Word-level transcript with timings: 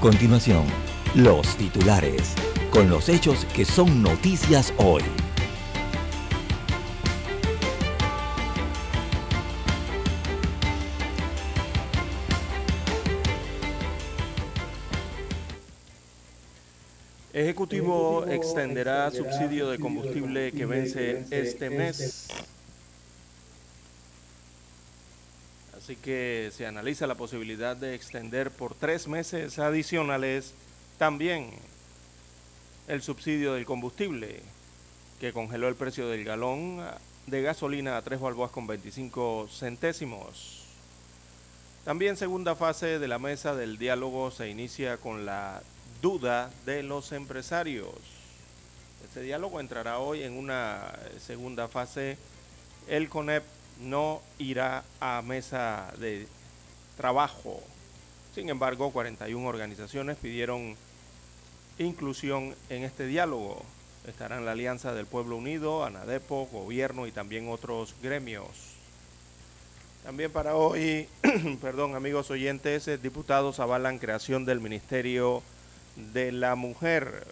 Continuación, 0.00 0.64
los 1.14 1.56
titulares, 1.58 2.34
con 2.70 2.88
los 2.88 3.10
hechos 3.10 3.44
que 3.54 3.66
son 3.66 4.02
noticias 4.02 4.72
hoy. 4.78 5.02
Ejecutivo 17.34 18.24
extenderá 18.26 19.10
subsidio 19.10 19.68
de 19.68 19.78
combustible 19.78 20.50
que 20.52 20.64
vence 20.64 21.26
este 21.30 21.68
mes. 21.68 22.26
Así 25.82 25.96
que 25.96 26.52
se 26.54 26.66
analiza 26.66 27.06
la 27.06 27.14
posibilidad 27.14 27.74
de 27.74 27.94
extender 27.94 28.50
por 28.50 28.74
tres 28.74 29.08
meses 29.08 29.58
adicionales 29.58 30.52
también 30.98 31.52
el 32.86 33.00
subsidio 33.00 33.54
del 33.54 33.64
combustible, 33.64 34.42
que 35.20 35.32
congeló 35.32 35.68
el 35.68 35.76
precio 35.76 36.06
del 36.08 36.22
galón 36.22 36.84
de 37.26 37.40
gasolina 37.40 37.96
a 37.96 38.02
tres 38.02 38.20
balboas 38.20 38.50
con 38.50 38.66
25 38.66 39.48
centésimos. 39.50 40.66
También 41.86 42.18
segunda 42.18 42.54
fase 42.56 42.98
de 42.98 43.08
la 43.08 43.18
mesa 43.18 43.54
del 43.54 43.78
diálogo 43.78 44.30
se 44.30 44.50
inicia 44.50 44.98
con 44.98 45.24
la 45.24 45.62
duda 46.02 46.50
de 46.66 46.82
los 46.82 47.12
empresarios. 47.12 47.94
Este 49.02 49.22
diálogo 49.22 49.60
entrará 49.60 49.98
hoy 49.98 50.24
en 50.24 50.34
una 50.34 50.92
segunda 51.24 51.68
fase. 51.68 52.18
El 52.86 53.08
CONEP 53.08 53.44
no 53.82 54.20
irá 54.38 54.84
a 55.00 55.22
mesa 55.22 55.92
de 55.98 56.26
trabajo. 56.96 57.60
Sin 58.34 58.48
embargo, 58.48 58.90
41 58.90 59.46
organizaciones 59.46 60.16
pidieron 60.16 60.76
inclusión 61.78 62.54
en 62.68 62.84
este 62.84 63.06
diálogo. 63.06 63.62
Estarán 64.06 64.44
la 64.44 64.52
Alianza 64.52 64.94
del 64.94 65.06
Pueblo 65.06 65.36
Unido, 65.36 65.84
ANADEPO, 65.84 66.46
Gobierno 66.46 67.06
y 67.06 67.12
también 67.12 67.48
otros 67.48 67.94
gremios. 68.02 68.48
También 70.04 70.30
para 70.30 70.56
hoy, 70.56 71.08
perdón 71.60 71.94
amigos 71.94 72.30
oyentes, 72.30 72.86
diputados 73.02 73.60
avalan 73.60 73.98
creación 73.98 74.44
del 74.44 74.60
Ministerio 74.60 75.42
de 76.12 76.32
la 76.32 76.54
Mujer. 76.54 77.26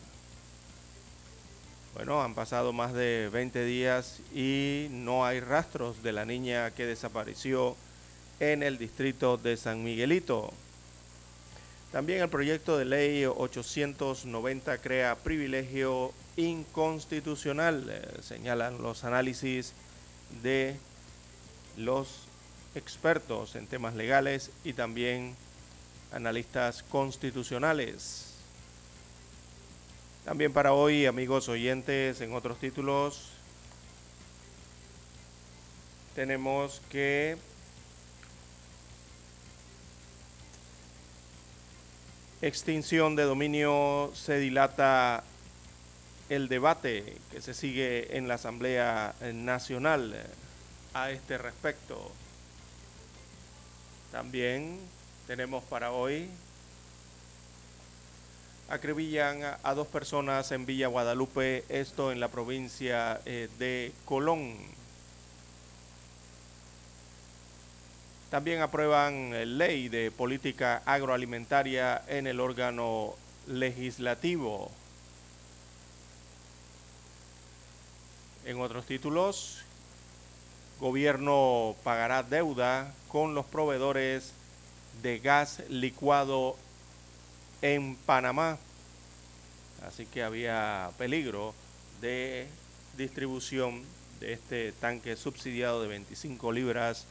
Bueno, 1.99 2.23
han 2.23 2.37
pasado 2.37 2.73
más 2.73 2.95
de 2.95 3.29
20 3.33 3.65
días 3.65 4.21
y 4.33 4.87
no 4.89 5.27
hay 5.27 5.41
rastros 5.41 6.01
de 6.01 6.13
la 6.13 6.25
niña 6.25 6.71
que 6.71 6.87
desapareció 6.87 7.75
en 8.39 8.63
el 8.63 8.79
distrito 8.79 9.37
de 9.37 9.57
San 9.57 9.83
Miguelito. 9.83 10.53
También 11.91 12.23
el 12.23 12.29
proyecto 12.29 12.79
de 12.79 12.85
ley 12.85 13.25
890 13.25 14.79
crea 14.79 15.17
privilegio 15.17 16.13
inconstitucional, 16.37 17.89
eh, 17.91 18.23
señalan 18.23 18.81
los 18.81 19.03
análisis 19.03 19.73
de 20.45 20.77
los 21.77 22.29
expertos 22.77 23.57
en 23.57 23.67
temas 23.67 23.97
legales 23.97 24.53
y 24.63 24.73
también 24.73 25.35
analistas 26.13 26.85
constitucionales. 26.85 28.28
También 30.29 30.53
para 30.53 30.75
hoy, 30.75 31.07
amigos 31.07 31.49
oyentes, 31.49 32.21
en 32.21 32.35
otros 32.35 32.59
títulos, 32.59 33.31
tenemos 36.15 36.83
que 36.91 37.39
extinción 42.43 43.17
de 43.17 43.23
dominio 43.23 44.13
se 44.15 44.39
dilata 44.39 45.25
el 46.29 46.49
debate 46.49 47.17
que 47.33 47.41
se 47.41 47.55
sigue 47.55 48.19
en 48.19 48.29
la 48.29 48.35
Asamblea 48.35 49.15
Nacional 49.33 50.15
a 50.93 51.11
este 51.11 51.39
respecto. 51.39 52.13
También 54.13 54.79
tenemos 55.27 55.65
para 55.65 55.91
hoy 55.91 56.29
acribillan 58.69 59.57
a 59.63 59.75
dos 59.75 59.87
personas 59.87 60.53
en 60.53 60.67
Villa 60.67 60.89
Guadalupe, 60.89 61.65
esto 61.69 62.13
en 62.13 62.21
la 62.21 62.29
provincia 62.29 63.21
eh, 63.25 63.49
de 63.59 63.93
Colón. 64.05 64.55
También 68.31 68.61
aprueban 68.61 69.33
eh, 69.33 69.47
ley 69.47 69.89
de 69.89 70.11
política 70.11 70.83
agroalimentaria 70.85 72.03
en 72.09 72.27
el 72.27 72.41
órgano 72.41 73.15
legislativo. 73.47 74.71
En 78.45 78.61
otros 78.61 78.85
títulos, 78.85 79.63
gobierno 80.79 81.75
pagará 81.85 82.23
deuda 82.23 82.93
con 83.09 83.35
los 83.35 83.47
proveedores 83.47 84.33
de 85.03 85.19
gas 85.21 85.63
licuado 85.71 86.57
en 87.63 87.97
Panamá. 87.97 88.59
Así 89.87 90.07
que 90.07 90.23
había 90.23 90.91
peligro 90.99 91.55
de 92.01 92.49
distribución 92.97 93.83
de 94.21 94.33
este 94.33 94.73
tanque 94.73 95.17
subsidiado 95.17 95.83
de 95.83 95.89
25 95.89 96.53
libras 96.53 97.07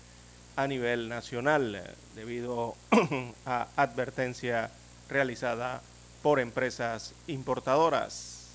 a 0.55 0.67
nivel 0.67 1.07
nacional 1.07 1.81
debido 2.15 2.75
a 3.45 3.67
advertencia 3.75 4.71
realizada 5.07 5.81
por 6.21 6.39
empresas 6.39 7.13
importadoras. 7.27 8.47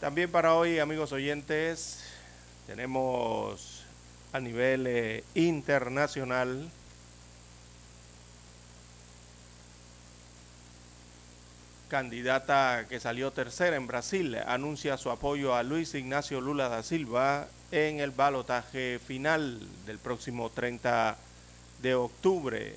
También 0.00 0.30
para 0.30 0.54
hoy, 0.54 0.78
amigos 0.78 1.12
oyentes, 1.12 2.04
tenemos 2.66 3.82
a 4.32 4.40
nivel 4.40 4.86
eh, 4.86 5.24
internacional 5.34 6.70
candidata 11.88 12.86
que 12.88 13.00
salió 13.00 13.32
tercera 13.32 13.76
en 13.76 13.86
Brasil, 13.86 14.36
anuncia 14.46 14.96
su 14.96 15.10
apoyo 15.10 15.54
a 15.54 15.62
Luis 15.62 15.94
Ignacio 15.94 16.40
Lula 16.40 16.68
da 16.68 16.82
Silva 16.82 17.48
en 17.70 18.00
el 18.00 18.10
balotaje 18.10 18.98
final 18.98 19.60
del 19.86 19.98
próximo 19.98 20.50
30 20.50 21.16
de 21.82 21.94
octubre. 21.94 22.76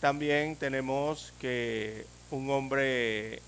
También 0.00 0.56
tenemos 0.56 1.32
que 1.40 2.06
un 2.30 2.50
hombre 2.50 3.40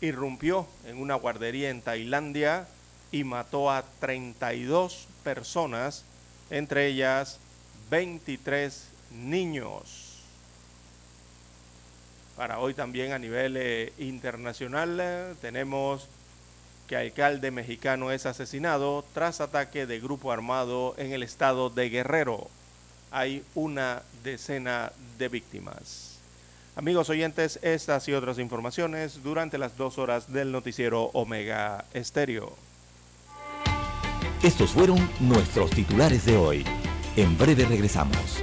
irrumpió 0.00 0.66
en 0.86 0.98
una 0.98 1.14
guardería 1.14 1.70
en 1.70 1.82
Tailandia 1.82 2.66
y 3.12 3.24
mató 3.24 3.70
a 3.70 3.84
32 4.00 5.06
personas, 5.22 6.04
entre 6.50 6.86
ellas 6.86 7.38
23 7.90 8.86
niños. 9.10 9.99
Para 12.40 12.58
hoy 12.58 12.72
también 12.72 13.12
a 13.12 13.18
nivel 13.18 13.54
eh, 13.58 13.92
internacional 13.98 14.98
eh, 14.98 15.34
tenemos 15.42 16.08
que 16.88 16.96
alcalde 16.96 17.50
mexicano 17.50 18.12
es 18.12 18.24
asesinado 18.24 19.04
tras 19.12 19.42
ataque 19.42 19.84
de 19.84 20.00
grupo 20.00 20.32
armado 20.32 20.94
en 20.96 21.12
el 21.12 21.22
estado 21.22 21.68
de 21.68 21.90
Guerrero. 21.90 22.48
Hay 23.10 23.44
una 23.54 24.00
decena 24.24 24.90
de 25.18 25.28
víctimas. 25.28 26.16
Amigos 26.76 27.10
oyentes, 27.10 27.58
estas 27.60 28.08
y 28.08 28.14
otras 28.14 28.38
informaciones 28.38 29.22
durante 29.22 29.58
las 29.58 29.76
dos 29.76 29.98
horas 29.98 30.32
del 30.32 30.50
noticiero 30.50 31.10
Omega 31.12 31.84
Estéreo. 31.92 32.56
Estos 34.42 34.70
fueron 34.70 35.10
nuestros 35.20 35.72
titulares 35.72 36.24
de 36.24 36.38
hoy. 36.38 36.64
En 37.16 37.36
breve 37.36 37.66
regresamos. 37.66 38.42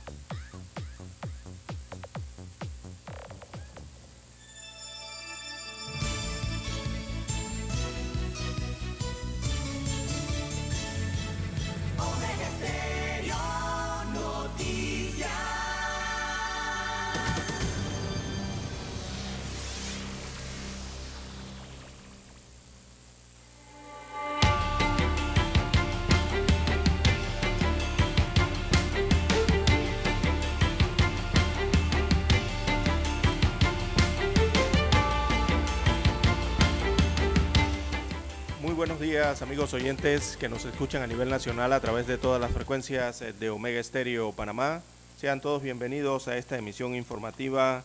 Amigos 39.39 39.73
oyentes 39.73 40.35
que 40.35 40.49
nos 40.49 40.65
escuchan 40.65 41.03
a 41.03 41.07
nivel 41.07 41.29
nacional 41.29 41.71
a 41.71 41.79
través 41.79 42.05
de 42.05 42.17
todas 42.17 42.41
las 42.41 42.51
frecuencias 42.51 43.21
eh, 43.21 43.31
de 43.31 43.49
Omega 43.49 43.79
Estéreo 43.79 44.33
Panamá. 44.33 44.81
Sean 45.17 45.39
todos 45.39 45.63
bienvenidos 45.63 46.27
a 46.27 46.35
esta 46.35 46.57
emisión 46.57 46.95
informativa 46.95 47.83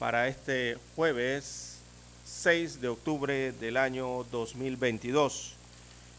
para 0.00 0.26
este 0.26 0.76
jueves 0.96 1.78
6 2.24 2.80
de 2.80 2.88
octubre 2.88 3.52
del 3.52 3.76
año 3.76 4.24
2022. 4.32 5.54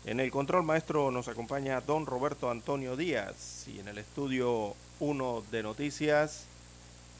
En 0.05 0.21
el 0.21 0.31
control 0.31 0.63
maestro 0.63 1.11
nos 1.11 1.27
acompaña 1.27 1.81
don 1.81 2.05
Roberto 2.05 2.49
Antonio 2.49 2.95
Díaz 2.95 3.67
y 3.67 3.81
en 3.81 3.89
el 3.89 3.97
estudio 3.97 4.75
1 5.01 5.43
de 5.51 5.61
noticias 5.61 6.45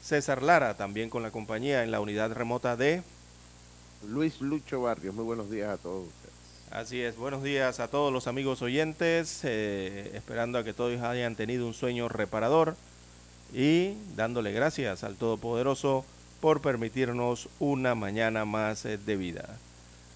César 0.02 0.42
Lara, 0.42 0.78
también 0.78 1.10
con 1.10 1.22
la 1.22 1.30
compañía 1.30 1.82
en 1.82 1.90
la 1.90 2.00
unidad 2.00 2.32
remota 2.32 2.74
de 2.74 3.02
Luis 4.08 4.40
Lucho 4.40 4.80
Barrios. 4.80 5.14
Muy 5.14 5.24
buenos 5.24 5.50
días 5.50 5.68
a 5.68 5.76
todos 5.76 6.23
Así 6.74 7.00
es, 7.00 7.16
buenos 7.16 7.44
días 7.44 7.78
a 7.78 7.86
todos 7.86 8.12
los 8.12 8.26
amigos 8.26 8.60
oyentes, 8.60 9.42
eh, 9.44 10.10
esperando 10.14 10.58
a 10.58 10.64
que 10.64 10.72
todos 10.72 11.00
hayan 11.02 11.36
tenido 11.36 11.68
un 11.68 11.72
sueño 11.72 12.08
reparador 12.08 12.74
y 13.52 13.92
dándole 14.16 14.50
gracias 14.50 15.04
al 15.04 15.14
Todopoderoso 15.14 16.04
por 16.40 16.60
permitirnos 16.62 17.48
una 17.60 17.94
mañana 17.94 18.44
más 18.44 18.86
eh, 18.86 18.98
de 18.98 19.14
vida. 19.14 19.56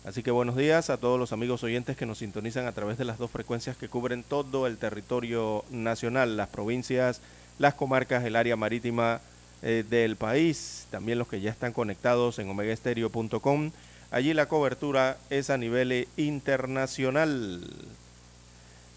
Así 0.04 0.24
que 0.24 0.32
buenos 0.32 0.56
días 0.56 0.90
a 0.90 0.96
todos 0.96 1.16
los 1.16 1.32
amigos 1.32 1.62
oyentes 1.62 1.96
que 1.96 2.06
nos 2.06 2.18
sintonizan 2.18 2.66
a 2.66 2.72
través 2.72 2.98
de 2.98 3.04
las 3.04 3.18
dos 3.18 3.30
frecuencias 3.30 3.76
que 3.76 3.88
cubren 3.88 4.24
todo 4.24 4.66
el 4.66 4.78
territorio 4.78 5.64
nacional, 5.70 6.36
las 6.36 6.48
provincias, 6.48 7.20
las 7.60 7.74
comarcas, 7.74 8.24
el 8.24 8.34
área 8.34 8.56
marítima 8.56 9.20
eh, 9.62 9.84
del 9.88 10.16
país, 10.16 10.88
también 10.90 11.20
los 11.20 11.28
que 11.28 11.40
ya 11.40 11.52
están 11.52 11.72
conectados 11.72 12.40
en 12.40 12.50
omegaestereo.com 12.50 13.70
Allí 14.10 14.32
la 14.32 14.46
cobertura 14.46 15.18
es 15.28 15.50
a 15.50 15.58
nivel 15.58 16.08
internacional. 16.16 17.62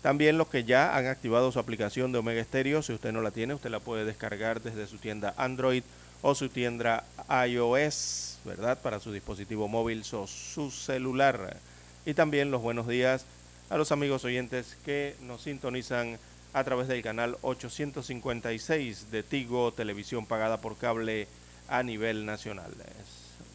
También 0.02 0.38
los 0.38 0.48
que 0.48 0.64
ya 0.64 0.96
han 0.96 1.08
activado 1.08 1.52
su 1.52 1.60
aplicación 1.60 2.12
de 2.12 2.20
Omega 2.20 2.44
Stereo, 2.44 2.82
si 2.82 2.94
usted 2.94 3.12
no 3.12 3.22
la 3.22 3.32
tiene, 3.32 3.54
usted 3.54 3.70
la 3.70 3.80
puede 3.80 4.06
descargar 4.06 4.62
desde 4.62 4.88
su 4.88 4.98
tienda 4.98 5.34
Android 5.38 5.84
o 6.22 6.34
su 6.34 6.50
tienda 6.50 7.04
iOS, 7.48 8.38
¿verdad? 8.46 8.80
Para 8.80 9.00
su 9.00 9.12
dispositivo 9.12 9.68
móvil 9.68 10.04
o 10.14 10.28
su 10.28 10.72
celular. 10.72 11.58
Y 12.06 12.14
también 12.14 12.50
los 12.50 12.62
buenos 12.62 12.88
días 12.88 13.26
a 13.70 13.78
los 13.78 13.92
amigos 13.92 14.24
oyentes 14.24 14.78
que 14.86 15.16
nos 15.22 15.44
sintonizan 15.44 16.18
a 16.54 16.64
través 16.64 16.88
del 16.88 17.02
canal 17.02 17.38
856 17.42 19.12
de 19.12 19.24
Tigo, 19.24 19.72
televisión 19.72 20.26
pagada 20.26 20.62
por 20.62 20.78
cable 20.78 21.28
a 21.68 21.84
nivel 21.84 22.26
nacional. 22.26 22.72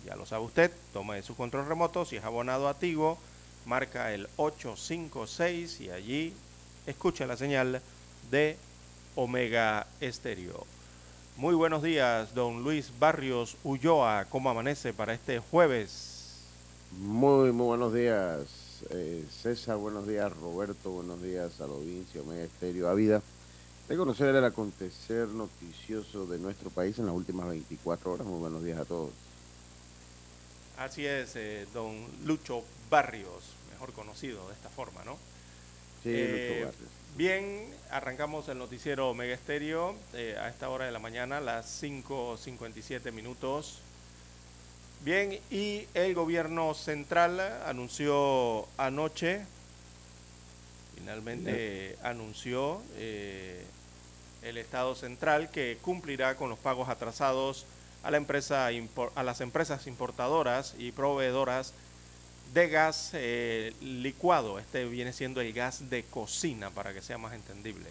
Ya 0.06 0.14
lo 0.14 0.24
sabe 0.24 0.44
usted, 0.44 0.70
toma 0.92 1.20
su 1.22 1.34
control 1.34 1.66
remoto, 1.66 2.04
si 2.04 2.14
es 2.14 2.22
abonado 2.22 2.68
a 2.68 2.74
Tigo, 2.74 3.18
marca 3.64 4.14
el 4.14 4.28
856 4.36 5.80
y 5.80 5.90
allí 5.90 6.32
escucha 6.86 7.26
la 7.26 7.36
señal 7.36 7.82
de 8.30 8.56
Omega 9.16 9.88
Estéreo. 10.00 10.64
Muy 11.36 11.56
buenos 11.56 11.82
días, 11.82 12.36
don 12.36 12.62
Luis 12.62 12.92
Barrios 13.00 13.56
Ulloa. 13.64 14.26
¿Cómo 14.30 14.48
amanece 14.48 14.92
para 14.92 15.12
este 15.12 15.40
jueves? 15.40 16.44
Muy, 17.00 17.50
muy 17.50 17.66
buenos 17.66 17.92
días, 17.92 18.46
eh, 18.90 19.24
César. 19.42 19.76
Buenos 19.76 20.06
días, 20.06 20.32
Roberto. 20.36 20.90
Buenos 20.92 21.20
días 21.20 21.60
a 21.60 21.66
la 21.66 21.74
audiencia 21.74 22.22
Omega 22.22 22.44
Estéreo 22.44 22.94
Vida. 22.94 23.22
De 23.88 23.96
conocer 23.96 24.32
el 24.36 24.44
acontecer 24.44 25.26
noticioso 25.28 26.26
de 26.26 26.38
nuestro 26.38 26.70
país 26.70 26.96
en 27.00 27.06
las 27.06 27.14
últimas 27.16 27.48
24 27.48 28.12
horas. 28.12 28.26
Muy 28.26 28.38
buenos 28.38 28.62
días 28.62 28.78
a 28.78 28.84
todos. 28.84 29.25
Así 30.78 31.06
es, 31.06 31.36
eh, 31.36 31.66
don 31.72 32.06
Lucho 32.24 32.62
Barrios, 32.90 33.54
mejor 33.72 33.92
conocido 33.94 34.46
de 34.48 34.54
esta 34.54 34.68
forma, 34.68 35.04
¿no? 35.04 35.16
Sí, 36.02 36.10
Lucho 36.10 36.18
eh, 36.18 36.62
Barrios. 36.66 36.90
Bien, 37.16 37.74
arrancamos 37.90 38.46
el 38.48 38.58
noticiero 38.58 39.14
Mega 39.14 39.34
Estéreo 39.34 39.94
eh, 40.12 40.36
a 40.38 40.48
esta 40.48 40.68
hora 40.68 40.84
de 40.84 40.92
la 40.92 40.98
mañana, 40.98 41.40
las 41.40 41.82
5.57 41.82 43.10
minutos. 43.10 43.78
Bien, 45.02 45.40
y 45.50 45.86
el 45.94 46.14
gobierno 46.14 46.74
central 46.74 47.40
anunció 47.64 48.68
anoche, 48.76 49.46
finalmente 50.94 51.96
anunció 52.02 52.82
el 52.98 54.56
Estado 54.58 54.94
central 54.94 55.50
que 55.50 55.78
cumplirá 55.80 56.36
con 56.36 56.50
los 56.50 56.58
pagos 56.58 56.88
atrasados 56.88 57.66
a, 58.06 59.22
las 59.22 59.40
empresas 59.40 59.86
importadoras 59.86 60.74
y 60.78 60.92
proveedoras 60.92 61.72
de 62.54 62.68
gas 62.68 63.10
eh, 63.14 63.72
licuado. 63.80 64.58
Este 64.58 64.84
viene 64.84 65.12
siendo 65.12 65.40
el 65.40 65.52
gas 65.52 65.90
de 65.90 66.04
cocina, 66.04 66.70
para 66.70 66.94
que 66.94 67.02
sea 67.02 67.18
más 67.18 67.34
entendible. 67.34 67.90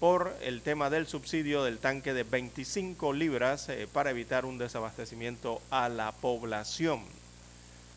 Por 0.00 0.36
el 0.42 0.62
tema 0.62 0.90
del 0.90 1.06
subsidio 1.06 1.64
del 1.64 1.78
tanque 1.78 2.14
de 2.14 2.22
25 2.22 3.12
libras 3.12 3.68
eh, 3.68 3.88
para 3.92 4.10
evitar 4.10 4.44
un 4.44 4.58
desabastecimiento 4.58 5.60
a 5.70 5.88
la 5.88 6.12
población. 6.12 7.02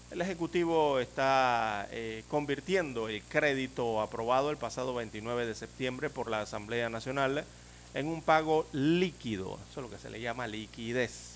El 0.10 0.22
Ejecutivo 0.22 1.00
está 1.00 1.88
eh, 1.92 2.24
convirtiendo 2.28 3.08
el 3.08 3.22
crédito 3.24 4.02
aprobado 4.02 4.50
el 4.50 4.58
pasado 4.58 4.94
29 4.94 5.46
de 5.46 5.56
septiembre 5.56 6.10
por 6.10 6.30
la 6.30 6.42
Asamblea 6.42 6.90
Nacional 6.90 7.46
en 7.94 8.08
un 8.08 8.22
pago 8.22 8.66
líquido, 8.72 9.60
eso 9.70 9.82
es 9.82 9.84
lo 9.86 9.90
que 9.90 10.02
se 10.02 10.10
le 10.10 10.22
llama 10.22 10.48
liquidez 10.48 11.31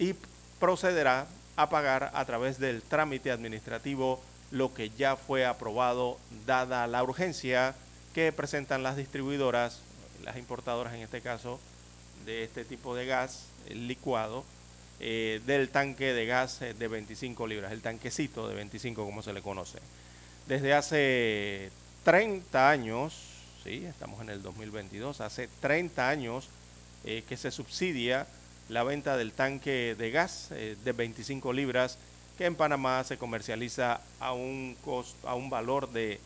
y 0.00 0.16
procederá 0.58 1.26
a 1.56 1.68
pagar 1.68 2.10
a 2.14 2.24
través 2.24 2.58
del 2.58 2.82
trámite 2.82 3.30
administrativo 3.30 4.20
lo 4.50 4.74
que 4.74 4.90
ya 4.90 5.14
fue 5.14 5.44
aprobado 5.44 6.18
dada 6.46 6.86
la 6.88 7.04
urgencia 7.04 7.76
que 8.14 8.32
presentan 8.32 8.82
las 8.82 8.96
distribuidoras, 8.96 9.80
las 10.24 10.36
importadoras 10.38 10.94
en 10.94 11.02
este 11.02 11.20
caso, 11.20 11.60
de 12.24 12.44
este 12.44 12.64
tipo 12.64 12.96
de 12.96 13.06
gas 13.06 13.46
licuado, 13.68 14.44
eh, 15.00 15.40
del 15.46 15.68
tanque 15.68 16.12
de 16.12 16.26
gas 16.26 16.62
eh, 16.62 16.74
de 16.74 16.88
25 16.88 17.46
libras, 17.46 17.70
el 17.70 17.82
tanquecito 17.82 18.48
de 18.48 18.54
25 18.54 19.04
como 19.04 19.22
se 19.22 19.34
le 19.34 19.42
conoce. 19.42 19.78
Desde 20.48 20.72
hace 20.72 21.70
30 22.04 22.70
años, 22.70 23.14
sí, 23.62 23.84
estamos 23.84 24.20
en 24.22 24.30
el 24.30 24.42
2022, 24.42 25.20
hace 25.20 25.48
30 25.60 26.08
años 26.08 26.48
eh, 27.04 27.22
que 27.28 27.36
se 27.36 27.50
subsidia 27.50 28.26
la 28.70 28.84
venta 28.84 29.16
del 29.16 29.32
tanque 29.32 29.96
de 29.98 30.10
gas 30.10 30.48
eh, 30.52 30.76
de 30.82 30.92
25 30.92 31.52
libras 31.52 31.98
que 32.38 32.46
en 32.46 32.54
Panamá 32.54 33.02
se 33.04 33.18
comercializa 33.18 34.00
a 34.20 34.32
un, 34.32 34.76
costo, 34.82 35.28
a 35.28 35.34
un 35.34 35.50
valor 35.50 35.90
de 35.90 36.20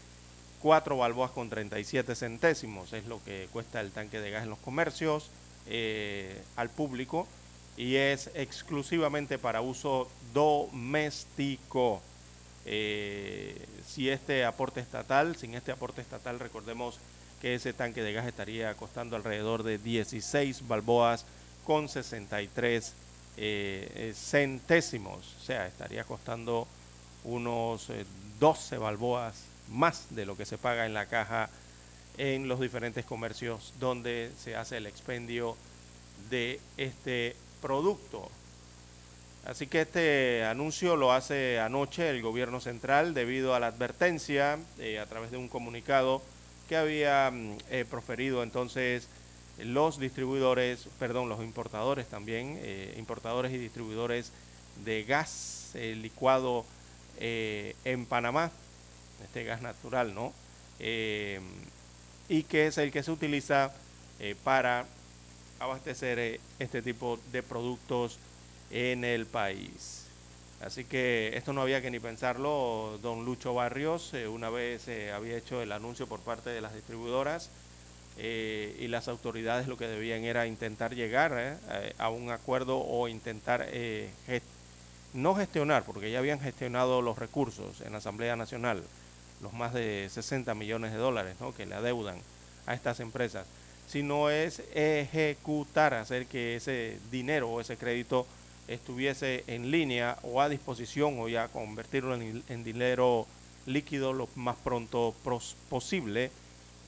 4 0.60 0.96
balboas 0.96 1.30
con 1.32 1.50
37 1.50 2.14
centésimos. 2.14 2.92
Es 2.92 3.06
lo 3.06 3.22
que 3.24 3.48
cuesta 3.52 3.80
el 3.80 3.90
tanque 3.90 4.20
de 4.20 4.30
gas 4.30 4.44
en 4.44 4.50
los 4.50 4.58
comercios 4.58 5.30
eh, 5.66 6.40
al 6.56 6.68
público 6.68 7.26
y 7.76 7.96
es 7.96 8.30
exclusivamente 8.34 9.38
para 9.38 9.62
uso 9.62 10.08
doméstico. 10.32 12.02
Eh, 12.66 13.66
si 13.86 14.10
este 14.10 14.44
aporte 14.44 14.80
estatal, 14.80 15.34
sin 15.36 15.54
este 15.54 15.72
aporte 15.72 16.02
estatal, 16.02 16.38
recordemos 16.38 16.98
que 17.40 17.54
ese 17.54 17.72
tanque 17.72 18.02
de 18.02 18.12
gas 18.12 18.26
estaría 18.26 18.74
costando 18.74 19.16
alrededor 19.16 19.62
de 19.64 19.78
16 19.78 20.68
balboas 20.68 21.24
con 21.64 21.88
63 21.88 22.92
eh, 23.36 23.90
eh, 23.96 24.12
centésimos, 24.14 25.34
o 25.40 25.44
sea, 25.44 25.66
estaría 25.66 26.04
costando 26.04 26.68
unos 27.24 27.88
12 28.38 28.74
eh, 28.74 28.78
balboas 28.78 29.34
más 29.70 30.14
de 30.14 30.24
lo 30.24 30.36
que 30.36 30.46
se 30.46 30.58
paga 30.58 30.86
en 30.86 30.94
la 30.94 31.06
caja 31.06 31.50
en 32.16 32.46
los 32.46 32.60
diferentes 32.60 33.04
comercios 33.04 33.72
donde 33.80 34.30
se 34.38 34.54
hace 34.54 34.76
el 34.76 34.86
expendio 34.86 35.56
de 36.30 36.60
este 36.76 37.34
producto. 37.60 38.30
Así 39.46 39.66
que 39.66 39.80
este 39.80 40.44
anuncio 40.44 40.96
lo 40.96 41.12
hace 41.12 41.58
anoche 41.58 42.08
el 42.10 42.22
gobierno 42.22 42.60
central 42.60 43.14
debido 43.14 43.54
a 43.54 43.60
la 43.60 43.66
advertencia 43.66 44.54
a 44.54 45.06
través 45.06 45.32
de 45.32 45.38
un 45.38 45.48
comunicado 45.48 46.22
que 46.68 46.76
había 46.76 47.30
mm, 47.32 47.58
proferido 47.90 48.42
entonces 48.42 49.08
los 49.58 49.98
distribuidores, 49.98 50.88
perdón, 50.98 51.28
los 51.28 51.40
importadores 51.40 52.06
también, 52.06 52.58
eh, 52.60 52.94
importadores 52.98 53.52
y 53.52 53.58
distribuidores 53.58 54.32
de 54.84 55.04
gas 55.04 55.70
licuado 55.74 56.64
en 57.18 58.06
Panamá, 58.06 58.50
este 59.24 59.42
gas 59.42 59.60
natural, 59.60 60.14
¿no? 60.14 60.32
y 60.78 62.42
que 62.44 62.66
es 62.68 62.78
el 62.78 62.92
que 62.92 63.02
se 63.02 63.10
utiliza 63.10 63.72
para 64.44 64.86
abastecer 65.58 66.40
este 66.58 66.82
tipo 66.82 67.18
de 67.32 67.42
productos 67.42 68.18
en 68.70 69.04
el 69.04 69.26
país. 69.26 70.04
Así 70.60 70.84
que 70.84 71.36
esto 71.36 71.52
no 71.52 71.60
había 71.60 71.82
que 71.82 71.90
ni 71.90 72.00
pensarlo. 72.00 72.98
Don 73.02 73.24
Lucho 73.24 73.54
Barrios 73.54 74.14
eh, 74.14 74.28
una 74.28 74.50
vez 74.50 74.88
eh, 74.88 75.12
había 75.12 75.36
hecho 75.36 75.60
el 75.60 75.72
anuncio 75.72 76.06
por 76.06 76.20
parte 76.20 76.50
de 76.50 76.60
las 76.60 76.74
distribuidoras 76.74 77.50
eh, 78.18 78.76
y 78.80 78.88
las 78.88 79.08
autoridades 79.08 79.66
lo 79.66 79.76
que 79.76 79.88
debían 79.88 80.24
era 80.24 80.46
intentar 80.46 80.94
llegar 80.94 81.58
a 81.98 82.10
un 82.10 82.30
acuerdo 82.30 82.78
o 82.78 83.08
intentar 83.08 83.68
no 85.12 85.34
gestionar, 85.34 85.84
porque 85.84 86.10
ya 86.10 86.18
habían 86.18 86.40
gestionado 86.40 87.02
los 87.02 87.18
recursos 87.18 87.80
en 87.80 87.92
la 87.92 87.98
Asamblea 87.98 88.36
Nacional, 88.36 88.82
los 89.42 89.52
más 89.52 89.72
de 89.72 90.08
60 90.10 90.54
millones 90.54 90.92
de 90.92 90.98
dólares 90.98 91.36
que 91.56 91.66
le 91.66 91.74
adeudan 91.74 92.18
a 92.66 92.74
estas 92.74 93.00
empresas, 93.00 93.46
sino 93.86 94.30
es 94.30 94.62
ejecutar, 94.74 95.94
hacer 95.94 96.26
que 96.26 96.56
ese 96.56 96.98
dinero 97.10 97.50
o 97.50 97.60
ese 97.60 97.76
crédito 97.76 98.26
estuviese 98.68 99.44
en 99.46 99.70
línea 99.70 100.18
o 100.22 100.40
a 100.40 100.48
disposición 100.48 101.18
o 101.18 101.28
ya 101.28 101.48
convertirlo 101.48 102.14
en, 102.14 102.64
dinero 102.64 103.26
líquido 103.66 104.12
lo 104.12 104.28
más 104.34 104.56
pronto 104.56 105.14
posible 105.68 106.30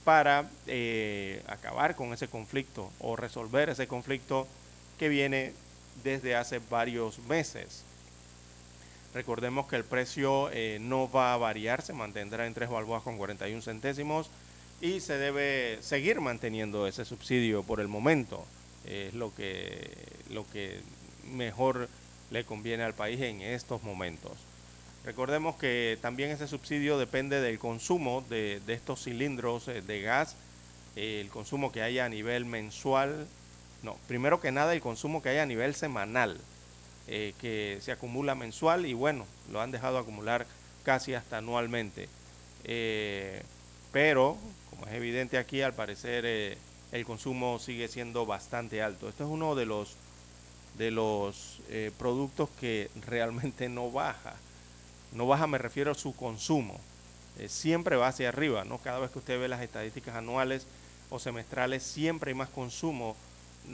para 0.07 0.49
eh, 0.69 1.43
acabar 1.49 1.97
con 1.97 2.13
ese 2.13 2.29
conflicto 2.29 2.93
o 3.01 3.17
resolver 3.17 3.71
ese 3.71 3.89
conflicto 3.89 4.47
que 5.01 5.09
viene 5.09 5.53
desde 6.05 6.37
hace 6.37 6.61
varios 6.71 7.19
meses. 7.29 7.83
Recordemos 9.15 9.67
que 9.67 9.75
el 9.75 9.85
precio 9.85 10.49
eh, 10.53 10.79
no 10.81 11.11
va 11.11 11.35
a 11.35 11.39
variar, 11.39 11.83
se 11.83 11.93
mantendrá 11.93 12.47
en 12.47 12.55
3 12.55 12.71
balboas 12.71 13.03
con 13.03 13.17
41 13.19 13.61
centésimos 13.63 14.31
y 14.81 15.01
se 15.01 15.19
debe 15.19 15.79
seguir 15.83 16.21
manteniendo 16.21 16.87
ese 16.87 17.05
subsidio 17.05 17.65
por 17.65 17.81
el 17.81 17.89
momento. 17.89 18.47
es 18.85 19.13
lo 19.13 19.35
que, 19.35 19.91
lo 20.31 20.49
que 20.53 20.83
mejor 21.33 21.89
le 22.31 22.45
conviene 22.45 22.85
al 22.85 22.95
país 22.95 23.21
en 23.23 23.43
estos 23.43 23.83
momentos. 23.83 24.35
Recordemos 25.07 25.55
que 25.55 25.99
también 26.03 26.33
ese 26.33 26.49
subsidio 26.49 26.99
depende 26.99 27.41
del 27.41 27.61
consumo 27.61 28.25
de, 28.29 28.61
estos 28.67 29.05
cilindros 29.05 29.69
eh, 29.69 29.81
de 29.81 30.03
gas, 30.03 30.35
eh, 30.97 31.21
el 31.21 31.29
consumo 31.29 31.71
que 31.71 31.81
haya 31.81 32.07
a 32.07 32.09
nivel 32.09 32.45
mensual, 32.45 33.29
no, 33.85 33.97
primero 34.09 34.41
que 34.41 34.51
nada 34.51 34.75
el 34.75 34.81
consumo 34.81 35.23
que 35.23 35.29
haya 35.29 35.45
a 35.45 35.47
nivel 35.47 35.77
semanal, 35.77 36.41
eh, 37.07 37.35
que 37.41 37.79
se 37.83 37.93
acumula 37.93 38.35
mensual 38.35 38.85
y 38.85 38.95
bueno, 38.95 39.27
lo 39.53 39.61
han 39.61 39.71
dejado 39.71 39.99
acumular 39.99 40.45
casi 40.83 41.15
hasta 41.15 41.39
anualmente. 41.39 42.09
pero, 43.93 44.37
como 44.71 44.87
es 44.87 44.93
evidente 44.95 45.39
aquí, 45.39 45.63
al 45.63 45.73
parecer 45.73 46.59
el 46.91 47.05
consumo 47.07 47.61
sigue 47.61 47.87
siendo 47.87 48.27
bastante 48.27 48.83
alto. 48.83 49.09
Esto 49.09 49.23
es 49.23 49.31
uno 49.31 49.55
de 49.55 49.67
los 49.67 49.95
de 50.77 50.91
los 50.91 51.61
productos 51.97 52.51
que 52.61 52.91
realmente 53.07 53.69
no 53.69 53.93
baja. 53.93 54.35
No 55.13 55.27
baja 55.27 55.47
me 55.47 55.59
refiero 55.59 55.93
a 55.93 55.95
su 55.95 56.15
consumo. 56.15 56.79
Eh, 57.39 57.49
siempre 57.49 57.97
va 57.97 58.09
hacia 58.09 58.29
arriba, 58.29 58.65
¿no? 58.65 58.79
Cada 58.79 58.99
vez 58.99 59.11
que 59.11 59.19
usted 59.19 59.39
ve 59.39 59.49
las 59.49 59.61
estadísticas 59.61 60.15
anuales 60.15 60.67
o 61.11 61.19
semestrales, 61.19 61.83
siempre 61.83 62.31
hay 62.31 62.35
más 62.35 62.49
consumo 62.49 63.17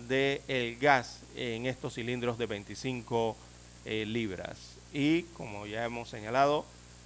del 0.09 0.41
el 0.49 0.79
gas 0.79 1.21
en 1.37 1.67
estos 1.67 1.95
cilindros 1.95 2.39
de 2.39 2.47
25 2.47 3.37
eh, 3.85 4.05
libras. 4.07 4.59
Y 4.93 5.23
como 5.35 5.67
ya 5.67 5.85
hemos 5.85 6.09
señalado, 6.09 6.65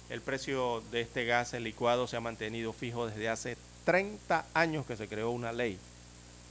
el 0.09 0.21
precio 0.21 0.81
de 0.91 1.01
este 1.01 1.25
gas 1.25 1.53
licuado 1.53 2.07
se 2.07 2.17
ha 2.17 2.21
mantenido 2.21 2.73
fijo 2.73 3.07
desde 3.07 3.29
hace 3.29 3.57
30 3.85 4.45
años 4.53 4.85
que 4.85 4.97
se 4.97 5.07
creó 5.07 5.31
una 5.31 5.51
ley 5.51 5.77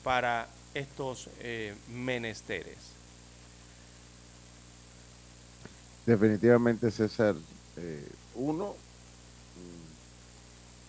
para 0.02 0.48
estos 0.74 1.28
menesteres. 1.88 2.76
Definitivamente, 6.06 6.90
César. 6.90 7.34
Eh, 7.76 8.08
uno, 8.34 8.74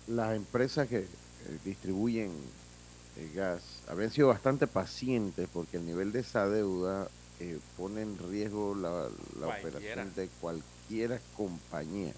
mm, 0.08 0.16
las 0.16 0.36
empresas 0.36 0.88
que 0.88 1.00
eh, 1.00 1.08
distribuyen 1.66 2.32
el 3.18 3.34
gas 3.34 3.62
habían 3.88 4.12
sido 4.12 4.28
bastante 4.28 4.68
pacientes 4.68 5.50
porque 5.52 5.78
el 5.78 5.86
nivel 5.86 6.12
de 6.12 6.20
esa 6.20 6.48
deuda 6.48 7.10
eh, 7.40 7.60
pone 7.76 8.02
en 8.02 8.18
riesgo 8.30 8.76
la, 8.76 9.10
operación 9.48 10.14
de 10.16 10.28
cualquier 10.40 11.20
compañía. 11.36 12.14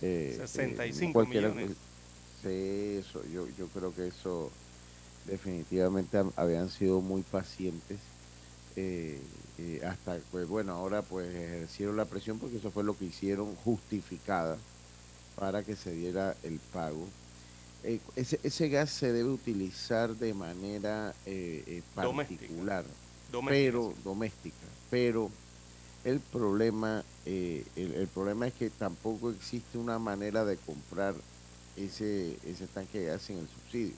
65 0.00 1.26
millones. 1.26 1.70
eso, 2.44 3.22
yo, 3.32 3.46
yo 3.56 3.68
creo 3.68 3.94
que 3.94 4.08
eso 4.08 4.50
definitivamente 5.26 6.18
habían 6.36 6.70
sido 6.70 7.00
muy 7.00 7.22
pacientes. 7.22 7.98
Eh, 8.76 9.20
hasta 9.86 10.18
pues 10.30 10.46
bueno 10.48 10.72
ahora 10.72 11.02
pues 11.02 11.34
ejercieron 11.34 11.96
la 11.96 12.04
presión 12.04 12.38
porque 12.38 12.56
eso 12.56 12.70
fue 12.70 12.84
lo 12.84 12.96
que 12.96 13.06
hicieron 13.06 13.54
justificada 13.56 14.58
para 15.36 15.62
que 15.62 15.76
se 15.76 15.92
diera 15.92 16.36
el 16.42 16.58
pago. 16.72 17.06
Eh, 17.84 18.00
ese, 18.14 18.38
ese, 18.44 18.68
gas 18.68 18.90
se 18.90 19.12
debe 19.12 19.30
utilizar 19.30 20.14
de 20.14 20.34
manera 20.34 21.14
eh, 21.26 21.82
particular 21.96 22.84
pero 23.48 23.92
doméstica 24.04 24.54
pero 24.88 25.30
el 26.04 26.20
problema 26.20 27.02
el, 27.24 27.64
el, 27.76 28.08
problema 28.08 28.46
es 28.46 28.54
que 28.54 28.70
tampoco 28.70 29.30
existe 29.30 29.78
una 29.78 29.98
manera 29.98 30.44
de 30.44 30.56
comprar 30.58 31.14
ese 31.76 32.36
ese 32.44 32.66
tanque 32.68 33.00
de 33.00 33.06
gas 33.06 33.22
sin 33.22 33.38
el 33.38 33.48
subsidio. 33.48 33.94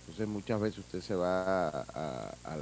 Entonces 0.00 0.28
muchas 0.28 0.60
veces 0.60 0.78
usted 0.80 1.00
se 1.00 1.14
va 1.14 1.68
a, 1.68 2.34
a, 2.44 2.56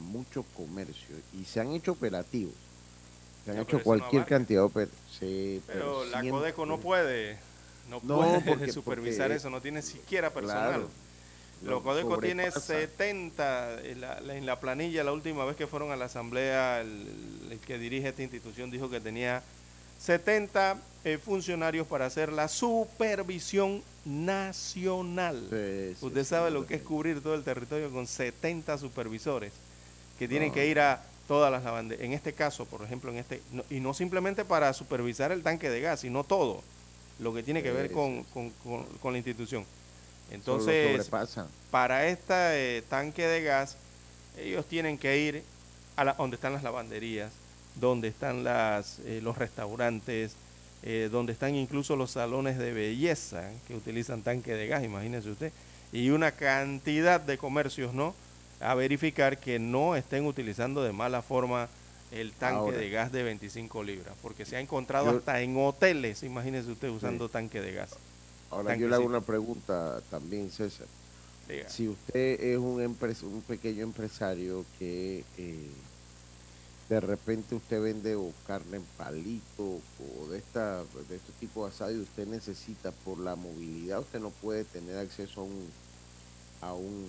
muchos 0.00 0.44
comercios 0.56 1.18
y 1.32 1.44
se 1.44 1.60
han 1.60 1.72
hecho 1.72 1.92
operativos. 1.92 2.54
Se 3.44 3.52
han 3.52 3.58
hecho 3.58 3.82
cualquier 3.82 4.24
cantidad 4.26 4.60
de 4.60 4.66
operativos. 4.66 5.62
pero, 5.66 6.04
la 6.06 6.28
Codeco 6.28 6.66
no 6.66 6.78
puede, 6.78 7.38
no, 7.88 8.00
puede 8.00 8.72
supervisar 8.72 9.32
eso, 9.32 9.50
no 9.50 9.60
tiene 9.60 9.82
siquiera 9.82 10.30
personal. 10.30 10.86
Claro, 11.62 11.82
Codeco 11.82 12.18
tiene 12.18 12.50
70 12.50 13.82
en 13.82 14.00
la, 14.00 14.18
en 14.18 14.46
la, 14.46 14.60
planilla, 14.60 15.02
la 15.02 15.12
última 15.12 15.44
vez 15.44 15.56
que 15.56 15.66
fueron 15.66 15.90
a 15.90 15.96
la 15.96 16.04
asamblea, 16.04 16.80
el 16.80 17.58
que 17.66 17.78
dirige 17.78 18.08
esta 18.08 18.22
institución 18.22 18.70
dijo 18.70 18.88
que 18.88 19.00
tenía 19.00 19.42
70 19.98 20.76
eh, 21.04 21.18
funcionarios 21.18 21.86
para 21.86 22.06
hacer 22.06 22.32
la 22.32 22.48
supervisión 22.48 23.82
nacional. 24.04 25.42
Usted 26.00 26.24
sabe 26.24 26.50
lo 26.50 26.66
que 26.66 26.76
es 26.76 26.82
cubrir 26.82 27.22
todo 27.22 27.34
el 27.34 27.44
territorio 27.44 27.90
con 27.90 28.06
70 28.06 28.78
supervisores 28.78 29.52
que 30.18 30.26
tienen 30.28 30.52
que 30.52 30.66
ir 30.66 30.80
a 30.80 31.02
todas 31.28 31.52
las 31.52 31.62
lavanderías. 31.62 32.04
En 32.04 32.12
este 32.12 32.32
caso, 32.32 32.64
por 32.64 32.82
ejemplo, 32.82 33.10
en 33.10 33.18
este 33.18 33.42
y 33.70 33.80
no 33.80 33.94
simplemente 33.94 34.44
para 34.44 34.72
supervisar 34.72 35.30
el 35.30 35.42
tanque 35.42 35.70
de 35.70 35.80
gas, 35.80 36.00
sino 36.00 36.24
todo 36.24 36.62
lo 37.20 37.34
que 37.34 37.42
tiene 37.42 37.62
que 37.62 37.70
ver 37.70 37.92
con, 37.92 38.24
con, 38.24 39.12
la 39.12 39.18
institución. 39.18 39.64
Entonces, 40.30 41.10
para 41.70 42.06
este 42.06 42.82
tanque 42.88 43.26
de 43.26 43.42
gas, 43.42 43.76
ellos 44.36 44.66
tienen 44.66 44.98
que 44.98 45.18
ir 45.18 45.42
a 45.96 46.04
la, 46.04 46.14
donde 46.14 46.36
están 46.36 46.52
las 46.52 46.62
lavanderías, 46.62 47.32
donde 47.80 48.08
están 48.08 48.44
las, 48.44 48.98
eh, 49.04 49.20
los 49.22 49.38
restaurantes, 49.38 50.32
eh, 50.82 51.08
donde 51.10 51.32
están 51.32 51.54
incluso 51.54 51.96
los 51.96 52.12
salones 52.12 52.58
de 52.58 52.72
belleza 52.72 53.50
que 53.66 53.74
utilizan 53.74 54.22
tanque 54.22 54.54
de 54.54 54.68
gas, 54.68 54.84
imagínese 54.84 55.30
usted, 55.30 55.52
y 55.92 56.10
una 56.10 56.32
cantidad 56.32 57.20
de 57.20 57.38
comercios, 57.38 57.94
¿no? 57.94 58.14
A 58.60 58.74
verificar 58.74 59.38
que 59.38 59.58
no 59.58 59.96
estén 59.96 60.26
utilizando 60.26 60.82
de 60.82 60.92
mala 60.92 61.22
forma 61.22 61.68
el 62.12 62.32
tanque 62.32 62.72
de 62.72 62.90
gas 62.90 63.12
de 63.12 63.22
25 63.22 63.82
libras, 63.82 64.14
porque 64.22 64.44
se 64.44 64.56
ha 64.56 64.60
encontrado 64.60 65.10
hasta 65.10 65.40
en 65.42 65.56
hoteles, 65.56 66.22
imagínese 66.22 66.70
usted, 66.70 66.88
usando 66.88 67.28
tanque 67.28 67.60
de 67.60 67.72
gas. 67.72 67.90
Ahora 68.50 68.76
yo 68.76 68.88
le 68.88 68.94
hago 68.94 69.04
una 69.04 69.20
pregunta 69.20 70.00
también, 70.10 70.50
César. 70.50 70.86
Si 71.68 71.88
usted 71.88 72.40
es 72.40 72.58
un, 72.58 72.80
un 72.82 73.42
pequeño 73.42 73.82
empresario 73.82 74.64
que 74.78 75.24
eh, 75.38 75.70
de 76.88 77.00
repente 77.00 77.54
usted 77.54 77.82
vende 77.82 78.16
o 78.16 78.32
carne 78.46 78.78
en 78.78 78.84
palito 78.96 79.80
o 80.00 80.28
de 80.30 80.38
esta 80.38 80.78
de 81.08 81.16
este 81.16 81.32
tipo 81.38 81.64
de 81.64 81.70
asado 81.70 81.92
y 81.92 82.00
usted 82.00 82.26
necesita 82.26 82.90
por 82.90 83.18
la 83.18 83.36
movilidad 83.36 84.00
usted 84.00 84.20
no 84.20 84.30
puede 84.30 84.64
tener 84.64 84.96
acceso 84.96 85.42
a 85.42 85.44
un 85.44 85.70
a 86.62 86.72
un 86.72 87.06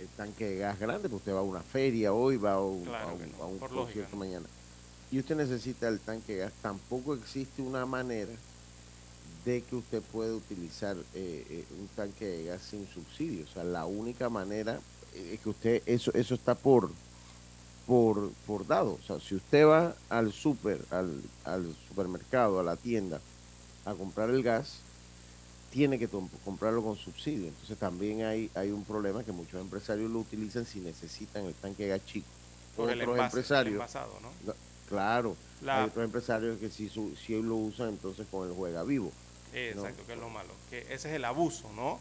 eh, 0.00 0.06
tanque 0.16 0.46
de 0.46 0.58
gas 0.58 0.78
grande 0.78 1.08
porque 1.08 1.16
usted 1.16 1.34
va 1.34 1.40
a 1.40 1.42
una 1.42 1.62
feria 1.62 2.12
hoy 2.12 2.36
va 2.36 2.54
a 2.54 2.60
un, 2.60 2.88
a 2.88 3.46
un, 3.46 3.58
concierto 3.58 4.16
mañana. 4.16 4.46
Y 5.10 5.18
usted 5.18 5.36
necesita 5.36 5.88
el 5.88 6.00
tanque 6.00 6.34
de 6.34 6.38
gas, 6.40 6.52
tampoco 6.60 7.14
existe 7.14 7.62
una 7.62 7.86
manera 7.86 8.32
de 9.44 9.62
que 9.62 9.76
usted 9.76 10.02
pueda 10.02 10.34
utilizar 10.34 10.96
eh, 11.14 11.46
eh, 11.48 11.64
un 11.80 11.88
tanque 11.88 12.26
de 12.26 12.44
gas 12.44 12.62
sin 12.62 12.86
subsidio. 12.86 13.44
O 13.44 13.48
sea, 13.52 13.64
la 13.64 13.86
única 13.86 14.28
manera 14.28 14.78
es 15.14 15.40
que 15.40 15.48
usted, 15.48 15.82
eso, 15.86 16.12
eso 16.14 16.34
está 16.34 16.54
por, 16.54 16.90
por, 17.88 18.30
por 18.46 18.66
dado. 18.66 18.98
O 19.02 19.06
sea, 19.06 19.18
si 19.18 19.34
usted 19.34 19.66
va 19.66 19.94
al 20.10 20.32
super, 20.32 20.78
al, 20.90 21.22
al 21.44 21.74
supermercado, 21.88 22.60
a 22.60 22.62
la 22.62 22.76
tienda, 22.76 23.18
a 23.86 23.94
comprar 23.94 24.28
el 24.28 24.42
gas, 24.42 24.76
tiene 25.72 25.98
que 25.98 26.06
comprarlo 26.44 26.82
con 26.84 26.96
subsidio. 26.96 27.48
Entonces 27.48 27.78
también 27.78 28.22
hay, 28.24 28.50
hay 28.54 28.70
un 28.70 28.84
problema 28.84 29.24
que 29.24 29.32
muchos 29.32 29.60
empresarios 29.60 30.10
lo 30.10 30.20
utilizan 30.20 30.66
si 30.66 30.80
necesitan 30.80 31.46
el 31.46 31.54
tanque 31.54 31.84
de 31.84 31.88
gas 31.88 32.06
chico. 32.06 32.28
Por 32.76 32.90
el 32.90 33.00
otros 33.00 33.18
empresarios, 33.18 33.82
¿no? 34.22 34.54
Claro, 34.88 35.36
hay 35.66 35.86
otros 35.86 36.04
empresarios 36.04 36.58
que 36.58 36.70
sí, 36.70 36.88
sí 36.88 37.42
lo 37.42 37.56
usan 37.56 37.88
entonces 37.88 38.26
con 38.30 38.46
el 38.46 38.54
juega 38.54 38.84
vivo. 38.84 39.10
Exacto, 39.52 40.04
que 40.06 40.12
es 40.12 40.18
lo 40.18 40.28
malo. 40.28 40.50
Que 40.70 40.80
ese 40.82 41.08
es 41.08 41.14
el 41.14 41.24
abuso, 41.24 41.70
¿no? 41.74 41.98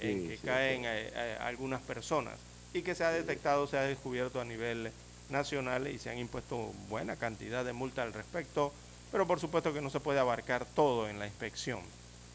en 0.00 0.28
que 0.28 0.36
caen 0.38 0.84
eh, 0.84 1.10
eh, 1.14 1.36
algunas 1.40 1.80
personas 1.82 2.34
y 2.74 2.82
que 2.82 2.94
se 2.94 3.04
ha 3.04 3.10
detectado, 3.10 3.66
se 3.66 3.78
ha 3.78 3.82
descubierto 3.82 4.40
a 4.40 4.44
nivel 4.44 4.90
nacional 5.32 5.88
y 5.88 5.98
se 5.98 6.10
han 6.10 6.18
impuesto 6.18 6.72
buena 6.88 7.16
cantidad 7.16 7.64
de 7.64 7.72
multas 7.72 8.06
al 8.06 8.12
respecto, 8.12 8.72
pero 9.10 9.26
por 9.26 9.40
supuesto 9.40 9.72
que 9.72 9.80
no 9.80 9.90
se 9.90 10.00
puede 10.00 10.20
abarcar 10.20 10.64
todo 10.64 11.08
en 11.08 11.18
la 11.18 11.26
inspección, 11.26 11.80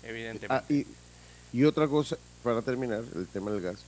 evidentemente. 0.03 0.53
Ah, 0.53 0.63
y, 0.67 0.85
y, 1.53 1.63
otra 1.63 1.87
cosa, 1.87 2.17
para 2.43 2.61
terminar, 2.61 3.03
el 3.15 3.27
tema 3.27 3.51
del 3.51 3.61
gas, 3.61 3.85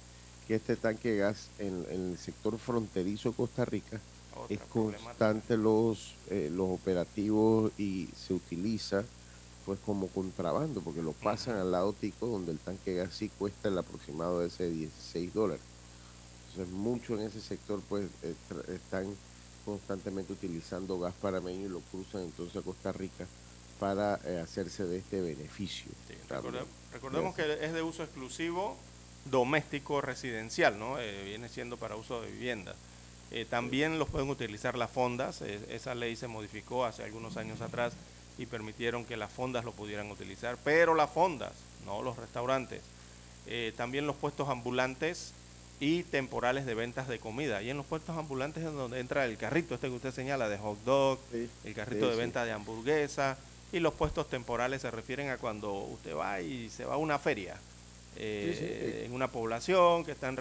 que 0.47 0.55
este 0.55 0.75
tanque 0.75 1.11
de 1.11 1.17
gas 1.17 1.49
en, 1.59 1.85
el 1.91 2.17
sector 2.17 2.57
fronterizo 2.57 3.29
de 3.29 3.35
Costa 3.35 3.65
Rica 3.65 3.99
es 4.47 4.59
constante 4.61 5.57
los, 5.57 6.15
eh, 6.29 6.49
los 6.51 6.69
operativos 6.69 7.71
y 7.77 8.09
se 8.15 8.33
utiliza 8.33 9.03
pues 9.65 9.77
como 9.85 10.07
contrabando, 10.07 10.81
porque 10.81 11.03
lo 11.03 11.11
pasan 11.11 11.57
al 11.57 11.71
lado 11.71 11.93
tico 11.93 12.25
donde 12.25 12.51
el 12.51 12.57
tanque 12.57 12.91
de 12.91 12.97
gas 13.03 13.13
sí 13.13 13.29
cuesta 13.37 13.67
el 13.67 13.77
aproximado 13.77 14.39
de 14.39 14.47
ese 14.47 14.69
16 14.69 15.33
dólares. 15.33 15.61
Entonces 16.51 16.73
muchos 16.73 17.19
en 17.19 17.27
ese 17.27 17.41
sector 17.41 17.81
pues 17.87 18.07
están 18.67 19.15
constantemente 19.65 20.33
utilizando 20.33 20.99
gas 20.99 21.13
parameño 21.21 21.65
y 21.65 21.69
lo 21.69 21.79
cruzan 21.81 22.21
entonces 22.21 22.57
a 22.57 22.61
Costa 22.61 22.91
Rica 22.91 23.25
para 23.79 24.19
eh, 24.25 24.39
hacerse 24.39 24.85
de 24.85 24.97
este 24.97 25.21
beneficio. 25.21 25.91
recordemos 26.91 27.35
que 27.35 27.63
es 27.63 27.73
de 27.73 27.81
uso 27.81 28.03
exclusivo 28.03 28.75
doméstico 29.25 30.01
residencial, 30.01 30.79
¿no? 30.79 30.99
Eh, 30.99 31.23
viene 31.23 31.49
siendo 31.49 31.77
para 31.77 31.95
uso 31.95 32.21
de 32.21 32.31
vivienda. 32.31 32.75
Eh, 33.31 33.45
también 33.47 33.99
los 33.99 34.09
pueden 34.09 34.29
utilizar 34.29 34.77
las 34.77 34.89
fondas, 34.89 35.41
esa 35.41 35.93
ley 35.93 36.15
se 36.15 36.27
modificó 36.27 36.85
hace 36.85 37.03
algunos 37.03 37.37
años 37.37 37.61
atrás 37.61 37.93
y 38.39 38.47
permitieron 38.47 39.05
que 39.05 39.17
las 39.17 39.31
fondas 39.31 39.65
lo 39.65 39.71
pudieran 39.71 40.09
utilizar, 40.09 40.57
pero 40.63 40.95
las 40.95 41.11
fondas, 41.11 41.51
no 41.85 42.01
los 42.01 42.17
restaurantes. 42.17 42.81
Eh, 43.45 43.73
también 43.77 44.07
los 44.07 44.15
puestos 44.15 44.49
ambulantes 44.49 45.33
y 45.79 46.03
temporales 46.03 46.65
de 46.65 46.73
ventas 46.75 47.07
de 47.07 47.19
comida. 47.19 47.61
Y 47.61 47.69
en 47.69 47.77
los 47.77 47.85
puestos 47.85 48.17
ambulantes 48.17 48.63
es 48.63 48.73
donde 48.73 48.99
entra 48.99 49.25
el 49.25 49.37
carrito, 49.37 49.75
este 49.75 49.87
que 49.87 49.95
usted 49.95 50.11
señala, 50.11 50.49
de 50.49 50.57
hot 50.57 50.83
dog, 50.83 51.19
el 51.63 51.73
carrito 51.73 52.09
de 52.09 52.15
venta 52.15 52.45
de 52.45 52.51
hamburguesa, 52.51 53.37
y 53.71 53.79
los 53.79 53.93
puestos 53.93 54.29
temporales 54.29 54.81
se 54.81 54.91
refieren 54.91 55.29
a 55.29 55.37
cuando 55.37 55.73
usted 55.73 56.15
va 56.15 56.41
y 56.41 56.69
se 56.69 56.85
va 56.85 56.95
a 56.95 56.97
una 56.97 57.19
feria 57.19 57.55
eh, 58.17 59.03
en 59.05 59.13
una 59.13 59.29
población 59.29 60.03
que 60.03 60.11
están 60.11 60.37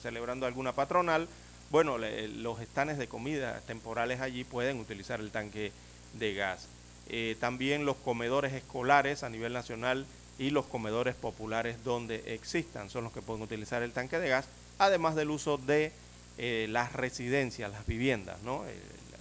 celebrando 0.00 0.46
alguna 0.46 0.72
patronal. 0.72 1.28
Bueno, 1.70 1.98
los 1.98 2.60
estanes 2.60 2.96
de 2.96 3.08
comida 3.08 3.60
temporales 3.66 4.20
allí 4.20 4.44
pueden 4.44 4.78
utilizar 4.78 5.20
el 5.20 5.30
tanque 5.30 5.72
de 6.14 6.34
gas. 6.34 6.68
Eh, 7.10 7.36
también 7.40 7.84
los 7.84 7.96
comedores 7.96 8.52
escolares 8.52 9.22
a 9.22 9.28
nivel 9.28 9.52
nacional 9.52 10.06
y 10.38 10.50
los 10.50 10.66
comedores 10.66 11.14
populares 11.14 11.82
donde 11.84 12.34
existan 12.34 12.90
son 12.90 13.04
los 13.04 13.12
que 13.12 13.22
pueden 13.22 13.42
utilizar 13.42 13.82
el 13.82 13.92
tanque 13.92 14.18
de 14.18 14.28
gas, 14.28 14.46
además 14.78 15.14
del 15.14 15.30
uso 15.30 15.58
de 15.58 15.92
eh, 16.38 16.66
las 16.70 16.92
residencias, 16.92 17.70
las 17.70 17.86
viviendas, 17.86 18.40
¿no? 18.42 18.64
Eh, 18.66 18.74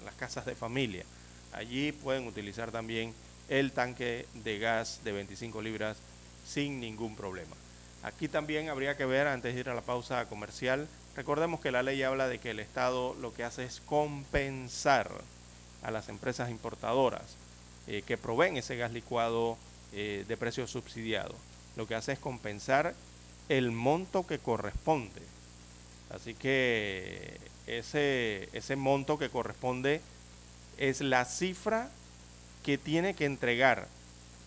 las 0.06 0.16
casas 0.16 0.46
de 0.46 0.56
familia. 0.56 1.04
Allí 1.52 1.92
pueden 1.92 2.28
utilizar 2.28 2.72
también 2.72 3.14
el 3.50 3.72
tanque 3.72 4.26
de 4.36 4.60
gas 4.60 5.02
de 5.04 5.12
25 5.12 5.62
libras 5.62 5.98
sin 6.46 6.80
ningún 6.80 7.16
problema. 7.16 7.56
Aquí 8.04 8.28
también 8.28 8.70
habría 8.70 8.96
que 8.96 9.06
ver, 9.06 9.28
antes 9.28 9.54
de 9.54 9.60
ir 9.60 9.70
a 9.70 9.74
la 9.74 9.82
pausa 9.82 10.26
comercial, 10.28 10.88
recordemos 11.16 11.60
que 11.60 11.72
la 11.72 11.84
ley 11.84 12.04
habla 12.04 12.28
de 12.28 12.40
que 12.40 12.52
el 12.52 12.60
Estado 12.60 13.16
lo 13.20 13.34
que 13.34 13.44
hace 13.44 13.66
es 13.66 13.82
compensar 13.82 15.10
a 15.82 15.92
las 15.92 16.10
empresas 16.10 16.52
importadoras 16.52 17.36
eh, 17.88 18.04
que 18.06 18.18
proveen 18.18 18.58
ese 18.58 18.78
gas 18.78 18.92
licuado 18.92 19.58
de 19.94 20.38
precio 20.38 20.68
subsidiado. 20.68 21.34
Lo 21.78 21.88
que 21.88 21.96
hace 21.96 22.12
es 22.12 22.20
compensar 22.20 22.94
el 23.50 23.72
monto 23.72 24.28
que 24.28 24.38
corresponde. 24.38 25.22
Así 26.10 26.34
que 26.34 27.38
ese, 27.68 28.76
monto 28.76 29.18
que 29.18 29.30
corresponde 29.30 30.02
es 30.78 31.02
la 31.02 31.26
cifra 31.26 31.90
que 32.64 32.78
tiene 32.78 33.14
que 33.14 33.26
entregar. 33.26 33.88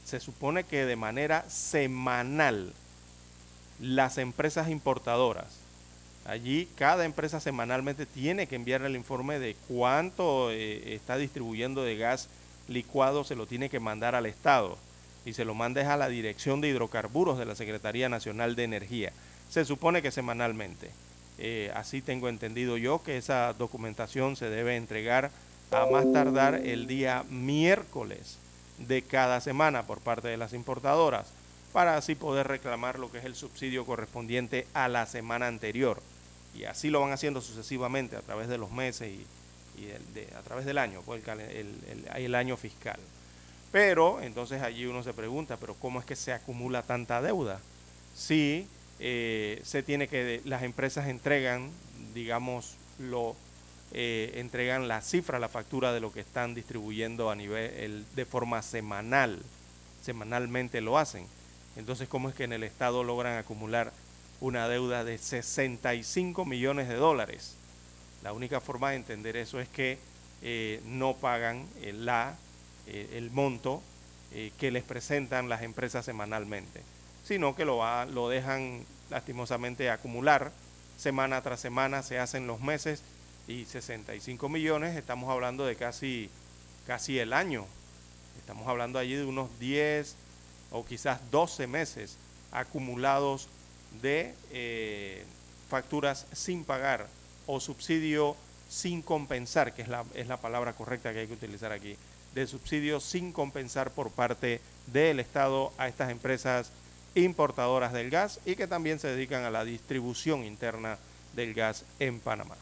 Se 0.05 0.20
supone 0.20 0.64
que 0.64 0.85
de 0.85 0.96
manera 0.96 1.49
semanal 1.49 2.73
las 3.79 4.18
empresas 4.18 4.68
importadoras. 4.68 5.59
Allí 6.25 6.68
cada 6.77 7.05
empresa 7.05 7.40
semanalmente 7.40 8.07
tiene 8.07 8.46
que 8.46 8.57
enviar 8.57 8.83
el 8.83 8.96
informe 8.96 9.38
de 9.38 9.57
cuánto 9.68 10.51
eh, 10.51 10.94
está 10.94 11.16
distribuyendo 11.16 11.83
de 11.83 11.96
gas 11.96 12.29
licuado 12.68 13.25
se 13.25 13.35
lo 13.35 13.46
tiene 13.46 13.68
que 13.68 13.81
mandar 13.81 14.14
al 14.14 14.27
Estado 14.27 14.79
y 15.25 15.35
se 15.35 15.44
lo 15.44 15.55
manda 15.55 15.92
a 15.92 15.96
la 15.96 16.09
Dirección 16.09 16.61
de 16.61 16.68
Hidrocarburos 16.68 17.38
de 17.38 17.44
la 17.44 17.55
Secretaría 17.55 18.09
Nacional 18.09 18.57
de 18.57 18.64
Energía. 18.64 19.12
Se 19.51 19.64
supone 19.64 20.03
que 20.03 20.11
semanalmente. 20.11 20.90
Eh, 21.42 21.72
así 21.74 22.03
tengo 22.03 22.29
entendido 22.29 22.76
yo 22.76 23.03
que 23.03 23.16
esa 23.16 23.55
documentación 23.55 24.37
se 24.37 24.50
debe 24.50 24.76
entregar 24.76 25.31
a 25.70 25.87
más 25.87 26.12
tardar 26.12 26.55
el 26.55 26.87
día 26.87 27.24
miércoles 27.31 28.37
de 28.76 29.00
cada 29.00 29.40
semana 29.40 29.85
por 29.85 30.00
parte 30.00 30.29
de 30.29 30.37
las 30.37 30.53
importadoras 30.53 31.29
para 31.72 31.96
así 31.96 32.14
poder 32.14 32.46
reclamar 32.46 32.98
lo 32.98 33.11
que 33.11 33.18
es 33.18 33.24
el 33.24 33.35
subsidio 33.35 33.87
correspondiente 33.87 34.66
a 34.74 34.88
la 34.88 35.07
semana 35.07 35.46
anterior. 35.46 36.03
Y 36.55 36.64
así 36.64 36.90
lo 36.90 37.00
van 37.00 37.12
haciendo 37.12 37.40
sucesivamente 37.40 38.16
a 38.16 38.22
través 38.22 38.48
de 38.48 38.59
los 38.59 38.70
meses 38.72 39.11
y, 39.11 39.26
a 40.37 40.42
través 40.42 40.66
del 40.66 40.76
año, 40.76 41.00
pues 41.07 41.26
el, 41.26 42.05
el, 42.14 42.35
año 42.35 42.59
fiscal. 42.59 42.98
Pero 43.72 44.20
entonces 44.20 44.61
allí 44.61 44.85
uno 44.85 45.03
se 45.03 45.14
pregunta, 45.14 45.57
pero 45.57 45.74
¿cómo 45.74 46.00
es 46.00 46.05
que 46.05 46.16
se 46.16 46.35
acumula 46.35 46.83
tanta 46.83 47.22
deuda? 47.22 47.61
Si 48.14 48.66
eh, 49.03 49.61
se 49.65 49.83
tiene 49.83 50.09
que, 50.09 50.43
las 50.45 50.63
empresas 50.63 51.09
entregan, 51.09 51.71
digamos, 52.13 52.77
lo, 52.99 53.35
eh, 53.93 54.33
entregan 54.35 54.89
la 54.89 55.01
cifra, 55.01 55.39
la 55.39 55.49
factura 55.49 55.95
de 55.95 56.01
lo 56.01 56.13
que 56.13 56.21
están 56.21 56.55
distribuyendo 56.55 57.31
a 57.31 57.35
nivel, 57.35 58.05
de 58.15 58.25
forma 58.27 58.61
semanal, 58.61 59.41
semanalmente 60.03 60.83
lo 60.83 60.99
hacen. 60.99 61.27
Entonces, 61.77 62.09
¿cómo 62.11 62.29
es 62.29 62.35
que 62.35 62.45
en 62.45 62.53
el 62.53 62.63
Estado 62.63 63.03
logran 63.03 63.39
acumular 63.39 63.91
una 64.39 64.69
deuda 64.69 65.03
de 65.03 65.17
65 65.17 66.45
millones 66.45 66.87
de 66.87 66.97
dólares? 66.97 67.57
La 68.23 68.35
única 68.35 68.61
forma 68.61 68.91
de 68.91 68.97
entender 68.97 69.35
eso 69.39 69.61
es 69.61 69.69
que 69.69 69.99
eh, 70.43 70.83
no 70.85 71.17
pagan 71.17 71.67
la, 71.83 72.37
el 72.87 73.31
monto 73.31 73.83
que 74.59 74.71
les 74.71 74.85
presentan 74.85 75.49
las 75.49 75.63
empresas 75.63 76.05
semanalmente, 76.05 76.83
sino 77.31 77.55
que 77.55 77.64
lo, 77.64 77.77
va, 77.77 78.07
lo 78.07 78.29
dejan 78.29 78.85
lastimosamente 79.09 79.88
acumular. 79.88 80.51
Semana 80.99 81.40
tras 81.43 81.61
semana, 81.61 82.03
se 82.03 82.19
hacen 82.19 82.49
los 82.49 82.59
meses 82.61 83.05
y 83.47 83.66
65 83.66 84.49
millones, 84.49 84.97
estamos 84.97 85.31
hablando 85.31 85.64
de 85.64 85.77
casi, 85.77 86.29
casi 86.88 87.21
el 87.21 87.33
año, 87.33 87.66
estamos 88.37 88.66
hablando 88.66 88.99
allí 88.99 89.14
de 89.14 89.25
unos 89.25 89.49
10 89.61 90.16
o 90.73 90.85
quizás 90.85 91.21
12 91.31 91.69
meses 91.69 92.16
acumulados 92.51 93.47
de 94.03 95.25
facturas 95.69 96.27
sin 96.33 96.64
pagar 96.64 97.07
o 97.47 97.61
subsidio 97.61 98.35
sin 98.69 99.03
compensar, 99.03 99.73
que 99.73 99.83
es 99.83 99.88
la, 99.88 100.05
es 100.14 100.27
la 100.27 100.38
palabra 100.38 100.73
correcta 100.73 101.12
que 101.12 101.21
hay 101.21 101.27
que 101.29 101.35
utilizar 101.35 101.71
aquí, 101.71 101.97
de 102.35 102.49
subsidio 102.49 102.99
sin 102.99 103.33
compensar 103.33 103.93
por 103.93 104.11
parte 104.11 104.61
del 104.88 105.21
Estado 105.21 105.73
a 105.79 105.87
estas 105.87 106.11
empresas 106.11 106.73
importadoras 107.14 107.92
del 107.92 108.11
gas 108.11 108.40
y 108.44 108.57
que 108.57 108.66
también 108.66 108.99
se 108.99 109.09
dedican 109.09 109.44
a 109.44 109.51
la 109.51 109.64
distribución 109.64 110.44
interna 110.44 110.99
del 111.35 111.55
gas 111.55 111.85
en 111.99 112.20
Panamá. 112.20 112.57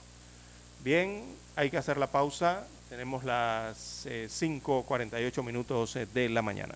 Bien, 0.84 1.24
hay 1.56 1.70
que 1.70 1.76
hacer 1.76 1.96
la 1.96 2.08
pausa. 2.08 2.66
Tenemos 2.88 3.24
las 3.24 4.06
5.48 4.06 5.38
eh, 5.38 5.42
minutos 5.42 5.96
eh, 5.96 6.06
de 6.06 6.28
la 6.28 6.42
mañana. 6.42 6.74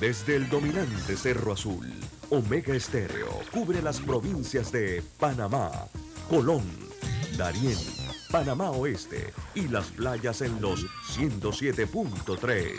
Desde 0.00 0.36
el 0.36 0.48
dominante 0.48 1.16
Cerro 1.16 1.52
Azul, 1.52 1.92
Omega 2.30 2.74
Estéreo 2.74 3.28
cubre 3.52 3.82
las 3.82 4.00
provincias 4.00 4.70
de 4.70 5.02
Panamá, 5.18 5.70
Colón, 6.28 6.64
Darién, 7.36 7.78
Panamá 8.30 8.70
Oeste 8.70 9.32
y 9.54 9.68
las 9.68 9.88
playas 9.88 10.42
en 10.42 10.60
los 10.60 10.86
107.3. 11.16 12.78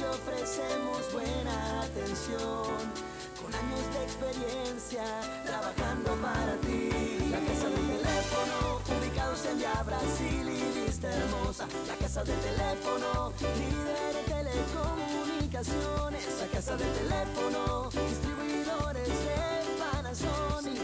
Y 0.00 0.04
ofrecemos 0.04 1.12
buena 1.12 1.82
atención. 1.82 2.92
Con 3.40 3.54
años 3.54 3.84
de 3.92 4.02
experiencia 4.04 5.04
trabajando 5.44 6.14
para 6.22 6.56
ti. 6.56 6.90
La 7.30 7.38
casa 7.40 7.68
del 7.68 7.86
teléfono, 7.86 8.80
ubicados 8.98 9.44
en 9.46 9.58
Via 9.58 9.82
Brasil 9.82 10.48
y 10.48 10.80
Vista 10.86 11.12
Hermosa. 11.12 11.68
La 11.86 11.96
casa 11.96 12.24
del 12.24 12.38
teléfono, 12.40 13.32
líder 13.40 14.16
en 14.16 14.26
telecomunicaciones. 14.32 16.24
La 16.40 16.46
casa 16.48 16.76
del 16.76 16.92
teléfono, 16.92 17.90
distribuidores 17.90 19.08
de 19.08 19.36
Panasonic. 19.78 20.80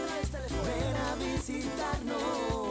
Ven 0.65 0.95
a 0.95 1.15
visitarnos. 1.15 2.70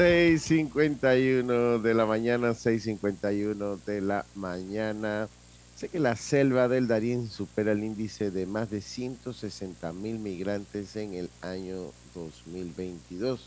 Seis 0.00 0.44
cincuenta 0.44 1.14
y 1.18 1.30
uno 1.30 1.78
de 1.78 1.92
la 1.92 2.06
mañana, 2.06 2.52
6.51 2.52 3.84
de 3.84 4.00
la 4.00 4.24
mañana. 4.34 5.28
Sé 5.76 5.90
que 5.90 6.00
la 6.00 6.16
selva 6.16 6.68
del 6.68 6.88
Darién 6.88 7.28
supera 7.28 7.72
el 7.72 7.84
índice 7.84 8.30
de 8.30 8.46
más 8.46 8.70
de 8.70 8.80
160 8.80 9.92
mil 9.92 10.18
migrantes 10.18 10.96
en 10.96 11.12
el 11.12 11.28
año 11.42 11.92
2022. 12.14 13.42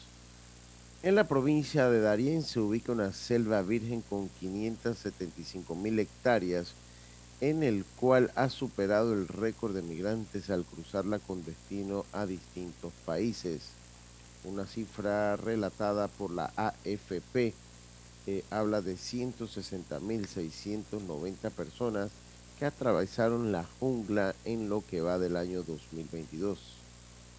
En 1.02 1.16
la 1.16 1.28
provincia 1.28 1.90
de 1.90 2.02
Darién 2.02 2.44
se 2.44 2.60
ubica 2.60 2.92
una 2.92 3.14
selva 3.14 3.64
virgen 3.64 4.04
con 4.08 4.30
575 4.40 5.74
mil 5.74 5.98
hectáreas, 5.98 6.76
en 7.42 7.64
el 7.64 7.84
cual 8.00 8.30
ha 8.36 8.50
superado 8.50 9.14
el 9.14 9.28
récord 9.28 9.74
de 9.74 9.82
migrantes 9.82 10.52
al 10.52 10.66
cruzarla 10.66 11.18
con 11.18 11.44
destino 11.44 12.06
a 12.14 12.28
distintos 12.28 12.94
países. 13.08 13.72
Una 14.46 14.66
cifra 14.66 15.36
relatada 15.38 16.10
por 16.10 16.32
la 16.32 16.52
AFP 16.58 17.54
eh, 18.28 18.44
habla 18.50 18.82
de 18.82 18.96
160.690 18.96 21.50
personas 21.52 22.12
que 22.60 22.66
atravesaron 22.66 23.54
la 23.54 23.64
jungla 23.80 24.36
en 24.44 24.68
lo 24.70 24.86
que 24.86 25.00
va 25.02 25.18
del 25.18 25.38
año 25.38 25.64
2022. 25.64 26.60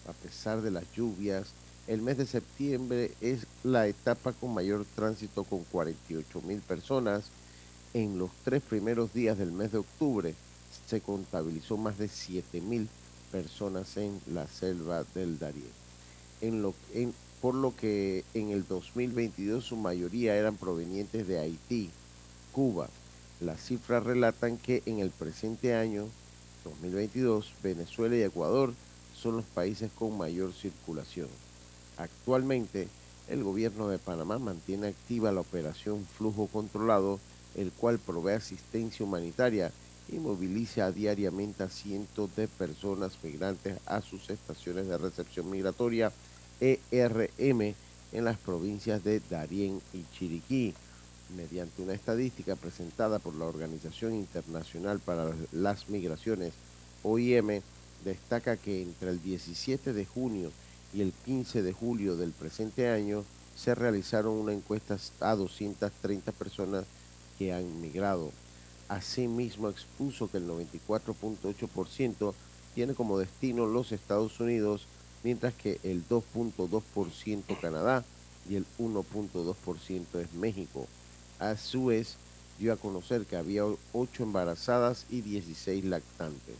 A 0.07 0.13
pesar 0.13 0.61
de 0.61 0.71
las 0.71 0.91
lluvias, 0.95 1.49
el 1.87 2.01
mes 2.01 2.17
de 2.17 2.25
septiembre 2.25 3.11
es 3.21 3.45
la 3.63 3.87
etapa 3.87 4.33
con 4.33 4.53
mayor 4.53 4.85
tránsito 4.95 5.43
con 5.43 5.63
48.000 5.71 6.61
personas. 6.61 7.25
En 7.93 8.17
los 8.17 8.31
tres 8.43 8.63
primeros 8.63 9.13
días 9.13 9.37
del 9.37 9.51
mes 9.51 9.71
de 9.71 9.77
octubre 9.77 10.33
se 10.87 11.01
contabilizó 11.01 11.77
más 11.77 11.99
de 11.99 12.07
7.000 12.07 12.87
personas 13.31 13.95
en 13.97 14.19
la 14.33 14.47
selva 14.47 15.03
del 15.13 15.37
Darién. 15.37 15.84
Por 17.41 17.55
lo 17.55 17.75
que 17.75 18.23
en 18.33 18.51
el 18.51 18.67
2022 18.67 19.63
su 19.63 19.75
mayoría 19.75 20.35
eran 20.35 20.57
provenientes 20.57 21.27
de 21.27 21.39
Haití, 21.39 21.89
Cuba. 22.51 22.89
Las 23.39 23.61
cifras 23.61 24.03
relatan 24.03 24.57
que 24.57 24.81
en 24.85 24.99
el 24.99 25.11
presente 25.11 25.75
año, 25.75 26.07
2022, 26.63 27.53
Venezuela 27.61 28.15
y 28.15 28.23
Ecuador 28.23 28.73
son 29.15 29.37
los 29.37 29.45
países 29.45 29.91
con 29.93 30.17
mayor 30.17 30.53
circulación. 30.53 31.27
Actualmente, 31.97 32.87
el 33.27 33.43
gobierno 33.43 33.89
de 33.89 33.97
Panamá 33.97 34.39
mantiene 34.39 34.87
activa 34.87 35.31
la 35.31 35.41
operación 35.41 36.05
Flujo 36.17 36.47
Controlado, 36.47 37.19
el 37.55 37.71
cual 37.71 37.99
provee 37.99 38.33
asistencia 38.33 39.05
humanitaria 39.05 39.71
y 40.09 40.19
moviliza 40.19 40.91
diariamente 40.91 41.63
a 41.63 41.69
cientos 41.69 42.35
de 42.35 42.47
personas 42.47 43.13
migrantes 43.23 43.77
a 43.85 44.01
sus 44.01 44.29
estaciones 44.29 44.87
de 44.87 44.97
recepción 44.97 45.49
migratoria 45.49 46.11
ERM 46.59 47.73
en 48.11 48.25
las 48.25 48.37
provincias 48.37 49.03
de 49.03 49.21
Darién 49.29 49.81
y 49.93 50.03
Chiriquí. 50.13 50.73
Mediante 51.35 51.81
una 51.81 51.93
estadística 51.93 52.55
presentada 52.55 53.19
por 53.19 53.35
la 53.35 53.45
Organización 53.45 54.13
Internacional 54.13 54.99
para 54.99 55.31
las 55.51 55.89
Migraciones, 55.89 56.53
OIM, 57.03 57.61
destaca 58.03 58.57
que 58.57 58.83
entre 58.83 59.09
el 59.09 59.21
17 59.21 59.91
de 59.91 60.05
junio 60.05 60.51
y 60.93 61.01
el 61.01 61.11
15 61.25 61.63
de 61.63 61.73
julio 61.73 62.15
del 62.15 62.31
presente 62.31 62.89
año 62.89 63.25
se 63.55 63.73
realizaron 63.73 64.33
una 64.33 64.53
encuesta 64.53 64.97
a 65.19 65.35
230 65.35 66.31
personas 66.31 66.85
que 67.39 67.53
han 67.53 67.81
migrado. 67.81 68.31
Asimismo, 68.87 69.69
expuso 69.69 70.29
que 70.29 70.37
el 70.37 70.47
94.8% 70.47 72.33
tiene 72.75 72.93
como 72.93 73.17
destino 73.17 73.65
los 73.65 73.91
Estados 73.91 74.39
Unidos, 74.39 74.85
mientras 75.23 75.53
que 75.53 75.79
el 75.83 76.07
2.2% 76.07 77.59
Canadá 77.59 78.03
y 78.49 78.55
el 78.55 78.65
1.2% 78.77 80.19
es 80.19 80.33
México. 80.33 80.87
A 81.39 81.57
su 81.57 81.85
vez, 81.85 82.17
dio 82.59 82.73
a 82.73 82.77
conocer 82.77 83.25
que 83.25 83.35
había 83.35 83.63
8 83.93 84.23
embarazadas 84.23 85.05
y 85.09 85.21
16 85.21 85.85
lactantes. 85.85 86.55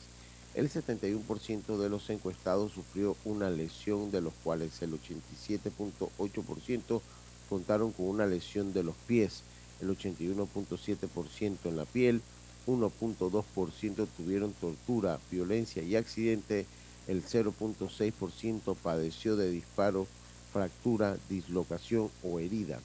El 0.56 0.72
71% 0.72 1.78
de 1.78 1.90
los 1.90 2.10
encuestados 2.10 2.72
sufrió 2.72 3.18
una 3.26 3.50
lesión, 3.50 4.10
de 4.10 4.22
los 4.22 4.34
cuales 4.44 4.82
el 4.82 4.94
87.8% 4.94 7.02
contaron 7.50 7.92
con 7.92 8.08
una 8.08 8.26
lesión 8.26 8.74
de 8.74 8.84
los 8.84 8.96
pies, 9.06 9.44
el 9.82 9.90
81.7% 9.90 11.58
en 11.66 11.78
la 11.78 11.86
piel, 11.86 12.22
1.2% 12.68 14.08
tuvieron 14.18 14.54
tortura, 14.54 15.20
violencia 15.32 15.84
y 15.84 15.96
accidente 15.96 16.66
el 17.08 17.24
0.6% 17.24 18.76
padeció 18.76 19.36
de 19.36 19.52
disparo, 19.52 20.08
fractura, 20.52 21.18
dislocación 21.30 22.10
o 22.24 22.40
herida. 22.40 22.80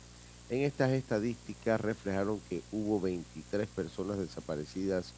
En 0.50 0.62
estas 0.62 0.90
estadísticas 0.90 1.80
reflejaron 1.80 2.40
que 2.48 2.62
hubo 2.72 3.00
23 3.00 3.68
personas 3.68 4.18
desaparecidas 4.18 5.12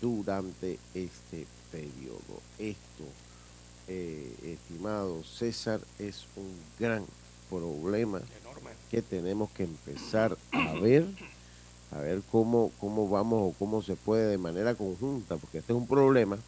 durante 0.00 0.78
este 0.94 1.46
periodo. 1.72 2.42
Esto, 2.58 3.04
eh, 3.88 4.32
estimado 4.42 5.24
César, 5.24 5.80
es 5.98 6.26
un 6.36 6.52
gran 6.78 7.04
problema 7.48 8.20
que 8.94 9.02
tenemos 9.02 9.50
que 9.50 9.64
empezar 9.64 10.38
a 10.52 10.72
ver, 10.74 11.04
a 11.90 11.98
ver 11.98 12.22
cómo, 12.30 12.70
cómo 12.78 13.08
vamos 13.08 13.40
o 13.42 13.58
cómo 13.58 13.82
se 13.82 13.96
puede 13.96 14.28
de 14.28 14.38
manera 14.38 14.76
conjunta, 14.76 15.36
porque 15.36 15.58
este 15.58 15.72
es 15.72 15.76
un 15.76 15.88
problema 15.88 16.38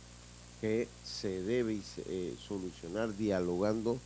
que 0.60 0.86
se 1.04 1.42
debe 1.42 1.80
eh, 2.06 2.36
solucionar 2.38 3.16
dialogando 3.16 3.98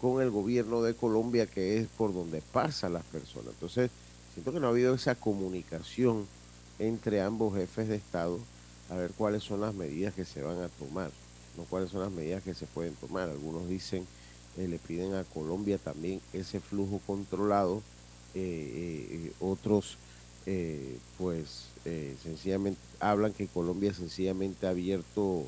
con 0.00 0.22
el 0.22 0.30
gobierno 0.30 0.80
de 0.80 0.94
Colombia, 0.94 1.44
que 1.44 1.76
es 1.76 1.86
por 1.88 2.14
donde 2.14 2.40
pasan 2.40 2.94
las 2.94 3.04
personas. 3.04 3.48
Entonces, 3.48 3.90
siento 4.32 4.50
que 4.50 4.60
no 4.60 4.68
ha 4.68 4.70
habido 4.70 4.94
esa 4.94 5.14
comunicación 5.14 6.26
entre 6.78 7.20
ambos 7.20 7.54
jefes 7.54 7.88
de 7.88 7.96
Estado 7.96 8.38
a 8.88 8.94
ver 8.94 9.10
cuáles 9.10 9.42
son 9.42 9.60
las 9.60 9.74
medidas 9.74 10.14
que 10.14 10.24
se 10.24 10.42
van 10.42 10.62
a 10.62 10.68
tomar, 10.70 11.10
no 11.58 11.64
cuáles 11.64 11.90
son 11.90 12.00
las 12.00 12.12
medidas 12.12 12.42
que 12.42 12.54
se 12.54 12.64
pueden 12.64 12.94
tomar. 12.94 13.28
Algunos 13.28 13.68
dicen, 13.68 14.06
eh, 14.58 14.68
le 14.68 14.78
piden 14.78 15.14
a 15.14 15.24
Colombia 15.24 15.78
también 15.78 16.20
ese 16.32 16.60
flujo 16.60 17.00
controlado, 17.06 17.82
eh, 18.34 19.32
otros 19.40 19.98
pues 21.16 21.68
sencillamente 22.22 22.78
hablan 23.00 23.32
que 23.32 23.46
Colombia 23.46 23.94
sencillamente 23.94 24.66
ha 24.66 24.70
abierto 24.70 25.46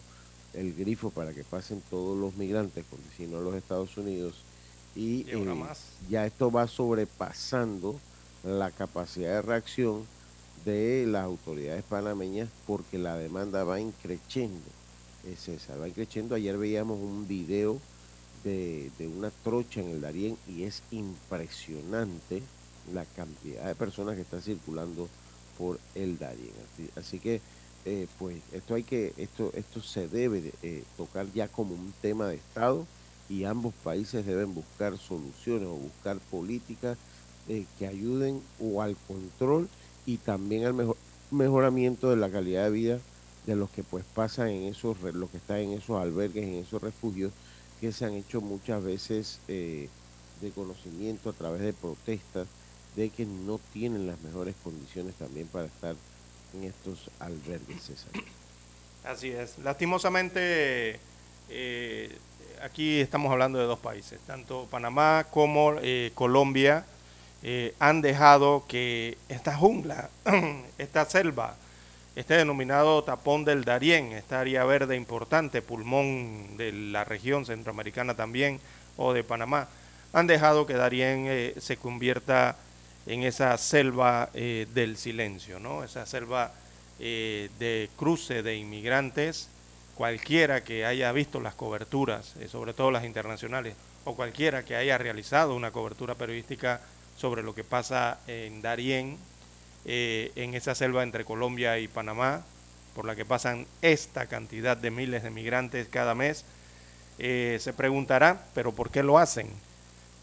el 0.55 0.75
grifo 0.75 1.11
para 1.11 1.35
que 1.35 1.45
pasen 1.45 1.83
todos 1.91 2.17
los 2.17 2.37
migrantes 2.37 2.83
con 2.89 3.03
destino 3.03 3.37
a 3.37 3.41
los 3.43 3.55
Estados 3.55 3.95
Unidos 3.99 4.37
y, 4.97 5.27
eh, 5.29 5.57
ya 6.09 6.25
esto 6.25 6.51
va 6.51 6.67
sobrepasando 6.67 8.01
la 8.43 8.71
capacidad 8.71 9.35
de 9.35 9.43
reacción 9.43 10.05
de 10.65 11.05
las 11.07 11.25
autoridades 11.25 11.85
panameñas 11.85 12.49
porque 12.67 12.97
la 12.99 13.17
demanda 13.17 13.63
va 13.63 13.79
increciendo. 13.79 14.65
Es 15.31 15.49
esa, 15.49 15.77
va 15.77 15.89
increciendo. 15.89 16.35
Ayer 16.35 16.57
veíamos 16.57 16.99
un 16.99 17.29
video 17.29 17.79
de, 18.45 18.91
una 19.17 19.31
trocha 19.31 19.81
en 19.81 19.91
el 19.91 20.01
Darién 20.01 20.37
y 20.49 20.65
es 20.65 20.83
impresionante 20.91 22.43
la 22.93 23.05
cantidad 23.05 23.67
de 23.67 23.75
personas 23.75 24.15
que 24.15 24.23
están 24.23 24.43
circulando 24.43 25.09
por 25.59 25.79
el 25.95 26.19
Darién. 26.19 26.53
así 26.97 27.19
que 27.19 27.41
eh, 27.85 28.09
pues 28.19 28.39
esto 28.53 28.75
hay 28.75 28.83
que, 28.83 29.13
esto, 29.17 29.53
esto 29.55 29.81
se 29.81 30.09
debe 30.09 30.53
eh, 30.63 30.83
tocar 30.97 31.27
ya 31.33 31.47
como 31.47 31.75
un 31.75 31.95
tema 32.03 32.27
de 32.27 32.37
Estado 32.37 32.85
y 33.29 33.45
ambos 33.45 33.75
países 33.85 34.27
deben 34.27 34.55
buscar 34.55 34.99
soluciones 34.99 35.69
o 35.69 35.75
buscar 35.75 36.19
políticas 36.31 36.99
eh, 37.49 37.65
que 37.79 37.87
ayuden 37.87 38.43
o 38.61 38.83
al 38.83 38.97
control 39.07 39.69
y 40.05 40.17
también 40.17 40.65
al 40.65 40.75
mejor, 40.75 40.97
mejoramiento 41.31 42.11
de 42.11 42.17
la 42.17 42.29
calidad 42.29 42.65
de 42.65 42.71
vida 42.71 42.99
de 43.47 43.55
los 43.55 43.71
que 43.71 43.85
pues 43.85 44.05
pasan 44.15 44.49
en 44.49 44.65
esos, 44.65 45.01
los 45.01 45.31
que 45.31 45.37
están 45.37 45.59
en 45.59 45.73
esos 45.73 46.01
albergues, 46.01 46.45
en 46.45 46.55
esos 46.55 46.83
refugios 46.83 47.33
que 47.81 47.93
se 47.93 48.05
han 48.05 48.15
hecho 48.15 48.41
muchas 48.41 48.83
veces 48.83 49.41
de 49.47 49.89
conocimiento 50.55 51.31
a 51.31 51.33
través 51.33 51.61
de 51.61 51.73
protestas 51.73 52.47
de 52.97 53.11
que 53.11 53.27
no 53.27 53.61
tienen 53.73 54.07
las 54.07 54.21
mejores 54.23 54.55
condiciones 54.65 55.15
también 55.15 55.47
para 55.49 55.67
estar 55.67 55.95
en 56.55 56.65
estos 56.65 57.11
albergues, 57.21 57.83
César. 57.83 58.11
Así 59.05 59.29
es. 59.29 59.59
Lastimosamente, 59.59 60.99
eh, 61.51 62.19
aquí 62.63 63.01
estamos 63.01 63.31
hablando 63.31 63.59
de 63.59 63.67
dos 63.67 63.79
países, 63.79 64.19
tanto 64.27 64.67
Panamá 64.71 65.27
como 65.31 65.75
eh, 65.81 66.11
Colombia 66.15 66.85
eh, 67.43 67.75
han 67.79 68.01
dejado 68.01 68.65
que 68.67 69.19
esta 69.29 69.57
jungla, 69.57 70.09
esta 70.79 71.05
selva, 71.05 71.57
este 72.17 72.35
denominado 72.35 73.05
tapón 73.05 73.45
del 73.45 73.65
Darién, 73.65 74.13
esta 74.13 74.41
área 74.41 74.65
verde 74.65 74.97
importante, 74.97 75.63
pulmón 75.63 76.57
de 76.57 76.73
la 76.73 77.05
región 77.05 77.45
centroamericana 77.45 78.15
también, 78.15 78.59
o 78.97 79.13
de 79.13 79.23
Panamá, 79.23 79.69
han 80.15 80.27
dejado 80.27 80.67
que 80.67 80.73
Darién 80.73 81.53
se 81.59 81.77
convierta 81.77 82.57
en 83.07 83.23
esa 83.23 83.57
selva 83.59 84.31
eh, 84.35 84.67
del 84.75 84.97
silencio, 84.97 85.61
¿no? 85.61 85.85
Esa 85.85 86.07
selva 86.07 86.53
eh, 86.99 87.51
de 87.59 87.89
cruce 87.97 88.43
de 88.43 88.57
inmigrantes, 88.57 89.49
cualquiera 89.95 90.65
que 90.65 90.85
haya 90.85 91.13
visto 91.13 91.41
las 91.41 91.55
coberturas, 91.55 92.35
eh, 92.41 92.49
sobre 92.49 92.75
todo 92.75 92.91
las 92.91 93.05
internacionales, 93.05 93.75
o 94.05 94.15
cualquiera 94.15 94.65
que 94.65 94.77
haya 94.77 94.99
realizado 94.99 95.55
una 95.55 95.71
cobertura 95.71 96.15
periodística 96.15 96.81
sobre 97.17 97.43
lo 97.43 97.55
que 97.55 97.65
pasa 97.65 98.19
en 98.27 98.63
Darién, 98.63 99.19
en 99.89 100.55
esa 100.55 100.75
selva 100.75 101.03
entre 101.03 101.25
Colombia 101.25 101.79
y 101.79 101.87
Panamá, 101.89 102.45
por 102.95 103.05
la 103.05 103.15
que 103.15 103.25
pasan 103.25 103.67
esta 103.83 104.27
cantidad 104.27 104.77
de 104.77 104.91
miles 104.91 105.23
de 105.23 105.31
migrantes 105.31 105.87
cada 105.89 106.15
mes, 106.15 106.45
se 107.19 107.73
preguntará, 107.77 108.47
pero 108.55 108.73
¿por 108.73 108.91
qué 108.91 109.03
lo 109.03 109.19
hacen? 109.19 109.49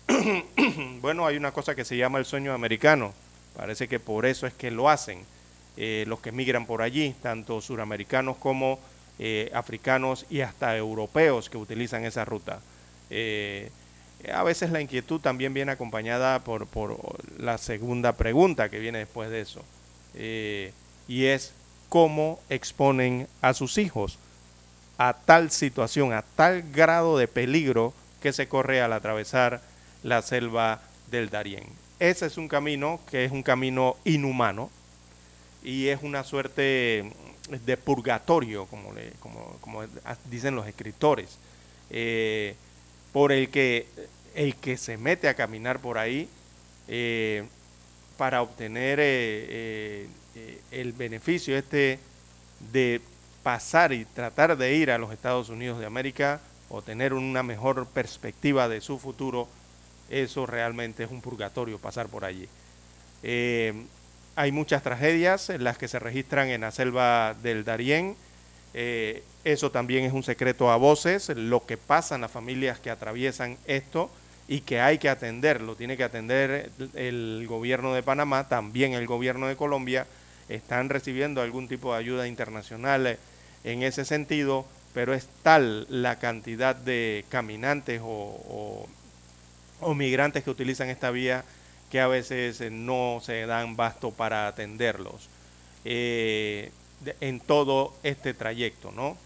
bueno, 1.01 1.25
hay 1.25 1.37
una 1.37 1.51
cosa 1.51 1.75
que 1.75 1.85
se 1.85 1.97
llama 1.97 2.19
el 2.19 2.25
sueño 2.25 2.53
americano. 2.53 3.13
Parece 3.55 3.87
que 3.87 3.99
por 3.99 4.25
eso 4.25 4.47
es 4.47 4.53
que 4.53 4.71
lo 4.71 4.89
hacen 4.89 5.23
eh, 5.77 6.05
los 6.07 6.19
que 6.19 6.31
migran 6.31 6.65
por 6.65 6.81
allí, 6.81 7.15
tanto 7.21 7.61
suramericanos 7.61 8.37
como 8.37 8.79
eh, 9.19 9.51
africanos 9.53 10.25
y 10.29 10.41
hasta 10.41 10.75
europeos 10.77 11.49
que 11.49 11.57
utilizan 11.57 12.05
esa 12.05 12.25
ruta. 12.25 12.59
Eh, 14.23 14.31
a 14.31 14.43
veces 14.43 14.71
la 14.71 14.81
inquietud 14.81 15.19
también 15.19 15.53
viene 15.53 15.71
acompañada 15.71 16.39
por, 16.39 16.67
por, 16.67 16.97
la 17.37 17.57
segunda 17.57 18.13
pregunta 18.13 18.69
que 18.69 18.79
viene 18.79 18.99
después 18.99 19.29
de 19.29 19.41
eso, 19.41 19.63
y 21.07 21.25
es 21.25 21.53
cómo 21.89 22.39
exponen 22.49 23.27
a 23.41 23.53
sus 23.53 23.77
hijos 23.77 24.17
a 24.97 25.13
tal 25.13 25.51
situación, 25.51 26.13
a 26.13 26.21
tal 26.21 26.63
grado 26.71 27.17
de 27.17 27.27
peligro 27.27 27.93
que 28.21 28.33
se 28.33 28.47
corre 28.47 28.81
al 28.81 28.93
atravesar 28.93 29.61
la 30.03 30.21
selva 30.21 30.81
del 31.11 31.29
Darién. 31.29 31.63
Ese 31.99 32.25
es 32.25 32.37
un 32.37 32.47
camino 32.47 32.99
que 33.09 33.25
es 33.25 33.31
un 33.31 33.43
camino 33.43 33.95
inhumano 34.05 34.69
y 35.63 35.87
es 35.87 36.01
una 36.03 36.23
suerte 36.23 37.11
de 37.49 37.77
purgatorio, 37.77 38.65
como, 38.65 38.93
le, 38.93 39.11
como, 39.19 39.57
como 39.61 39.83
dicen 40.29 40.55
los 40.55 40.67
escritores, 40.67 41.37
eh, 41.89 42.55
por 43.11 43.31
el 43.31 43.49
que 43.49 43.87
el 44.35 44.55
que 44.55 44.77
se 44.77 44.97
mete 44.97 45.27
a 45.27 45.35
caminar 45.35 45.79
por 45.79 45.97
ahí 45.97 46.27
eh, 46.87 47.45
para 48.17 48.41
obtener 48.41 48.99
eh, 49.01 50.07
el 50.71 50.93
beneficio 50.93 51.57
este 51.57 51.99
de 52.71 53.01
pasar 53.43 53.91
y 53.91 54.05
tratar 54.05 54.57
de 54.57 54.75
ir 54.75 54.89
a 54.89 54.97
los 54.97 55.11
Estados 55.11 55.49
Unidos 55.49 55.79
de 55.79 55.85
América 55.85 56.39
o 56.69 56.81
tener 56.81 57.13
una 57.13 57.43
mejor 57.43 57.85
perspectiva 57.87 58.67
de 58.67 58.81
su 58.81 58.97
futuro, 58.97 59.47
eso 60.09 60.45
realmente 60.45 61.03
es 61.03 61.11
un 61.11 61.21
purgatorio 61.21 61.77
pasar 61.77 62.07
por 62.07 62.25
allí. 62.25 62.47
Eh, 63.21 63.73
hay 64.35 64.51
muchas 64.51 64.81
tragedias 64.81 65.49
en 65.49 65.63
las 65.63 65.77
que 65.77 65.87
se 65.87 65.99
registran 65.99 66.49
en 66.49 66.61
la 66.61 66.71
selva 66.71 67.35
del 67.43 67.63
Darién. 67.63 68.15
Eh, 68.73 69.23
eso 69.43 69.69
también 69.69 70.05
es 70.05 70.13
un 70.13 70.23
secreto 70.23 70.71
a 70.71 70.77
voces, 70.77 71.29
lo 71.29 71.65
que 71.65 71.77
pasa 71.77 72.15
en 72.15 72.21
las 72.21 72.31
familias 72.31 72.79
que 72.79 72.89
atraviesan 72.89 73.57
esto 73.67 74.09
y 74.53 74.61
que 74.61 74.79
hay 74.79 74.97
que 74.97 75.09
atenderlo. 75.09 75.75
Tiene 75.75 75.97
que 75.97 76.03
atender 76.03 76.69
el 76.93 77.45
gobierno 77.47 77.93
de 77.93 78.03
Panamá, 78.03 78.47
también 78.49 78.93
el 78.93 79.07
gobierno 79.07 79.47
de 79.47 79.55
Colombia. 79.55 80.05
Están 80.49 80.89
recibiendo 80.89 81.41
algún 81.41 81.67
tipo 81.67 81.93
de 81.93 81.99
ayuda 81.99 82.27
internacional 82.27 83.17
en 83.63 83.83
ese 83.83 84.05
sentido, 84.05 84.65
pero 84.93 85.13
es 85.13 85.27
tal 85.41 85.87
la 85.89 86.19
cantidad 86.19 86.75
de 86.75 87.25
caminantes 87.29 88.01
o 88.03 88.87
o 89.83 89.93
migrantes 89.93 90.43
que 90.43 90.49
utilizan 90.49 90.89
esta 90.89 91.11
vía 91.11 91.43
que 91.91 91.99
a 91.99 92.07
veces 92.07 92.59
eh, 92.61 92.69
no 92.69 93.21
se 93.23 93.45
dan 93.45 93.75
basto 93.75 94.11
para 94.11 94.47
atenderlos 94.47 95.29
eh, 95.85 96.71
en 97.19 97.39
todo 97.39 97.93
este 98.03 98.33
trayecto, 98.33 98.91
¿no? 98.91 99.17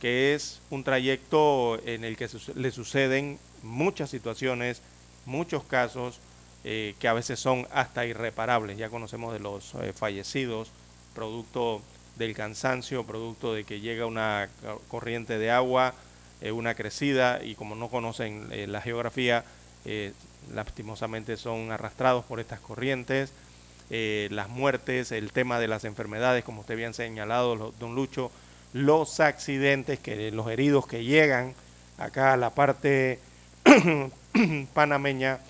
Que 0.00 0.34
es 0.34 0.60
un 0.70 0.84
trayecto 0.84 1.80
en 1.84 2.04
el 2.04 2.16
que 2.16 2.28
le 2.54 2.70
suceden 2.70 3.38
muchas 3.62 4.10
situaciones, 4.10 4.82
muchos 5.26 5.64
casos 5.64 6.20
eh, 6.64 6.94
que 6.98 7.08
a 7.08 7.12
veces 7.12 7.38
son 7.38 7.66
hasta 7.72 8.06
irreparables. 8.06 8.78
Ya 8.78 8.90
conocemos 8.90 9.32
de 9.32 9.40
los 9.40 9.74
fallecidos, 9.94 10.70
producto 11.14 11.82
del 12.16 12.34
cansancio, 12.34 13.04
producto 13.04 13.54
de 13.54 13.64
que 13.64 13.80
llega 13.80 14.06
una 14.06 14.48
corriente 14.88 15.38
de 15.38 15.50
agua, 15.50 15.94
una 16.52 16.74
crecida, 16.74 17.42
y 17.42 17.54
como 17.54 17.74
no 17.74 17.88
conocen 17.88 18.48
la 18.70 18.80
geografía, 18.80 19.44
eh, 19.84 20.12
lastimosamente 20.54 21.36
son 21.36 21.72
arrastrados 21.72 22.24
por 22.24 22.40
estas 22.40 22.60
corrientes, 22.60 23.32
eh, 23.90 24.28
las 24.30 24.48
muertes, 24.48 25.12
el 25.12 25.32
tema 25.32 25.58
de 25.58 25.68
las 25.68 25.84
enfermedades, 25.84 26.44
como 26.44 26.60
usted 26.60 26.76
bien 26.76 26.94
señalado, 26.94 27.72
don 27.78 27.94
Lucho, 27.94 28.30
los 28.72 29.20
accidentes, 29.20 29.98
que 29.98 30.30
los 30.30 30.50
heridos 30.50 30.86
que 30.86 31.04
llegan 31.04 31.54
acá 31.96 32.34
a 32.34 32.36
la 32.36 32.50
parte 32.50 33.18
panameña 34.74 35.40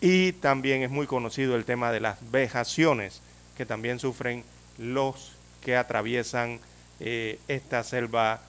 y 0.00 0.32
también 0.32 0.82
es 0.82 0.90
muy 0.90 1.06
conocido 1.06 1.56
el 1.56 1.64
tema 1.64 1.90
de 1.92 2.00
las 2.00 2.18
vejaciones 2.30 3.20
que 3.56 3.66
también 3.66 3.98
sufren 3.98 4.44
los 4.78 5.32
que 5.62 5.76
atraviesan 5.76 6.60
eh, 7.00 7.38
esta 7.48 7.82
selva 7.82 8.42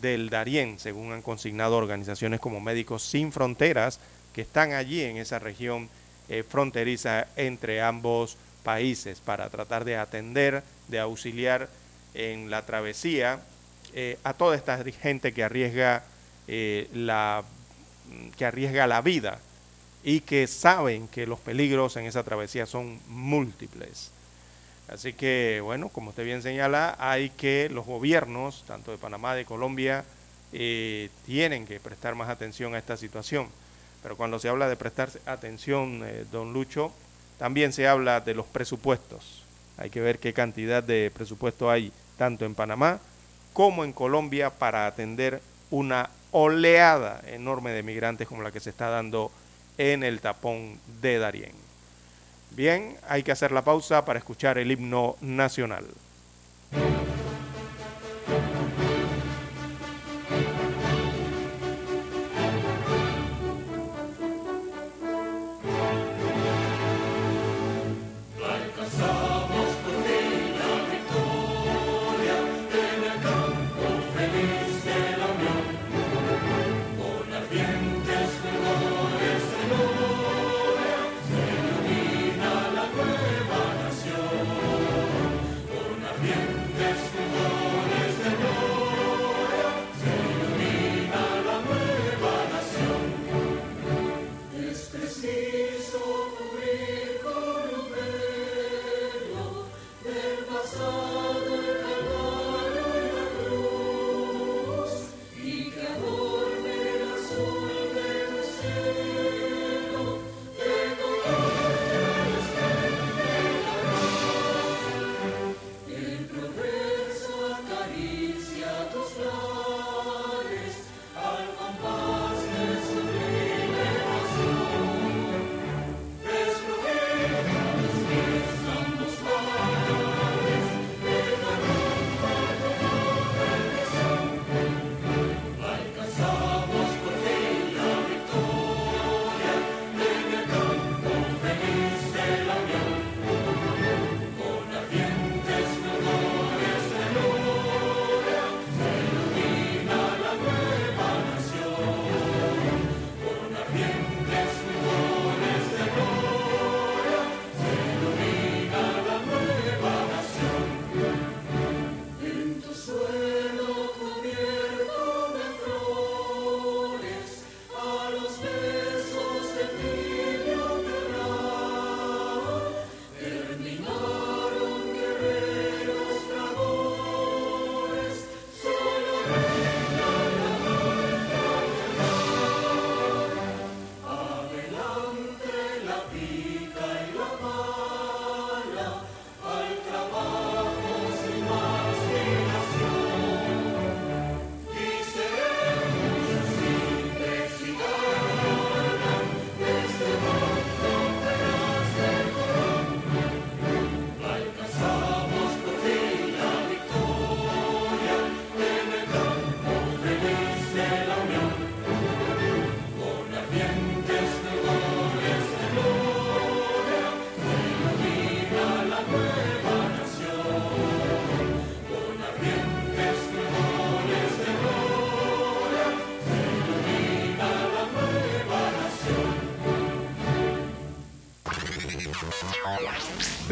del 0.00 0.30
Darién, 0.30 0.78
según 0.78 1.12
han 1.12 1.22
consignado 1.22 1.76
organizaciones 1.76 2.40
como 2.40 2.60
Médicos 2.60 3.02
Sin 3.02 3.32
Fronteras, 3.32 4.00
que 4.32 4.42
están 4.42 4.72
allí 4.72 5.02
en 5.02 5.18
esa 5.18 5.38
región 5.38 5.88
eh, 6.28 6.42
fronteriza 6.42 7.26
entre 7.36 7.82
ambos 7.82 8.38
países 8.62 9.20
para 9.20 9.50
tratar 9.50 9.84
de 9.84 9.98
atender, 9.98 10.62
de 10.88 11.00
auxiliar 11.00 11.68
en 12.14 12.50
la 12.50 12.64
travesía 12.64 13.40
eh, 13.92 14.18
a 14.24 14.32
toda 14.32 14.56
esta 14.56 14.82
gente 14.82 15.32
que 15.34 15.44
arriesga 15.44 16.04
la 16.46 17.42
que 18.36 18.44
arriesga 18.44 18.86
la 18.86 19.00
vida 19.00 19.38
y 20.02 20.20
que 20.20 20.46
saben 20.46 21.08
que 21.08 21.26
los 21.26 21.40
peligros 21.40 21.96
en 21.96 22.06
esa 22.06 22.22
travesía 22.22 22.66
son 22.66 23.00
múltiples. 23.08 24.10
Así 24.88 25.14
que, 25.14 25.60
bueno, 25.62 25.88
como 25.88 26.10
usted 26.10 26.24
bien 26.24 26.42
señala, 26.42 26.94
hay 26.98 27.30
que 27.30 27.70
los 27.70 27.86
gobiernos, 27.86 28.64
tanto 28.66 28.90
de 28.90 28.98
Panamá, 28.98 29.34
de 29.34 29.46
Colombia, 29.46 30.04
eh, 30.52 31.08
tienen 31.24 31.66
que 31.66 31.80
prestar 31.80 32.14
más 32.14 32.28
atención 32.28 32.74
a 32.74 32.78
esta 32.78 32.96
situación. 32.96 33.48
Pero 34.02 34.16
cuando 34.16 34.38
se 34.38 34.50
habla 34.50 34.68
de 34.68 34.76
prestar 34.76 35.08
atención, 35.24 36.02
eh, 36.04 36.26
don 36.30 36.52
Lucho, 36.52 36.92
también 37.38 37.72
se 37.72 37.88
habla 37.88 38.20
de 38.20 38.34
los 38.34 38.46
presupuestos. 38.46 39.42
Hay 39.78 39.88
que 39.88 40.00
ver 40.00 40.18
qué 40.18 40.34
cantidad 40.34 40.82
de 40.82 41.10
presupuesto 41.12 41.70
hay 41.70 41.90
tanto 42.18 42.44
en 42.44 42.54
Panamá 42.54 43.00
como 43.54 43.84
en 43.84 43.92
Colombia 43.92 44.50
para 44.50 44.86
atender 44.86 45.40
una 45.70 46.10
oleada 46.36 47.22
enorme 47.28 47.70
de 47.70 47.84
migrantes 47.84 48.26
como 48.26 48.42
la 48.42 48.50
que 48.50 48.58
se 48.58 48.70
está 48.70 48.88
dando 48.88 49.30
en 49.78 50.02
el 50.02 50.20
tapón 50.20 50.80
de 51.00 51.18
Darién. 51.18 51.52
Bien, 52.50 52.96
hay 53.08 53.22
que 53.22 53.30
hacer 53.30 53.52
la 53.52 53.62
pausa 53.62 54.04
para 54.04 54.18
escuchar 54.18 54.58
el 54.58 54.72
himno 54.72 55.16
nacional. 55.20 55.86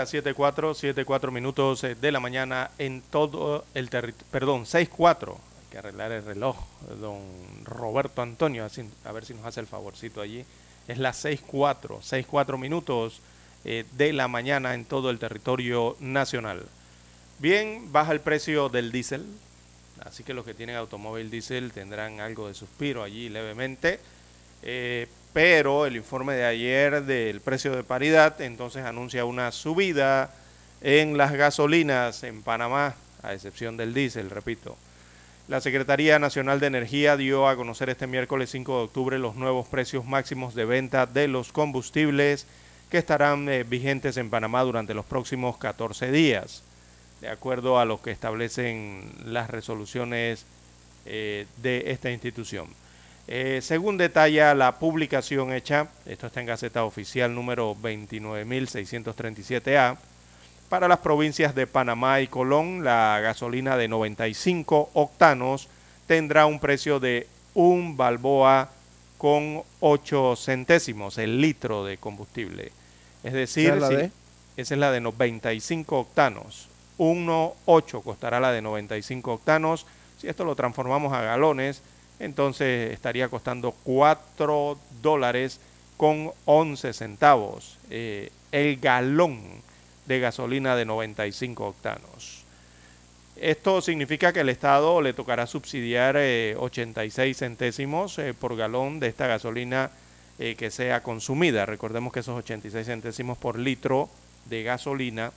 Las 0.00 0.14
7.4, 0.14 0.94
7.4 0.94 1.30
minutos 1.30 1.84
eh, 1.84 1.94
de 1.94 2.10
la 2.10 2.20
mañana 2.20 2.70
en 2.78 3.02
todo 3.02 3.66
el 3.74 3.90
territorio, 3.90 4.26
perdón, 4.30 4.64
6.4, 4.64 5.34
hay 5.34 5.70
que 5.70 5.76
arreglar 5.76 6.10
el 6.12 6.24
reloj, 6.24 6.56
don 7.02 7.20
Roberto 7.64 8.22
Antonio, 8.22 8.66
a 9.04 9.12
ver 9.12 9.24
si 9.26 9.34
nos 9.34 9.44
hace 9.44 9.60
el 9.60 9.66
favorcito 9.66 10.22
allí. 10.22 10.46
Es 10.88 10.96
las 10.96 11.22
6.4, 11.22 12.00
6.4 12.00 12.58
minutos 12.58 13.20
eh, 13.66 13.84
de 13.92 14.14
la 14.14 14.26
mañana 14.26 14.72
en 14.72 14.86
todo 14.86 15.10
el 15.10 15.18
territorio 15.18 15.96
nacional. 16.00 16.64
Bien, 17.38 17.92
baja 17.92 18.12
el 18.12 18.20
precio 18.20 18.70
del 18.70 18.92
diésel, 18.92 19.26
así 20.02 20.24
que 20.24 20.32
los 20.32 20.46
que 20.46 20.54
tienen 20.54 20.76
automóvil 20.76 21.30
diésel 21.30 21.72
tendrán 21.72 22.20
algo 22.20 22.48
de 22.48 22.54
suspiro 22.54 23.02
allí 23.02 23.28
levemente. 23.28 24.00
Eh, 24.62 25.08
pero 25.32 25.86
el 25.86 25.96
informe 25.96 26.34
de 26.34 26.44
ayer 26.44 27.04
del 27.04 27.40
precio 27.40 27.74
de 27.74 27.84
paridad 27.84 28.40
entonces 28.40 28.84
anuncia 28.84 29.24
una 29.24 29.52
subida 29.52 30.30
en 30.80 31.16
las 31.16 31.32
gasolinas 31.32 32.22
en 32.24 32.42
Panamá, 32.42 32.94
a 33.22 33.34
excepción 33.34 33.76
del 33.76 33.94
diésel, 33.94 34.30
repito. 34.30 34.76
La 35.48 35.60
Secretaría 35.60 36.18
Nacional 36.18 36.60
de 36.60 36.68
Energía 36.68 37.16
dio 37.16 37.48
a 37.48 37.56
conocer 37.56 37.90
este 37.90 38.06
miércoles 38.06 38.50
5 38.50 38.76
de 38.76 38.84
octubre 38.84 39.18
los 39.18 39.34
nuevos 39.34 39.66
precios 39.66 40.04
máximos 40.04 40.54
de 40.54 40.64
venta 40.64 41.06
de 41.06 41.28
los 41.28 41.52
combustibles 41.52 42.46
que 42.88 42.98
estarán 42.98 43.48
eh, 43.48 43.64
vigentes 43.64 44.16
en 44.16 44.30
Panamá 44.30 44.62
durante 44.62 44.94
los 44.94 45.04
próximos 45.04 45.56
14 45.58 46.10
días, 46.12 46.62
de 47.20 47.28
acuerdo 47.28 47.78
a 47.78 47.84
lo 47.84 48.00
que 48.00 48.10
establecen 48.10 49.12
las 49.24 49.50
resoluciones 49.50 50.44
eh, 51.06 51.46
de 51.56 51.90
esta 51.90 52.10
institución. 52.10 52.68
Eh, 53.32 53.60
según 53.62 53.96
detalla 53.96 54.56
la 54.56 54.80
publicación 54.80 55.52
hecha, 55.52 55.86
esto 56.04 56.26
está 56.26 56.40
en 56.40 56.46
Gaceta 56.46 56.84
Oficial 56.84 57.32
número 57.32 57.76
29.637A, 57.76 59.98
para 60.68 60.88
las 60.88 60.98
provincias 60.98 61.54
de 61.54 61.68
Panamá 61.68 62.20
y 62.20 62.26
Colón, 62.26 62.82
la 62.82 63.20
gasolina 63.22 63.76
de 63.76 63.86
95 63.86 64.90
octanos 64.94 65.68
tendrá 66.08 66.46
un 66.46 66.58
precio 66.58 66.98
de 66.98 67.28
un 67.54 67.96
balboa 67.96 68.68
con 69.16 69.62
8 69.78 70.34
centésimos 70.34 71.16
el 71.16 71.40
litro 71.40 71.84
de 71.84 71.98
combustible. 71.98 72.72
Es 73.22 73.32
decir, 73.32 73.72
esa 74.56 74.74
es 74.74 74.80
la 74.80 74.90
de 74.90 75.00
95 75.00 76.00
octanos. 76.00 76.68
1,8 76.98 78.02
costará 78.02 78.40
la 78.40 78.50
de 78.50 78.60
95 78.60 79.34
octanos. 79.34 79.86
Si 80.18 80.26
esto 80.26 80.44
lo 80.44 80.56
transformamos 80.56 81.12
a 81.12 81.22
galones, 81.22 81.80
entonces 82.20 82.92
estaría 82.92 83.28
costando 83.28 83.72
4 83.82 84.78
dólares 85.02 85.58
con 85.96 86.30
11 86.44 86.92
centavos 86.92 87.78
eh, 87.90 88.30
el 88.52 88.78
galón 88.78 89.40
de 90.06 90.20
gasolina 90.20 90.76
de 90.76 90.84
95 90.84 91.66
octanos. 91.66 92.44
Esto 93.36 93.80
significa 93.80 94.32
que 94.32 94.40
el 94.40 94.48
Estado 94.50 95.00
le 95.00 95.14
tocará 95.14 95.46
subsidiar 95.46 96.16
86 96.16 97.18
eh, 97.18 97.38
centésimos 97.38 98.18
eh, 98.18 98.34
por 98.34 98.56
galón 98.56 99.00
de 99.00 99.08
esta 99.08 99.26
gasolina 99.26 99.90
que 100.38 100.70
sea 100.70 101.02
consumida. 101.02 101.66
Recordemos 101.66 102.14
que 102.14 102.20
esos 102.20 102.38
86 102.38 102.86
centésimos 102.86 103.36
por 103.36 103.58
litro 103.58 104.08
de 104.46 104.62
gasolina 104.62 105.32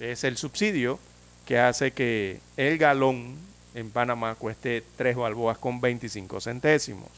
es 0.00 0.24
el 0.24 0.38
subsidio 0.38 0.98
que 1.44 1.58
hace 1.58 1.90
que 1.90 2.40
el 2.56 2.78
galón 2.78 3.36
en 3.74 3.90
Panamá 3.90 4.34
cueste 4.34 4.82
3 4.96 5.16
balboas 5.16 5.58
con 5.58 5.80
25 5.80 6.40
centésimos. 6.40 7.08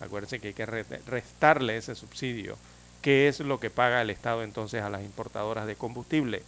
Acuérdense 0.00 0.40
que 0.40 0.48
hay 0.48 0.54
que 0.54 0.66
restarle 0.66 1.76
ese 1.76 1.94
subsidio, 1.94 2.56
que 3.00 3.28
es 3.28 3.40
lo 3.40 3.60
que 3.60 3.70
paga 3.70 4.02
el 4.02 4.10
Estado 4.10 4.42
entonces 4.42 4.82
a 4.82 4.90
las 4.90 5.02
importadoras 5.02 5.66
de 5.66 5.76
combustible. 5.76 6.42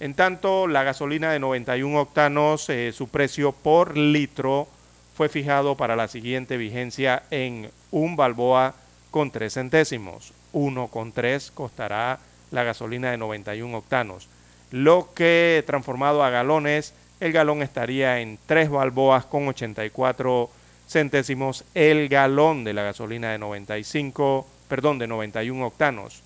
En 0.00 0.14
tanto, 0.14 0.66
la 0.66 0.82
gasolina 0.82 1.30
de 1.30 1.38
91 1.38 2.00
octanos, 2.00 2.68
eh, 2.70 2.92
su 2.92 3.08
precio 3.08 3.52
por 3.52 3.96
litro 3.96 4.66
fue 5.14 5.28
fijado 5.28 5.76
para 5.76 5.96
la 5.96 6.08
siguiente 6.08 6.56
vigencia 6.56 7.22
en 7.30 7.70
un 7.90 8.16
balboa 8.16 8.74
con 9.10 9.30
3 9.30 9.52
centésimos. 9.52 10.32
1 10.52 10.88
con 10.88 11.12
3 11.12 11.50
costará 11.52 12.18
la 12.50 12.64
gasolina 12.64 13.10
de 13.10 13.18
91 13.18 13.76
octanos. 13.76 14.28
Lo 14.70 15.12
que 15.14 15.62
transformado 15.66 16.24
a 16.24 16.30
galones 16.30 16.94
el 17.20 17.32
galón 17.32 17.62
estaría 17.62 18.20
en 18.20 18.38
3 18.46 18.70
balboas 18.70 19.26
con 19.26 19.46
84 19.46 20.50
centésimos 20.88 21.64
el 21.74 22.08
galón 22.08 22.64
de 22.64 22.72
la 22.72 22.82
gasolina 22.82 23.30
de 23.30 23.38
95, 23.38 24.46
perdón, 24.68 24.98
de 24.98 25.06
91 25.06 25.66
octanos. 25.66 26.22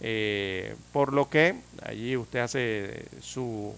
Eh, 0.00 0.74
por 0.92 1.12
lo 1.12 1.30
que 1.30 1.54
allí 1.84 2.16
usted 2.16 2.40
hace 2.40 3.04
su, 3.20 3.72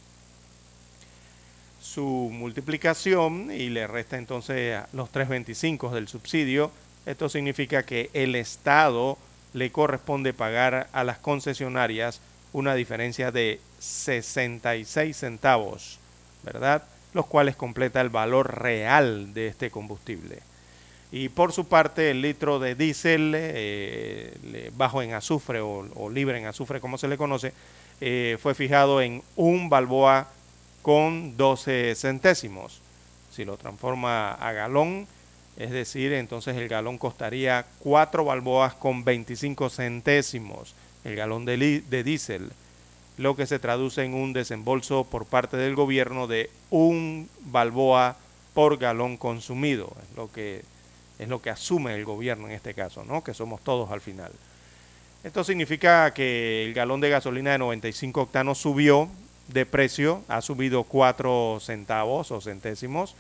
su 1.83 2.31
multiplicación 2.33 3.51
y 3.53 3.69
le 3.69 3.87
resta 3.87 4.17
entonces 4.17 4.81
los 4.95 5.13
3.25 5.13 5.91
del 5.91 6.09
subsidio. 6.09 6.71
Esto 7.05 7.29
significa 7.29 7.83
que 7.83 8.09
el 8.15 8.35
Estado 8.37 9.19
le 9.53 9.71
corresponde 9.71 10.33
pagar 10.33 10.89
a 10.93 11.05
las 11.05 11.19
concesionarias 11.19 12.23
una 12.55 12.75
diferencia 12.75 13.31
de 13.31 13.61
66 13.79 15.15
centavos 15.15 15.99
¿verdad? 16.45 16.83
Los 17.13 17.27
cuales 17.27 17.57
completa 17.57 18.01
el 18.01 18.11
valor 18.11 18.61
real 18.61 19.35
de 19.35 19.49
este 19.49 19.71
combustible. 19.71 20.41
Y 21.13 21.29
por 21.29 21.53
su 21.53 21.67
parte, 21.67 22.11
el 22.11 22.23
litro 22.23 22.59
de 22.59 22.75
diésel 22.75 23.35
eh, 23.37 24.71
bajo 24.77 25.01
en 25.01 25.15
azufre 25.15 25.61
o, 25.61 26.11
libre 26.11 26.39
en 26.39 26.47
azufre, 26.47 26.81
como 26.81 26.99
se 26.99 27.09
le 27.09 27.17
conoce, 27.17 27.53
eh, 28.01 28.37
fue 28.43 28.55
fijado 28.55 29.01
en 29.01 29.23
un 29.37 29.69
balboa 29.69 30.29
con 30.83 31.37
12 31.37 31.95
centésimos. 31.95 32.81
Si 33.31 33.45
lo 33.45 33.57
transforma 33.57 34.33
a 34.33 34.53
galón, 34.53 35.07
es 35.57 35.71
decir, 35.71 36.13
entonces 36.13 36.57
el 36.57 36.69
galón 36.69 36.99
costaría 36.99 37.65
4 37.79 38.25
balboas 38.25 38.75
con 38.75 39.05
25 39.05 39.71
centésimos, 39.71 40.75
el 41.05 41.15
galón 41.15 41.45
de, 41.45 41.83
de 41.89 42.03
diésel 42.03 42.51
lo 43.17 43.37
que 43.37 43.47
se 43.47 43.59
traduce 43.59 44.05
en 44.05 44.15
un 44.15 44.33
desembolso 44.33 45.05
por 45.05 45.27
parte 45.27 45.57
del 45.57 45.75
gobierno 45.75 46.27
de 46.27 46.51
un 46.71 47.29
balboa 47.41 48.17
por 48.55 48.79
galón 48.79 49.17
consumido, 49.17 49.93
es 50.03 50.17
lo 50.17 50.31
que 50.31 50.63
es 51.19 51.29
lo 51.29 51.41
que 51.41 51.51
asume 51.51 51.95
el 51.95 52.05
gobierno 52.05 52.49
en 52.49 52.55
este 52.55 52.75
caso, 52.75 53.05
¿no? 53.05 53.23
Que 53.23 53.35
somos 53.35 53.63
todos 53.63 53.91
al 53.91 54.01
final. 54.01 54.33
Esto 55.23 55.45
significa 55.45 56.13
que 56.13 56.65
el 56.67 56.75
galón 56.75 57.01
de 57.01 57.09
gasolina 57.09 57.53
de 57.53 57.59
95 57.59 58.23
octanos 58.23 58.59
subió 58.59 59.09
de 59.49 59.65
precio, 59.65 60.23
ha 60.29 60.43
subido 60.43 60.85
4 60.85 61.61
centavos 61.61 62.31
o 62.31 62.41
centésimos, 62.41 63.15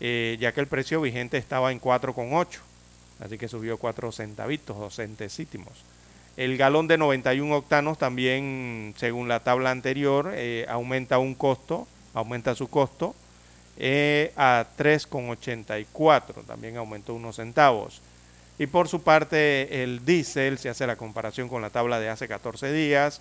eh, 0.00 0.36
ya 0.38 0.52
que 0.52 0.60
el 0.60 0.66
precio 0.66 1.00
vigente 1.00 1.38
estaba 1.38 1.72
en 1.72 1.80
4,8, 1.80 2.58
así 3.20 3.38
que 3.38 3.48
subió 3.48 3.78
4 3.78 4.12
centavitos 4.12 4.76
o 4.76 4.90
centésimos. 4.90 5.84
El 6.40 6.56
galón 6.56 6.88
de 6.88 6.96
91 6.96 7.54
octanos 7.54 7.98
también, 7.98 8.94
según 8.96 9.28
la 9.28 9.40
tabla 9.40 9.72
anterior, 9.72 10.32
eh, 10.34 10.64
aumenta 10.70 11.18
un 11.18 11.34
costo, 11.34 11.86
aumenta 12.14 12.54
su 12.54 12.70
costo 12.70 13.14
eh, 13.76 14.32
a 14.36 14.64
3,84, 14.78 16.46
también 16.46 16.78
aumentó 16.78 17.12
unos 17.12 17.36
centavos. 17.36 18.00
Y 18.58 18.68
por 18.68 18.88
su 18.88 19.02
parte, 19.02 19.82
el 19.82 20.06
diésel, 20.06 20.56
se 20.56 20.70
hace 20.70 20.86
la 20.86 20.96
comparación 20.96 21.50
con 21.50 21.60
la 21.60 21.68
tabla 21.68 22.00
de 22.00 22.08
hace 22.08 22.26
14 22.26 22.72
días, 22.72 23.20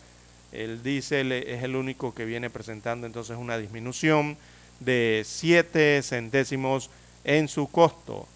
el 0.53 0.82
diésel 0.82 1.34
es 1.34 1.61
el 1.61 1.76
único 1.76 2.15
que 2.15 2.24
viene 2.24 2.49
presentando 2.49 3.05
entonces 3.05 3.36
una 3.36 3.57
disminución 3.57 4.38
de 4.80 5.24
7 5.26 6.03
centésimos 6.03 6.89
en 7.26 7.49
su 7.49 7.70
costo 7.70 8.30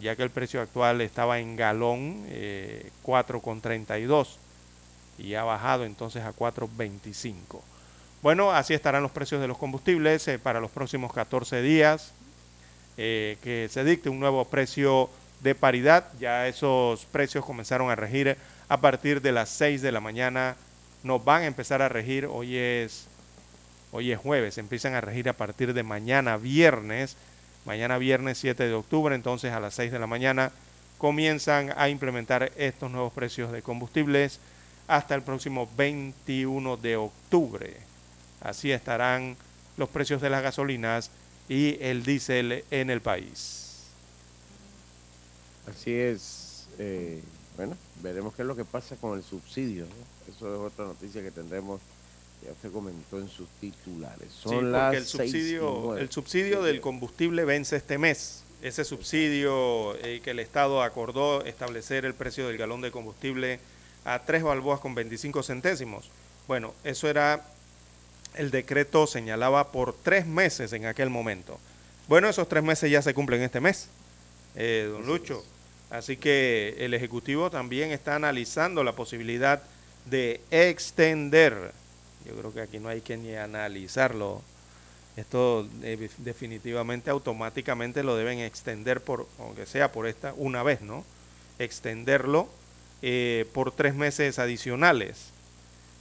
ya 0.00 0.16
que 0.16 0.22
el 0.22 0.30
precio 0.30 0.60
actual 0.60 1.00
estaba 1.00 1.38
en 1.38 1.56
galón 1.56 2.24
eh, 2.28 2.90
4,32 3.04 4.36
y 5.18 5.34
ha 5.34 5.44
bajado 5.44 5.84
entonces 5.84 6.22
a 6.24 6.32
4,25. 6.34 7.60
Bueno, 8.22 8.52
así 8.52 8.74
estarán 8.74 9.02
los 9.02 9.12
precios 9.12 9.40
de 9.40 9.48
los 9.48 9.58
combustibles 9.58 10.26
eh, 10.28 10.38
para 10.38 10.60
los 10.60 10.70
próximos 10.70 11.12
14 11.12 11.62
días, 11.62 12.12
eh, 12.96 13.38
que 13.42 13.68
se 13.70 13.84
dicte 13.84 14.08
un 14.08 14.20
nuevo 14.20 14.44
precio 14.44 15.08
de 15.40 15.54
paridad. 15.54 16.08
Ya 16.18 16.48
esos 16.48 17.04
precios 17.06 17.44
comenzaron 17.44 17.90
a 17.90 17.94
regir 17.94 18.36
a 18.68 18.80
partir 18.80 19.22
de 19.22 19.32
las 19.32 19.48
6 19.50 19.82
de 19.82 19.92
la 19.92 20.00
mañana. 20.00 20.56
Nos 21.02 21.24
van 21.24 21.42
a 21.42 21.46
empezar 21.46 21.82
a 21.82 21.88
regir, 21.88 22.26
hoy 22.26 22.56
es, 22.56 23.06
hoy 23.92 24.12
es 24.12 24.18
jueves, 24.18 24.58
empiezan 24.58 24.94
a 24.94 25.00
regir 25.00 25.28
a 25.28 25.34
partir 25.34 25.72
de 25.72 25.82
mañana 25.82 26.36
viernes 26.36 27.16
Mañana 27.66 27.98
viernes 27.98 28.38
7 28.38 28.68
de 28.68 28.74
octubre, 28.74 29.14
entonces 29.16 29.52
a 29.52 29.58
las 29.58 29.74
6 29.74 29.90
de 29.90 29.98
la 29.98 30.06
mañana, 30.06 30.52
comienzan 30.98 31.74
a 31.76 31.88
implementar 31.88 32.52
estos 32.56 32.92
nuevos 32.92 33.12
precios 33.12 33.50
de 33.50 33.60
combustibles 33.60 34.38
hasta 34.86 35.16
el 35.16 35.22
próximo 35.22 35.68
21 35.76 36.76
de 36.76 36.96
octubre. 36.96 37.76
Así 38.40 38.70
estarán 38.70 39.36
los 39.76 39.88
precios 39.88 40.22
de 40.22 40.30
las 40.30 40.44
gasolinas 40.44 41.10
y 41.48 41.76
el 41.80 42.04
diésel 42.04 42.64
en 42.70 42.88
el 42.88 43.00
país. 43.00 43.82
Así 45.68 45.92
es, 45.92 46.68
eh, 46.78 47.20
Bueno, 47.56 47.76
veremos 48.02 48.34
qué 48.34 48.42
es 48.42 48.48
lo 48.48 48.54
que 48.54 48.64
pasa 48.64 48.96
con 48.96 49.18
el 49.18 49.24
subsidio. 49.24 49.86
Eso 50.28 50.54
es 50.54 50.72
otra 50.72 50.84
noticia 50.84 51.22
que 51.22 51.30
tendremos, 51.30 51.80
ya 52.46 52.52
usted 52.52 52.70
comentó 52.72 53.18
en 53.18 53.28
sus 53.28 53.48
titulares. 53.60 54.28
Son 54.32 54.60
Sí, 54.60 54.64
las 54.70 54.82
porque 54.84 54.96
el 54.98 55.04
seis 55.04 55.34
y 55.34 55.38
subsidio, 55.38 55.96
el 55.96 56.10
subsidio 56.10 56.62
del 56.62 56.80
combustible 56.80 57.44
vence 57.44 57.76
este 57.76 57.98
mes. 57.98 58.44
Ese 58.62 58.84
subsidio 58.84 59.94
eh, 59.96 60.20
que 60.22 60.30
el 60.30 60.38
Estado 60.38 60.82
acordó 60.82 61.44
establecer 61.44 62.04
el 62.04 62.14
precio 62.14 62.46
del 62.46 62.56
galón 62.56 62.80
de 62.80 62.90
combustible 62.90 63.60
a 64.04 64.20
3 64.20 64.42
balboas 64.44 64.80
con 64.80 64.94
25 64.94 65.42
centésimos. 65.42 66.10
Bueno, 66.46 66.74
eso 66.84 67.08
era, 67.08 67.44
el 68.34 68.50
decreto 68.50 69.06
señalaba 69.06 69.72
por 69.72 69.94
tres 69.94 70.26
meses 70.26 70.72
en 70.72 70.86
aquel 70.86 71.10
momento. 71.10 71.58
Bueno, 72.08 72.28
esos 72.28 72.48
tres 72.48 72.62
meses 72.62 72.90
ya 72.90 73.02
se 73.02 73.14
cumplen 73.14 73.42
este 73.42 73.60
mes, 73.60 73.88
eh, 74.54 74.88
don 74.90 75.04
Lucho. 75.06 75.44
Así 75.90 76.16
que 76.16 76.76
el 76.78 76.94
Ejecutivo 76.94 77.50
también 77.50 77.90
está 77.90 78.14
analizando 78.14 78.84
la 78.84 78.92
posibilidad 78.92 79.62
de 80.06 80.40
extender, 80.50 81.72
yo 82.26 82.34
creo 82.34 82.52
que 82.52 82.60
aquí 82.60 82.78
no 82.78 82.88
hay 82.88 83.00
que 83.00 83.16
ni 83.16 83.34
analizarlo, 83.34 84.42
esto 85.16 85.66
eh, 85.82 86.10
definitivamente 86.18 87.08
automáticamente 87.08 88.02
lo 88.02 88.16
deben 88.16 88.40
extender 88.40 89.00
por, 89.00 89.26
aunque 89.38 89.64
sea 89.64 89.90
por 89.90 90.06
esta, 90.06 90.34
una 90.36 90.62
vez, 90.62 90.82
¿no? 90.82 91.04
Extenderlo 91.58 92.48
eh, 93.00 93.46
por 93.54 93.72
tres 93.72 93.94
meses 93.94 94.38
adicionales. 94.38 95.30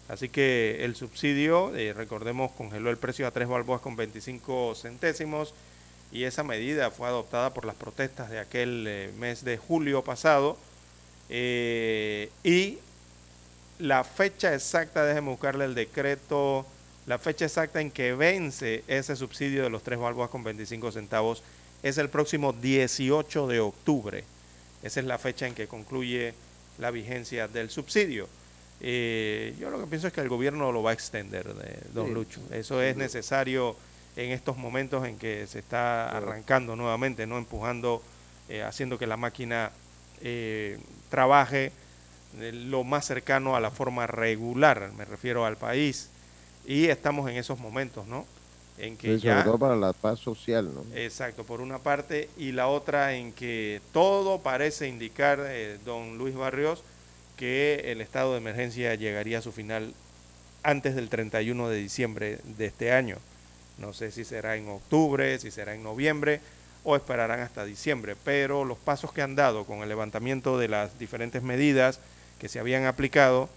Así 0.10 0.28
que 0.28 0.84
el 0.84 0.96
subsidio, 0.96 1.76
eh, 1.76 1.94
recordemos, 1.94 2.52
congeló 2.52 2.90
el 2.90 2.98
precio 2.98 3.26
a 3.26 3.32
tres 3.32 3.48
balboas 3.48 3.80
con 3.80 3.96
25 3.96 4.76
centésimos 4.76 5.54
y 6.12 6.26
esa 6.26 6.44
medida 6.44 6.92
fue 6.92 7.08
adoptada 7.08 7.54
por 7.54 7.66
las 7.66 7.76
protestas 7.76 8.30
de 8.30 8.40
aquel 8.40 9.14
mes 9.18 9.46
de 9.46 9.58
julio 9.58 10.04
pasado. 10.04 10.58
y 11.30 12.78
la 13.80 14.04
fecha 14.04 14.54
exacta, 14.54 15.06
déjeme 15.06 15.30
buscarle 15.30 15.66
el 15.66 15.76
decreto, 15.76 16.66
la 17.06 17.20
fecha 17.20 17.46
exacta 17.46 17.82
en 17.82 17.92
que 17.92 18.14
vence 18.14 18.84
ese 18.88 19.16
subsidio 19.16 19.64
de 19.64 19.70
los 19.70 19.84
tres 19.84 20.00
balboas 20.00 20.30
con 20.30 20.44
25 20.44 20.92
centavos 20.92 21.44
es 21.84 21.98
el 21.98 22.10
próximo 22.10 22.54
18 22.54 23.48
de 23.48 23.60
octubre. 23.60 24.24
Esa 24.82 25.00
es 25.00 25.06
la 25.06 25.18
fecha 25.18 25.48
en 25.48 25.54
que 25.54 25.68
concluye 25.68 26.34
la 26.78 26.92
vigencia 26.92 27.48
del 27.48 27.70
subsidio. 27.70 28.28
Eh, 28.82 29.56
yo 29.60 29.70
lo 29.70 29.80
que 29.80 29.88
pienso 29.88 30.08
es 30.08 30.14
que 30.14 30.22
el 30.22 30.30
gobierno 30.30 30.72
lo 30.72 30.84
va 30.84 30.92
a 30.92 30.94
extender, 30.94 31.46
eh, 31.64 31.82
don 31.94 32.08
Sí, 32.08 32.14
Lucho. 32.14 32.42
Eso 32.52 32.80
sí, 32.80 32.86
es 32.86 32.98
necesario 32.98 33.76
en 34.16 34.32
estos 34.32 34.58
momentos 34.58 35.06
en 35.06 35.18
que 35.18 35.48
se 35.48 35.60
está 35.60 36.10
arrancando 36.10 36.76
nuevamente, 36.76 37.28
no 37.28 37.38
empujando, 37.38 38.02
eh, 38.50 38.64
haciendo 38.64 38.98
que 38.98 39.08
la 39.08 39.18
máquina 39.18 39.72
eh, 40.22 40.78
trabaje 41.10 41.72
lo 42.38 42.84
más 42.84 43.06
cercano 43.06 43.56
a 43.56 43.60
la 43.60 43.72
forma 43.72 44.08
regular, 44.08 44.92
me 44.98 45.06
refiero 45.06 45.46
al 45.46 45.58
país. 45.58 46.10
Y 46.66 46.86
estamos 46.86 47.30
en 47.30 47.38
esos 47.38 47.60
momentos, 47.60 48.08
¿no? 48.08 48.26
En 48.78 48.98
que 48.98 49.16
Sí, 49.16 49.22
sobre 49.22 49.36
ya... 49.36 49.44
todo 49.44 49.58
para 49.58 49.76
la 49.76 49.94
paz 49.94 50.20
social, 50.20 50.70
¿no? 50.74 50.84
Exacto, 50.96 51.44
por 51.44 51.62
una 51.62 51.80
parte, 51.80 52.30
y 52.38 52.52
la 52.52 52.68
otra 52.68 53.14
en 53.14 53.32
que 53.32 53.82
todo 53.94 54.40
parece 54.40 54.88
indicar, 54.88 55.40
eh, 55.46 55.78
don 55.86 56.18
Luis 56.18 56.36
Barrios, 56.36 56.84
que 57.38 57.92
el 57.92 58.02
estado 58.02 58.32
de 58.32 58.40
emergencia 58.40 58.96
llegaría 58.96 59.40
a 59.40 59.42
su 59.42 59.52
final 59.52 59.94
antes 60.64 60.96
del 60.96 61.10
31 61.10 61.70
de 61.70 61.78
diciembre 61.78 62.40
de 62.58 62.66
este 62.66 62.92
año. 62.92 63.18
No 63.78 63.94
sé 63.94 64.12
si 64.12 64.24
será 64.26 64.56
en 64.56 64.68
octubre, 64.70 65.38
si 65.40 65.52
será 65.52 65.76
en 65.76 65.84
noviembre 65.84 66.40
o 66.84 66.96
esperarán 66.96 67.40
hasta 67.42 67.66
diciembre, 67.66 68.16
pero 68.24 68.64
los 68.64 68.78
pasos 68.78 69.12
que 69.12 69.22
han 69.22 69.36
dado 69.36 69.66
con 69.66 69.80
el 69.80 69.90
levantamiento 69.90 70.58
de 70.58 70.68
las 70.70 70.98
diferentes 70.98 71.44
medidas 71.44 72.00
que 72.40 72.50
se 72.50 72.60
habían 72.60 72.86
aplicado 72.86 73.50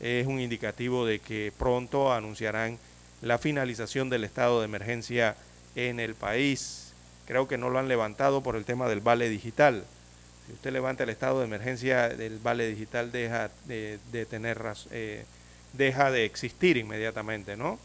es 0.00 0.26
un 0.26 0.40
indicativo 0.40 1.06
de 1.06 1.18
que 1.18 1.52
pronto 1.56 2.12
anunciarán 2.12 2.78
la 3.22 3.38
finalización 3.38 4.10
del 4.10 4.24
estado 4.24 4.60
de 4.60 4.66
emergencia 4.66 5.36
en 5.76 6.00
el 6.00 6.14
país. 6.14 6.92
Creo 7.26 7.48
que 7.48 7.58
no 7.58 7.70
lo 7.70 7.78
han 7.78 7.88
levantado 7.88 8.42
por 8.42 8.56
el 8.56 8.64
tema 8.64 8.88
del 8.88 9.00
vale 9.00 9.28
digital. 9.28 9.84
Si 10.46 10.52
usted 10.52 10.72
levanta 10.72 11.04
el 11.04 11.10
estado 11.10 11.38
de 11.38 11.46
emergencia, 11.46 12.06
el 12.06 12.38
vale 12.38 12.68
digital 12.68 13.10
deja 13.12 13.50
de, 13.64 13.98
tener 14.28 14.60
eh, 14.90 15.24
deja 15.72 16.10
de 16.10 16.26
existir 16.26 16.76
inmediatamente, 16.76 17.56
¿no? 17.56 17.78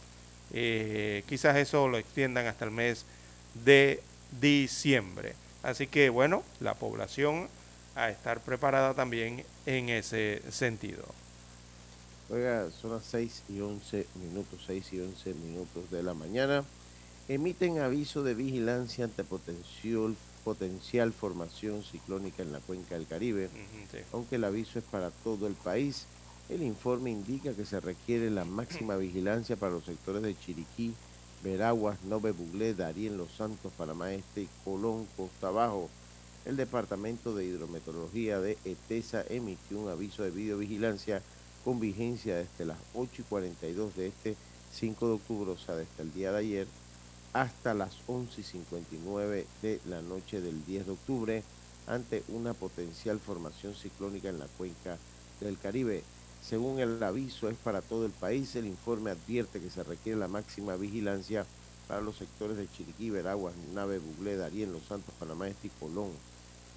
Eh, 0.51 1.23
quizás 1.27 1.55
eso 1.57 1.87
lo 1.87 1.97
extiendan 1.97 2.47
hasta 2.47 2.65
el 2.65 2.71
mes 2.71 3.05
de 3.53 4.01
diciembre. 4.41 5.35
Así 5.63 5.87
que 5.87 6.09
bueno, 6.09 6.43
la 6.59 6.73
población 6.73 7.47
a 7.99 8.09
estar 8.09 8.39
preparada 8.39 8.93
también 8.93 9.43
en 9.65 9.89
ese 9.89 10.41
sentido. 10.51 11.03
Oiga, 12.29 12.69
son 12.71 12.91
las 12.91 13.03
6 13.05 13.43
y 13.49 13.59
11 13.59 14.07
minutos, 14.21 14.61
6 14.67 14.93
y 14.93 14.99
11 15.01 15.33
minutos 15.33 15.91
de 15.91 16.03
la 16.03 16.13
mañana. 16.13 16.63
Emiten 17.27 17.79
aviso 17.79 18.23
de 18.23 18.35
vigilancia 18.35 19.05
ante 19.05 19.23
potencial, 19.23 20.15
potencial 20.43 21.11
formación 21.11 21.83
ciclónica 21.83 22.41
en 22.43 22.51
la 22.51 22.59
cuenca 22.59 22.95
del 22.95 23.07
Caribe. 23.07 23.49
Sí. 23.91 23.97
Aunque 24.13 24.37
el 24.37 24.43
aviso 24.43 24.79
es 24.79 24.85
para 24.85 25.11
todo 25.11 25.47
el 25.47 25.53
país, 25.53 26.05
el 26.49 26.63
informe 26.63 27.11
indica 27.11 27.53
que 27.53 27.65
se 27.65 27.79
requiere 27.79 28.29
la 28.29 28.45
máxima 28.45 28.95
vigilancia 28.97 29.55
para 29.55 29.73
los 29.73 29.85
sectores 29.85 30.21
de 30.21 30.39
Chiriquí, 30.39 30.93
Veraguas, 31.43 32.01
Nove 32.03 32.31
Buglé, 32.31 32.73
Darién, 32.73 33.17
Los 33.17 33.31
Santos, 33.31 33.73
Panamá 33.77 34.13
Este 34.13 34.43
y 34.43 34.49
Colón, 34.63 35.07
Costa 35.17 35.49
Bajo. 35.49 35.89
El 36.45 36.55
Departamento 36.55 37.35
de 37.35 37.45
Hidrometeorología 37.45 38.39
de 38.39 38.57
ETESA 38.63 39.23
emitió 39.29 39.79
un 39.79 39.89
aviso 39.89 40.23
de 40.23 40.31
videovigilancia 40.31 41.21
con 41.63 41.79
vigencia 41.79 42.37
desde 42.37 42.65
las 42.65 42.77
8 42.93 43.11
y 43.19 43.23
42 43.23 43.95
de 43.95 44.07
este 44.07 44.35
5 44.73 45.07
de 45.07 45.13
octubre, 45.13 45.51
o 45.51 45.57
sea, 45.57 45.75
desde 45.75 46.01
el 46.01 46.13
día 46.13 46.31
de 46.31 46.39
ayer, 46.39 46.67
hasta 47.33 47.73
las 47.73 47.91
11 48.07 48.41
y 48.41 48.43
59 48.43 49.45
de 49.61 49.79
la 49.87 50.01
noche 50.01 50.41
del 50.41 50.65
10 50.65 50.85
de 50.85 50.91
octubre, 50.91 51.43
ante 51.87 52.23
una 52.29 52.53
potencial 52.53 53.19
formación 53.19 53.75
ciclónica 53.75 54.29
en 54.29 54.39
la 54.39 54.47
cuenca 54.57 54.97
del 55.41 55.57
Caribe. 55.57 56.03
Según 56.47 56.79
el 56.79 57.03
aviso 57.03 57.49
es 57.49 57.57
para 57.57 57.81
todo 57.81 58.05
el 58.05 58.11
país, 58.11 58.55
el 58.55 58.65
informe 58.65 59.11
advierte 59.11 59.59
que 59.59 59.69
se 59.69 59.83
requiere 59.83 60.17
la 60.17 60.27
máxima 60.27 60.75
vigilancia 60.77 61.45
para 61.89 62.01
los 62.01 62.17
sectores 62.17 62.55
de 62.55 62.69
Chiriquí, 62.71 63.09
Veraguas, 63.09 63.55
Nave, 63.73 63.97
Buglé, 63.97 64.37
Darién, 64.37 64.71
Los 64.71 64.83
Santos, 64.83 65.11
Panamá 65.19 65.47
Este 65.47 65.67
y 65.67 65.71
Colón. 65.71 66.11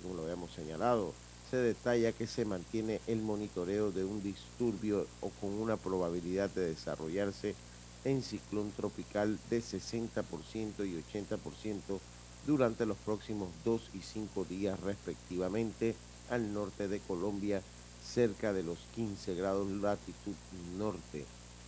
Como 0.02 0.14
lo 0.14 0.22
habíamos 0.22 0.52
señalado, 0.52 1.12
se 1.50 1.58
detalla 1.58 2.12
que 2.12 2.26
se 2.26 2.46
mantiene 2.46 2.98
el 3.06 3.20
monitoreo 3.20 3.92
de 3.92 4.06
un 4.06 4.22
disturbio 4.22 5.06
o 5.20 5.28
con 5.38 5.50
una 5.50 5.76
probabilidad 5.76 6.48
de 6.48 6.70
desarrollarse 6.70 7.54
en 8.04 8.22
ciclón 8.22 8.72
tropical 8.72 9.38
de 9.50 9.60
60% 9.60 10.86
y 10.86 11.04
80% 11.12 12.00
durante 12.46 12.86
los 12.86 12.96
próximos 12.96 13.50
2 13.66 13.90
y 13.92 14.00
5 14.00 14.46
días 14.46 14.80
respectivamente 14.80 15.94
al 16.30 16.54
norte 16.54 16.88
de 16.88 17.00
Colombia, 17.00 17.62
cerca 18.02 18.54
de 18.54 18.62
los 18.62 18.78
15 18.94 19.34
grados 19.34 19.70
latitud 19.70 20.34
norte. 20.78 21.26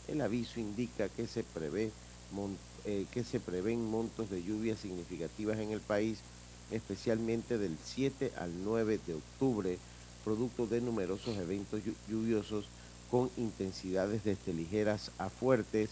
El 0.09 0.23
aviso 0.23 0.61
indica 0.61 1.11
que 1.11 1.27
se 1.27 1.45
prevé 1.45 1.93
mon- 2.33 2.57
eh, 2.85 3.07
que 3.13 3.25
se 3.25 3.41
prevén 3.41 3.85
montos 3.91 4.31
de 4.31 4.43
lluvias 4.43 4.79
significativas 4.81 5.59
en 5.59 5.71
el 5.71 5.81
país, 5.81 6.19
especialmente 6.71 7.59
del 7.59 7.77
7 7.85 8.33
al 8.39 8.51
9 8.65 8.99
de 9.07 9.15
octubre, 9.15 9.79
producto 10.25 10.67
de 10.67 10.81
numerosos 10.81 11.37
eventos 11.37 11.81
llu- 11.83 11.95
lluviosos 12.09 12.67
con 13.11 13.31
intensidades 13.37 14.25
desde 14.25 14.53
ligeras 14.55 15.11
a 15.19 15.29
fuertes 15.29 15.91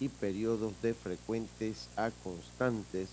y 0.00 0.08
periodos 0.08 0.72
de 0.82 0.94
frecuentes 0.94 1.88
a 1.96 2.10
constantes 2.24 3.08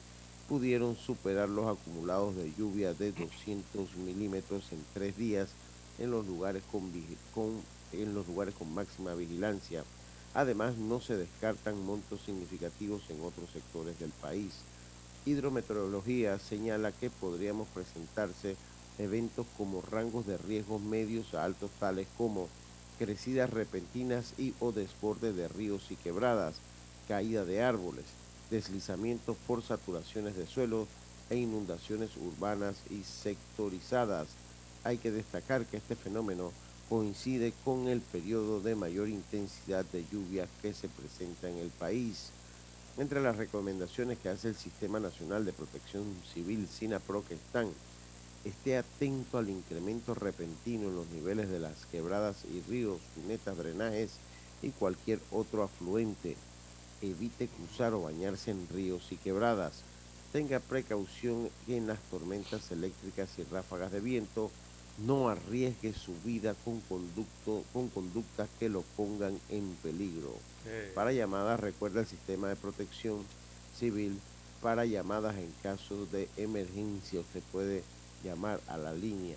pudieron 0.48 0.96
superar 0.96 1.50
los 1.50 1.68
acumulados 1.68 2.36
de 2.36 2.52
lluvia 2.58 2.94
de 2.94 3.12
200 3.12 3.96
milímetros 3.98 4.64
en 4.72 4.80
tres 4.94 5.16
días 5.18 5.50
en 6.00 6.10
los 6.12 6.26
lugares 6.26 6.64
con, 6.72 6.82
con- 7.36 7.62
en 7.94 8.14
los 8.16 8.28
lugares 8.28 8.56
con 8.56 8.74
máxima 8.74 9.14
vigilancia. 9.14 9.84
Además, 10.34 10.78
no 10.78 11.02
se 11.02 11.18
descartan 11.18 11.84
montos 11.86 12.22
significativos 12.26 13.02
en 13.10 13.22
otros 13.22 13.50
sectores 13.52 14.00
del 14.00 14.12
país. 14.12 14.54
Hidrometeorología 15.26 16.40
señala 16.40 16.92
que 16.92 17.10
podríamos 17.10 17.68
presentarse 17.70 18.56
eventos 19.00 19.48
como 19.58 19.82
rangos 19.82 20.28
de 20.28 20.38
riesgos 20.38 20.82
medios 20.82 21.34
a 21.34 21.46
altos 21.46 21.72
tales 21.80 22.08
como 22.18 22.48
crecidas 23.00 23.50
repentinas 23.50 24.34
y 24.38 24.54
o 24.60 24.72
desborde 24.72 25.34
de 25.34 25.48
ríos 25.48 25.90
y 25.90 25.96
quebradas, 25.96 26.56
caída 27.08 27.46
de 27.46 27.64
árboles, 27.64 28.06
deslizamientos 28.52 29.38
por 29.48 29.64
saturaciones 29.64 30.36
de 30.36 30.46
suelo 30.46 30.88
e 31.30 31.38
inundaciones 31.38 32.12
urbanas 32.18 32.76
y 32.90 33.04
sectorizadas. 33.04 34.28
Hay 34.84 34.98
que 34.98 35.12
destacar 35.12 35.66
que 35.66 35.78
este 35.78 35.96
fenómeno 35.96 36.52
coincide 36.90 37.54
con 37.64 37.88
el 37.88 38.02
periodo 38.02 38.60
de 38.60 38.76
mayor 38.76 39.08
intensidad 39.08 39.86
de 39.86 40.04
lluvia 40.12 40.48
que 40.62 40.74
se 40.74 40.90
presenta 40.90 41.48
en 41.48 41.58
el 41.58 41.70
país. 41.70 42.32
Entre 42.98 43.22
las 43.22 43.38
recomendaciones 43.38 44.18
que 44.18 44.30
hace 44.30 44.50
el 44.50 44.56
Sistema 44.56 45.00
Nacional 45.00 45.46
de 45.46 45.54
Protección 45.54 46.04
Civil, 46.34 46.68
SINAPRO, 46.68 47.24
que 47.26 47.36
están 47.36 47.70
esté 48.46 48.78
atento 48.78 49.38
al 49.38 49.50
incremento 49.50 50.14
repentino 50.16 50.88
en 50.88 50.96
los 50.96 51.10
niveles 51.10 51.50
de 51.50 51.60
las 51.60 51.86
quebradas 51.92 52.38
y 52.46 52.62
ríos, 52.70 53.00
cunetas, 53.16 53.58
drenajes 53.58 54.12
y 54.62 54.70
cualquier 54.72 55.20
otro 55.32 55.64
afluente. 55.64 56.36
Evite 57.02 57.48
cruzar 57.48 57.94
o 57.94 58.04
bañarse 58.04 58.52
en 58.52 58.68
ríos 58.70 59.12
y 59.12 59.18
quebradas. 59.18 59.84
Tenga 60.32 60.60
precaución 60.60 61.50
en 61.68 61.88
las 61.88 62.00
tormentas 62.12 62.72
eléctricas 62.72 63.30
y 63.38 63.44
ráfagas 63.44 63.92
de 63.92 64.00
viento. 64.00 64.52
No 65.06 65.30
arriesgue 65.30 65.94
su 65.94 66.14
vida 66.26 66.56
con, 66.66 66.82
conducto, 66.82 67.64
con 67.74 67.88
conductas 67.90 68.50
que 68.60 68.70
lo 68.70 68.82
pongan 68.98 69.40
en 69.50 69.70
peligro. 69.82 70.34
Para 70.94 71.14
llamadas, 71.14 71.60
recuerda 71.60 72.02
el 72.02 72.08
sistema 72.08 72.50
de 72.50 72.56
protección 72.56 73.24
civil. 73.78 74.20
Para 74.62 74.86
llamadas 74.86 75.38
en 75.38 75.52
caso 75.64 76.06
de 76.08 76.28
emergencia, 76.38 77.22
usted 77.22 77.42
puede 77.52 77.84
llamar 78.24 78.60
a 78.68 78.78
la 78.78 78.94
línea 78.94 79.36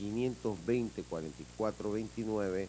520-4429, 0.00 2.68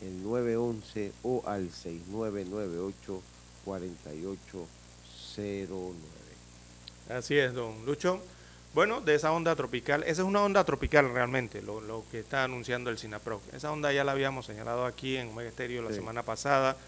el 0.00 0.22
911 0.22 1.12
o 1.22 1.42
al 1.46 1.70
6998-4809. 1.70 3.20
Así 7.10 7.36
es, 7.36 7.52
don 7.54 7.84
Lucho. 7.84 8.20
Bueno, 8.74 9.02
de 9.02 9.14
esa 9.14 9.32
onda 9.32 9.54
tropical, 9.54 10.02
esa 10.04 10.22
es 10.22 10.28
una 10.28 10.42
onda 10.42 10.64
tropical 10.64 11.12
realmente, 11.12 11.60
lo, 11.60 12.04
que 12.10 12.20
está 12.20 12.44
anunciando 12.44 12.88
el 12.88 12.96
SINAPRO. 12.96 13.42
Esa 13.52 13.70
onda 13.70 13.92
ya 13.92 14.02
la 14.02 14.12
habíamos 14.12 14.46
señalado 14.46 14.86
aquí 14.86 15.18
en 15.18 15.28
Omega 15.28 15.50
Estéreo 15.50 15.82
la 15.82 15.92
semana 15.92 16.22
pasada. 16.22 16.78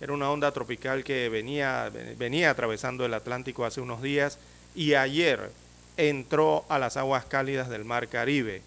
Era 0.00 0.12
una 0.12 0.30
onda 0.30 0.52
tropical 0.52 1.02
que 1.02 1.28
venía, 1.28 1.90
venía 2.16 2.50
atravesando 2.50 3.04
el 3.04 3.14
Atlántico 3.14 3.64
hace 3.64 3.80
unos 3.80 4.02
días 4.02 4.38
y 4.76 4.94
ayer 4.94 5.50
entró 5.96 6.64
a 6.68 6.78
las 6.78 6.96
aguas 6.96 7.24
cálidas 7.24 7.68
del 7.68 7.84
Mar 7.84 8.06
Caribe 8.06 8.62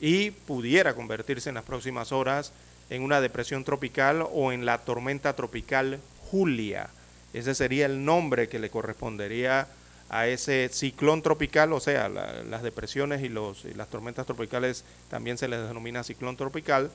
y 0.00 0.30
pudiera 0.30 0.94
convertirse 0.94 1.50
en 1.50 1.56
las 1.56 1.64
próximas 1.64 2.10
horas 2.10 2.52
en 2.88 3.02
una 3.02 3.20
depresión 3.20 3.64
tropical 3.64 4.26
o 4.32 4.50
en 4.50 4.64
la 4.64 4.78
tormenta 4.78 5.36
tropical 5.36 6.00
Julia. 6.30 6.88
Ese 7.34 7.54
sería 7.54 7.84
el 7.84 8.02
nombre 8.02 8.48
que 8.48 8.58
le 8.58 8.70
correspondería 8.70 9.60
a 9.60 9.68
ese 10.10 10.68
ciclón 10.72 11.22
tropical, 11.22 11.72
o 11.72 11.80
sea, 11.80 12.08
las 12.08 12.62
depresiones 12.62 13.22
y, 13.22 13.28
los, 13.28 13.64
las 13.76 13.88
tormentas 13.88 14.26
tropicales 14.26 14.84
también 15.08 15.38
se 15.38 15.48
les 15.48 15.66
denomina 15.66 16.04
ciclón 16.04 16.36
tropical, 16.36 16.90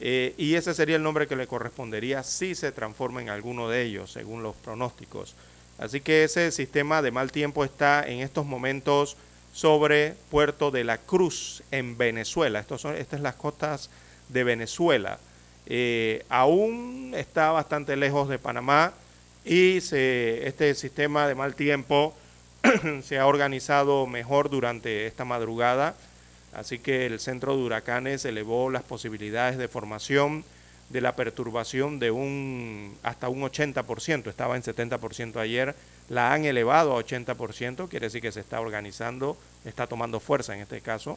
eh, 0.00 0.34
y 0.38 0.54
ese 0.54 0.72
sería 0.74 0.96
el 0.96 1.02
nombre 1.02 1.26
que 1.26 1.36
le 1.36 1.46
correspondería 1.46 2.22
si 2.22 2.54
se 2.54 2.72
transforma 2.72 3.20
en 3.20 3.28
alguno 3.28 3.68
de 3.68 3.82
ellos, 3.82 4.10
según 4.10 4.42
los 4.42 4.56
pronósticos. 4.56 5.34
Así 5.78 6.00
que 6.00 6.24
ese 6.24 6.50
sistema 6.50 7.02
de 7.02 7.10
mal 7.10 7.30
tiempo 7.30 7.64
está 7.64 8.02
en 8.06 8.20
estos 8.20 8.46
momentos 8.46 9.16
sobre 9.52 10.14
Puerto 10.30 10.70
de 10.70 10.84
la 10.84 10.98
Cruz, 10.98 11.62
en 11.70 11.98
Venezuela. 11.98 12.60
Estos 12.60 12.80
son, 12.80 12.96
estas 12.96 13.18
son 13.18 13.24
las 13.24 13.34
costas 13.34 13.90
de 14.28 14.44
Venezuela. 14.44 15.18
Eh, 15.66 16.24
aún 16.28 17.12
está 17.14 17.50
bastante 17.50 17.96
lejos 17.96 18.28
de 18.28 18.38
Panamá 18.38 18.92
y 19.44 19.76
este 19.78 20.74
sistema 20.74 21.26
de 21.26 21.34
mal 21.34 21.54
tiempo 21.54 22.14
se 23.02 23.18
ha 23.18 23.26
organizado 23.26 24.06
mejor 24.06 24.50
durante 24.50 25.06
esta 25.06 25.24
madrugada. 25.24 25.94
Así 26.52 26.78
que 26.78 27.06
el 27.06 27.20
centro 27.20 27.56
de 27.56 27.62
huracanes 27.62 28.24
elevó 28.24 28.70
las 28.70 28.82
posibilidades 28.82 29.56
de 29.56 29.68
formación 29.68 30.44
de 30.90 31.00
la 31.00 31.14
perturbación 31.14 32.00
de 32.00 32.10
un 32.10 32.96
hasta 33.02 33.28
un 33.28 33.42
80%, 33.42 34.28
estaba 34.28 34.56
en 34.56 34.62
70% 34.62 35.36
ayer, 35.36 35.74
la 36.08 36.34
han 36.34 36.44
elevado 36.44 36.96
a 36.96 37.04
80%, 37.04 37.88
quiere 37.88 38.06
decir 38.06 38.20
que 38.20 38.32
se 38.32 38.40
está 38.40 38.60
organizando, 38.60 39.36
está 39.64 39.86
tomando 39.86 40.18
fuerza 40.18 40.54
en 40.54 40.62
este 40.62 40.80
caso, 40.80 41.16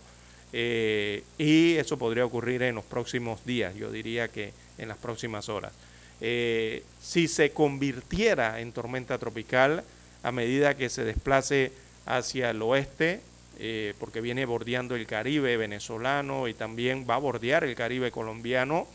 eh, 0.53 1.23
y 1.39 1.73
eso 1.77 1.97
podría 1.97 2.23
ocurrir 2.23 2.61
en 2.61 2.75
los 2.75 2.85
próximos 2.85 3.43
días, 3.45 3.73
yo 3.73 3.91
diría 3.91 4.27
que 4.27 4.53
en 4.77 4.87
las 4.87 4.97
próximas 4.99 5.49
horas. 5.49 5.73
Eh, 6.21 6.83
si 7.01 7.27
se 7.27 7.51
convirtiera 7.51 8.59
en 8.59 8.71
tormenta 8.71 9.17
tropical 9.17 9.83
a 10.23 10.31
medida 10.31 10.75
que 10.75 10.89
se 10.89 11.03
desplace 11.03 11.71
hacia 12.05 12.49
el 12.49 12.61
oeste, 12.61 13.21
eh, 13.59 13.93
porque 13.99 14.21
viene 14.21 14.45
bordeando 14.45 14.95
el 14.95 15.05
Caribe 15.05 15.57
venezolano 15.57 16.47
y 16.47 16.53
también 16.53 17.05
va 17.07 17.15
a 17.15 17.19
bordear 17.19 17.63
el 17.63 17.75
Caribe 17.75 18.09
colombiano, 18.09 18.87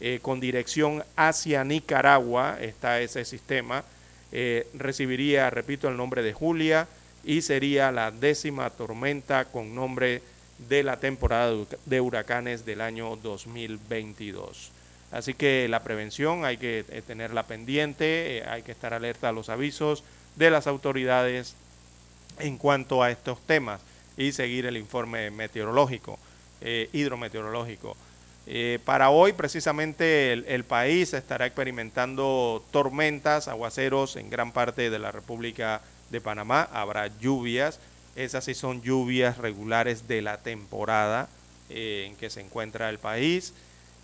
eh, 0.00 0.18
con 0.20 0.40
dirección 0.40 1.04
hacia 1.16 1.62
Nicaragua, 1.64 2.58
está 2.60 3.00
ese 3.00 3.24
sistema, 3.24 3.84
eh, 4.32 4.66
recibiría, 4.74 5.48
repito, 5.50 5.88
el 5.88 5.96
nombre 5.96 6.22
de 6.22 6.32
Julia 6.32 6.88
y 7.22 7.42
sería 7.42 7.92
la 7.92 8.10
décima 8.10 8.68
tormenta 8.70 9.44
con 9.44 9.74
nombre 9.74 10.22
de 10.68 10.82
la 10.82 10.98
temporada 10.98 11.54
de 11.86 12.00
huracanes 12.00 12.66
del 12.66 12.80
año 12.80 13.16
2022. 13.16 14.70
Así 15.12 15.34
que 15.34 15.68
la 15.68 15.84
prevención 15.84 16.44
hay 16.44 16.56
que 16.56 16.84
tenerla 17.06 17.44
pendiente, 17.44 18.42
hay 18.48 18.62
que 18.62 18.72
estar 18.72 18.92
alerta 18.92 19.28
a 19.28 19.32
los 19.32 19.48
avisos 19.48 20.02
de 20.36 20.50
las 20.50 20.66
autoridades 20.66 21.54
en 22.38 22.58
cuanto 22.58 23.02
a 23.02 23.10
estos 23.10 23.40
temas 23.40 23.80
y 24.16 24.32
seguir 24.32 24.66
el 24.66 24.76
informe 24.76 25.30
meteorológico, 25.30 26.18
hidrometeorológico. 26.92 27.96
Eh, 28.46 28.78
para 28.84 29.08
hoy 29.08 29.32
precisamente 29.32 30.32
el, 30.32 30.64
país 30.64 31.14
estará 31.14 31.46
experimentando 31.46 32.62
tormentas, 32.72 33.48
aguaceros 33.48 34.16
en 34.16 34.28
gran 34.28 34.52
parte 34.52 34.90
de 34.90 34.98
la 34.98 35.12
República 35.12 35.80
de 36.10 36.20
Panamá. 36.20 36.68
Habrá 36.72 37.06
lluvias. 37.18 37.80
Esas 38.16 38.44
sí 38.44 38.54
son 38.54 38.82
lluvias 38.82 39.38
regulares 39.38 40.06
de 40.06 40.22
la 40.22 40.38
temporada 40.38 41.28
eh, 41.70 42.06
en 42.08 42.16
que 42.16 42.30
se 42.30 42.40
encuentra 42.40 42.90
el 42.90 42.98
país. 42.98 43.54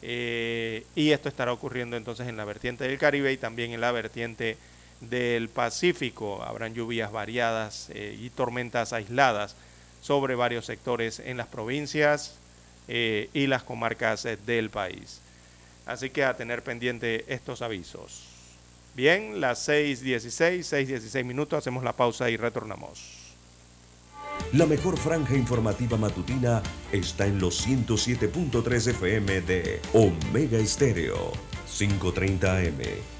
Eh, 0.02 0.86
y 0.94 1.10
esto 1.10 1.28
estará 1.28 1.52
ocurriendo 1.52 1.98
entonces 1.98 2.26
en 2.26 2.38
la 2.38 2.46
vertiente 2.46 2.84
del 2.84 2.98
Caribe 2.98 3.32
y 3.32 3.36
también 3.36 3.72
en 3.72 3.82
la 3.82 3.92
vertiente 3.92 4.56
del 5.00 5.48
Pacífico. 5.48 6.42
Habrán 6.42 6.74
lluvias 6.74 7.12
variadas 7.12 7.88
y 7.94 8.30
tormentas 8.30 8.92
aisladas 8.92 9.56
sobre 10.00 10.34
varios 10.34 10.66
sectores 10.66 11.20
en 11.20 11.36
las 11.36 11.46
provincias 11.46 12.34
eh, 12.88 13.30
y 13.32 13.46
las 13.46 13.62
comarcas 13.62 14.24
eh, 14.24 14.38
del 14.46 14.70
país. 14.70 15.20
Así 15.86 16.10
que 16.10 16.24
a 16.24 16.36
tener 16.36 16.62
pendiente 16.62 17.24
estos 17.28 17.62
avisos. 17.62 18.24
Bien, 18.94 19.40
las 19.40 19.68
6.16, 19.68 20.60
6.16 20.60 21.24
minutos, 21.24 21.58
hacemos 21.58 21.84
la 21.84 21.92
pausa 21.92 22.30
y 22.30 22.36
retornamos. 22.36 23.18
La 24.52 24.66
mejor 24.66 24.98
franja 24.98 25.36
informativa 25.36 25.96
matutina 25.96 26.62
está 26.90 27.26
en 27.26 27.38
los 27.38 27.66
107.3 27.66 28.88
FM 28.88 29.42
de 29.42 29.80
Omega 29.92 30.58
Estéreo, 30.58 31.32
5.30 31.68 32.68
AM. 32.68 33.19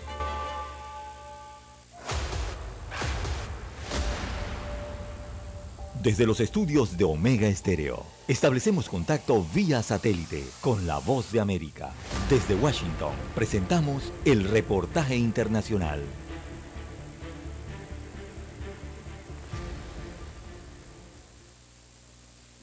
Desde 6.01 6.25
los 6.25 6.39
estudios 6.39 6.97
de 6.97 7.03
Omega 7.03 7.47
Estéreo, 7.47 8.03
establecemos 8.27 8.89
contacto 8.89 9.45
vía 9.53 9.83
satélite 9.83 10.43
con 10.59 10.87
la 10.87 10.97
voz 10.97 11.31
de 11.31 11.39
América. 11.39 11.91
Desde 12.27 12.55
Washington, 12.55 13.13
presentamos 13.35 14.11
el 14.25 14.45
reportaje 14.45 15.15
internacional. 15.15 16.01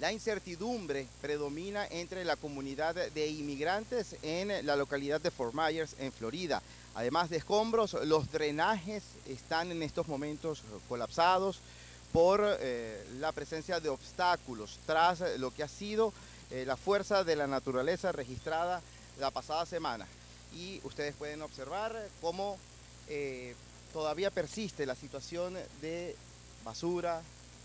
La 0.01 0.11
incertidumbre 0.11 1.07
predomina 1.21 1.87
entre 1.87 2.25
la 2.25 2.35
comunidad 2.35 2.97
de 2.97 3.29
inmigrantes 3.29 4.17
en 4.23 4.67
la 4.67 4.75
localidad 4.75 5.21
de 5.21 5.31
Fort 5.31 5.55
Myers, 5.55 5.95
en 6.01 6.11
Florida. 6.11 6.61
Además 6.97 7.31
de 7.31 7.37
escombros, 7.37 7.97
los 8.05 8.33
drenajes 8.33 9.05
están 9.29 9.71
en 9.71 9.85
estos 9.85 10.09
momentos 10.09 10.65
colapsados 10.89 11.61
por 12.13 12.41
eh, 12.45 13.05
la 13.19 13.33
presencia 13.33 13.81
de 13.81 13.89
obstáculos 13.89 14.79
tras 14.87 15.21
lo 15.39 15.51
que 15.51 15.63
ha 15.63 15.69
sido 15.69 16.13
eh, 16.51 16.65
la 16.67 16.77
fuerza 16.77 17.25
de 17.25 17.37
la 17.37 17.47
naturaleza 17.47 18.13
registrada 18.13 18.81
la 19.19 19.31
pasada 19.31 19.67
semana. 19.67 20.07
Y 20.55 20.81
ustedes 20.85 21.15
pueden 21.15 21.43
observar 21.43 21.95
cómo 22.21 22.57
eh, 23.09 23.55
todavía 23.93 24.31
persiste 24.31 24.87
la 24.87 24.95
situación 24.95 25.55
de 25.83 26.17
basura, 26.65 27.21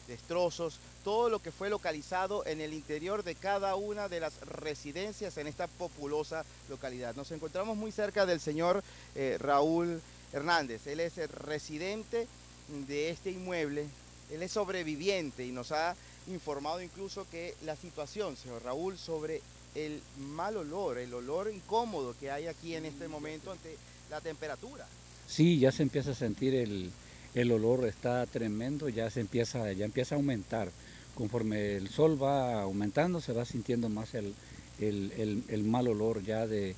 destrozos, 0.07 0.79
todo 1.03 1.29
lo 1.29 1.39
que 1.39 1.51
fue 1.51 1.69
localizado 1.69 2.45
en 2.45 2.59
el 2.59 2.73
interior 2.73 3.23
de 3.23 3.35
cada 3.35 3.75
una 3.75 4.09
de 4.09 4.19
las 4.19 4.39
residencias 4.41 5.37
en 5.37 5.47
esta 5.47 5.67
populosa 5.67 6.43
localidad. 6.69 7.15
Nos 7.15 7.31
encontramos 7.31 7.77
muy 7.77 7.91
cerca 7.91 8.25
del 8.25 8.41
señor 8.41 8.83
eh, 9.15 9.37
Raúl 9.39 10.01
Hernández. 10.33 10.87
Él 10.87 10.99
es 10.99 11.17
el 11.17 11.29
residente 11.29 12.27
de 12.67 13.09
este 13.09 13.31
inmueble, 13.31 13.87
él 14.31 14.43
es 14.43 14.51
sobreviviente 14.51 15.45
y 15.45 15.51
nos 15.51 15.71
ha 15.71 15.95
informado 16.27 16.81
incluso 16.81 17.27
que 17.29 17.55
la 17.65 17.75
situación, 17.75 18.37
señor 18.37 18.63
Raúl, 18.63 18.97
sobre 18.97 19.41
el 19.75 20.01
mal 20.19 20.57
olor, 20.57 20.97
el 20.97 21.13
olor 21.13 21.51
incómodo 21.53 22.15
que 22.19 22.31
hay 22.31 22.47
aquí 22.47 22.75
en 22.75 22.85
este 22.85 23.07
momento 23.07 23.51
ante 23.51 23.75
la 24.09 24.21
temperatura. 24.21 24.87
Sí, 25.27 25.59
ya 25.59 25.71
se 25.71 25.83
empieza 25.83 26.11
a 26.11 26.15
sentir 26.15 26.53
el, 26.53 26.91
el 27.33 27.51
olor, 27.51 27.85
está 27.85 28.25
tremendo, 28.25 28.89
ya 28.89 29.09
se 29.09 29.21
empieza, 29.21 29.71
ya 29.73 29.85
empieza 29.85 30.15
a 30.15 30.17
aumentar. 30.17 30.69
Conforme 31.15 31.75
el 31.75 31.89
sol 31.89 32.21
va 32.21 32.61
aumentando, 32.61 33.21
se 33.21 33.33
va 33.33 33.45
sintiendo 33.45 33.89
más 33.89 34.13
el, 34.13 34.33
el, 34.79 35.43
el, 35.47 35.63
mal 35.63 35.87
olor 35.87 36.23
ya 36.23 36.47
de, 36.47 36.75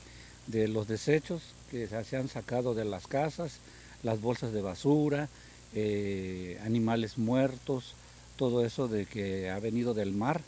de, 0.47 0.67
los 0.67 0.87
desechos 0.87 1.41
que 1.71 1.87
se 1.87 2.17
han 2.17 2.27
sacado 2.27 2.73
de 2.73 2.85
las 2.85 3.07
casas, 3.07 3.59
las 4.03 4.21
bolsas 4.21 4.51
de 4.51 4.61
basura, 4.61 5.29
eh, 5.75 6.59
animales 6.63 7.17
muertos, 7.17 7.93
todo 8.37 8.65
eso 8.65 8.87
de 8.87 9.05
que 9.05 9.49
ha 9.49 9.59
venido 9.59 9.93
del 9.93 10.13
mar, 10.13 10.41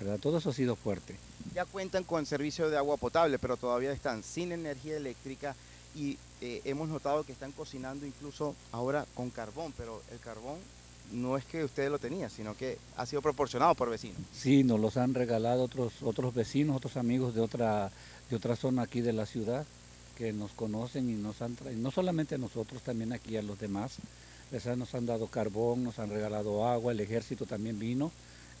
¿verdad? 0.00 0.18
Todo 0.18 0.38
eso 0.38 0.50
ha 0.50 0.54
sido 0.54 0.76
fuerte. 0.76 1.16
Ya 1.54 1.64
cuentan 1.64 2.04
con 2.04 2.26
servicio 2.26 2.68
de 2.68 2.76
agua 2.76 2.96
potable, 2.96 3.38
pero 3.38 3.56
todavía 3.56 3.92
están 3.92 4.22
sin 4.22 4.52
energía 4.52 4.96
eléctrica 4.96 5.54
y 5.94 6.18
eh, 6.40 6.60
hemos 6.64 6.88
notado 6.88 7.24
que 7.24 7.32
están 7.32 7.52
cocinando 7.52 8.04
incluso 8.04 8.56
ahora 8.72 9.06
con 9.14 9.30
carbón, 9.30 9.72
pero 9.76 10.02
el 10.10 10.18
carbón 10.18 10.58
no 11.12 11.36
es 11.36 11.44
que 11.44 11.62
ustedes 11.62 11.90
lo 11.90 11.98
tenían, 11.98 12.30
sino 12.30 12.56
que 12.56 12.78
ha 12.96 13.06
sido 13.06 13.22
proporcionado 13.22 13.74
por 13.74 13.90
vecinos. 13.90 14.18
Sí, 14.32 14.64
nos 14.64 14.80
los 14.80 14.96
han 14.96 15.14
regalado 15.14 15.62
otros 15.62 16.02
otros 16.02 16.34
vecinos, 16.34 16.76
otros 16.76 16.96
amigos 16.96 17.34
de 17.34 17.40
otra 17.40 17.92
de 18.28 18.36
otra 18.36 18.56
zona 18.56 18.82
aquí 18.82 19.00
de 19.00 19.12
la 19.12 19.26
ciudad 19.26 19.66
que 20.16 20.32
nos 20.32 20.52
conocen 20.52 21.08
y 21.10 21.14
nos 21.14 21.42
han 21.42 21.56
traído, 21.56 21.80
no 21.80 21.90
solamente 21.90 22.36
a 22.36 22.38
nosotros, 22.38 22.82
también 22.82 23.12
aquí 23.12 23.36
a 23.36 23.42
los 23.42 23.58
demás. 23.58 23.98
Nos 24.76 24.94
han 24.94 25.06
dado 25.06 25.26
carbón, 25.26 25.82
nos 25.82 25.98
han 25.98 26.10
regalado 26.10 26.66
agua, 26.66 26.92
el 26.92 27.00
ejército 27.00 27.44
también 27.44 27.78
vino, 27.78 28.12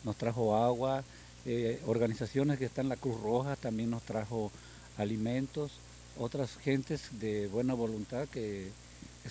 nos 0.02 0.16
trajo 0.16 0.56
agua, 0.56 1.04
eh, 1.46 1.80
organizaciones 1.86 2.58
que 2.58 2.64
están 2.64 2.86
en 2.86 2.90
la 2.90 2.96
Cruz 2.96 3.20
Roja 3.20 3.54
también 3.56 3.90
nos 3.90 4.02
trajo 4.02 4.50
alimentos, 4.98 5.72
otras 6.18 6.56
gentes 6.56 7.20
de 7.20 7.46
buena 7.46 7.74
voluntad 7.74 8.26
que, 8.28 8.70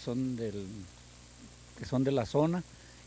son 0.02 0.36
del, 0.36 0.68
que 1.78 1.86
son 1.86 2.04
de 2.04 2.12
la 2.12 2.26
zona 2.26 2.64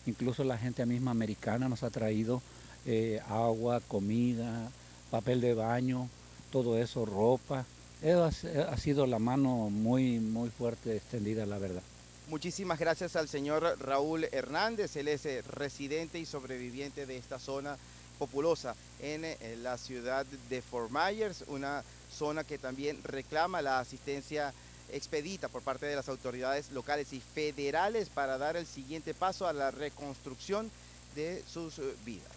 Incluso 0.07 0.45
la 0.45 0.57
gente 0.57 0.87
misma 0.87 1.11
americana 1.11 1.69
nos 1.69 1.83
ha 1.83 1.91
traído 1.91 2.41
eh, 2.87 3.21
agua, 3.29 3.81
comida, 3.81 4.71
papel 5.11 5.41
de 5.41 5.53
baño, 5.53 6.09
todo 6.53 6.79
eso, 6.79 7.05
ropa. 7.05 7.67
ha, 8.05 8.77
sido 8.77 9.07
la 9.07 9.19
mano 9.19 9.69
muy, 9.69 10.21
muy 10.21 10.51
fuerte 10.51 10.97
extendida, 10.97 11.45
la 11.45 11.59
verdad. 11.59 11.83
Muchísimas 12.29 12.81
gracias 12.81 13.15
al 13.15 13.29
señor 13.29 13.77
Raúl 13.79 14.25
Hernández, 14.33 14.97
él 14.97 15.07
es 15.07 15.25
eh, 15.27 15.43
residente 15.43 16.19
y 16.19 16.27
sobreviviente 16.27 17.07
de 17.07 17.17
esta 17.17 17.39
zona 17.39 17.79
populosa 18.19 18.75
en, 19.01 19.25
eh, 19.25 19.57
la 19.63 19.79
ciudad 19.79 20.27
de 20.27 20.61
Fort 20.61 20.91
Myers, 20.91 21.45
una 21.47 21.85
zona 22.13 22.43
que 22.43 22.59
también 22.59 23.01
reclama 23.05 23.63
la 23.63 23.79
asistencia 23.79 24.53
expedita 24.91 25.49
por 25.49 25.63
parte 25.63 25.87
de 25.87 25.95
las 25.95 26.09
autoridades 26.09 26.73
locales 26.73 27.13
y 27.13 27.21
federales 27.21 28.09
para 28.09 28.39
dar 28.39 28.57
el 28.57 28.67
siguiente 28.67 29.15
paso 29.15 29.47
a 29.47 29.53
la 29.53 29.71
reconstrucción 29.71 30.69
de 31.15 31.45
sus 31.49 31.79
eh, 31.79 31.95
vidas. 32.05 32.33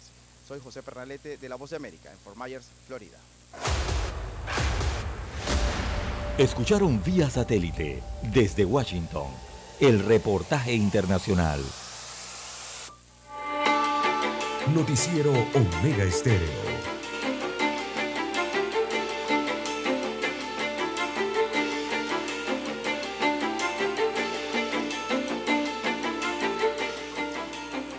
Soy 0.46 0.60
José 0.60 0.84
Pernalete 0.84 1.36
de 1.36 1.48
La 1.48 1.56
Voz 1.56 1.70
de 1.70 1.76
América 1.76 2.12
en 2.12 2.18
Fort 2.18 2.36
Myers, 2.36 2.66
Florida. 2.86 3.18
Escucharon 6.38 7.02
vía 7.02 7.28
satélite 7.28 8.00
desde 8.32 8.64
Washington 8.64 9.49
el 9.80 10.04
reportaje 10.04 10.74
internacional. 10.74 11.64
Noticiero 14.74 15.32
Omega 15.32 16.04
Estéreo. 16.04 16.70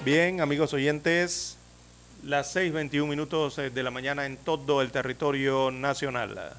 Bien, 0.06 0.40
amigos 0.40 0.74
oyentes, 0.74 1.58
las 2.24 2.56
6.21 2.56 3.08
minutos 3.08 3.58
eh, 3.58 3.72
de 3.72 3.82
la 3.82 3.90
mañana 3.90 4.28
en 4.28 4.38
todo 4.38 4.84
el 4.84 4.92
territorio 4.92 5.72
nacional. 5.72 6.54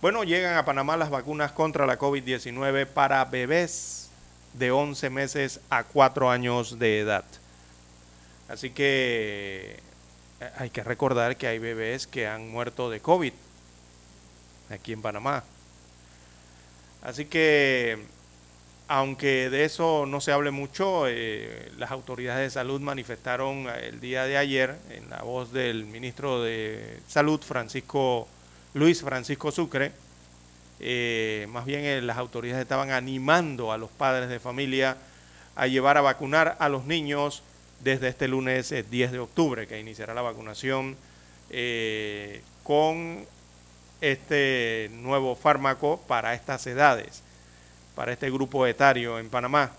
Bueno, 0.00 0.22
llegan 0.22 0.56
a 0.56 0.64
Panamá 0.64 0.96
las 0.96 1.10
vacunas 1.10 1.50
contra 1.50 1.86
la 1.86 1.98
COVID-19 1.98 2.86
para 2.86 3.24
bebés 3.24 4.09
de 4.54 4.70
11 4.70 5.10
meses 5.10 5.60
a 5.70 5.84
4 5.84 6.30
años 6.30 6.78
de 6.78 7.00
edad. 7.00 7.24
Así 8.48 8.70
que 8.70 9.80
eh, 10.40 10.50
hay 10.58 10.70
que 10.70 10.82
recordar 10.82 11.36
que 11.36 11.46
hay 11.46 11.58
bebés 11.58 12.06
que 12.06 12.26
han 12.26 12.50
muerto 12.50 12.90
de 12.90 13.00
COVID 13.00 13.32
aquí 14.70 14.92
en 14.92 15.02
Panamá. 15.02 15.44
Así 17.02 17.26
que 17.26 17.98
aunque 18.88 19.50
de 19.50 19.64
eso 19.64 20.04
no 20.04 20.20
se 20.20 20.32
hable 20.32 20.50
mucho, 20.50 21.06
eh, 21.06 21.70
las 21.78 21.92
autoridades 21.92 22.42
de 22.42 22.50
salud 22.50 22.80
manifestaron 22.80 23.68
el 23.68 24.00
día 24.00 24.24
de 24.24 24.36
ayer, 24.36 24.76
en 24.90 25.08
la 25.08 25.22
voz 25.22 25.52
del 25.52 25.84
ministro 25.84 26.42
de 26.42 26.98
Salud, 27.06 27.40
Francisco 27.40 28.26
Luis 28.74 29.00
Francisco 29.02 29.52
Sucre, 29.52 29.92
eh, 30.80 31.46
más 31.50 31.64
bien 31.64 32.06
las 32.06 32.16
autoridades 32.16 32.62
estaban 32.62 32.90
animando 32.90 33.72
a 33.72 33.78
los 33.78 33.90
padres 33.90 34.28
de 34.28 34.40
familia 34.40 34.96
a 35.56 35.66
llevar 35.66 35.96
a 35.96 36.00
vacunar 36.00 36.56
a 36.58 36.68
los 36.68 36.86
niños 36.86 37.42
desde 37.80 38.08
este 38.08 38.28
lunes 38.28 38.74
10 38.90 39.12
de 39.12 39.18
octubre, 39.18 39.66
que 39.66 39.78
iniciará 39.78 40.14
la 40.14 40.22
vacunación 40.22 40.96
con 42.62 43.26
este 44.00 44.90
nuevo 44.92 45.34
fármaco 45.34 46.00
para 46.06 46.34
estas 46.34 46.66
edades 46.66 47.22
para 48.00 48.12
este 48.12 48.30
grupo 48.30 48.66
etario 48.66 49.18
en 49.18 49.28
Panamá. 49.28 49.72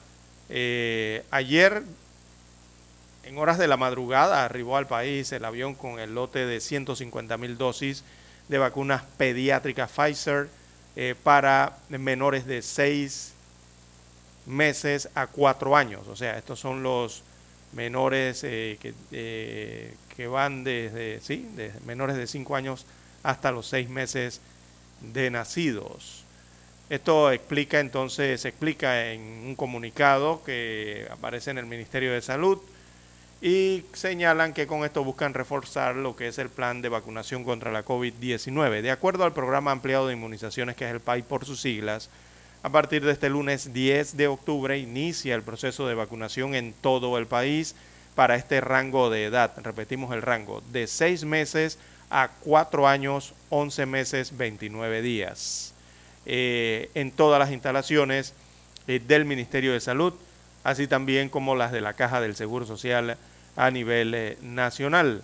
Eh, 0.47 1.23
ayer, 1.31 1.81
en 3.23 3.37
horas 3.39 3.57
de 3.57 3.67
la 3.67 3.77
madrugada, 3.77 4.45
arribó 4.45 4.77
al 4.77 4.85
país 4.85 5.31
el 5.31 5.43
avión 5.43 5.73
con 5.73 5.99
el 5.99 6.13
lote 6.13 6.45
de 6.45 6.59
150 6.59 7.37
mil 7.37 7.57
dosis 7.57 8.03
de 8.47 8.59
vacunas 8.59 9.01
pediátricas 9.17 9.89
Pfizer 9.89 10.49
eh, 10.95 11.15
para 11.23 11.77
menores 11.89 12.45
de 12.45 12.61
6 12.61 13.33
meses 14.45 15.09
a 15.15 15.27
4 15.27 15.75
años. 15.75 16.07
O 16.07 16.15
sea, 16.15 16.37
estos 16.37 16.59
son 16.59 16.83
los 16.83 17.23
menores 17.73 18.43
eh, 18.43 18.77
que, 18.79 19.93
que, 20.15 20.27
van 20.27 20.63
desde, 20.63 21.21
sí, 21.21 21.49
menores 21.85 22.17
de 22.17 22.27
5 22.27 22.55
años 22.55 22.85
hasta 23.23 23.51
los 23.51 23.67
6 23.67 23.89
meses 23.89 24.41
de 25.01 25.29
nacidos. 25.31 26.25
Esto 26.89 27.31
explica 27.31 27.79
entonces, 27.79 28.41
se 28.41 28.49
explica 28.49 29.11
en 29.11 29.21
un 29.21 29.55
comunicado 29.55 30.43
que 30.43 31.07
aparece 31.09 31.51
en 31.51 31.57
el 31.57 31.65
Ministerio 31.65 32.11
de 32.11 32.21
Salud 32.21 32.59
y 33.41 33.83
señalan 33.93 34.53
que 34.53 34.67
con 34.67 34.85
esto 34.85 35.03
buscan 35.03 35.33
reforzar 35.33 35.95
lo 35.95 36.15
que 36.15 36.27
es 36.27 36.37
el 36.37 36.49
plan 36.49 36.83
de 36.83 36.89
vacunación 36.89 37.43
contra 37.43 37.71
la 37.71 37.83
COVID-19. 37.83 38.81
De 38.81 38.91
acuerdo 38.91 39.23
al 39.23 39.33
programa 39.33 39.71
ampliado 39.71 40.07
de 40.07 40.13
inmunizaciones, 40.13 40.75
que 40.75 40.85
es 40.85 40.91
el 40.91 40.99
PAI 40.99 41.23
por 41.23 41.45
sus 41.45 41.59
siglas, 41.59 42.09
a 42.61 42.69
partir 42.69 43.03
de 43.03 43.11
este 43.11 43.29
lunes 43.29 43.73
10 43.73 44.15
de 44.15 44.27
octubre 44.27 44.77
inicia 44.77 45.33
el 45.33 45.41
proceso 45.41 45.87
de 45.87 45.95
vacunación 45.95 46.53
en 46.53 46.73
todo 46.73 47.17
el 47.17 47.25
país 47.25 47.73
para 48.13 48.35
este 48.35 48.61
rango 48.61 49.09
de 49.09 49.25
edad. 49.25 49.51
Repetimos 49.63 50.13
el 50.13 50.21
rango, 50.21 50.61
de 50.71 50.85
6 50.85 51.25
meses 51.25 51.79
a 52.11 52.29
4 52.41 52.87
años, 52.87 53.33
11 53.49 53.87
meses, 53.87 54.37
29 54.37 55.01
días. 55.01 55.73
Eh, 56.27 56.91
en 56.93 57.09
todas 57.09 57.39
las 57.39 57.49
instalaciones 57.49 58.35
eh, 58.87 58.99
del 58.99 59.25
Ministerio 59.25 59.73
de 59.73 59.79
Salud, 59.79 60.13
así 60.63 60.85
también 60.85 61.29
como 61.29 61.55
las 61.55 61.71
de 61.71 61.81
la 61.81 61.93
Caja 61.93 62.21
del 62.21 62.35
Seguro 62.35 62.67
Social 62.67 63.17
a 63.55 63.71
nivel 63.71 64.13
eh, 64.13 64.37
nacional. 64.41 65.23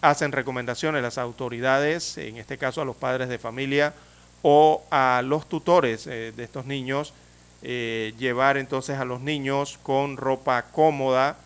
hacen 0.00 0.32
recomendaciones 0.32 1.02
las 1.02 1.18
autoridades, 1.18 2.18
en 2.18 2.36
este 2.36 2.58
caso 2.58 2.82
a 2.82 2.84
los 2.84 2.96
padres 2.96 3.28
de 3.28 3.38
familia 3.38 3.94
o 4.42 4.84
a 4.90 5.22
los 5.24 5.48
tutores 5.48 6.04
de 6.04 6.34
estos 6.36 6.66
niños, 6.66 7.14
llevar 7.62 8.58
entonces 8.58 8.98
a 8.98 9.06
los 9.06 9.22
niños 9.22 9.78
con 9.82 10.18
ropa 10.18 10.66
cómoda, 10.70 11.38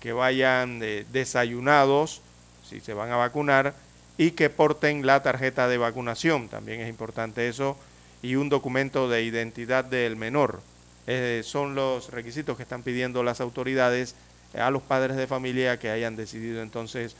que 0.00 0.12
vayan 0.12 0.80
desayunados, 1.10 2.20
si 2.68 2.80
se 2.80 2.92
van 2.92 3.10
a 3.10 3.16
vacunar, 3.16 3.72
y 4.18 4.32
que 4.32 4.50
porten 4.50 5.06
la 5.06 5.22
tarjeta 5.22 5.68
de 5.68 5.78
vacunación, 5.78 6.48
también 6.48 6.80
es 6.80 6.88
importante 6.88 7.48
eso, 7.48 7.76
y 8.22 8.36
un 8.36 8.48
documento 8.48 9.08
de 9.08 9.22
identidad 9.22 9.84
del 9.84 10.16
menor. 10.16 10.60
Eh, 11.06 11.42
son 11.44 11.74
los 11.74 12.10
requisitos 12.10 12.56
que 12.56 12.62
están 12.62 12.82
pidiendo 12.82 13.24
las 13.24 13.40
autoridades 13.40 14.14
a 14.54 14.70
los 14.70 14.82
padres 14.82 15.16
de 15.16 15.26
familia 15.26 15.78
que 15.78 15.90
hayan 15.90 16.16
decidido 16.16 16.62
entonces 16.62 17.16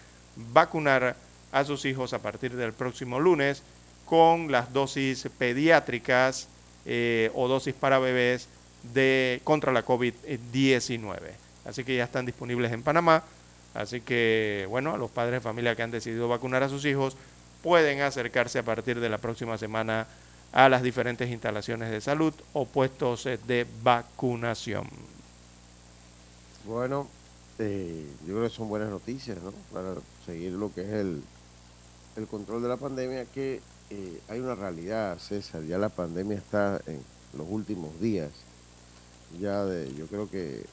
vacunar 0.53 1.17
a 1.53 1.65
sus 1.65 1.85
hijos 1.85 2.13
a 2.13 2.21
partir 2.21 2.57
del 2.57 2.73
próximo 2.73 3.21
lunes 3.21 3.63
con 4.07 4.51
las 4.51 4.73
dosis 4.73 5.29
pediátricas 5.39 6.49
eh, 6.85 7.31
o 7.35 7.49
dosis 7.49 7.75
para 7.75 7.99
bebés 7.99 8.49
de, 8.95 9.41
contra 9.45 9.73
la 9.73 9.85
COVID-19. 9.85 11.19
Así 11.65 11.85
que 11.85 11.97
ya 11.97 12.05
están 12.05 12.27
disponibles 12.27 12.73
en 12.73 12.83
Panamá. 12.83 13.23
Así 13.75 14.01
que, 14.01 14.67
bueno, 14.69 14.95
a 14.95 14.99
los 14.99 15.11
padres 15.11 15.35
de 15.35 15.41
familia 15.41 15.77
que 15.77 15.83
han 15.83 15.91
decidido 15.91 16.29
vacunar 16.29 16.63
a 16.63 16.69
sus 16.69 16.85
hijos 16.85 17.17
pueden 17.63 18.01
acercarse 18.01 18.59
a 18.59 18.65
partir 18.65 19.01
de 19.01 19.09
la 19.09 19.19
próxima 19.19 19.57
semana 19.57 20.07
a 20.53 20.69
las 20.69 20.83
diferentes 20.83 21.31
instalaciones 21.31 21.91
de 21.91 22.01
salud 22.01 22.35
o 22.53 22.67
puestos 22.67 23.25
eh, 23.27 23.39
de 23.47 23.67
vacunación. 23.83 24.87
Bueno, 26.65 27.09
eh, 27.63 28.07
yo 28.27 28.35
creo 28.35 28.49
que 28.49 28.55
son 28.55 28.69
buenas 28.69 28.91
noticias, 28.91 29.39
¿no? 29.43 29.53
Para 29.73 29.95
seguir 30.27 30.53
lo 30.53 30.73
que 30.75 30.83
es 30.83 30.93
el, 30.93 31.23
el 32.17 32.27
control 32.27 32.63
de 32.63 32.69
la 32.69 32.77
pandemia, 32.77 33.25
que 33.27 33.61
eh, 33.91 34.21
hay 34.29 34.41
una 34.41 34.55
realidad, 34.55 35.19
César, 35.19 35.63
ya 35.65 35.79
la 35.79 35.89
pandemia 35.89 36.37
está 36.37 36.81
en 36.87 37.01
los 37.37 37.47
últimos 37.49 38.01
días, 38.01 38.31
ya 39.41 39.65
de, 39.65 39.95
yo 39.95 40.07
creo 40.07 40.29
que 40.29 40.65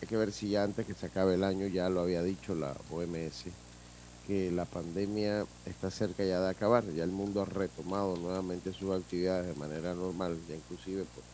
hay 0.00 0.08
que 0.08 0.16
ver 0.16 0.32
si 0.32 0.50
ya 0.50 0.62
antes 0.62 0.86
que 0.86 0.94
se 0.94 1.06
acabe 1.06 1.34
el 1.34 1.44
año, 1.44 1.66
ya 1.66 1.88
lo 1.88 2.00
había 2.00 2.22
dicho 2.22 2.54
la 2.54 2.76
OMS, 2.90 3.44
que 4.26 4.50
la 4.50 4.64
pandemia 4.64 5.44
está 5.66 5.90
cerca 5.90 6.24
ya 6.24 6.40
de 6.40 6.50
acabar, 6.50 6.84
ya 6.92 7.04
el 7.04 7.10
mundo 7.10 7.42
ha 7.42 7.46
retomado 7.46 8.16
nuevamente 8.16 8.72
sus 8.72 8.94
actividades 8.94 9.46
de 9.46 9.54
manera 9.54 9.94
normal, 9.94 10.38
ya 10.48 10.54
inclusive 10.54 11.04
pues, 11.14 11.26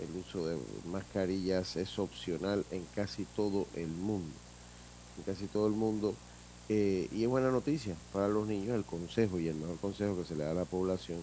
el 0.00 0.16
uso 0.16 0.46
de 0.46 0.56
mascarillas 0.90 1.76
es 1.76 1.98
opcional 1.98 2.64
en 2.70 2.84
casi 2.94 3.24
todo 3.36 3.66
el 3.74 3.88
mundo, 3.88 4.32
en 5.18 5.24
casi 5.24 5.46
todo 5.46 5.66
el 5.66 5.74
mundo, 5.74 6.14
eh, 6.68 7.08
y 7.12 7.24
es 7.24 7.28
buena 7.28 7.50
noticia 7.50 7.94
para 8.12 8.28
los 8.28 8.46
niños, 8.46 8.76
el 8.76 8.84
consejo 8.84 9.38
y 9.38 9.48
el 9.48 9.56
mejor 9.56 9.76
consejo 9.78 10.16
que 10.16 10.24
se 10.24 10.36
le 10.36 10.44
da 10.44 10.52
a 10.52 10.54
la 10.54 10.64
población, 10.64 11.18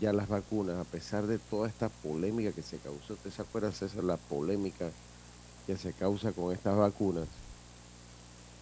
ya 0.00 0.12
las 0.12 0.28
vacunas, 0.28 0.78
a 0.78 0.84
pesar 0.84 1.26
de 1.26 1.38
toda 1.38 1.68
esta 1.68 1.88
polémica 1.88 2.52
que 2.52 2.62
se 2.62 2.78
causó, 2.78 3.14
¿usted 3.14 3.30
se 3.30 3.42
acuerda, 3.42 3.72
César, 3.72 4.04
la 4.04 4.16
polémica 4.16 4.90
que 5.66 5.76
se 5.76 5.92
causa 5.92 6.32
con 6.32 6.52
estas 6.52 6.76
vacunas? 6.76 7.26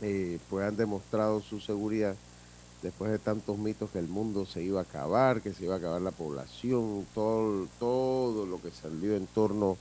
Eh, 0.01 0.39
pues 0.51 0.67
han 0.67 0.77
demostrado 0.77 1.41
su 1.41 1.61
seguridad 1.61 2.17
después 2.83 3.11
de 3.11 3.19
tantos 3.19 3.59
mitos 3.59 3.91
que 3.91 3.99
el 3.99 4.09
mundo 4.09 4.45
se 4.45 4.63
iba 4.63 4.81
a 4.81 4.83
acabar, 4.83 5.41
que 5.41 5.53
se 5.53 5.65
iba 5.65 5.75
a 5.75 5.79
acabar 5.79 6.03
la 6.03 6.11
población, 6.11 7.07
todo, 7.15 7.69
todo 7.79 8.47
lo 8.47 8.61
que 8.61 8.71
salió 8.71 9.17
en 9.17 9.27
torno 9.27 9.77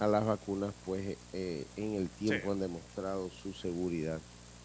a 0.00 0.06
las 0.06 0.26
vacunas, 0.26 0.72
pues 0.84 1.16
eh, 1.32 1.66
en 1.76 1.94
el 1.94 2.08
tiempo 2.08 2.52
han 2.52 2.60
demostrado 2.60 3.30
su 3.42 3.52
seguridad. 3.52 4.18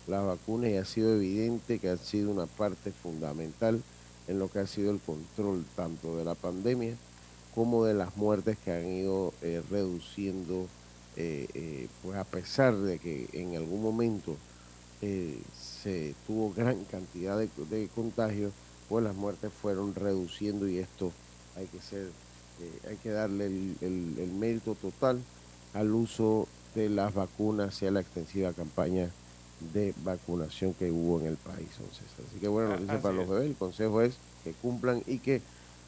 Las 0.07 0.26
vacunas 0.26 0.72
y 0.72 0.78
ha 0.78 0.86
sido 0.86 1.16
evidente 1.16 1.80
que 1.80 1.89
han 1.89 1.99
sido 1.99 2.32
una 2.32 2.47
parte 2.47 2.91
fundamental 2.91 3.82
en 4.28 4.39
lo 4.39 4.49
que 4.49 4.59
ha 4.59 4.68
sido 4.68 4.91
el 4.91 4.99
control 4.99 5.64
tanto 5.76 6.18
de 6.18 6.26
la 6.26 6.36
pandemia 6.36 6.95
como 7.53 7.86
de 7.86 7.93
las 7.93 8.18
muertes 8.18 8.57
que 8.64 8.72
han 8.72 8.88
ido 8.88 9.34
eh, 9.41 9.62
reduciendo, 9.70 10.68
pues 12.01 12.18
a 12.18 12.24
pesar 12.24 12.76
de 12.76 12.97
que 12.97 13.28
en 13.34 13.55
algún 13.55 13.82
momento 13.84 14.36
eh, 15.01 15.39
se 15.82 16.14
tuvo 16.28 16.54
gran 16.54 16.84
cantidad 16.86 17.38
de, 17.38 17.90
contagios, 17.94 18.52
pues 18.90 19.04
las 19.04 19.16
muertes 19.16 19.52
fueron 19.62 19.96
reduciendo 19.96 20.68
y 20.68 20.80
esto 20.80 21.12
hay 21.58 21.66
que 21.68 21.80
ser, 21.80 22.08
eh, 22.62 22.90
hay 22.90 22.98
que 22.98 23.10
darle 23.10 23.48
el, 23.48 24.32
mérito 24.40 24.76
total 24.76 25.20
al 25.74 25.92
uso 25.92 26.48
de 26.76 26.90
las 26.90 27.14
vacunas 27.14 27.82
y 27.82 27.88
a 27.88 27.92
la 27.92 28.02
extensiva 28.02 28.54
campaña 28.54 29.10
de 29.74 29.94
vacunación 30.04 30.74
que 30.74 30.92
hubo 30.92 31.20
en 31.20 31.28
el 31.28 31.38
país. 31.38 31.70
Así 31.70 32.40
que 32.40 32.48
bueno, 32.48 32.70
noticia 32.72 33.02
para 33.02 33.16
los 33.16 33.30
bebés, 33.30 33.46
el 33.46 33.56
consejo 33.56 34.02
es 34.02 34.16
que 34.44 34.54
cumplan 34.54 35.04
y 35.06 35.20
que 35.20 35.42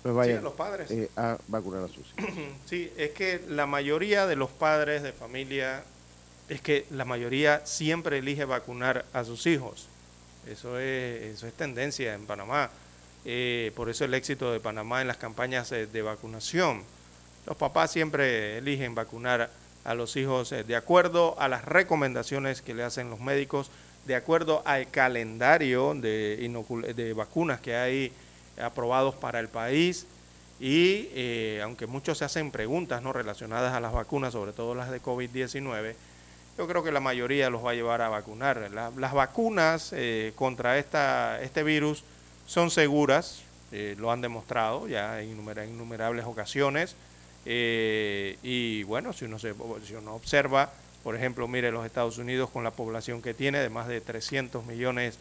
pues 0.03 0.13
vayan 0.13 0.43
los 0.43 0.53
padres. 0.53 0.91
Eh, 0.91 1.09
a 1.15 1.37
vacunar 1.47 1.83
a 1.83 1.87
sus 1.87 2.13
hijos. 2.17 2.33
Sí, 2.65 2.91
es 2.97 3.11
que 3.11 3.41
la 3.47 3.65
mayoría 3.65 4.27
de 4.27 4.35
los 4.35 4.49
padres 4.49 5.01
de 5.01 5.13
familia 5.13 5.83
es 6.49 6.61
que 6.61 6.85
la 6.89 7.05
mayoría 7.05 7.65
siempre 7.65 8.17
elige 8.17 8.45
vacunar 8.45 9.05
a 9.13 9.23
sus 9.23 9.45
hijos. 9.47 9.87
Eso 10.47 10.77
es, 10.79 11.23
eso 11.23 11.47
es 11.47 11.53
tendencia 11.53 12.13
en 12.13 12.25
Panamá. 12.25 12.69
Eh, 13.25 13.71
por 13.75 13.89
eso 13.89 14.03
el 14.03 14.13
éxito 14.13 14.51
de 14.51 14.59
Panamá 14.59 15.01
en 15.01 15.07
las 15.07 15.17
campañas 15.17 15.71
eh, 15.71 15.87
de 15.87 16.01
vacunación. 16.01 16.83
Los 17.45 17.55
papás 17.55 17.91
siempre 17.91 18.57
eligen 18.57 18.95
vacunar 18.95 19.49
a 19.85 19.93
los 19.93 20.15
hijos 20.15 20.51
eh, 20.51 20.63
de 20.63 20.75
acuerdo 20.75 21.39
a 21.39 21.47
las 21.47 21.63
recomendaciones 21.65 22.61
que 22.61 22.73
le 22.73 22.83
hacen 22.83 23.09
los 23.09 23.21
médicos, 23.21 23.71
de 24.05 24.15
acuerdo 24.15 24.61
al 24.65 24.89
calendario 24.89 25.93
de, 25.93 26.93
de 26.95 27.13
vacunas 27.13 27.61
que 27.61 27.75
hay 27.75 28.11
aprobados 28.61 29.15
para 29.15 29.39
el 29.39 29.47
país. 29.47 30.05
Y 30.59 31.59
aunque 31.61 31.87
muchos 31.87 32.19
se 32.19 32.25
hacen 32.25 32.51
preguntas 32.51 33.01
no 33.01 33.11
relacionadas 33.11 33.73
a 33.73 33.79
las 33.79 33.91
vacunas, 33.91 34.33
sobre 34.33 34.53
todo 34.53 34.75
las 34.75 34.91
de 34.91 35.01
COVID-19, 35.01 35.95
yo 36.57 36.67
creo 36.67 36.83
que 36.83 36.91
la 36.91 36.99
mayoría 36.99 37.49
los 37.49 37.65
va 37.65 37.71
a 37.71 37.73
llevar 37.73 38.01
a 38.01 38.09
vacunar. 38.09 38.69
las 38.71 39.13
vacunas 39.13 39.91
eh, 39.93 40.33
contra 40.35 40.77
esta, 40.77 41.41
este 41.41 41.63
virus 41.63 42.03
son 42.45 42.69
seguras, 42.69 43.41
eh, 43.71 43.95
lo 43.97 44.11
han 44.11 44.21
demostrado 44.21 44.87
ya 44.87 45.21
en 45.21 45.29
innumerables 45.31 46.25
ocasiones. 46.25 46.95
Eh, 47.45 48.37
y 48.43 48.83
bueno, 48.83 49.13
si 49.13 49.25
uno, 49.25 49.39
se, 49.39 49.53
si 49.85 49.95
uno 49.95 50.13
observa, 50.13 50.71
por 51.03 51.15
ejemplo, 51.15 51.47
mire 51.47 51.71
los 51.71 51.85
Estados 51.85 52.17
Unidos 52.17 52.49
con 52.51 52.63
la 52.63 52.71
población 52.71 53.21
que 53.21 53.33
tiene 53.33 53.59
de 53.59 53.69
más 53.69 53.87
de 53.87 53.99
300 53.99 54.65
millones 54.65 55.17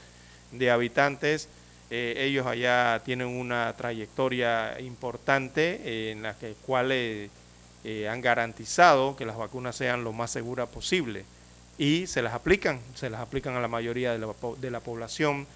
de 0.52 0.70
habitantes, 0.70 1.48
ellos 1.90 2.46
allá 2.46 3.02
tienen 3.04 3.26
una 3.26 3.74
trayectoria 3.76 4.80
importante 4.80 6.10
en 6.10 6.22
la 6.22 6.34
que 6.38 6.54
cual 6.64 6.90
eh, 7.84 8.08
han 8.08 8.20
garantizado 8.20 9.16
que 9.16 9.26
las 9.26 9.36
vacunas 9.36 9.74
sean 9.74 10.04
lo 10.04 10.12
más 10.12 10.30
seguras 10.30 10.68
posible 10.68 11.24
y 11.78 12.06
se 12.06 12.22
las 12.22 12.32
aplican, 12.32 12.78
se 12.94 13.10
las 13.10 13.20
aplican 13.20 13.56
a 13.56 13.60
la 13.60 13.66
mayoría 13.66 14.12
de 14.12 14.18
la, 14.18 14.28
de 14.60 14.70
la 14.70 14.78
población 14.78 15.48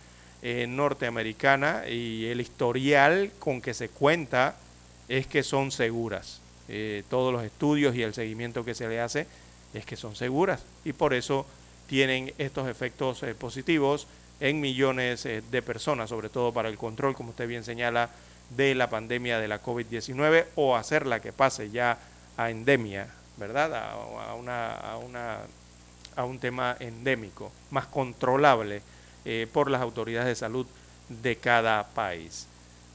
eh, 0.42 0.66
norteamericana 0.68 1.88
y 1.88 2.26
el 2.26 2.40
historial 2.40 3.30
con 3.38 3.62
que 3.62 3.74
se 3.74 3.90
cuenta 3.90 4.56
es 5.08 5.28
que 5.28 5.44
son 5.44 5.70
seguras. 5.70 6.40
Eh, 6.68 7.04
todos 7.08 7.32
los 7.32 7.44
estudios 7.44 7.94
y 7.94 8.02
el 8.02 8.12
seguimiento 8.12 8.64
que 8.64 8.74
se 8.74 8.88
le 8.88 9.00
hace 9.00 9.28
es 9.72 9.86
que 9.86 9.94
son 9.94 10.16
seguras 10.16 10.64
y 10.84 10.92
por 10.92 11.14
eso 11.14 11.46
tienen 11.86 12.32
estos 12.38 12.66
efectos 12.68 13.24
positivos 13.38 14.08
en 14.40 14.60
millones 14.60 15.22
de 15.22 15.62
personas, 15.62 16.10
sobre 16.10 16.28
todo 16.28 16.52
para 16.52 16.68
el 16.68 16.76
control, 16.76 17.14
como 17.14 17.30
usted 17.30 17.46
bien 17.46 17.62
señala, 17.62 18.10
de 18.50 18.74
la 18.74 18.90
pandemia 18.90 19.38
de 19.38 19.46
la 19.46 19.62
COVID-19 19.62 20.46
o 20.56 20.76
hacerla 20.76 21.20
que 21.20 21.32
pase 21.32 21.70
ya 21.70 21.98
a 22.36 22.50
endemia, 22.50 23.08
¿verdad? 23.36 23.74
A, 23.74 24.34
una, 24.34 24.74
a, 24.74 24.96
una, 24.98 25.38
a 26.16 26.24
un 26.24 26.38
tema 26.38 26.76
endémico, 26.80 27.52
más 27.70 27.86
controlable 27.86 28.82
eh, 29.24 29.46
por 29.52 29.70
las 29.70 29.80
autoridades 29.80 30.28
de 30.28 30.34
salud 30.34 30.66
de 31.08 31.36
cada 31.36 31.86
país. 31.88 32.46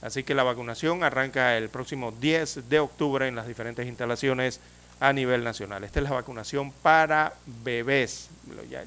Así 0.02 0.24
que 0.24 0.34
la 0.34 0.44
vacunación 0.44 1.04
arranca 1.04 1.58
el 1.58 1.70
próximo 1.70 2.12
10 2.12 2.70
de 2.70 2.80
octubre 2.80 3.28
en 3.28 3.36
las 3.36 3.48
diferentes 3.48 3.88
instalaciones 3.88 4.60
a 5.00 5.14
nivel 5.14 5.44
nacional. 5.44 5.84
Esta 5.84 6.00
es 6.00 6.04
la 6.04 6.16
vacunación 6.16 6.72
para 6.72 7.34
bebés, 7.64 8.30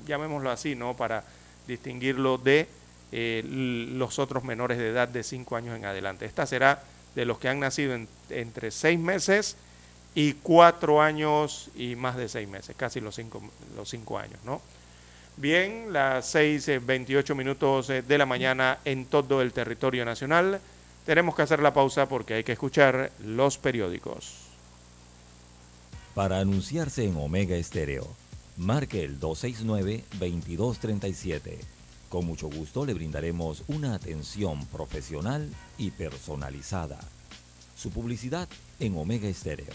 llamémoslo 0.06 0.50
así, 0.50 0.74
¿no? 0.74 0.96
Para 0.96 1.24
distinguirlo 1.66 2.38
de 2.38 2.68
eh, 3.12 3.42
los 3.44 4.18
otros 4.18 4.44
menores 4.44 4.78
de 4.78 4.90
edad 4.90 5.08
de 5.08 5.22
5 5.22 5.56
años 5.56 5.76
en 5.76 5.84
adelante. 5.84 6.24
Esta 6.24 6.46
será 6.46 6.82
de 7.14 7.24
los 7.24 7.38
que 7.38 7.48
han 7.48 7.60
nacido 7.60 7.96
entre 8.30 8.70
6 8.70 8.98
meses 8.98 9.56
y 10.14 10.34
cuatro 10.34 11.02
años 11.02 11.70
y 11.74 11.96
más 11.96 12.16
de 12.16 12.28
seis 12.28 12.48
meses, 12.48 12.76
casi 12.76 13.00
los 13.00 13.16
cinco, 13.16 13.42
los 13.76 13.88
cinco 13.88 14.16
años, 14.18 14.38
¿no? 14.44 14.60
Bien, 15.36 15.92
las 15.92 16.28
seis 16.28 16.68
eh, 16.68 16.78
veintiocho 16.78 17.34
minutos 17.34 17.90
eh, 17.90 18.02
de 18.02 18.18
la 18.18 18.26
mañana 18.26 18.78
en 18.84 19.06
todo 19.06 19.42
el 19.42 19.52
territorio 19.52 20.04
nacional. 20.04 20.60
Tenemos 21.04 21.34
que 21.34 21.42
hacer 21.42 21.58
la 21.60 21.74
pausa 21.74 22.08
porque 22.08 22.34
hay 22.34 22.44
que 22.44 22.52
escuchar 22.52 23.10
los 23.24 23.58
periódicos. 23.58 24.44
Para 26.14 26.38
anunciarse 26.38 27.04
en 27.04 27.16
Omega 27.16 27.56
Estéreo, 27.56 28.06
marque 28.56 29.02
el 29.02 29.18
269-2237. 29.18 31.58
Con 32.08 32.26
mucho 32.26 32.48
gusto 32.48 32.86
le 32.86 32.94
brindaremos 32.94 33.64
una 33.66 33.96
atención 33.96 34.64
profesional 34.66 35.50
y 35.76 35.90
personalizada. 35.90 37.00
Su 37.76 37.90
publicidad 37.90 38.48
en 38.78 38.96
Omega 38.96 39.26
Estéreo 39.26 39.74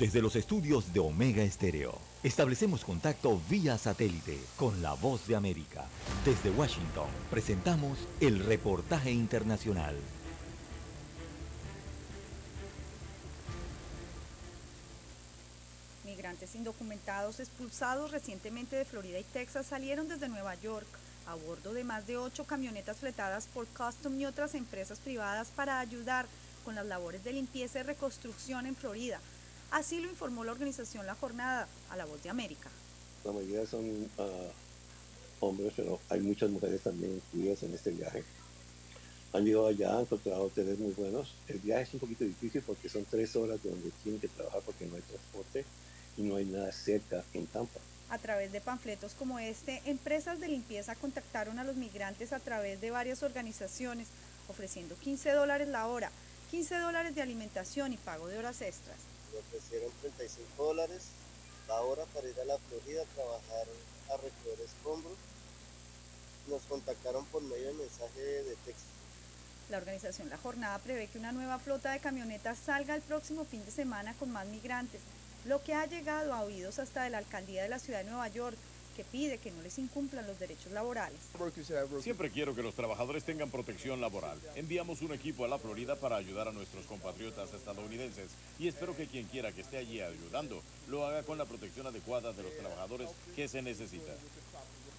Desde 0.00 0.22
los 0.22 0.34
estudios 0.34 0.94
de 0.94 1.00
Omega 1.00 1.42
Estéreo, 1.42 1.98
establecemos 2.22 2.86
contacto 2.86 3.38
vía 3.50 3.76
satélite 3.76 4.40
con 4.56 4.80
la 4.80 4.94
voz 4.94 5.26
de 5.26 5.36
América. 5.36 5.84
Desde 6.24 6.48
Washington, 6.48 7.10
presentamos 7.30 7.98
el 8.18 8.42
reportaje 8.42 9.10
internacional. 9.10 9.94
Migrantes 16.06 16.54
indocumentados 16.54 17.38
expulsados 17.38 18.10
recientemente 18.10 18.76
de 18.76 18.86
Florida 18.86 19.18
y 19.18 19.24
Texas 19.24 19.66
salieron 19.66 20.08
desde 20.08 20.30
Nueva 20.30 20.54
York 20.54 20.88
a 21.26 21.34
bordo 21.34 21.74
de 21.74 21.84
más 21.84 22.06
de 22.06 22.16
ocho 22.16 22.44
camionetas 22.44 22.96
fletadas 22.96 23.48
por 23.52 23.66
Custom 23.66 24.18
y 24.18 24.24
otras 24.24 24.54
empresas 24.54 24.98
privadas 24.98 25.48
para 25.54 25.78
ayudar 25.78 26.24
con 26.64 26.74
las 26.74 26.86
labores 26.86 27.22
de 27.22 27.34
limpieza 27.34 27.80
y 27.80 27.82
reconstrucción 27.82 28.64
en 28.64 28.74
Florida 28.74 29.20
Así 29.70 30.00
lo 30.00 30.08
informó 30.08 30.42
la 30.44 30.50
organización 30.50 31.06
La 31.06 31.14
Jornada 31.14 31.68
a 31.90 31.96
La 31.96 32.04
Voz 32.04 32.22
de 32.22 32.30
América. 32.30 32.68
La 33.24 33.30
mayoría 33.30 33.64
son 33.66 34.08
ah, 34.18 34.48
hombres, 35.38 35.72
pero 35.76 36.00
hay 36.08 36.20
muchas 36.20 36.50
mujeres 36.50 36.80
también 36.82 37.14
incluidas 37.14 37.62
en 37.62 37.74
este 37.74 37.90
viaje. 37.90 38.24
Han 39.32 39.44
llegado 39.44 39.68
allá, 39.68 39.94
han 39.94 40.00
encontrado 40.00 40.42
hoteles 40.42 40.78
muy 40.80 40.92
buenos. 40.92 41.34
El 41.46 41.60
viaje 41.60 41.84
es 41.84 41.94
un 41.94 42.00
poquito 42.00 42.24
difícil 42.24 42.62
porque 42.62 42.88
son 42.88 43.04
tres 43.04 43.36
horas 43.36 43.62
donde 43.62 43.90
tienen 44.02 44.20
que 44.20 44.26
trabajar 44.26 44.60
porque 44.66 44.86
no 44.86 44.96
hay 44.96 45.02
transporte 45.02 45.64
y 46.16 46.22
no 46.22 46.34
hay 46.34 46.46
nada 46.46 46.72
cerca 46.72 47.22
en 47.32 47.46
Tampa. 47.46 47.78
A 48.08 48.18
través 48.18 48.50
de 48.50 48.60
panfletos 48.60 49.14
como 49.14 49.38
este, 49.38 49.82
empresas 49.84 50.40
de 50.40 50.48
limpieza 50.48 50.96
contactaron 50.96 51.60
a 51.60 51.64
los 51.64 51.76
migrantes 51.76 52.32
a 52.32 52.40
través 52.40 52.80
de 52.80 52.90
varias 52.90 53.22
organizaciones, 53.22 54.08
ofreciendo 54.48 54.96
15 54.96 55.30
dólares 55.30 55.68
la 55.68 55.86
hora, 55.86 56.10
15 56.50 56.78
dólares 56.78 57.14
de 57.14 57.22
alimentación 57.22 57.92
y 57.92 57.98
pago 57.98 58.26
de 58.26 58.36
horas 58.36 58.62
extras 58.62 59.09
me 59.32 59.38
ofrecieron 59.38 59.90
35 60.00 60.64
dólares 60.64 61.02
la 61.68 61.80
hora 61.82 62.04
para 62.06 62.28
ir 62.28 62.40
a 62.40 62.44
la 62.44 62.58
Florida 62.58 63.02
a 63.02 63.14
trabajar 63.14 63.66
a 64.10 64.16
recoger 64.16 64.60
escombros. 64.64 65.16
Nos 66.48 66.62
contactaron 66.62 67.24
por 67.26 67.42
medio 67.42 67.68
de 67.68 67.74
mensaje 67.74 68.20
de 68.20 68.56
texto. 68.64 68.90
La 69.70 69.78
organización 69.78 70.28
La 70.30 70.36
Jornada 70.36 70.78
prevé 70.80 71.06
que 71.06 71.18
una 71.18 71.30
nueva 71.30 71.60
flota 71.60 71.92
de 71.92 72.00
camionetas 72.00 72.58
salga 72.58 72.96
el 72.96 73.02
próximo 73.02 73.44
fin 73.44 73.64
de 73.64 73.70
semana 73.70 74.14
con 74.14 74.30
más 74.30 74.46
migrantes, 74.46 75.00
lo 75.44 75.62
que 75.62 75.74
ha 75.74 75.86
llegado 75.86 76.34
a 76.34 76.42
oídos 76.42 76.80
hasta 76.80 77.04
de 77.04 77.10
la 77.10 77.18
alcaldía 77.18 77.62
de 77.62 77.68
la 77.68 77.78
ciudad 77.78 78.02
de 78.02 78.10
Nueva 78.10 78.26
York, 78.28 78.56
que 78.96 79.04
pide 79.04 79.38
que 79.38 79.50
no 79.50 79.62
les 79.62 79.78
incumplan 79.78 80.26
los 80.26 80.38
derechos 80.38 80.72
laborales. 80.72 81.18
Siempre 82.02 82.30
quiero 82.30 82.54
que 82.54 82.62
los 82.62 82.74
trabajadores 82.74 83.24
tengan 83.24 83.50
protección 83.50 84.00
laboral. 84.00 84.38
Enviamos 84.56 85.02
un 85.02 85.12
equipo 85.12 85.44
a 85.44 85.48
la 85.48 85.58
Florida 85.58 85.96
para 85.96 86.16
ayudar 86.16 86.48
a 86.48 86.52
nuestros 86.52 86.86
compatriotas 86.86 87.52
estadounidenses 87.52 88.30
y 88.58 88.68
espero 88.68 88.96
que 88.96 89.06
quien 89.06 89.26
quiera 89.26 89.52
que 89.52 89.62
esté 89.62 89.78
allí 89.78 90.00
ayudando 90.00 90.62
lo 90.88 91.06
haga 91.06 91.22
con 91.22 91.38
la 91.38 91.44
protección 91.44 91.86
adecuada 91.86 92.32
de 92.32 92.42
los 92.42 92.56
trabajadores 92.56 93.08
que 93.36 93.48
se 93.48 93.62
necesita. 93.62 94.12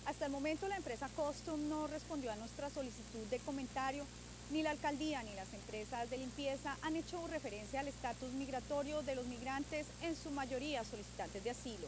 Hasta 0.06 0.26
el 0.26 0.32
momento 0.32 0.68
la 0.68 0.78
empresa 0.78 1.10
Costum 1.16 1.70
no 1.70 1.88
respondió 1.88 2.32
a 2.32 2.36
nuestra 2.36 2.70
solicitud 2.70 3.26
de 3.30 3.40
comentario. 3.40 4.06
Ni 4.52 4.64
la 4.64 4.72
alcaldía 4.72 5.24
ni 5.24 5.34
las 5.36 5.54
empresas 5.54 6.10
de 6.10 6.18
limpieza 6.18 6.78
han 6.82 6.98
hecho 6.98 7.26
referencia 7.28 7.80
al 7.80 7.88
estatus 7.88 8.34
migratorio 8.34 9.02
de 9.02 9.16
los 9.16 9.26
migrantes, 9.28 9.88
en 10.02 10.16
su 10.16 10.30
mayoría 10.32 10.84
solicitantes 10.84 11.44
de 11.44 11.52
asilo. 11.52 11.88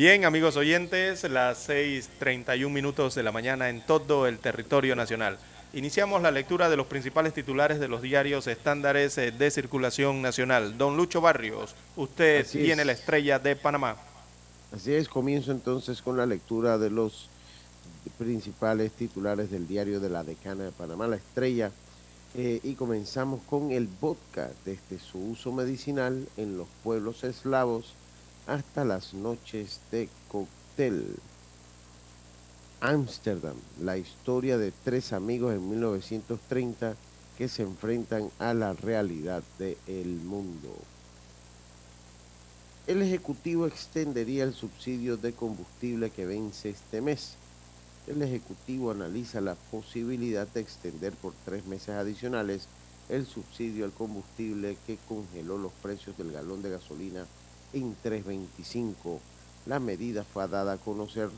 Bien, 0.00 0.24
amigos 0.24 0.56
oyentes, 0.56 1.24
las 1.24 1.68
6.31 1.68 2.70
minutos 2.70 3.14
de 3.14 3.22
la 3.22 3.32
mañana 3.32 3.68
en 3.68 3.84
todo 3.84 4.26
el 4.26 4.38
territorio 4.38 4.96
nacional. 4.96 5.36
Iniciamos 5.74 6.22
la 6.22 6.30
lectura 6.30 6.70
de 6.70 6.78
los 6.78 6.86
principales 6.86 7.34
titulares 7.34 7.78
de 7.78 7.86
los 7.86 8.00
diarios 8.00 8.46
estándares 8.46 9.18
eh, 9.18 9.30
de 9.30 9.50
circulación 9.50 10.22
nacional. 10.22 10.78
Don 10.78 10.96
Lucho 10.96 11.20
Barrios, 11.20 11.74
usted 11.96 12.46
tiene 12.50 12.86
la 12.86 12.92
estrella 12.92 13.38
de 13.38 13.56
Panamá. 13.56 13.96
Así 14.74 14.94
es, 14.94 15.06
comienzo 15.06 15.52
entonces 15.52 16.00
con 16.00 16.16
la 16.16 16.24
lectura 16.24 16.78
de 16.78 16.88
los 16.88 17.28
principales 18.16 18.92
titulares 18.92 19.50
del 19.50 19.68
diario 19.68 20.00
de 20.00 20.08
la 20.08 20.24
decana 20.24 20.64
de 20.64 20.72
Panamá, 20.72 21.08
la 21.08 21.16
estrella, 21.16 21.72
eh, 22.34 22.58
y 22.62 22.72
comenzamos 22.72 23.42
con 23.42 23.70
el 23.70 23.86
vodka 23.86 24.50
desde 24.64 24.98
su 24.98 25.18
uso 25.18 25.52
medicinal 25.52 26.26
en 26.38 26.56
los 26.56 26.68
pueblos 26.82 27.22
eslavos 27.22 27.92
hasta 28.50 28.84
las 28.84 29.14
noches 29.14 29.78
de 29.92 30.08
cóctel. 30.28 31.06
Ámsterdam, 32.80 33.54
la 33.80 33.96
historia 33.96 34.58
de 34.58 34.72
tres 34.84 35.12
amigos 35.12 35.54
en 35.54 35.70
1930 35.70 36.96
que 37.38 37.48
se 37.48 37.62
enfrentan 37.62 38.28
a 38.40 38.52
la 38.52 38.72
realidad 38.72 39.44
del 39.58 40.08
mundo. 40.08 40.68
El 42.88 43.02
Ejecutivo 43.02 43.66
extendería 43.66 44.42
el 44.42 44.54
subsidio 44.54 45.16
de 45.16 45.32
combustible 45.32 46.10
que 46.10 46.26
vence 46.26 46.70
este 46.70 47.00
mes. 47.00 47.34
El 48.08 48.20
Ejecutivo 48.20 48.90
analiza 48.90 49.40
la 49.40 49.54
posibilidad 49.54 50.48
de 50.48 50.60
extender 50.60 51.12
por 51.12 51.34
tres 51.44 51.66
meses 51.66 51.90
adicionales 51.90 52.66
el 53.08 53.26
subsidio 53.26 53.84
al 53.84 53.92
combustible 53.92 54.76
que 54.88 54.98
congeló 55.08 55.56
los 55.56 55.72
precios 55.82 56.18
del 56.18 56.32
galón 56.32 56.62
de 56.62 56.70
gasolina 56.70 57.26
en 57.72 57.94
325. 58.02 59.20
La 59.66 59.78
medida 59.78 60.24
fue 60.24 60.46
dada 60.48 60.74
a 60.74 60.78
conocer 60.78 61.30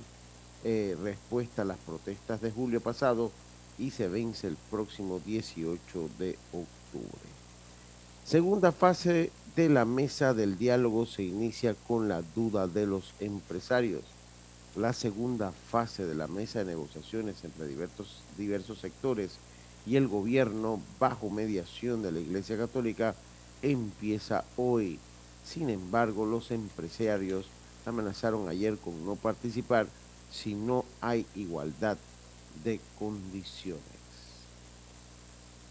eh, 0.64 0.96
respuesta 1.02 1.62
a 1.62 1.64
las 1.64 1.78
protestas 1.78 2.40
de 2.40 2.50
julio 2.50 2.80
pasado 2.80 3.32
y 3.78 3.90
se 3.90 4.08
vence 4.08 4.46
el 4.46 4.56
próximo 4.70 5.18
18 5.18 5.78
de 6.18 6.38
octubre. 6.52 7.32
Segunda 8.24 8.70
fase 8.70 9.32
de 9.56 9.68
la 9.68 9.84
mesa 9.84 10.34
del 10.34 10.56
diálogo 10.56 11.04
se 11.06 11.24
inicia 11.24 11.74
con 11.74 12.08
la 12.08 12.22
duda 12.22 12.68
de 12.68 12.86
los 12.86 13.12
empresarios. 13.20 14.02
La 14.76 14.92
segunda 14.92 15.52
fase 15.52 16.06
de 16.06 16.14
la 16.14 16.28
mesa 16.28 16.60
de 16.60 16.66
negociaciones 16.66 17.44
entre 17.44 17.66
diversos, 17.66 18.22
diversos 18.38 18.78
sectores 18.78 19.32
y 19.84 19.96
el 19.96 20.08
gobierno 20.08 20.80
bajo 20.98 21.28
mediación 21.28 22.02
de 22.02 22.12
la 22.12 22.20
Iglesia 22.20 22.56
Católica 22.56 23.14
empieza 23.60 24.44
hoy. 24.56 24.98
Sin 25.52 25.68
embargo, 25.68 26.24
los 26.24 26.50
empresarios 26.50 27.44
amenazaron 27.84 28.48
ayer 28.48 28.78
con 28.78 29.04
no 29.04 29.16
participar 29.16 29.86
si 30.30 30.54
no 30.54 30.86
hay 31.02 31.26
igualdad 31.34 31.98
de 32.64 32.80
condiciones. 32.98 33.82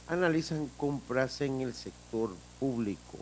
Analizan 0.08 0.68
compras 0.78 1.42
en 1.42 1.62
el 1.62 1.74
sector 1.74 2.30
público. 2.60 3.18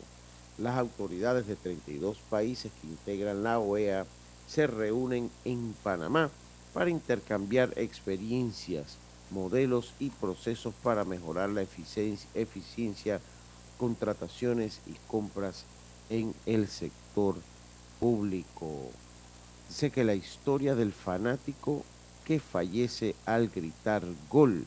Las 0.57 0.77
autoridades 0.77 1.47
de 1.47 1.55
32 1.55 2.17
países 2.29 2.73
que 2.81 2.87
integran 2.87 3.41
la 3.41 3.59
OEA 3.59 4.05
se 4.49 4.67
reúnen 4.67 5.31
en 5.45 5.73
Panamá 5.81 6.29
para 6.73 6.89
intercambiar 6.89 7.71
experiencias, 7.77 8.97
modelos 9.31 9.93
y 9.97 10.09
procesos 10.09 10.73
para 10.83 11.05
mejorar 11.05 11.51
la 11.51 11.61
eficiencia, 11.61 13.21
contrataciones 13.77 14.81
y 14.87 14.95
compras 15.07 15.63
en 16.09 16.33
el 16.45 16.67
sector 16.67 17.35
público. 17.99 18.91
Dice 19.67 19.91
que 19.91 20.03
la 20.03 20.15
historia 20.15 20.75
del 20.75 20.91
fanático 20.91 21.83
que 22.25 22.39
fallece 22.39 23.15
al 23.25 23.49
gritar 23.49 24.03
gol. 24.29 24.65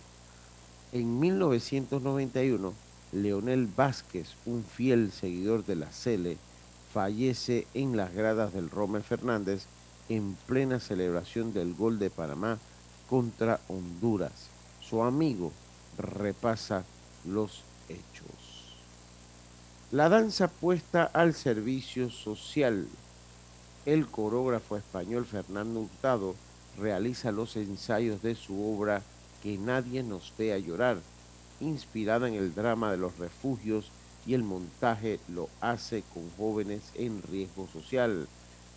En 0.93 1.21
1991, 1.21 2.73
Leonel 3.13 3.67
Vázquez, 3.67 4.35
un 4.47 4.65
fiel 4.65 5.13
seguidor 5.13 5.65
de 5.65 5.77
la 5.77 5.91
Cele, 5.93 6.39
fallece 6.93 7.67
en 7.73 7.97
las 7.97 8.13
gradas 8.13 8.53
del 8.53 8.69
Romer 8.69 9.03
Fernández 9.03 9.67
en 10.09 10.37
plena 10.47 10.81
celebración 10.81 11.53
del 11.53 11.75
gol 11.75 11.99
de 11.99 12.11
Panamá 12.11 12.59
contra 13.09 13.61
Honduras. 13.69 14.33
Su 14.81 15.03
amigo 15.03 15.53
repasa 15.99 16.85
los 17.25 17.63
hechos. 17.89 18.42
La 19.93 20.09
danza 20.09 20.49
puesta 20.49 21.05
al 21.05 21.35
servicio 21.35 22.09
social. 22.09 22.87
El 23.85 24.07
coreógrafo 24.07 24.79
español 24.79 25.27
Fernando 25.27 25.81
Hurtado 25.81 26.35
realiza 26.79 27.31
los 27.31 27.57
ensayos 27.57 28.23
de 28.23 28.35
su 28.35 28.75
obra 28.75 29.03
Que 29.43 29.59
nadie 29.59 30.03
nos 30.03 30.33
vea 30.39 30.57
llorar, 30.57 30.97
inspirada 31.61 32.27
en 32.27 32.37
el 32.37 32.55
drama 32.55 32.91
de 32.91 32.97
los 32.97 33.19
refugios 33.19 33.91
y 34.25 34.33
el 34.33 34.43
montaje 34.43 35.21
lo 35.29 35.51
hace 35.61 36.03
con 36.15 36.23
jóvenes 36.39 36.81
en 36.95 37.23
riesgo 37.25 37.69
social. 37.71 38.29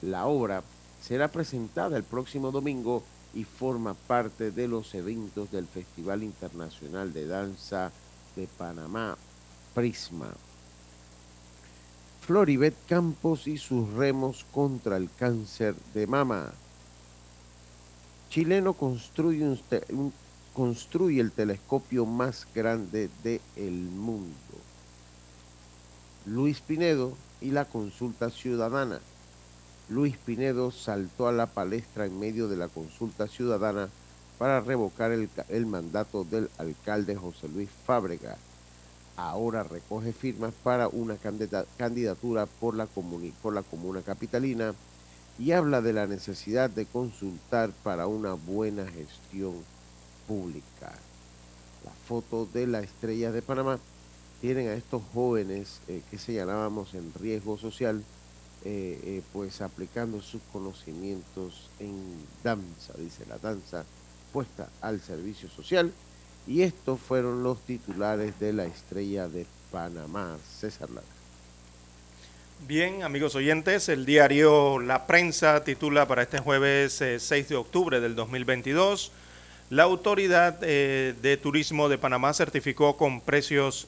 La 0.01 0.25
obra 0.25 0.63
será 1.01 1.29
presentada 1.29 1.95
el 1.95 2.03
próximo 2.03 2.51
domingo 2.51 3.03
y 3.33 3.45
forma 3.45 3.93
parte 3.93 4.51
de 4.51 4.67
los 4.67 4.93
eventos 4.93 5.49
del 5.49 5.65
Festival 5.65 6.23
Internacional 6.23 7.13
de 7.13 7.25
Danza 7.25 7.93
de 8.35 8.47
Panamá, 8.57 9.15
Prisma. 9.73 10.44
Floribet 12.25 12.73
Campos 12.89 13.45
y 13.45 13.59
sus 13.59 13.93
remos 13.93 14.47
contra 14.51 14.97
el 14.97 15.11
cáncer 15.15 15.75
de 15.93 16.07
mama. 16.07 16.51
Chileno 18.31 18.73
construye, 18.73 19.45
el 21.19 21.31
telescopio 21.31 22.07
más 22.07 22.47
grande 22.55 23.11
del 23.23 23.73
mundo. 23.73 24.33
Luis 26.25 26.61
Pinedo 26.61 27.15
y 27.41 27.51
la 27.51 27.65
consulta 27.65 28.31
ciudadana. 28.31 29.01
Luis 29.89 30.17
Pinedo 30.17 30.71
saltó 30.71 31.27
a 31.27 31.31
la 31.31 31.45
palestra 31.45 32.07
en 32.07 32.19
medio 32.19 32.47
de 32.47 32.57
la 32.57 32.69
consulta 32.69 33.27
ciudadana 33.27 33.89
para 34.39 34.61
revocar 34.61 35.11
el, 35.11 35.65
mandato 35.67 36.23
del 36.23 36.49
alcalde 36.57 37.15
José 37.15 37.49
Luis 37.49 37.69
Fábrega. 37.85 38.35
Ahora 39.17 39.63
recoge 39.63 40.11
firmas 40.11 40.53
para 40.63 40.89
una 40.89 41.15
candidatura 41.77 42.45
por 42.47 42.75
la, 42.75 42.87
comuna 42.87 44.01
capitalina 44.01 44.73
y 45.39 45.53
habla 45.53 45.81
de 45.81 45.93
la 45.93 46.05
necesidad 46.05 46.69
de 46.69 46.85
consultar 46.85 47.71
para 47.83 48.07
una 48.07 48.33
buena 48.33 48.85
gestión 48.85 49.53
pública. 50.27 50.91
La 51.85 51.91
foto 52.07 52.45
de 52.53 52.67
la 52.67 52.81
estrella 52.81 53.31
de 53.31 53.41
Panamá 53.41 53.79
tienen 54.41 54.67
a 54.67 54.73
estos 54.73 55.01
jóvenes 55.13 55.79
eh, 55.87 56.01
que 56.11 56.17
señalábamos 56.17 56.93
en 56.93 57.13
riesgo 57.13 57.57
social, 57.57 58.03
eh, 58.65 58.99
eh, 59.03 59.21
pues 59.31 59.61
aplicando 59.61 60.21
sus 60.21 60.41
conocimientos 60.51 61.69
en 61.79 61.95
danza, 62.43 62.93
dice 62.97 63.25
la 63.27 63.37
danza, 63.37 63.85
puesta 64.33 64.69
al 64.81 64.99
servicio 64.99 65.47
social. 65.47 65.93
Y 66.47 66.61
estos 66.61 66.99
fueron 66.99 67.43
los 67.43 67.59
titulares 67.61 68.39
de 68.39 68.53
la 68.53 68.65
estrella 68.65 69.27
de 69.27 69.45
Panamá, 69.71 70.37
César 70.59 70.89
Lara. 70.89 71.07
Bien, 72.67 73.03
amigos 73.03 73.35
oyentes, 73.35 73.89
el 73.89 74.05
diario 74.05 74.79
La 74.79 75.07
Prensa 75.07 75.63
titula 75.63 76.07
para 76.07 76.23
este 76.23 76.39
jueves 76.39 77.03
6 77.17 77.49
de 77.49 77.55
octubre 77.55 77.99
del 77.99 78.15
2022, 78.15 79.11
la 79.69 79.83
Autoridad 79.83 80.53
de 80.59 81.39
Turismo 81.41 81.89
de 81.89 81.97
Panamá 81.97 82.33
certificó 82.33 82.95
con 82.95 83.21
precios 83.21 83.87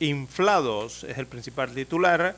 inflados, 0.00 1.04
es 1.04 1.18
el 1.18 1.26
principal 1.26 1.74
titular, 1.74 2.36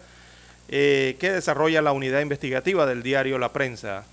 eh, 0.68 1.16
que 1.18 1.32
desarrolla 1.32 1.82
la 1.82 1.92
unidad 1.92 2.20
investigativa 2.20 2.86
del 2.86 3.02
diario 3.02 3.38
La 3.38 3.52
Prensa. 3.52 4.04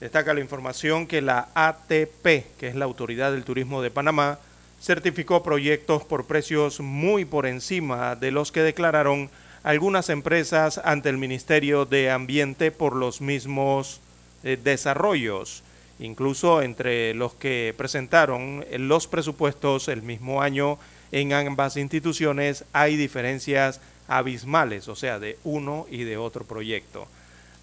Destaca 0.00 0.34
la 0.34 0.40
información 0.40 1.06
que 1.06 1.22
la 1.22 1.48
ATP, 1.54 2.46
que 2.58 2.68
es 2.68 2.74
la 2.74 2.84
Autoridad 2.84 3.32
del 3.32 3.44
Turismo 3.44 3.80
de 3.80 3.90
Panamá, 3.90 4.38
certificó 4.84 5.42
proyectos 5.42 6.04
por 6.04 6.26
precios 6.26 6.80
muy 6.80 7.24
por 7.24 7.46
encima 7.46 8.16
de 8.16 8.30
los 8.30 8.52
que 8.52 8.60
declararon 8.60 9.30
algunas 9.62 10.10
empresas 10.10 10.78
ante 10.84 11.08
el 11.08 11.16
Ministerio 11.16 11.86
de 11.86 12.10
Ambiente 12.10 12.70
por 12.70 12.94
los 12.94 13.22
mismos 13.22 14.02
eh, 14.42 14.58
desarrollos, 14.62 15.62
incluso 15.98 16.60
entre 16.60 17.14
los 17.14 17.32
que 17.32 17.72
presentaron 17.78 18.62
los 18.76 19.06
presupuestos 19.06 19.88
el 19.88 20.02
mismo 20.02 20.42
año 20.42 20.78
en 21.12 21.32
ambas 21.32 21.78
instituciones 21.78 22.66
hay 22.74 22.96
diferencias 22.96 23.80
abismales, 24.06 24.88
o 24.88 24.96
sea, 24.96 25.18
de 25.18 25.38
uno 25.44 25.86
y 25.90 26.04
de 26.04 26.18
otro 26.18 26.44
proyecto. 26.44 27.08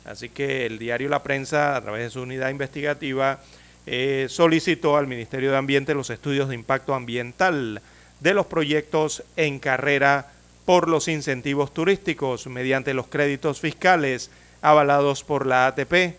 Así 0.06 0.30
que 0.30 0.66
el 0.66 0.80
diario 0.80 1.08
La 1.08 1.22
Prensa, 1.22 1.76
a 1.76 1.82
través 1.82 2.02
de 2.02 2.10
su 2.10 2.22
unidad 2.24 2.50
investigativa, 2.50 3.42
eh, 3.86 4.28
solicitó 4.30 4.98
al 4.98 5.08
Ministerio 5.08 5.52
de 5.52 5.58
Ambiente 5.58 5.94
los 5.94 6.10
estudios 6.10 6.50
de 6.50 6.56
impacto 6.56 6.94
ambiental 6.94 7.82
de 8.20 8.34
los 8.34 8.46
proyectos 8.46 9.24
en 9.36 9.60
carrera 9.60 10.32
por 10.66 10.88
los 10.88 11.08
incentivos 11.08 11.74
turísticos 11.74 12.48
mediante 12.48 12.94
los 12.94 13.08
créditos 13.08 13.60
fiscales 13.60 14.30
avalados 14.62 15.24
por 15.24 15.48
la 15.48 15.68
ATP. 15.68 16.16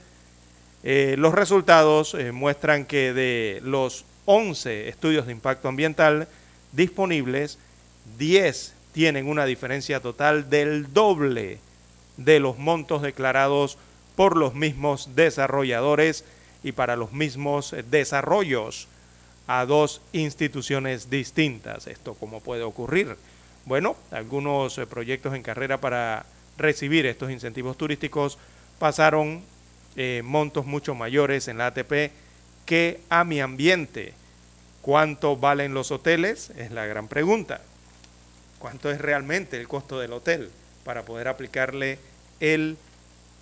Eh, 0.84 1.14
los 1.16 1.34
resultados 1.34 2.14
eh, 2.14 2.32
muestran 2.32 2.84
que 2.84 3.12
de 3.12 3.60
los 3.62 4.04
11 4.24 4.88
estudios 4.88 5.26
de 5.26 5.32
impacto 5.32 5.68
ambiental 5.68 6.26
disponibles, 6.72 7.58
10 8.18 8.74
tienen 8.92 9.28
una 9.28 9.46
diferencia 9.46 10.00
total 10.00 10.50
del 10.50 10.92
doble 10.92 11.60
de 12.16 12.40
los 12.40 12.58
montos 12.58 13.02
declarados 13.02 13.78
por 14.16 14.36
los 14.36 14.54
mismos 14.54 15.10
desarrolladores 15.14 16.24
y 16.62 16.72
para 16.72 16.96
los 16.96 17.12
mismos 17.12 17.74
desarrollos 17.90 18.88
a 19.46 19.64
dos 19.66 20.00
instituciones 20.12 21.10
distintas. 21.10 21.86
¿Esto 21.86 22.14
cómo 22.14 22.40
puede 22.40 22.62
ocurrir? 22.62 23.16
Bueno, 23.64 23.96
algunos 24.10 24.78
eh, 24.78 24.86
proyectos 24.86 25.34
en 25.34 25.42
carrera 25.42 25.78
para 25.80 26.26
recibir 26.58 27.06
estos 27.06 27.30
incentivos 27.30 27.76
turísticos 27.76 28.38
pasaron 28.78 29.42
eh, 29.96 30.22
montos 30.24 30.66
mucho 30.66 30.94
mayores 30.94 31.48
en 31.48 31.58
la 31.58 31.66
ATP 31.66 32.12
que 32.66 33.00
a 33.08 33.24
mi 33.24 33.40
ambiente 33.40 34.14
¿Cuánto 34.82 35.36
valen 35.36 35.74
los 35.74 35.92
hoteles? 35.92 36.50
Es 36.56 36.72
la 36.72 36.86
gran 36.86 37.06
pregunta. 37.06 37.60
¿Cuánto 38.58 38.91
es 38.91 39.00
realmente 39.00 39.57
el 39.57 39.68
costo 39.68 40.00
del 40.00 40.12
hotel 40.12 40.50
para 40.84 41.04
poder 41.04 41.28
aplicarle 41.28 42.00
el, 42.41 42.76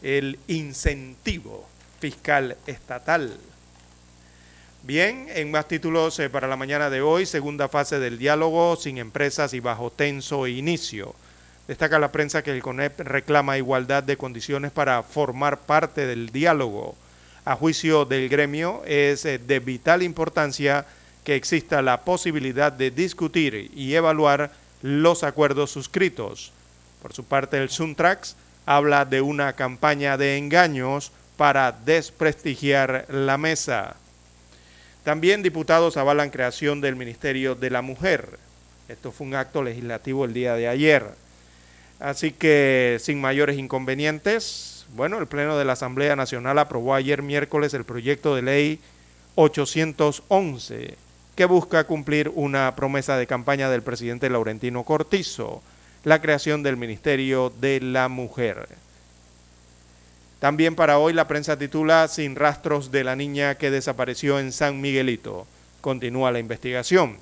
el 0.02 0.38
incentivo 0.48 1.66
fiscal 2.00 2.56
estatal? 2.66 3.36
Bien, 4.82 5.28
en 5.34 5.50
más 5.50 5.68
títulos 5.68 6.18
eh, 6.18 6.30
para 6.30 6.48
la 6.48 6.56
mañana 6.56 6.88
de 6.88 7.02
hoy, 7.02 7.26
segunda 7.26 7.68
fase 7.68 7.98
del 7.98 8.18
diálogo 8.18 8.76
sin 8.76 8.96
empresas 8.96 9.52
y 9.52 9.60
bajo 9.60 9.90
tenso 9.90 10.46
inicio. 10.46 11.14
Destaca 11.68 11.98
la 11.98 12.10
prensa 12.10 12.42
que 12.42 12.50
el 12.50 12.62
CONEP 12.62 13.00
reclama 13.00 13.58
igualdad 13.58 14.02
de 14.02 14.16
condiciones 14.16 14.72
para 14.72 15.02
formar 15.02 15.60
parte 15.60 16.06
del 16.06 16.30
diálogo. 16.30 16.96
A 17.44 17.56
juicio 17.56 18.06
del 18.06 18.30
gremio 18.30 18.82
es 18.86 19.26
eh, 19.26 19.38
de 19.38 19.60
vital 19.60 20.02
importancia 20.02 20.86
que 21.24 21.36
exista 21.36 21.82
la 21.82 22.00
posibilidad 22.00 22.72
de 22.72 22.90
discutir 22.90 23.70
y 23.74 23.94
evaluar 23.94 24.50
los 24.80 25.24
acuerdos 25.24 25.70
suscritos. 25.70 26.52
Por 27.02 27.12
su 27.12 27.24
parte, 27.24 27.58
el 27.58 27.68
Suntrax 27.68 28.34
habla 28.64 29.04
de 29.04 29.20
una 29.20 29.52
campaña 29.52 30.16
de 30.16 30.38
engaños 30.38 31.12
para 31.40 31.72
desprestigiar 31.72 33.06
la 33.08 33.38
mesa. 33.38 33.96
También 35.04 35.42
diputados 35.42 35.96
avalan 35.96 36.28
creación 36.28 36.82
del 36.82 36.96
Ministerio 36.96 37.54
de 37.54 37.70
la 37.70 37.80
Mujer. 37.80 38.38
Esto 38.90 39.10
fue 39.10 39.26
un 39.26 39.34
acto 39.34 39.62
legislativo 39.62 40.26
el 40.26 40.34
día 40.34 40.54
de 40.54 40.68
ayer. 40.68 41.06
Así 41.98 42.30
que 42.30 42.98
sin 43.00 43.22
mayores 43.22 43.56
inconvenientes, 43.56 44.84
bueno, 44.94 45.16
el 45.16 45.28
Pleno 45.28 45.56
de 45.56 45.64
la 45.64 45.72
Asamblea 45.72 46.14
Nacional 46.14 46.58
aprobó 46.58 46.94
ayer 46.94 47.22
miércoles 47.22 47.72
el 47.72 47.84
proyecto 47.84 48.36
de 48.36 48.42
ley 48.42 48.78
811 49.36 50.98
que 51.36 51.44
busca 51.46 51.84
cumplir 51.84 52.30
una 52.34 52.76
promesa 52.76 53.16
de 53.16 53.26
campaña 53.26 53.70
del 53.70 53.80
presidente 53.80 54.28
Laurentino 54.28 54.84
Cortizo, 54.84 55.62
la 56.04 56.20
creación 56.20 56.62
del 56.62 56.76
Ministerio 56.76 57.48
de 57.48 57.80
la 57.80 58.08
Mujer. 58.08 58.68
También 60.40 60.74
para 60.74 60.98
hoy 60.98 61.12
la 61.12 61.28
prensa 61.28 61.58
titula 61.58 62.08
Sin 62.08 62.34
rastros 62.34 62.90
de 62.90 63.04
la 63.04 63.14
niña 63.14 63.56
que 63.56 63.70
desapareció 63.70 64.40
en 64.40 64.52
San 64.52 64.80
Miguelito. 64.80 65.46
Continúa 65.82 66.32
la 66.32 66.38
investigación. 66.38 67.18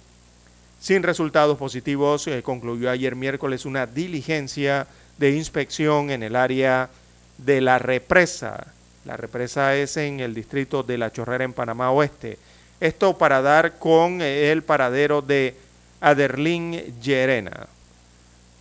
Sin 0.80 1.02
resultados 1.02 1.58
positivos, 1.58 2.28
eh, 2.28 2.44
concluyó 2.44 2.88
ayer 2.88 3.16
miércoles 3.16 3.66
una 3.66 3.86
diligencia 3.86 4.86
de 5.18 5.32
inspección 5.32 6.10
en 6.10 6.22
el 6.22 6.36
área 6.36 6.90
de 7.38 7.60
la 7.60 7.80
represa. 7.80 8.68
La 9.04 9.16
represa 9.16 9.74
es 9.74 9.96
en 9.96 10.20
el 10.20 10.32
distrito 10.32 10.84
de 10.84 10.98
La 10.98 11.12
Chorrera 11.12 11.42
en 11.42 11.52
Panamá 11.52 11.90
Oeste 11.90 12.38
Esto 12.78 13.18
para 13.18 13.42
dar 13.42 13.78
con 13.80 14.22
el 14.22 14.62
paradero 14.62 15.22
de 15.22 15.56
Aderlín 16.00 17.00
Llerena. 17.00 17.66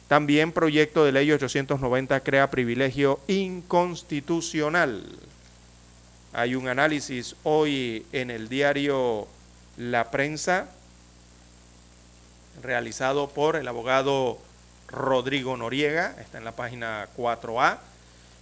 También 0.07 0.53
proyecto 0.53 1.03
de 1.03 1.11
ley 1.11 1.31
890 1.31 2.21
crea 2.21 2.49
privilegio 2.49 3.19
inconstitucional. 3.27 5.03
Hay 6.33 6.55
un 6.55 6.69
análisis 6.69 7.35
hoy 7.43 8.05
en 8.13 8.31
el 8.31 8.47
diario 8.47 9.27
La 9.77 10.09
Prensa 10.11 10.67
realizado 12.61 13.29
por 13.29 13.55
el 13.55 13.67
abogado 13.67 14.39
Rodrigo 14.87 15.57
Noriega, 15.57 16.15
está 16.19 16.37
en 16.37 16.45
la 16.45 16.53
página 16.53 17.07
4A. 17.17 17.77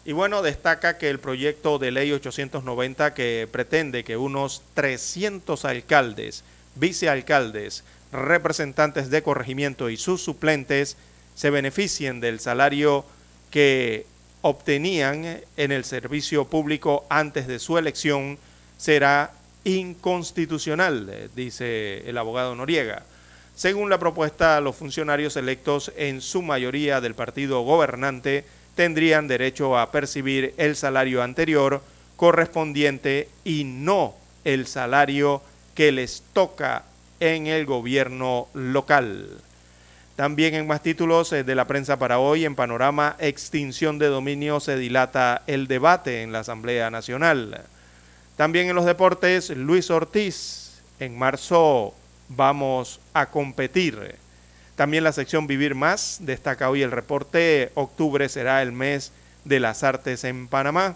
Y 0.06 0.12
bueno, 0.12 0.44
destaca 0.44 0.98
que 1.00 1.10
el 1.10 1.20
proyecto 1.20 1.80
de 1.80 1.92
ley 1.92 2.12
890 2.12 3.14
que 3.16 3.50
pretende 3.52 4.04
que 4.04 4.18
unos 4.18 4.62
300 4.76 5.66
alcaldes, 5.66 6.44
vicealcaldes, 6.76 7.84
representantes 8.12 9.10
de 9.10 9.24
corregimiento 9.24 9.90
y 9.90 9.98
sus 9.98 10.22
suplentes 10.22 10.96
se 11.36 11.50
beneficien 11.50 12.20
del 12.20 12.40
salario 12.40 13.06
que 13.52 14.06
obtenían 14.42 15.42
en 15.58 15.72
el 15.72 15.86
servicio 15.86 16.46
público 16.46 17.06
antes 17.10 17.48
de 17.48 17.60
su 17.60 17.78
elección 17.78 18.38
será 18.78 19.32
inconstitucional, 19.64 21.30
dice 21.36 22.08
el 22.08 22.18
abogado 22.18 22.56
Noriega. 22.56 23.04
Según 23.56 23.90
la 23.90 24.00
propuesta, 24.00 24.60
los 24.62 24.76
funcionarios 24.76 25.36
electos 25.38 25.92
en 25.96 26.22
su 26.22 26.42
mayoría 26.42 27.02
del 27.02 27.16
partido 27.16 27.62
gobernante 27.62 28.46
tendrían 28.76 29.28
derecho 29.28 29.78
a 29.78 29.92
percibir 29.92 30.54
el 30.58 30.76
salario 30.76 31.24
anterior 31.24 31.82
correspondiente 32.18 33.30
y 33.44 33.64
no 33.64 34.16
el 34.44 34.68
salario 34.68 35.42
que 35.74 35.92
les 35.92 36.22
toca 36.34 36.84
en 37.20 37.48
el 37.48 37.66
gobierno 37.66 38.48
local. 38.54 39.30
También 40.16 40.56
en 40.56 40.66
más 40.66 40.82
títulos 40.82 41.34
eh, 41.34 41.44
de 41.44 41.56
la 41.56 41.66
prensa 41.66 42.00
para 42.00 42.20
hoy, 42.20 42.46
en 42.46 42.56
panorama 42.56 43.18
extinción 43.20 44.00
de 44.00 44.08
dominio 44.08 44.62
se 44.62 44.78
dilata 44.78 45.42
el 45.46 45.68
debate 45.68 46.22
en 46.22 46.32
la 46.32 46.40
Asamblea 46.40 46.90
Nacional. 46.90 47.66
También 48.38 48.70
en 48.70 48.76
los 48.76 48.86
deportes, 48.86 49.50
Luis 49.50 49.92
Ortiz, 49.92 50.82
en 51.00 51.18
marzo 51.18 51.94
vamos 52.30 53.02
a 53.14 53.26
competir. 53.26 54.16
También 54.78 55.04
la 55.04 55.12
sección 55.12 55.48
Vivir 55.48 55.76
Más 55.76 56.20
destaca 56.22 56.70
hoy 56.70 56.82
el 56.82 56.92
reporte, 56.92 57.72
octubre 57.76 58.30
será 58.30 58.62
el 58.62 58.72
mes 58.72 59.12
de 59.44 59.60
las 59.60 59.84
artes 59.84 60.24
en 60.24 60.48
Panamá. 60.48 60.96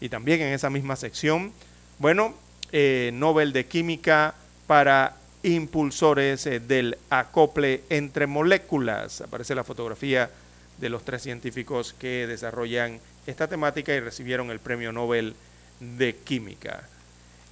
Y 0.00 0.08
también 0.08 0.40
en 0.40 0.52
esa 0.52 0.70
misma 0.70 0.96
sección, 0.96 1.52
bueno, 1.98 2.34
eh, 2.72 3.10
Nobel 3.14 3.52
de 3.52 3.66
Química 3.66 4.34
para 4.66 5.16
impulsores 5.42 6.46
eh, 6.46 6.60
del 6.60 6.98
acople 7.10 7.84
entre 7.90 8.26
moléculas. 8.26 9.20
Aparece 9.20 9.54
la 9.54 9.64
fotografía 9.64 10.30
de 10.78 10.88
los 10.88 11.04
tres 11.04 11.22
científicos 11.22 11.94
que 11.98 12.26
desarrollan 12.26 13.00
esta 13.26 13.48
temática 13.48 13.94
y 13.94 14.00
recibieron 14.00 14.50
el 14.50 14.60
Premio 14.60 14.92
Nobel 14.92 15.34
de 15.80 16.16
Química. 16.16 16.82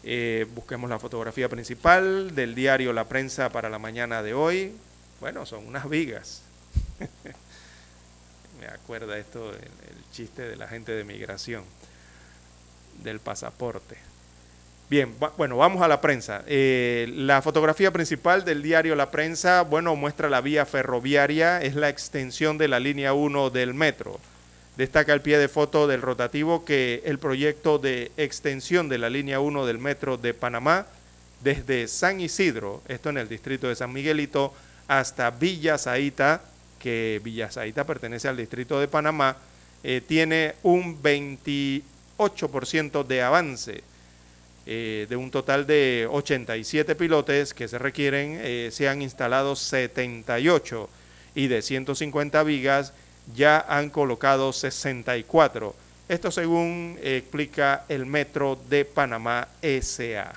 Eh, 0.04 0.46
busquemos 0.54 0.88
la 0.88 0.98
fotografía 0.98 1.48
principal 1.48 2.34
del 2.34 2.54
diario 2.54 2.92
La 2.92 3.04
Prensa 3.04 3.50
para 3.50 3.68
la 3.68 3.78
mañana 3.78 4.22
de 4.22 4.34
hoy. 4.34 4.72
Bueno, 5.20 5.44
son 5.46 5.66
unas 5.66 5.88
vigas. 5.88 6.42
Me 8.60 8.66
acuerda 8.68 9.18
esto, 9.18 9.50
el, 9.50 9.56
el, 9.56 10.10
chiste 10.12 10.42
de 10.42 10.56
la 10.56 10.66
gente 10.66 10.92
de 10.92 11.04
migración, 11.04 11.64
del 13.02 13.20
pasaporte. 13.20 13.96
Bien, 14.88 15.12
bueno, 15.36 15.56
vamos 15.56 15.82
a 15.82 15.88
la 15.88 16.00
prensa. 16.00 16.44
Eh, 16.46 17.12
la 17.12 17.42
fotografía 17.42 17.90
principal 17.90 18.44
del 18.44 18.62
diario 18.62 18.94
La 18.94 19.10
Prensa, 19.10 19.62
bueno, 19.62 19.96
muestra 19.96 20.30
la 20.30 20.40
vía 20.40 20.64
ferroviaria, 20.64 21.60
es 21.60 21.74
la 21.74 21.88
extensión 21.88 22.56
de 22.56 22.68
la 22.68 22.78
línea 22.78 23.12
1 23.12 23.50
del 23.50 23.74
metro. 23.74 24.20
Destaca 24.76 25.12
el 25.12 25.22
pie 25.22 25.38
de 25.38 25.48
foto 25.48 25.88
del 25.88 26.02
rotativo 26.02 26.64
que 26.64 27.02
el 27.04 27.18
proyecto 27.18 27.80
de 27.80 28.12
extensión 28.16 28.88
de 28.88 28.98
la 28.98 29.10
línea 29.10 29.40
1 29.40 29.66
del 29.66 29.78
metro 29.78 30.18
de 30.18 30.34
Panamá 30.34 30.86
desde 31.42 31.88
San 31.88 32.20
Isidro, 32.20 32.80
esto 32.86 33.10
en 33.10 33.18
el 33.18 33.28
distrito 33.28 33.68
de 33.68 33.74
San 33.74 33.92
Miguelito, 33.92 34.54
hasta 34.86 35.30
Villa 35.30 35.78
Zaita, 35.78 36.42
que 36.78 37.20
Villa 37.24 37.50
Zaita 37.50 37.82
pertenece 37.84 38.28
al 38.28 38.36
distrito 38.36 38.78
de 38.78 38.86
Panamá, 38.86 39.36
eh, 39.82 40.00
tiene 40.06 40.54
un 40.62 41.02
28% 41.02 43.02
de 43.02 43.22
avance. 43.22 43.82
Eh, 44.68 45.06
de 45.08 45.14
un 45.14 45.30
total 45.30 45.64
de 45.64 46.08
87 46.10 46.96
pilotes 46.96 47.54
que 47.54 47.68
se 47.68 47.78
requieren, 47.78 48.40
eh, 48.42 48.70
se 48.72 48.88
han 48.88 49.00
instalado 49.00 49.54
78 49.54 50.90
y 51.36 51.46
de 51.46 51.62
150 51.62 52.42
vigas 52.42 52.92
ya 53.34 53.64
han 53.68 53.90
colocado 53.90 54.52
64. 54.52 55.74
Esto 56.08 56.30
según 56.30 56.98
explica 57.02 57.84
el 57.88 58.06
Metro 58.06 58.58
de 58.68 58.84
Panamá 58.84 59.48
SA. 59.62 60.32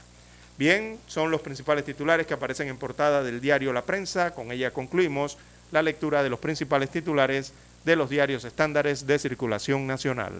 Bien, 0.58 1.00
son 1.08 1.32
los 1.32 1.42
principales 1.42 1.86
titulares 1.86 2.28
que 2.28 2.34
aparecen 2.34 2.68
en 2.68 2.78
portada 2.78 3.24
del 3.24 3.40
diario 3.40 3.72
La 3.72 3.84
Prensa. 3.84 4.32
Con 4.32 4.52
ella 4.52 4.72
concluimos 4.72 5.38
la 5.72 5.82
lectura 5.82 6.22
de 6.22 6.30
los 6.30 6.40
principales 6.40 6.90
titulares 6.90 7.54
de 7.86 7.96
los 7.96 8.10
diarios 8.10 8.44
estándares 8.44 9.08
de 9.08 9.20
circulación 9.20 9.88
nacional. 9.88 10.34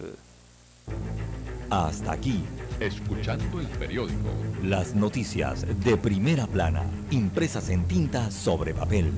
Hasta 1.70 2.12
aquí, 2.12 2.44
escuchando 2.80 3.60
el 3.60 3.66
periódico. 3.68 4.30
Las 4.62 4.94
noticias 4.94 5.66
de 5.84 5.96
primera 5.96 6.46
plana, 6.46 6.84
impresas 7.10 7.68
en 7.68 7.84
tinta 7.86 8.30
sobre 8.30 8.74
papel. 8.74 9.12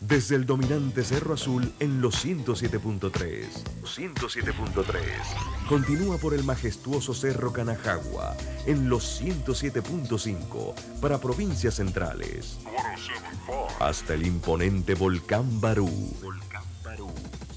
Desde 0.00 0.36
el 0.36 0.44
dominante 0.46 1.02
Cerro 1.02 1.34
Azul 1.34 1.72
en 1.80 2.00
los 2.00 2.24
107.3. 2.24 3.46
107.3. 3.82 4.94
Continúa 5.68 6.18
por 6.18 6.34
el 6.34 6.44
majestuoso 6.44 7.14
Cerro 7.14 7.52
Canajagua 7.52 8.36
en 8.66 8.88
los 8.88 9.20
107.5 9.20 10.74
para 11.00 11.18
provincias 11.18 11.74
centrales. 11.74 12.60
Hasta 13.80 14.14
el 14.14 14.26
imponente 14.26 14.94
Volcán 14.94 15.60
Barú. 15.60 15.88
Volcán 16.22 16.22
Barú 16.22 16.53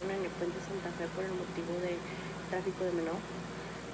En 0.00 0.10
el 0.10 0.30
puente 0.30 0.58
Santa 0.60 0.90
Fe 0.96 1.06
por 1.14 1.24
el 1.24 1.32
motivo 1.32 1.74
de 1.82 1.96
tráfico 2.50 2.84
de 2.84 2.92
menor 2.92 3.16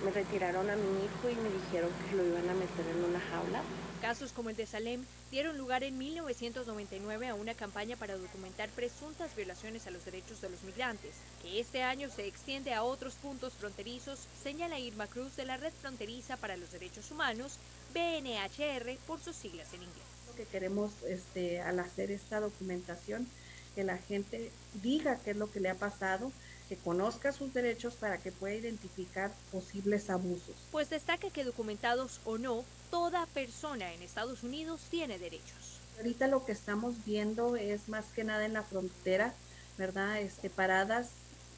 me 0.05 0.11
retiraron 0.11 0.69
a 0.69 0.77
mi 0.77 1.05
hijo 1.05 1.31
y 1.31 1.35
me 1.35 1.49
dijeron 1.49 1.91
que 2.11 2.17
lo 2.17 2.27
iban 2.27 2.49
a 2.49 2.55
meter 2.55 2.87
en 2.87 3.05
una 3.05 3.21
jaula. 3.21 3.63
Casos 4.03 4.33
como 4.33 4.51
el 4.51 4.57
de 4.57 4.67
Salem 4.67 5.03
dieron 5.31 5.57
lugar 5.57 5.83
en 5.83 5.97
1999 5.97 7.29
a 7.29 7.35
una 7.35 7.55
campaña 7.55 7.97
para 7.97 8.19
documentar 8.19 8.69
presuntas 8.69 9.35
violaciones 9.35 9.87
a 9.87 9.91
los 9.91 10.05
derechos 10.05 10.43
de 10.43 10.51
los 10.51 10.63
migrantes, 10.63 11.13
que 11.41 11.59
este 11.59 11.83
año 11.83 12.11
se 12.11 12.27
extiende 12.27 12.75
a 12.75 12.83
otros 12.83 13.15
puntos 13.15 13.55
fronterizos, 13.55 14.21
señala 14.43 14.79
Irma 14.79 15.07
Cruz 15.07 15.37
de 15.37 15.47
la 15.47 15.57
Red 15.57 15.73
Fronteriza 15.81 16.37
para 16.37 16.59
los 16.59 16.71
Derechos 16.71 17.11
Humanos, 17.11 17.57
BNHR 17.95 18.99
por 19.07 19.21
sus 19.21 19.37
siglas 19.37 19.73
en 19.73 19.85
inglés. 19.85 20.05
Lo 20.29 20.35
que 20.37 20.45
queremos 20.45 20.91
este, 21.09 21.63
al 21.63 21.79
hacer 21.79 22.11
esta 22.11 22.41
documentación, 22.41 23.27
que 23.75 23.85
la 23.85 23.99
gente 23.99 24.51
diga 24.83 25.19
qué 25.25 25.33
es 25.33 25.37
lo 25.37 25.51
que 25.51 25.61
le 25.61 25.71
ha 25.71 25.75
pasado, 25.75 26.33
que 26.69 26.77
conozca 26.77 27.33
sus 27.33 27.53
derechos 27.53 27.95
para 27.95 28.19
que 28.19 28.33
pueda 28.33 28.55
identificar 28.55 29.31
posibles 29.53 30.09
abusos. 30.11 30.57
Pues 30.71 30.91
destaca 30.91 31.31
que 31.31 31.45
documentados 31.45 32.21
o 32.25 32.39
no, 32.39 32.65
toda 32.91 33.27
persona 33.27 33.93
en 33.93 34.03
Estados 34.03 34.43
Unidos 34.43 34.81
tiene 34.91 35.19
derechos. 35.19 35.81
Ahorita 35.99 36.27
lo 36.27 36.45
que 36.45 36.53
estamos 36.53 37.05
viendo 37.05 37.57
es 37.57 37.89
más 37.89 38.07
que 38.15 38.25
nada 38.25 38.47
en 38.47 38.53
la 38.53 38.63
frontera, 38.63 39.35
¿verdad? 39.79 40.21
Este, 40.21 40.51
paradas 40.51 41.09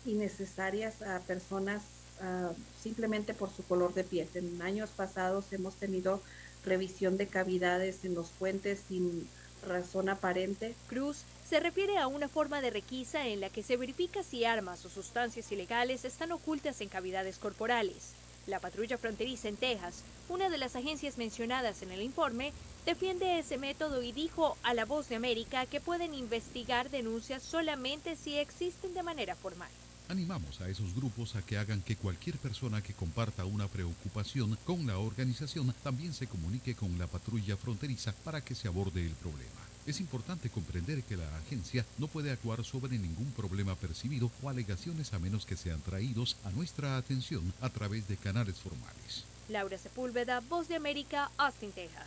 innecesarias 0.04 1.02
a 1.02 1.20
personas 1.20 1.82
uh, 2.20 2.54
simplemente 2.82 3.34
por 3.34 3.50
su 3.50 3.62
color 3.64 3.94
de 3.94 4.04
piel. 4.04 4.28
En 4.34 4.60
años 4.62 4.90
pasados 4.90 5.52
hemos 5.52 5.74
tenido 5.76 6.20
revisión 6.64 7.16
de 7.16 7.28
cavidades 7.28 8.04
en 8.04 8.14
los 8.14 8.28
puentes 8.30 8.80
sin 8.88 9.28
razón 9.66 10.08
aparente. 10.08 10.74
Cruz 10.88 11.18
se 11.48 11.60
refiere 11.60 11.96
a 11.98 12.08
una 12.08 12.28
forma 12.28 12.60
de 12.60 12.70
requisa 12.70 13.28
en 13.28 13.40
la 13.40 13.50
que 13.50 13.62
se 13.62 13.76
verifica 13.76 14.24
si 14.24 14.44
armas 14.44 14.84
o 14.84 14.90
sustancias 14.90 15.52
ilegales 15.52 16.04
están 16.04 16.32
ocultas 16.32 16.80
en 16.80 16.88
cavidades 16.88 17.38
corporales. 17.38 18.14
La 18.48 18.58
patrulla 18.58 18.98
fronteriza 18.98 19.48
en 19.48 19.56
Texas, 19.56 20.02
una 20.28 20.48
de 20.48 20.58
las 20.58 20.74
agencias 20.74 21.18
mencionadas 21.18 21.82
en 21.82 21.92
el 21.92 22.02
informe, 22.02 22.52
defiende 22.84 23.38
ese 23.38 23.58
método 23.58 24.02
y 24.02 24.10
dijo 24.10 24.56
a 24.64 24.74
La 24.74 24.84
Voz 24.84 25.08
de 25.08 25.16
América 25.16 25.66
que 25.66 25.80
pueden 25.80 26.14
investigar 26.14 26.90
denuncias 26.90 27.44
solamente 27.44 28.16
si 28.16 28.36
existen 28.36 28.92
de 28.94 29.04
manera 29.04 29.36
formal. 29.36 29.70
Animamos 30.08 30.60
a 30.60 30.68
esos 30.68 30.94
grupos 30.94 31.36
a 31.36 31.42
que 31.42 31.58
hagan 31.58 31.82
que 31.82 31.96
cualquier 31.96 32.38
persona 32.38 32.82
que 32.82 32.94
comparta 32.94 33.44
una 33.44 33.68
preocupación 33.68 34.56
con 34.64 34.86
la 34.86 34.98
organización 34.98 35.72
también 35.84 36.12
se 36.12 36.26
comunique 36.26 36.74
con 36.74 36.96
la 36.98 37.06
patrulla 37.06 37.56
fronteriza 37.56 38.12
para 38.24 38.40
que 38.40 38.54
se 38.54 38.68
aborde 38.68 39.02
el 39.02 39.14
problema. 39.14 39.65
Es 39.86 40.00
importante 40.00 40.50
comprender 40.50 41.02
que 41.04 41.16
la 41.16 41.36
agencia 41.38 41.84
no 41.98 42.08
puede 42.08 42.32
actuar 42.32 42.64
sobre 42.64 42.98
ningún 42.98 43.30
problema 43.32 43.76
percibido 43.76 44.30
o 44.42 44.48
alegaciones 44.48 45.12
a 45.12 45.20
menos 45.20 45.46
que 45.46 45.56
sean 45.56 45.80
traídos 45.80 46.36
a 46.44 46.50
nuestra 46.50 46.96
atención 46.96 47.52
a 47.60 47.68
través 47.68 48.08
de 48.08 48.16
canales 48.16 48.56
formales. 48.56 49.24
Laura 49.48 49.78
Sepúlveda, 49.78 50.40
Voz 50.40 50.66
de 50.66 50.74
América, 50.74 51.30
Austin, 51.38 51.70
Texas. 51.70 52.06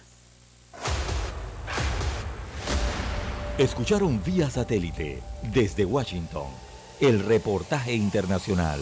Escucharon 3.57 4.21
vía 4.23 4.49
satélite 4.49 5.21
desde 5.53 5.85
Washington 5.85 6.47
el 6.99 7.23
reportaje 7.23 7.93
internacional. 7.93 8.81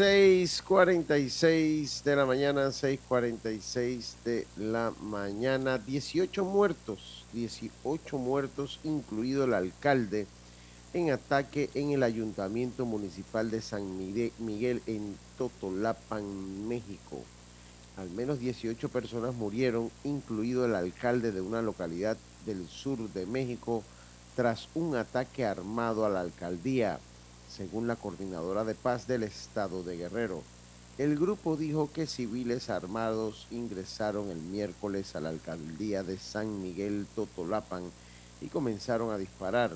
Seis 0.00 0.62
cuarenta 0.62 1.18
y 1.18 1.28
seis 1.28 2.00
de 2.02 2.16
la 2.16 2.24
mañana, 2.24 2.68
6.46 2.68 4.14
de 4.24 4.46
la 4.56 4.94
mañana, 5.02 5.76
18 5.76 6.42
muertos, 6.42 7.26
18 7.34 8.16
muertos, 8.16 8.80
incluido 8.82 9.44
el 9.44 9.52
alcalde, 9.52 10.26
en 10.94 11.10
ataque 11.10 11.68
en 11.74 11.90
el 11.90 12.02
ayuntamiento 12.02 12.86
municipal 12.86 13.50
de 13.50 13.60
San 13.60 13.98
Miguel 13.98 14.80
en 14.86 15.18
Totolapan, 15.36 16.66
México. 16.66 17.22
Al 17.98 18.08
menos 18.08 18.38
18 18.38 18.88
personas 18.88 19.34
murieron, 19.34 19.90
incluido 20.04 20.64
el 20.64 20.76
alcalde 20.76 21.30
de 21.30 21.42
una 21.42 21.60
localidad 21.60 22.16
del 22.46 22.66
sur 22.68 22.96
de 23.12 23.26
México, 23.26 23.84
tras 24.34 24.70
un 24.74 24.96
ataque 24.96 25.44
armado 25.44 26.06
a 26.06 26.08
la 26.08 26.22
alcaldía, 26.22 26.98
según 27.54 27.86
la 27.86 27.96
coordinadora 27.96 28.64
de 28.64 28.74
paz 28.74 29.06
del 29.06 29.24
estado 29.24 29.82
de 29.82 29.96
Guerrero. 29.96 30.42
El 30.98 31.18
grupo 31.18 31.56
dijo 31.56 31.90
que 31.92 32.06
civiles 32.06 32.68
armados 32.70 33.46
ingresaron 33.50 34.30
el 34.30 34.38
miércoles 34.38 35.16
a 35.16 35.20
la 35.20 35.30
alcaldía 35.30 36.02
de 36.02 36.18
San 36.18 36.62
Miguel 36.62 37.06
Totolapan 37.14 37.84
y 38.40 38.48
comenzaron 38.48 39.10
a 39.10 39.18
disparar. 39.18 39.72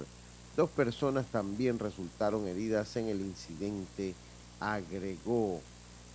Dos 0.57 0.71
personas 0.71 1.27
también 1.27 1.79
resultaron 1.79 2.47
heridas 2.47 2.97
en 2.97 3.09
el 3.09 3.21
incidente, 3.21 4.15
agregó. 4.61 5.61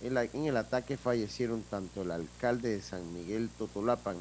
En, 0.00 0.16
en 0.16 0.46
el 0.46 0.56
ataque 0.56 0.96
fallecieron 0.96 1.62
tanto 1.62 2.02
el 2.02 2.10
alcalde 2.10 2.70
de 2.70 2.82
San 2.82 3.12
Miguel 3.12 3.50
Totolapan, 3.58 4.16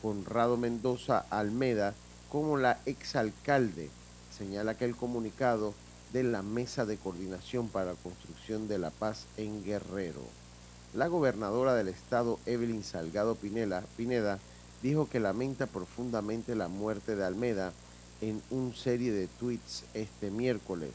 Conrado 0.00 0.56
Mendoza 0.56 1.26
Almeda, 1.30 1.94
como 2.30 2.56
la 2.56 2.78
exalcalde. 2.86 3.90
Señala 4.36 4.76
que 4.78 4.84
el 4.84 4.94
comunicado 4.94 5.74
de 6.12 6.22
la 6.22 6.42
Mesa 6.42 6.86
de 6.86 6.96
Coordinación 6.96 7.68
para 7.68 7.92
la 7.92 7.98
Construcción 7.98 8.68
de 8.68 8.78
la 8.78 8.90
Paz 8.90 9.26
en 9.36 9.64
Guerrero. 9.64 10.22
La 10.94 11.06
gobernadora 11.06 11.74
del 11.74 11.88
estado, 11.88 12.38
Evelyn 12.46 12.82
Salgado 12.82 13.34
Pineda, 13.34 14.38
dijo 14.82 15.08
que 15.08 15.20
lamenta 15.20 15.66
profundamente 15.66 16.54
la 16.54 16.68
muerte 16.68 17.14
de 17.14 17.24
Almeda 17.24 17.72
en 18.20 18.42
una 18.50 18.74
serie 18.74 19.12
de 19.12 19.26
tweets 19.26 19.84
este 19.92 20.30
miércoles. 20.30 20.92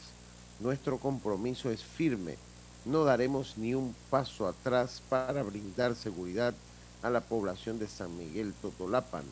Nuestro 0.59 0.97
compromiso 0.97 1.69
es 1.69 1.83
firme. 1.83 2.37
No 2.85 3.03
daremos 3.03 3.57
ni 3.57 3.75
un 3.75 3.95
paso 4.09 4.47
atrás 4.47 5.01
para 5.09 5.43
brindar 5.43 5.95
seguridad 5.95 6.53
a 7.01 7.09
la 7.09 7.21
población 7.21 7.79
de 7.79 7.87
San 7.87 8.17
Miguel 8.17 8.53
Totolapan 8.61 9.23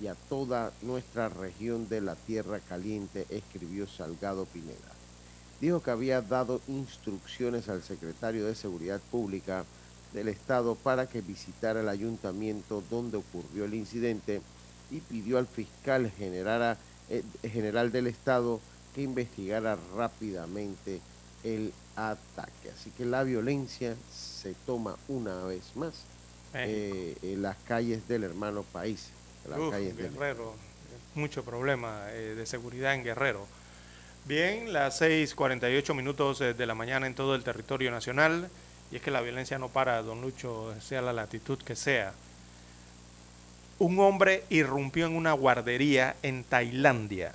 y 0.00 0.06
a 0.06 0.14
toda 0.14 0.72
nuestra 0.82 1.28
región 1.28 1.88
de 1.88 2.00
la 2.00 2.14
Tierra 2.14 2.60
Caliente, 2.60 3.26
escribió 3.30 3.86
Salgado 3.86 4.46
Pineda. 4.46 4.97
Dijo 5.60 5.82
que 5.82 5.90
había 5.90 6.20
dado 6.22 6.60
instrucciones 6.68 7.68
al 7.68 7.82
secretario 7.82 8.46
de 8.46 8.54
Seguridad 8.54 9.00
Pública 9.10 9.64
del 10.12 10.28
Estado 10.28 10.74
para 10.76 11.06
que 11.08 11.20
visitara 11.20 11.80
el 11.80 11.88
ayuntamiento 11.88 12.82
donde 12.90 13.16
ocurrió 13.18 13.64
el 13.64 13.74
incidente 13.74 14.40
y 14.90 15.00
pidió 15.00 15.36
al 15.38 15.46
fiscal 15.46 16.10
generara- 16.16 16.76
eh, 17.10 17.22
general 17.42 17.90
del 17.90 18.06
Estado 18.06 18.60
que 18.94 19.02
investigara 19.02 19.76
rápidamente 19.96 21.00
el 21.44 21.72
ataque. 21.96 22.70
Así 22.74 22.90
que 22.90 23.04
la 23.04 23.24
violencia 23.24 23.96
se 24.12 24.54
toma 24.64 24.96
una 25.08 25.42
vez 25.44 25.74
más 25.74 25.94
eh, 26.54 27.16
en 27.22 27.42
las 27.42 27.56
calles 27.66 28.06
del 28.08 28.24
hermano 28.24 28.62
país. 28.62 29.08
en 29.44 29.50
las 29.50 29.60
Uf, 29.60 29.70
calles 29.70 29.96
del- 29.96 30.12
Guerrero, 30.12 30.54
mucho 31.14 31.44
problema 31.44 32.06
eh, 32.12 32.34
de 32.36 32.46
seguridad 32.46 32.94
en 32.94 33.02
Guerrero. 33.04 33.46
Bien, 34.28 34.74
las 34.74 35.00
6:48 35.00 35.94
minutos 35.94 36.42
eh, 36.42 36.52
de 36.52 36.66
la 36.66 36.74
mañana 36.74 37.06
en 37.06 37.14
todo 37.14 37.34
el 37.34 37.42
territorio 37.42 37.90
nacional. 37.90 38.50
Y 38.92 38.96
es 38.96 39.02
que 39.02 39.10
la 39.10 39.22
violencia 39.22 39.58
no 39.58 39.70
para, 39.70 40.02
don 40.02 40.20
Lucho, 40.20 40.74
sea 40.82 41.00
la 41.00 41.14
latitud 41.14 41.56
que 41.56 41.74
sea. 41.74 42.12
Un 43.78 43.98
hombre 44.00 44.44
irrumpió 44.50 45.06
en 45.06 45.16
una 45.16 45.32
guardería 45.32 46.14
en 46.22 46.44
Tailandia 46.44 47.32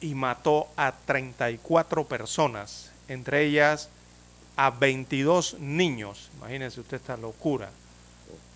y 0.00 0.14
mató 0.14 0.68
a 0.78 0.92
34 0.92 2.06
personas, 2.06 2.90
entre 3.08 3.44
ellas 3.44 3.90
a 4.56 4.70
22 4.70 5.58
niños. 5.60 6.30
Imagínense 6.38 6.80
usted 6.80 6.96
esta 6.96 7.18
locura. 7.18 7.68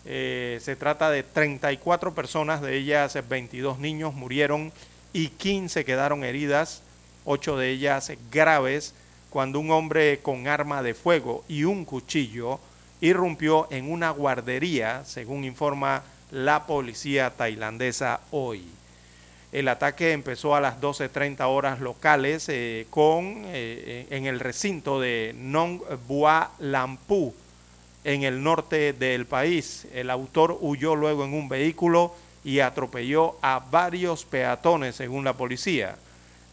Eh, 0.06 0.58
se 0.62 0.74
trata 0.74 1.10
de 1.10 1.22
34 1.22 2.14
personas, 2.14 2.62
de 2.62 2.78
ellas 2.78 3.14
eh, 3.14 3.20
22 3.20 3.78
niños 3.78 4.14
murieron 4.14 4.72
y 5.12 5.28
15 5.28 5.84
quedaron 5.84 6.24
heridas, 6.24 6.80
8 7.24 7.56
de 7.56 7.70
ellas 7.70 8.12
graves, 8.30 8.94
cuando 9.30 9.60
un 9.60 9.70
hombre 9.70 10.20
con 10.20 10.46
arma 10.46 10.82
de 10.82 10.94
fuego 10.94 11.44
y 11.48 11.64
un 11.64 11.84
cuchillo 11.84 12.60
irrumpió 13.00 13.66
en 13.70 13.90
una 13.90 14.10
guardería, 14.10 15.04
según 15.04 15.44
informa 15.44 16.02
la 16.30 16.66
policía 16.66 17.30
tailandesa 17.30 18.20
hoy. 18.30 18.64
El 19.52 19.68
ataque 19.68 20.12
empezó 20.12 20.54
a 20.54 20.60
las 20.60 20.80
12.30 20.80 21.44
horas 21.46 21.80
locales 21.80 22.48
eh, 22.48 22.86
con, 22.88 23.42
eh, 23.46 24.06
en 24.08 24.26
el 24.26 24.40
recinto 24.40 24.98
de 24.98 25.34
Nong 25.36 25.82
Bua 26.08 26.52
Lampu, 26.58 27.34
en 28.04 28.22
el 28.22 28.42
norte 28.42 28.94
del 28.94 29.26
país. 29.26 29.86
El 29.92 30.08
autor 30.08 30.56
huyó 30.60 30.96
luego 30.96 31.24
en 31.24 31.34
un 31.34 31.48
vehículo 31.48 32.14
y 32.44 32.60
atropelló 32.60 33.36
a 33.42 33.62
varios 33.70 34.24
peatones, 34.24 34.96
según 34.96 35.24
la 35.24 35.34
policía. 35.34 35.96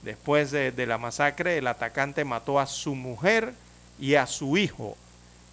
Después 0.03 0.51
de, 0.51 0.85
la 0.85 0.97
masacre, 0.97 1.57
el 1.57 1.67
atacante 1.67 2.23
mató 2.23 2.59
a 2.59 2.65
su 2.65 2.95
mujer 2.95 3.53
y 3.99 4.15
a 4.15 4.27
su 4.27 4.57
hijo. 4.57 4.95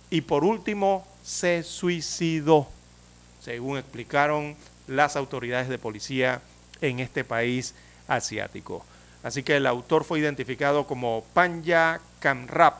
Y 0.08 0.20
por 0.20 0.44
último, 0.44 1.06
se 1.24 1.64
suicidó, 1.64 2.68
según 3.42 3.78
explicaron 3.78 4.56
las 4.86 5.16
autoridades 5.16 5.68
de 5.68 5.78
policía 5.78 6.40
en 6.80 7.00
este 7.00 7.24
país 7.24 7.74
asiático. 8.06 8.84
Así 9.24 9.42
que 9.42 9.56
el 9.56 9.66
autor 9.66 10.04
fue 10.04 10.20
identificado 10.20 10.86
como 10.86 11.24
Panya 11.34 12.00
Kamrap, 12.20 12.76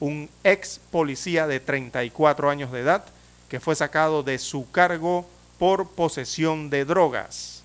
un 0.00 0.28
ex 0.42 0.80
policía 0.90 1.46
de 1.46 1.60
34 1.60 2.50
años 2.50 2.72
de 2.72 2.80
edad 2.80 3.04
que 3.48 3.60
fue 3.60 3.76
sacado 3.76 4.22
de 4.22 4.38
su 4.38 4.70
cargo 4.70 5.28
por 5.58 5.90
posesión 5.90 6.70
de 6.70 6.84
drogas. 6.84 7.59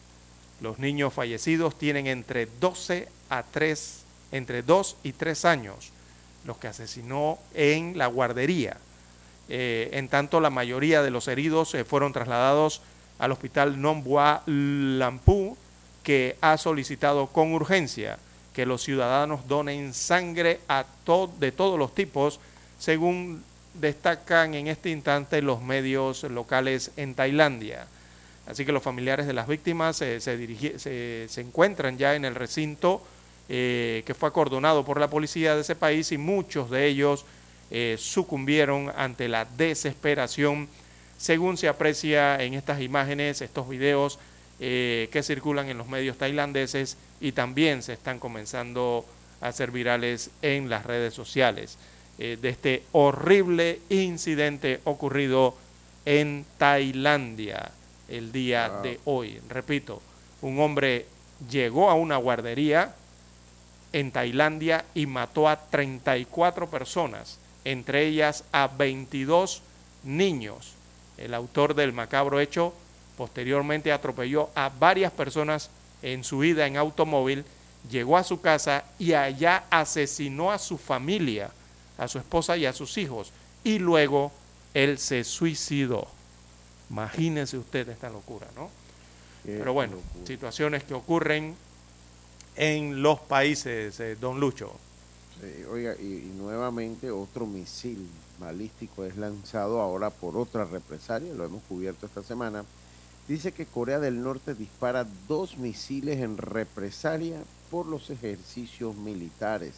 Los 0.61 0.80
niños 0.80 1.14
fallecidos 1.14 1.77
tienen 1.77 2.07
entre 2.07 2.48
12 2.60 3.07
a 3.30 3.44
3, 3.44 4.03
entre 4.32 4.64
2 4.64 4.98
y 5.03 5.11
3 5.14 5.45
años, 5.45 5.91
los 6.45 6.57
que 6.57 6.68
asesinó 6.68 7.38
en 7.53 7.98
la 7.98 8.07
guardería. 8.07 8.77
Eh, 9.49 9.90
en 9.94 10.07
tanto, 10.07 10.40
la 10.40 10.49
mayoría 10.49 11.03
de 11.03 11.11
los 11.11 11.27
heridos 11.27 11.73
eh, 11.76 11.84
fueron 11.84 12.14
trasladados 12.14 12.82
al 13.19 13.32
hospital 13.32 13.82
Nombua 13.82 14.44
Lampu, 14.45 15.57
que 16.03 16.38
ha 16.41 16.57
solicitado 16.57 17.27
con 17.27 17.53
urgencia 17.53 18.18
que 18.53 18.65
los 18.65 18.84
ciudadanos 18.84 19.48
donen 19.48 19.94
sangre 19.94 20.61
a 20.69 20.86
de 21.40 21.52
todos 21.52 21.77
los 21.77 21.94
tipos, 21.94 22.40
según 22.80 23.44
destacan 23.73 24.53
en 24.53 24.68
este 24.68 24.90
instante 24.90 25.41
los 25.41 25.61
medios 25.61 26.23
locales 26.23 26.91
en 26.95 27.15
Tailandia. 27.15 27.86
Así 28.48 28.66
que 28.66 28.72
los 28.72 28.84
familiares 28.84 29.26
de 29.26 29.34
las 29.34 29.48
víctimas 29.48 29.98
se, 29.98 30.20
se, 30.20 31.42
encuentran 31.42 31.98
ya 31.98 32.16
en 32.16 32.26
el 32.26 32.36
recinto 32.36 33.02
eh, 33.50 34.04
que 34.06 34.14
fue 34.14 34.30
acordonado 34.30 34.86
por 34.86 35.00
la 35.00 35.10
policía 35.10 35.56
de 35.56 35.62
ese 35.62 35.76
país 35.76 36.12
y 36.12 36.18
muchos 36.18 36.70
de 36.70 36.86
ellos 36.88 37.26
eh, 37.72 37.96
sucumbieron 38.00 38.92
ante 38.96 39.28
la 39.28 39.46
desesperación, 39.46 40.70
según 41.18 41.58
se 41.58 41.68
aprecia 41.68 42.42
en 42.42 42.54
estas 42.54 42.82
imágenes, 42.82 43.42
estos 43.42 43.68
videos 43.68 44.20
eh, 44.60 45.10
que 45.12 45.24
circulan 45.24 45.70
en 45.70 45.78
los 45.78 45.88
medios 45.88 46.18
tailandeses 46.18 46.98
y 47.20 47.32
también 47.32 47.82
se 47.82 47.94
están 47.94 48.20
comenzando 48.20 49.06
a 49.42 49.52
ser 49.52 49.72
virales 49.72 50.30
en 50.42 50.70
las 50.70 50.86
redes 50.86 51.14
sociales 51.14 51.78
eh, 52.20 52.38
de 52.42 52.50
este 52.50 52.84
horrible 52.94 53.82
incidente 53.90 54.80
ocurrido 54.86 55.58
en 56.06 56.46
Tailandia 56.58 57.72
el 58.07 58.32
día 58.32 58.69
de 58.84 58.99
hoy. 59.06 59.40
Repito, 59.49 60.02
un 60.41 60.60
hombre 60.60 61.06
llegó 61.49 61.90
a 61.90 61.95
una 61.95 62.18
guardería 62.18 62.95
en 63.94 64.11
Tailandia 64.11 64.86
y 64.94 65.06
mató 65.06 65.48
a 65.48 65.57
34 65.57 66.69
personas, 66.69 67.40
entre 67.64 68.06
ellas 68.06 68.44
a 68.52 68.68
22 68.68 69.61
niños. 70.03 70.73
El 71.18 71.34
autor 71.34 71.76
del 71.76 71.94
macabro 71.94 72.40
hecho 72.40 72.73
Posteriormente 73.18 73.91
atropelló 73.91 74.49
a 74.56 74.69
varias 74.69 75.11
personas 75.11 75.69
en 76.02 76.23
su 76.23 76.44
ida 76.44 76.68
en 76.68 76.77
automóvil, 76.77 77.45
llegó 77.90 78.18
a 78.18 78.23
su 78.23 78.41
casa 78.41 78.84
y 78.99 79.14
allá 79.14 79.64
asesinó 79.69 80.52
a 80.52 80.60
su 80.60 80.77
familia, 80.77 81.49
a 81.98 82.07
su 82.07 82.18
esposa 82.18 82.57
y 82.57 82.65
a 82.65 82.73
sus 82.73 82.98
hijos. 82.98 83.32
Y 83.64 83.80
luego 83.80 84.32
él 84.73 84.98
se 84.98 85.23
suicidó. 85.23 86.07
Imagínense 86.90 87.57
usted 87.57 87.90
esta 87.90 88.10
locura, 88.10 88.48
¿no? 88.56 88.70
Pero 89.44 89.74
bueno, 89.74 89.98
situaciones 90.26 90.84
que 90.84 90.95
ocurren 90.95 91.56
en 92.56 93.02
los 93.02 93.20
países, 93.20 93.99
eh, 93.99 94.16
don 94.16 94.40
Lucho. 94.40 94.72
oiga, 95.70 95.94
y, 95.95 96.32
nuevamente 96.38 97.12
otro 97.12 97.45
misil 97.45 98.07
balístico 98.40 99.06
es 99.06 99.18
lanzado 99.18 99.82
ahora 99.82 100.10
por 100.10 100.36
otra 100.36 100.66
represalia, 100.66 101.34
lo 101.34 101.45
hemos 101.45 101.62
cubierto 101.64 102.07
esta 102.07 102.24
semana, 102.24 102.66
dice 103.28 103.52
que 103.52 103.66
Corea 103.66 103.99
del 103.99 104.24
Norte 104.24 104.56
dispara 104.56 105.06
dos 105.28 105.57
misiles 105.57 106.20
en 106.20 106.38
represalia 106.38 107.38
por 107.70 107.86
los 107.86 108.10
ejercicios 108.10 108.95
militares. 108.95 109.74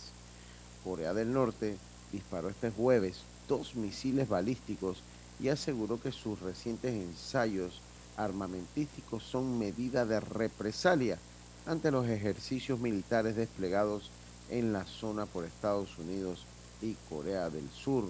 Corea 0.84 1.14
del 1.14 1.34
Norte 1.34 1.78
disparó 2.12 2.50
este 2.50 2.72
jueves 2.72 3.24
dos 3.48 3.76
misiles 3.76 4.30
balísticos 4.30 5.04
y 5.40 5.50
aseguró 5.50 6.00
que 6.00 6.12
sus 6.12 6.40
recientes 6.40 6.94
ensayos 6.94 7.82
armamentísticos 8.16 9.24
son 9.24 9.60
medida 9.60 10.06
de 10.06 10.20
represalia 10.20 11.20
ante 11.66 11.92
los 11.92 12.08
ejercicios 12.08 12.80
militares 12.80 13.36
desplegados 13.36 14.10
en 14.50 14.74
la 14.74 14.86
zona 14.86 15.26
por 15.26 15.46
Estados 15.46 15.98
Unidos 15.98 16.46
y 16.82 16.96
Corea 17.10 17.50
del 17.50 17.70
Sur. 17.70 18.06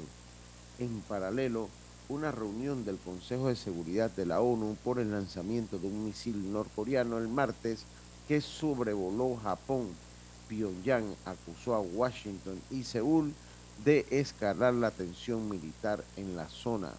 En 0.79 1.01
paralelo, 1.01 1.69
una 2.09 2.31
reunión 2.31 2.85
del 2.85 2.97
Consejo 2.97 3.49
de 3.49 3.55
Seguridad 3.55 4.11
de 4.11 4.25
la 4.25 4.39
ONU 4.39 4.77
por 4.83 4.99
el 4.99 5.11
lanzamiento 5.11 5.77
de 5.77 5.87
un 5.87 6.05
misil 6.05 6.51
norcoreano 6.53 7.17
el 7.17 7.27
martes 7.27 7.83
que 8.27 8.39
sobrevoló 8.41 9.35
Japón. 9.37 9.89
Pyongyang 10.47 11.13
acusó 11.25 11.75
a 11.75 11.81
Washington 11.81 12.61
y 12.71 12.83
Seúl 12.83 13.33
de 13.83 14.05
escalar 14.09 14.73
la 14.73 14.91
tensión 14.91 15.49
militar 15.49 16.03
en 16.15 16.35
la 16.35 16.47
zona. 16.47 16.93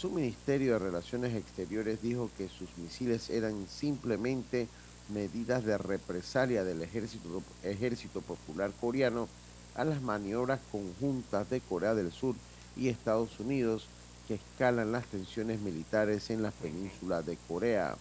Su 0.00 0.08
Ministerio 0.08 0.72
de 0.72 0.78
Relaciones 0.78 1.34
Exteriores 1.34 2.00
dijo 2.00 2.30
que 2.38 2.48
sus 2.48 2.70
misiles 2.78 3.28
eran 3.28 3.66
simplemente 3.68 4.66
medidas 5.12 5.62
de 5.66 5.76
represalia 5.76 6.64
del 6.64 6.80
ejército, 6.80 8.22
popular 8.22 8.72
coreano 8.80 9.28
a 9.74 9.84
las 9.84 10.00
maniobras 10.00 10.58
conjuntas 10.72 11.50
de 11.50 11.60
Corea 11.60 11.94
del 11.94 12.12
Sur 12.12 12.34
y 12.78 12.88
Estados 12.88 13.38
Unidos 13.40 13.88
que 14.26 14.36
escalan 14.36 14.90
las 14.90 15.04
tensiones 15.04 15.60
militares 15.60 16.30
en 16.30 16.42
la 16.42 16.50
península 16.50 17.20
de 17.20 17.36
Corea. 17.46 17.94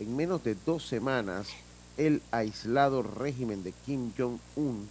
En 0.00 0.16
menos 0.16 0.42
de 0.44 0.56
dos 0.64 0.88
semanas, 0.88 1.48
el 1.98 2.22
aislado 2.30 3.02
régimen 3.02 3.62
de 3.62 3.72
Kim 3.84 4.12
Jong-un 4.16 4.88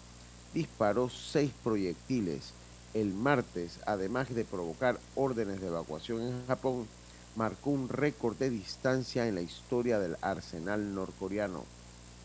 disparó 0.54 1.10
seis 1.10 1.52
proyectiles. 1.64 2.52
El 2.98 3.14
martes, 3.14 3.78
además 3.86 4.34
de 4.34 4.44
provocar 4.44 5.00
órdenes 5.14 5.62
de 5.62 5.68
evacuación 5.68 6.20
en 6.24 6.48
Japón, 6.48 6.88
marcó 7.36 7.70
un 7.70 7.90
récord 7.90 8.36
de 8.38 8.50
distancia 8.50 9.28
en 9.28 9.36
la 9.36 9.42
historia 9.42 10.00
del 10.00 10.18
arsenal 10.22 10.96
norcoreano. 10.96 11.64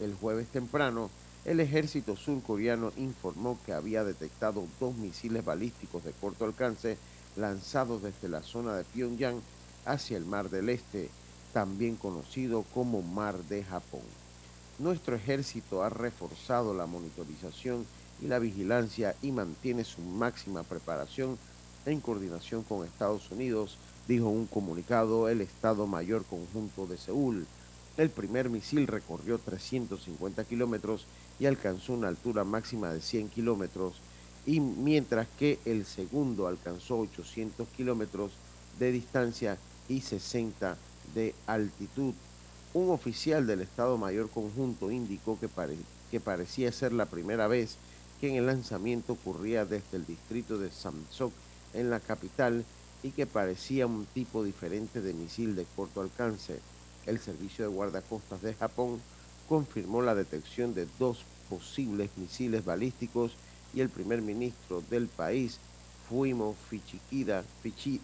El 0.01 0.15
jueves 0.15 0.49
temprano, 0.49 1.11
el 1.45 1.61
ejército 1.61 2.17
surcoreano 2.17 2.91
informó 2.97 3.59
que 3.67 3.75
había 3.75 4.03
detectado 4.03 4.67
dos 4.81 4.97
misiles 4.97 5.45
balísticos 5.45 6.05
de 6.05 6.13
corto 6.13 6.47
alcance 6.47 6.97
lanzados 7.37 8.03
desde 8.03 8.31
la 8.31 8.43
zona 8.43 8.75
de 8.75 8.85
Pyongyang 8.85 9.43
hacia 9.85 10.17
el 10.17 10.25
Mar 10.25 10.49
del 10.49 10.71
Este, 10.71 11.11
también 11.53 11.97
conocido 11.97 12.65
como 12.73 13.03
Mar 13.03 13.37
de 13.45 13.63
Japón. 13.63 14.01
Nuestro 14.79 15.17
ejército 15.17 15.83
ha 15.83 15.91
reforzado 15.91 16.73
la 16.73 16.87
monitorización 16.87 17.85
y 18.23 18.29
la 18.29 18.39
vigilancia 18.39 19.17
y 19.21 19.33
mantiene 19.33 19.85
su 19.85 20.01
máxima 20.01 20.63
preparación 20.63 21.37
en 21.87 22.01
coordinación 22.01 22.63
con 22.63 22.87
Estados 22.87 23.31
Unidos, 23.31 23.77
dijo 24.07 24.29
un 24.29 24.47
comunicado 24.47 25.29
el 25.29 25.41
Estado 25.41 25.87
Mayor 25.87 26.25
Conjunto 26.25 26.87
de 26.87 26.97
Seúl. 26.97 27.47
El 27.97 28.11
primer 28.11 28.49
misil 28.49 28.87
recorrió 28.87 29.39
350 29.39 30.45
kilómetros 30.45 31.05
y 31.41 31.47
alcanzó 31.47 31.95
una 31.95 32.09
altura 32.09 32.45
máxima 32.45 32.93
de 32.93 33.01
100 33.01 33.29
kilómetros 33.29 33.95
y 34.47 34.61
mientras 34.61 35.27
que 35.39 35.59
el 35.65 35.85
segundo 35.85 36.47
alcanzó 36.47 36.99
800 37.01 37.67
kilómetros 37.77 38.33
de 38.79 38.93
distancia 38.93 39.59
y 39.89 40.01
60 40.01 40.77
de 41.15 41.35
altitud. 41.47 42.15
Un 42.75 42.91
oficial 42.91 43.47
del 43.47 43.61
Estado 43.61 43.99
Mayor 43.99 44.31
Conjunto 44.31 44.91
indicó 44.91 45.39
que, 45.39 45.49
que 46.11 46.21
parecía 46.21 46.73
ser 46.73 46.93
la 46.93 47.07
primera 47.07 47.47
vez 47.49 47.77
que 48.23 48.29
en 48.29 48.37
el 48.37 48.47
lanzamiento 48.47 49.15
ocurría 49.15 49.65
desde 49.65 49.97
el 49.97 50.07
distrito 50.07 50.57
de 50.57 50.71
Samsok 50.71 51.33
en 51.75 51.91
la 51.91 51.99
capital 51.99 52.65
y 53.03 53.11
que 53.11 53.27
parecía 53.27 53.85
un 53.89 54.07
tipo 54.07 54.45
diferente 54.45 55.01
de 55.01 55.13
misil 55.13 55.57
de 55.57 55.67
corto 55.75 56.01
alcance. 56.01 56.61
El 57.05 57.19
Servicio 57.19 57.65
de 57.65 57.75
Guardacostas 57.75 58.41
de 58.41 58.55
Japón 58.55 59.01
confirmó 59.49 60.03
la 60.03 60.15
detección 60.15 60.73
de 60.73 60.87
dos 61.01 61.25
posibles 61.51 62.11
misiles 62.17 62.65
balísticos 62.65 63.33
y 63.75 63.81
el 63.81 63.89
primer 63.89 64.23
ministro 64.23 64.85
del 64.89 65.09
país 65.09 65.59
Fuimo 66.09 66.55
Fichikida, 66.71 67.43
Fichi- 67.65 68.01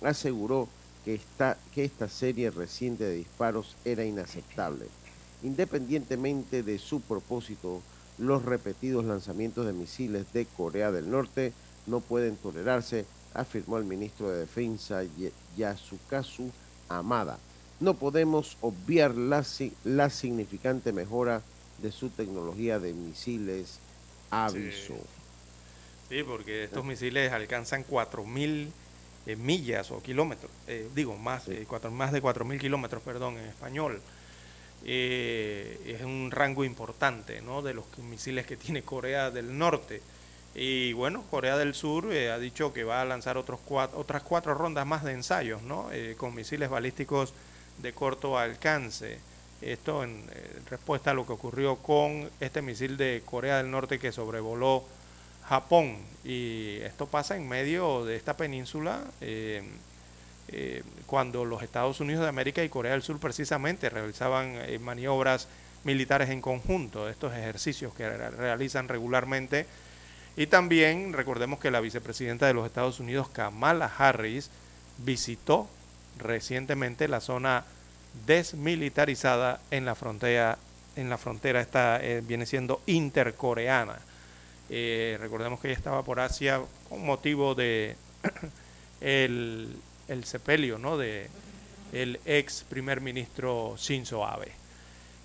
aseguró 0.00 0.66
que 1.04 1.16
esta, 1.16 1.58
que 1.74 1.84
esta 1.84 2.08
serie 2.08 2.50
reciente 2.50 3.04
de 3.04 3.16
disparos 3.16 3.76
era 3.84 4.02
inaceptable. 4.02 4.86
Independientemente 5.42 6.62
de 6.62 6.78
su 6.78 7.02
propósito, 7.02 7.82
los 8.18 8.44
repetidos 8.44 9.04
lanzamientos 9.04 9.66
de 9.66 9.72
misiles 9.72 10.32
de 10.32 10.46
Corea 10.46 10.90
del 10.90 11.10
Norte 11.10 11.52
no 11.86 12.00
pueden 12.00 12.36
tolerarse, 12.36 13.04
afirmó 13.34 13.78
el 13.78 13.84
ministro 13.84 14.28
de 14.30 14.40
Defensa 14.40 15.02
Yasukazu 15.56 16.50
Amada. 16.88 17.38
No 17.80 17.94
podemos 17.94 18.56
obviar 18.60 19.14
la, 19.14 19.44
la 19.84 20.10
significante 20.10 20.92
mejora 20.92 21.42
de 21.82 21.92
su 21.92 22.08
tecnología 22.10 22.78
de 22.78 22.92
misiles, 22.92 23.78
avisó. 24.30 24.96
Sí, 26.08 26.22
porque 26.24 26.64
estos 26.64 26.84
misiles 26.84 27.30
alcanzan 27.32 27.84
4.000 27.84 28.68
eh, 29.26 29.36
millas 29.36 29.90
o 29.90 30.02
kilómetros, 30.02 30.50
eh, 30.66 30.88
digo, 30.94 31.16
más, 31.16 31.46
eh, 31.48 31.66
cuatro- 31.68 31.90
más 31.90 32.12
de 32.12 32.22
4.000 32.22 32.58
kilómetros, 32.58 33.02
perdón, 33.02 33.36
en 33.36 33.44
español. 33.44 34.00
Eh, 34.84 35.96
es 35.98 36.02
un 36.02 36.30
rango 36.30 36.64
importante 36.64 37.40
¿no? 37.42 37.62
de 37.62 37.74
los 37.74 37.86
misiles 37.98 38.46
que 38.46 38.56
tiene 38.56 38.82
Corea 38.82 39.30
del 39.30 39.56
Norte. 39.58 40.02
Y 40.54 40.92
bueno, 40.92 41.22
Corea 41.30 41.56
del 41.56 41.74
Sur 41.74 42.12
eh, 42.12 42.30
ha 42.32 42.38
dicho 42.38 42.72
que 42.72 42.84
va 42.84 43.00
a 43.00 43.04
lanzar 43.04 43.36
otros 43.36 43.60
cuatro, 43.64 43.98
otras 43.98 44.22
cuatro 44.22 44.54
rondas 44.54 44.86
más 44.86 45.04
de 45.04 45.12
ensayos 45.12 45.62
¿no? 45.62 45.88
Eh, 45.92 46.14
con 46.18 46.34
misiles 46.34 46.68
balísticos 46.68 47.32
de 47.78 47.92
corto 47.92 48.38
alcance. 48.38 49.20
Esto 49.60 50.02
en 50.02 50.24
eh, 50.30 50.60
respuesta 50.68 51.12
a 51.12 51.14
lo 51.14 51.26
que 51.26 51.32
ocurrió 51.32 51.76
con 51.76 52.28
este 52.40 52.62
misil 52.62 52.96
de 52.96 53.22
Corea 53.24 53.58
del 53.58 53.70
Norte 53.70 53.98
que 53.98 54.10
sobrevoló 54.10 54.84
Japón. 55.48 55.98
Y 56.24 56.78
esto 56.78 57.06
pasa 57.06 57.36
en 57.36 57.48
medio 57.48 58.04
de 58.04 58.16
esta 58.16 58.36
península 58.36 59.04
eh, 60.48 60.82
cuando 61.06 61.44
los 61.44 61.62
Estados 61.62 62.00
Unidos 62.00 62.22
de 62.22 62.28
América 62.28 62.62
y 62.64 62.68
Corea 62.68 62.92
del 62.92 63.02
Sur 63.02 63.18
precisamente 63.18 63.90
realizaban 63.90 64.54
eh, 64.56 64.78
maniobras 64.78 65.48
militares 65.84 66.30
en 66.30 66.40
conjunto, 66.40 67.08
estos 67.08 67.32
ejercicios 67.34 67.94
que 67.94 68.08
re- 68.08 68.30
realizan 68.30 68.88
regularmente. 68.88 69.66
Y 70.36 70.46
también 70.46 71.12
recordemos 71.12 71.58
que 71.58 71.70
la 71.70 71.80
vicepresidenta 71.80 72.46
de 72.46 72.54
los 72.54 72.66
Estados 72.66 73.00
Unidos, 73.00 73.28
Kamala 73.28 73.90
Harris, 73.98 74.50
visitó 74.98 75.68
recientemente 76.18 77.08
la 77.08 77.20
zona 77.20 77.64
desmilitarizada 78.26 79.60
en 79.70 79.84
la 79.84 79.94
frontera, 79.94 80.58
en 80.96 81.10
la 81.10 81.18
frontera 81.18 81.60
esta 81.60 82.02
eh, 82.02 82.22
viene 82.26 82.46
siendo 82.46 82.80
intercoreana. 82.86 83.98
Eh, 84.70 85.16
recordemos 85.20 85.60
que 85.60 85.68
ella 85.68 85.76
estaba 85.76 86.02
por 86.02 86.20
Asia 86.20 86.60
con 86.88 87.04
motivo 87.04 87.54
de 87.54 87.96
el, 89.00 89.76
el 90.08 90.24
sepelio 90.24 90.78
¿no? 90.78 90.96
de 90.96 91.28
el 91.92 92.20
ex 92.26 92.64
primer 92.68 93.00
ministro 93.00 93.76
Shinzo 93.78 94.26
Abe. 94.26 94.52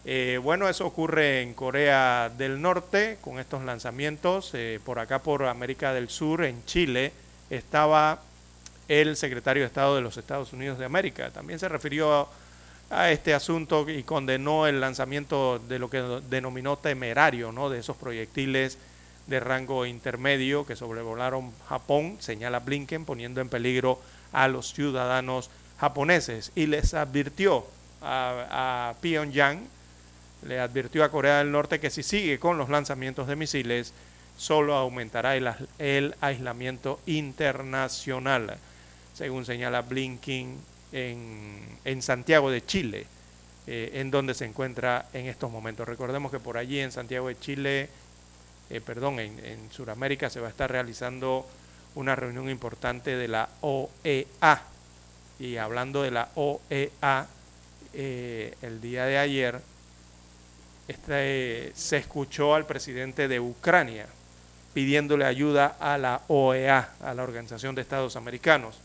Eh, 0.06 0.40
bueno, 0.44 0.68
eso 0.68 0.86
ocurre 0.86 1.42
en 1.42 1.54
Corea 1.54 2.30
del 2.30 2.62
Norte 2.62 3.18
con 3.22 3.40
estos 3.40 3.64
lanzamientos. 3.64 4.52
Eh, 4.54 4.80
por 4.84 5.00
acá, 5.00 5.20
por 5.20 5.46
América 5.46 5.94
del 5.94 6.10
Sur, 6.10 6.44
en 6.44 6.66
Chile, 6.66 7.14
estaba 7.50 8.22
el 8.90 9.16
secretario 9.16 9.64
de 9.64 9.68
Estado 9.68 9.96
de 9.96 10.02
los 10.02 10.18
Estados 10.18 10.52
Unidos 10.52 10.78
de 10.78 10.86
América. 10.86 11.32
También 11.32 11.58
se 11.58 11.70
refirió 11.70 12.28
a 12.90 13.12
este 13.12 13.34
asunto 13.34 13.90
y 13.90 14.04
condenó 14.04 14.68
el 14.68 14.82
lanzamiento 14.82 15.60
de 15.60 15.80
lo 15.80 15.90
que 15.90 16.02
denominó 16.30 16.78
temerario, 16.78 17.52
¿no? 17.52 17.70
de 17.70 17.80
esos 17.80 17.98
proyectiles 17.98 18.78
de 19.28 19.40
rango 19.40 19.86
intermedio 19.86 20.66
que 20.66 20.76
sobrevolaron 20.76 21.54
Japón, 21.70 22.18
señala 22.20 22.60
Blinken, 22.60 23.06
poniendo 23.06 23.40
en 23.40 23.48
peligro 23.48 24.00
a 24.34 24.48
los 24.48 24.74
ciudadanos 24.74 25.50
japoneses 25.80 26.52
y 26.56 26.66
les 26.66 26.94
advirtió 26.94 27.66
a, 28.02 28.96
Pyongyang, 29.02 29.66
le 30.46 30.60
advirtió 30.60 31.04
a 31.04 31.10
Corea 31.10 31.38
del 31.38 31.52
Norte 31.52 31.80
que 31.80 31.90
si 31.90 32.04
sigue 32.04 32.40
con 32.40 32.58
los 32.58 32.70
lanzamientos 32.70 33.28
de 33.28 33.36
misiles, 33.36 33.94
solo 34.38 34.76
aumentará 34.76 35.36
el 35.36 36.16
aislamiento 36.20 37.00
internacional, 37.06 38.58
según 39.16 39.46
señala 39.46 39.82
Blinken 39.84 40.58
en, 40.92 41.60
en 41.86 42.02
Santiago 42.02 42.52
de 42.52 42.66
Chile, 42.66 43.08
eh, 43.68 43.92
en 43.96 44.12
donde 44.12 44.34
se 44.34 44.46
encuentra 44.46 45.06
en 45.14 45.28
estos 45.28 45.52
momentos. 45.52 45.88
Recordemos 45.88 46.32
que 46.32 46.40
por 46.40 46.58
allí 46.58 46.80
en 46.80 46.92
Santiago 46.92 47.30
de 47.30 47.40
Chile, 47.40 47.90
eh, 48.70 48.82
perdón, 48.82 49.20
en, 49.20 49.40
en 49.46 49.72
Sudamérica 49.72 50.30
se 50.30 50.42
va 50.42 50.48
a 50.48 50.50
estar 50.50 50.70
realizando 50.70 51.46
una 51.96 52.16
reunión 52.16 52.50
importante 52.50 53.16
de 53.16 53.28
la 53.28 53.50
OEA. 53.62 54.64
Y 55.40 55.58
hablando 55.58 56.04
de 56.04 56.12
la 56.12 56.30
OEA, 56.36 57.28
eh, 57.94 58.56
el 58.62 58.82
día 58.82 59.06
de 59.06 59.18
ayer 59.18 59.62
este, 60.88 61.72
se 61.76 61.98
escuchó 61.98 62.56
al 62.56 62.66
presidente 62.66 63.28
de 63.28 63.40
Ucrania 63.40 64.08
pidiéndole 64.74 65.26
ayuda 65.26 65.78
a 65.80 65.98
la 65.98 66.22
OEA, 66.28 66.90
a 67.02 67.14
la 67.14 67.24
Organización 67.24 67.76
de 67.76 67.82
Estados 67.82 68.16
Americanos. 68.16 68.76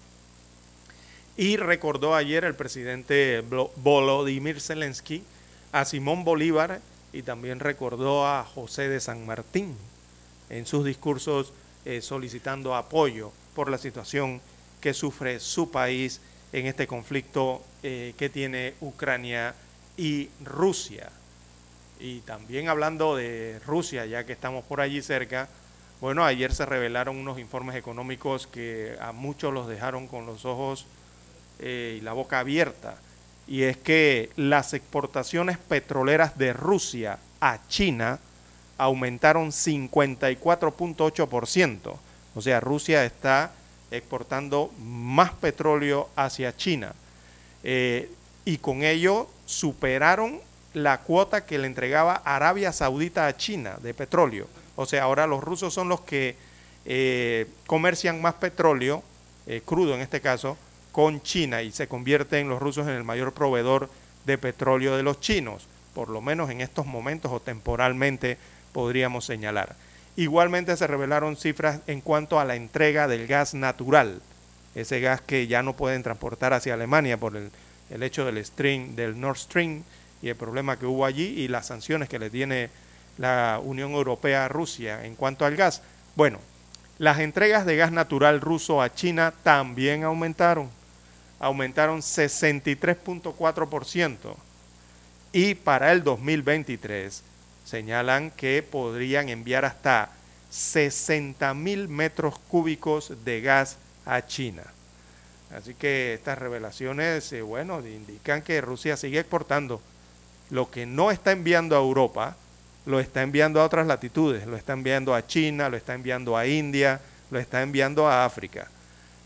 Y 1.36 1.56
recordó 1.56 2.14
ayer 2.14 2.44
el 2.44 2.55
presidente 2.55 3.43
Volodymyr 3.76 4.60
Zelensky 4.60 5.22
a 5.72 5.85
Simón 5.85 6.24
Bolívar 6.24 6.80
y 7.12 7.22
también 7.22 7.60
recordó 7.60 8.26
a 8.26 8.44
José 8.44 8.89
de 8.89 9.01
San 9.01 9.24
Martín 9.24 9.76
en 10.51 10.66
sus 10.66 10.85
discursos 10.85 11.52
eh, 11.84 12.00
solicitando 12.00 12.74
apoyo 12.74 13.32
por 13.55 13.70
la 13.70 13.78
situación 13.78 14.40
que 14.80 14.94
sufre 14.94 15.40
su 15.40 15.70
país 15.70 16.20
en 16.52 16.66
este 16.66 16.86
conflicto 16.86 17.62
eh, 17.82 18.14
que 18.16 18.28
tiene 18.28 18.74
Ucrania 18.80 19.55
y 19.96 20.28
Rusia. 20.44 21.10
Y 22.00 22.20
también 22.20 22.68
hablando 22.68 23.16
de 23.16 23.60
Rusia, 23.66 24.06
ya 24.06 24.24
que 24.24 24.32
estamos 24.32 24.64
por 24.64 24.80
allí 24.80 25.02
cerca, 25.02 25.48
bueno, 26.00 26.24
ayer 26.24 26.55
se 26.55 26.64
revelaron 26.64 27.16
unos 27.16 27.40
informes 27.40 27.74
económicos 27.74 28.46
que 28.46 28.96
a 29.00 29.10
muchos 29.12 29.52
los 29.52 29.66
dejaron 29.66 30.06
con 30.06 30.26
los 30.26 30.44
ojos 30.44 30.86
eh, 31.59 31.96
y 31.98 32.00
la 32.02 32.12
boca 32.12 32.38
abierta. 32.38 32.96
Y 33.48 33.62
es 33.62 33.76
que 33.76 34.30
las 34.36 34.74
exportaciones 34.74 35.59
petroleras 35.59 36.38
de 36.38 36.52
Rusia 36.52 37.18
a 37.40 37.66
China 37.68 38.20
aumentaron 38.78 39.50
54.8%. 39.50 41.96
O 42.34 42.42
sea, 42.42 42.60
Rusia 42.60 43.05
está 43.05 43.52
exportando 43.90 44.70
más 44.80 45.32
petróleo 45.32 46.09
hacia 46.16 46.56
China. 46.56 46.94
Eh, 47.64 48.10
y 48.44 48.59
con 48.59 48.84
ello 48.84 49.28
superaron 49.46 50.38
la 50.74 51.00
cuota 51.00 51.44
que 51.44 51.59
le 51.59 51.66
entregaba 51.66 52.22
Arabia 52.24 52.72
Saudita 52.72 53.26
a 53.26 53.36
China 53.36 53.78
de 53.82 53.94
petróleo. 53.94 54.46
O 54.76 54.86
sea, 54.86 55.02
ahora 55.02 55.26
los 55.26 55.42
rusos 55.42 55.74
son 55.74 55.88
los 55.88 56.02
que 56.02 56.36
eh, 56.84 57.48
comercian 57.66 58.22
más 58.22 58.34
petróleo, 58.34 59.02
eh, 59.46 59.60
crudo 59.64 59.94
en 59.94 60.00
este 60.00 60.20
caso, 60.20 60.56
con 60.92 61.20
China 61.22 61.62
y 61.62 61.72
se 61.72 61.88
convierten 61.88 62.48
los 62.48 62.60
rusos 62.60 62.86
en 62.86 62.94
el 62.94 63.05
mayor 63.05 63.32
proveedor 63.32 63.90
de 64.24 64.38
petróleo 64.38 64.96
de 64.96 65.02
los 65.02 65.20
chinos, 65.20 65.66
por 65.94 66.09
lo 66.09 66.20
menos 66.20 66.50
en 66.50 66.60
estos 66.60 66.86
momentos 66.86 67.32
o 67.32 67.40
temporalmente 67.40 68.38
podríamos 68.73 69.24
señalar. 69.24 69.77
Igualmente 70.16 70.77
se 70.77 70.86
revelaron 70.86 71.36
cifras 71.36 71.81
en 71.86 72.01
cuanto 72.01 72.40
a 72.40 72.45
la 72.45 72.57
entrega 72.57 73.07
del 73.07 73.27
gas 73.27 73.55
natural, 73.55 74.20
ese 74.74 75.01
gas 75.01 75.20
que 75.20 75.47
ya 75.47 75.62
no 75.62 75.74
pueden 75.74 76.03
transportar 76.03 76.53
hacia 76.53 76.74
Alemania 76.74 77.19
por 77.19 77.36
el, 77.36 77.51
el 77.90 78.03
hecho 78.03 78.24
del 78.24 78.45
stream, 78.45 78.97
del 78.97 79.20
Nord 79.20 79.39
Stream 79.39 79.85
y 80.20 80.28
el 80.28 80.36
problema 80.36 80.78
que 80.78 80.86
hubo 80.86 81.05
allí 81.05 81.40
y 81.40 81.49
las 81.49 81.66
sanciones 81.66 82.09
que 82.09 82.19
le 82.19 82.31
tiene 82.31 82.70
la 83.19 83.61
Unión 83.62 83.93
Europea 83.93 84.47
a 84.47 84.49
Rusia 84.49 85.05
en 85.05 85.15
cuanto 85.15 85.45
al 85.45 85.57
gas. 85.57 85.82
Bueno, 86.16 86.39
las 86.99 87.20
entregas 87.20 87.65
de 87.65 87.77
gas 87.77 87.93
natural 87.93 88.40
ruso 88.40 88.82
a 88.82 88.93
China 88.93 89.32
también 89.45 90.03
aumentaron, 90.03 90.69
aumentaron 91.39 92.01
63.4% 92.01 94.35
y 95.32 95.55
para 95.55 95.93
el 95.93 96.03
2023 96.03 97.23
señalan 97.69 98.31
que 98.31 98.62
podrían 98.62 99.28
enviar 99.28 99.65
hasta 99.65 100.11
60 100.51 101.53
mil 101.55 101.89
metros 101.89 102.39
cúbicos 102.49 103.12
de 103.24 103.40
gas 103.43 103.77
a 104.07 104.27
China. 104.27 104.62
Así 105.55 105.74
que 105.74 106.15
estas 106.15 106.39
revelaciones, 106.39 107.32
eh, 107.32 107.43
bueno, 107.43 107.81
indican 107.86 108.43
que 108.43 108.61
Rusia 108.61 108.97
sigue 108.97 109.20
exportando. 109.20 109.81
Lo 110.51 110.70
que 110.70 110.86
no 110.86 111.11
está 111.11 111.32
enviando 111.32 111.77
a 111.77 111.81
Europa, 111.81 112.36
lo 112.86 113.01
está 113.01 113.23
enviando 113.23 113.61
a 113.61 113.65
otras 113.65 113.86
latitudes, 113.86 114.47
lo 114.47 114.57
está 114.57 114.73
enviando 114.73 115.15
a 115.15 115.27
China, 115.27 115.69
lo 115.69 115.77
está 115.77 115.95
enviando 115.95 116.36
a 116.36 116.47
India, 116.47 117.01
lo 117.31 117.39
está 117.39 117.62
enviando 117.62 118.09
a 118.09 118.24
África. 118.24 118.69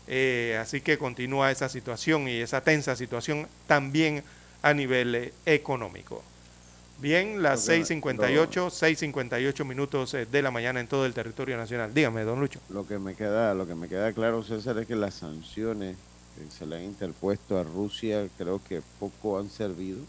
Eh, 0.07 0.59
así 0.61 0.81
que 0.81 0.97
continúa 0.97 1.51
esa 1.51 1.69
situación 1.69 2.27
y 2.27 2.41
esa 2.41 2.59
tensa 2.59 2.95
situación 2.97 3.47
también 3.67 4.21
a 4.61 4.73
nivel 4.73 5.15
eh, 5.15 5.33
económico. 5.45 6.23
Bien, 6.99 7.41
las 7.43 7.65
que- 7.67 7.81
6.58, 7.81 8.69
6.58 8.69 9.65
minutos 9.65 10.13
eh, 10.13 10.25
de 10.25 10.41
la 10.41 10.51
mañana 10.51 10.79
en 10.79 10.87
todo 10.87 11.05
el 11.05 11.13
territorio 11.13 11.57
nacional. 11.57 11.93
Dígame, 11.93 12.23
don 12.23 12.39
Lucho. 12.39 12.59
Lo 12.69 12.87
que 12.87 12.97
me 12.99 13.15
queda, 13.15 13.53
lo 13.53 13.67
que 13.67 13.75
me 13.75 13.89
queda 13.89 14.13
claro, 14.13 14.43
César, 14.43 14.77
es 14.77 14.87
que 14.87 14.95
las 14.95 15.15
sanciones 15.15 15.97
que 16.37 16.49
se 16.49 16.65
le 16.65 16.77
han 16.77 16.83
interpuesto 16.83 17.57
a 17.57 17.63
Rusia 17.63 18.27
creo 18.37 18.61
que 18.67 18.81
poco 18.99 19.37
han 19.37 19.49
servido 19.49 19.99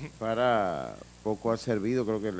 para 0.18 0.96
poco 1.22 1.52
ha 1.52 1.56
servido, 1.56 2.04
creo 2.04 2.20
que, 2.20 2.32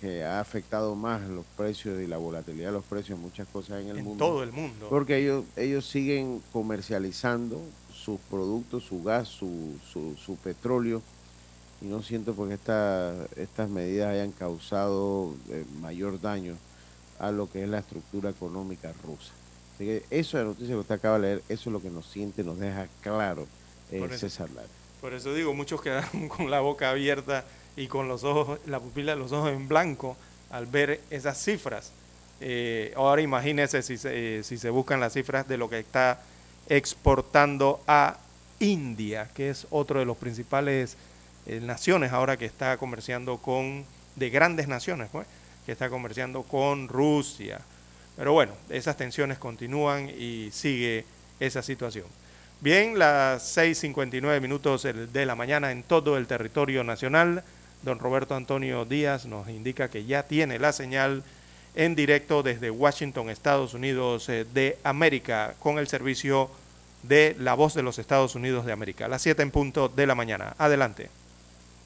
que 0.00 0.24
ha 0.24 0.40
afectado 0.40 0.94
más 0.94 1.20
los 1.28 1.44
precios 1.56 2.00
y 2.00 2.06
la 2.06 2.16
volatilidad 2.16 2.68
de 2.68 2.72
los 2.74 2.84
precios 2.84 3.18
en 3.18 3.22
muchas 3.22 3.46
cosas 3.48 3.82
en 3.82 3.88
el 3.90 3.98
En 3.98 4.04
mundo. 4.04 4.24
todo 4.24 4.42
el 4.42 4.52
mundo. 4.52 4.86
Porque 4.88 5.18
ellos, 5.18 5.44
ellos 5.56 5.86
siguen 5.86 6.40
comercializando 6.52 7.60
sus 7.92 8.18
productos, 8.30 8.84
su 8.84 9.02
gas, 9.02 9.28
su, 9.28 9.74
su, 9.92 10.16
su 10.16 10.36
petróleo, 10.36 11.02
y 11.80 11.86
no 11.86 12.02
siento 12.02 12.34
porque 12.34 12.54
esta, 12.54 13.14
estas 13.36 13.68
medidas 13.68 14.12
hayan 14.12 14.32
causado 14.32 15.34
eh, 15.48 15.64
mayor 15.80 16.20
daño 16.20 16.56
a 17.18 17.30
lo 17.30 17.50
que 17.50 17.62
es 17.62 17.68
la 17.68 17.78
estructura 17.78 18.30
económica 18.30 18.92
rusa. 19.04 19.32
Así 19.74 19.84
que 19.84 20.04
eso 20.10 20.36
de 20.36 20.44
la 20.44 20.50
noticia 20.50 20.74
que 20.74 20.80
usted 20.80 20.94
acaba 20.94 21.18
de 21.18 21.22
leer, 21.22 21.42
eso 21.48 21.70
es 21.70 21.72
lo 21.72 21.80
que 21.80 21.90
nos 21.90 22.06
siente, 22.06 22.44
nos 22.44 22.58
deja 22.58 22.86
claro 23.02 23.46
eh, 23.90 23.98
Por 23.98 24.10
eso. 24.10 24.20
César 24.20 24.50
Lara. 24.50 24.68
Por 25.00 25.14
eso 25.14 25.32
digo, 25.32 25.54
muchos 25.54 25.80
quedaron 25.80 26.28
con 26.28 26.50
la 26.50 26.60
boca 26.60 26.90
abierta 26.90 27.44
y 27.76 27.86
con 27.86 28.08
los 28.08 28.24
ojos, 28.24 28.58
la 28.66 28.80
pupila 28.80 29.12
de 29.12 29.18
los 29.18 29.32
ojos 29.32 29.50
en 29.52 29.68
blanco 29.68 30.16
al 30.50 30.66
ver 30.66 31.00
esas 31.10 31.42
cifras. 31.42 31.92
Eh, 32.40 32.92
ahora 32.96 33.22
imagínese 33.22 33.82
si 33.82 33.96
se, 33.96 34.38
eh, 34.38 34.42
si 34.42 34.58
se 34.58 34.70
buscan 34.70 35.00
las 35.00 35.12
cifras 35.12 35.46
de 35.46 35.56
lo 35.58 35.68
que 35.68 35.78
está 35.78 36.22
exportando 36.68 37.80
a 37.86 38.18
India, 38.58 39.30
que 39.34 39.50
es 39.50 39.66
otro 39.70 39.98
de 39.98 40.04
los 40.04 40.16
principales 40.16 40.96
eh, 41.50 41.60
naciones 41.60 42.12
ahora 42.12 42.36
que 42.36 42.44
está 42.44 42.76
comerciando 42.76 43.38
con, 43.38 43.84
de 44.14 44.30
grandes 44.30 44.68
naciones, 44.68 45.08
pues, 45.10 45.26
que 45.66 45.72
está 45.72 45.90
comerciando 45.90 46.44
con 46.44 46.86
Rusia. 46.86 47.60
Pero 48.16 48.32
bueno, 48.32 48.52
esas 48.68 48.96
tensiones 48.96 49.38
continúan 49.38 50.08
y 50.08 50.50
sigue 50.52 51.04
esa 51.40 51.62
situación. 51.62 52.06
Bien, 52.60 52.98
las 52.98 53.56
6.59 53.56 54.40
minutos 54.40 54.82
de 54.82 55.26
la 55.26 55.34
mañana 55.34 55.72
en 55.72 55.82
todo 55.82 56.16
el 56.18 56.28
territorio 56.28 56.84
nacional. 56.84 57.42
Don 57.82 57.98
Roberto 57.98 58.36
Antonio 58.36 58.84
Díaz 58.84 59.26
nos 59.26 59.48
indica 59.48 59.88
que 59.88 60.04
ya 60.04 60.22
tiene 60.22 60.58
la 60.60 60.72
señal 60.72 61.24
en 61.74 61.96
directo 61.96 62.44
desde 62.44 62.70
Washington, 62.70 63.28
Estados 63.28 63.74
Unidos 63.74 64.28
eh, 64.28 64.46
de 64.52 64.78
América, 64.84 65.54
con 65.58 65.78
el 65.78 65.88
servicio 65.88 66.48
de 67.02 67.34
La 67.38 67.54
Voz 67.54 67.74
de 67.74 67.82
los 67.82 67.98
Estados 67.98 68.36
Unidos 68.36 68.66
de 68.66 68.72
América. 68.72 69.08
Las 69.08 69.22
7 69.22 69.42
en 69.42 69.50
punto 69.50 69.88
de 69.88 70.06
la 70.06 70.14
mañana. 70.14 70.54
Adelante. 70.58 71.10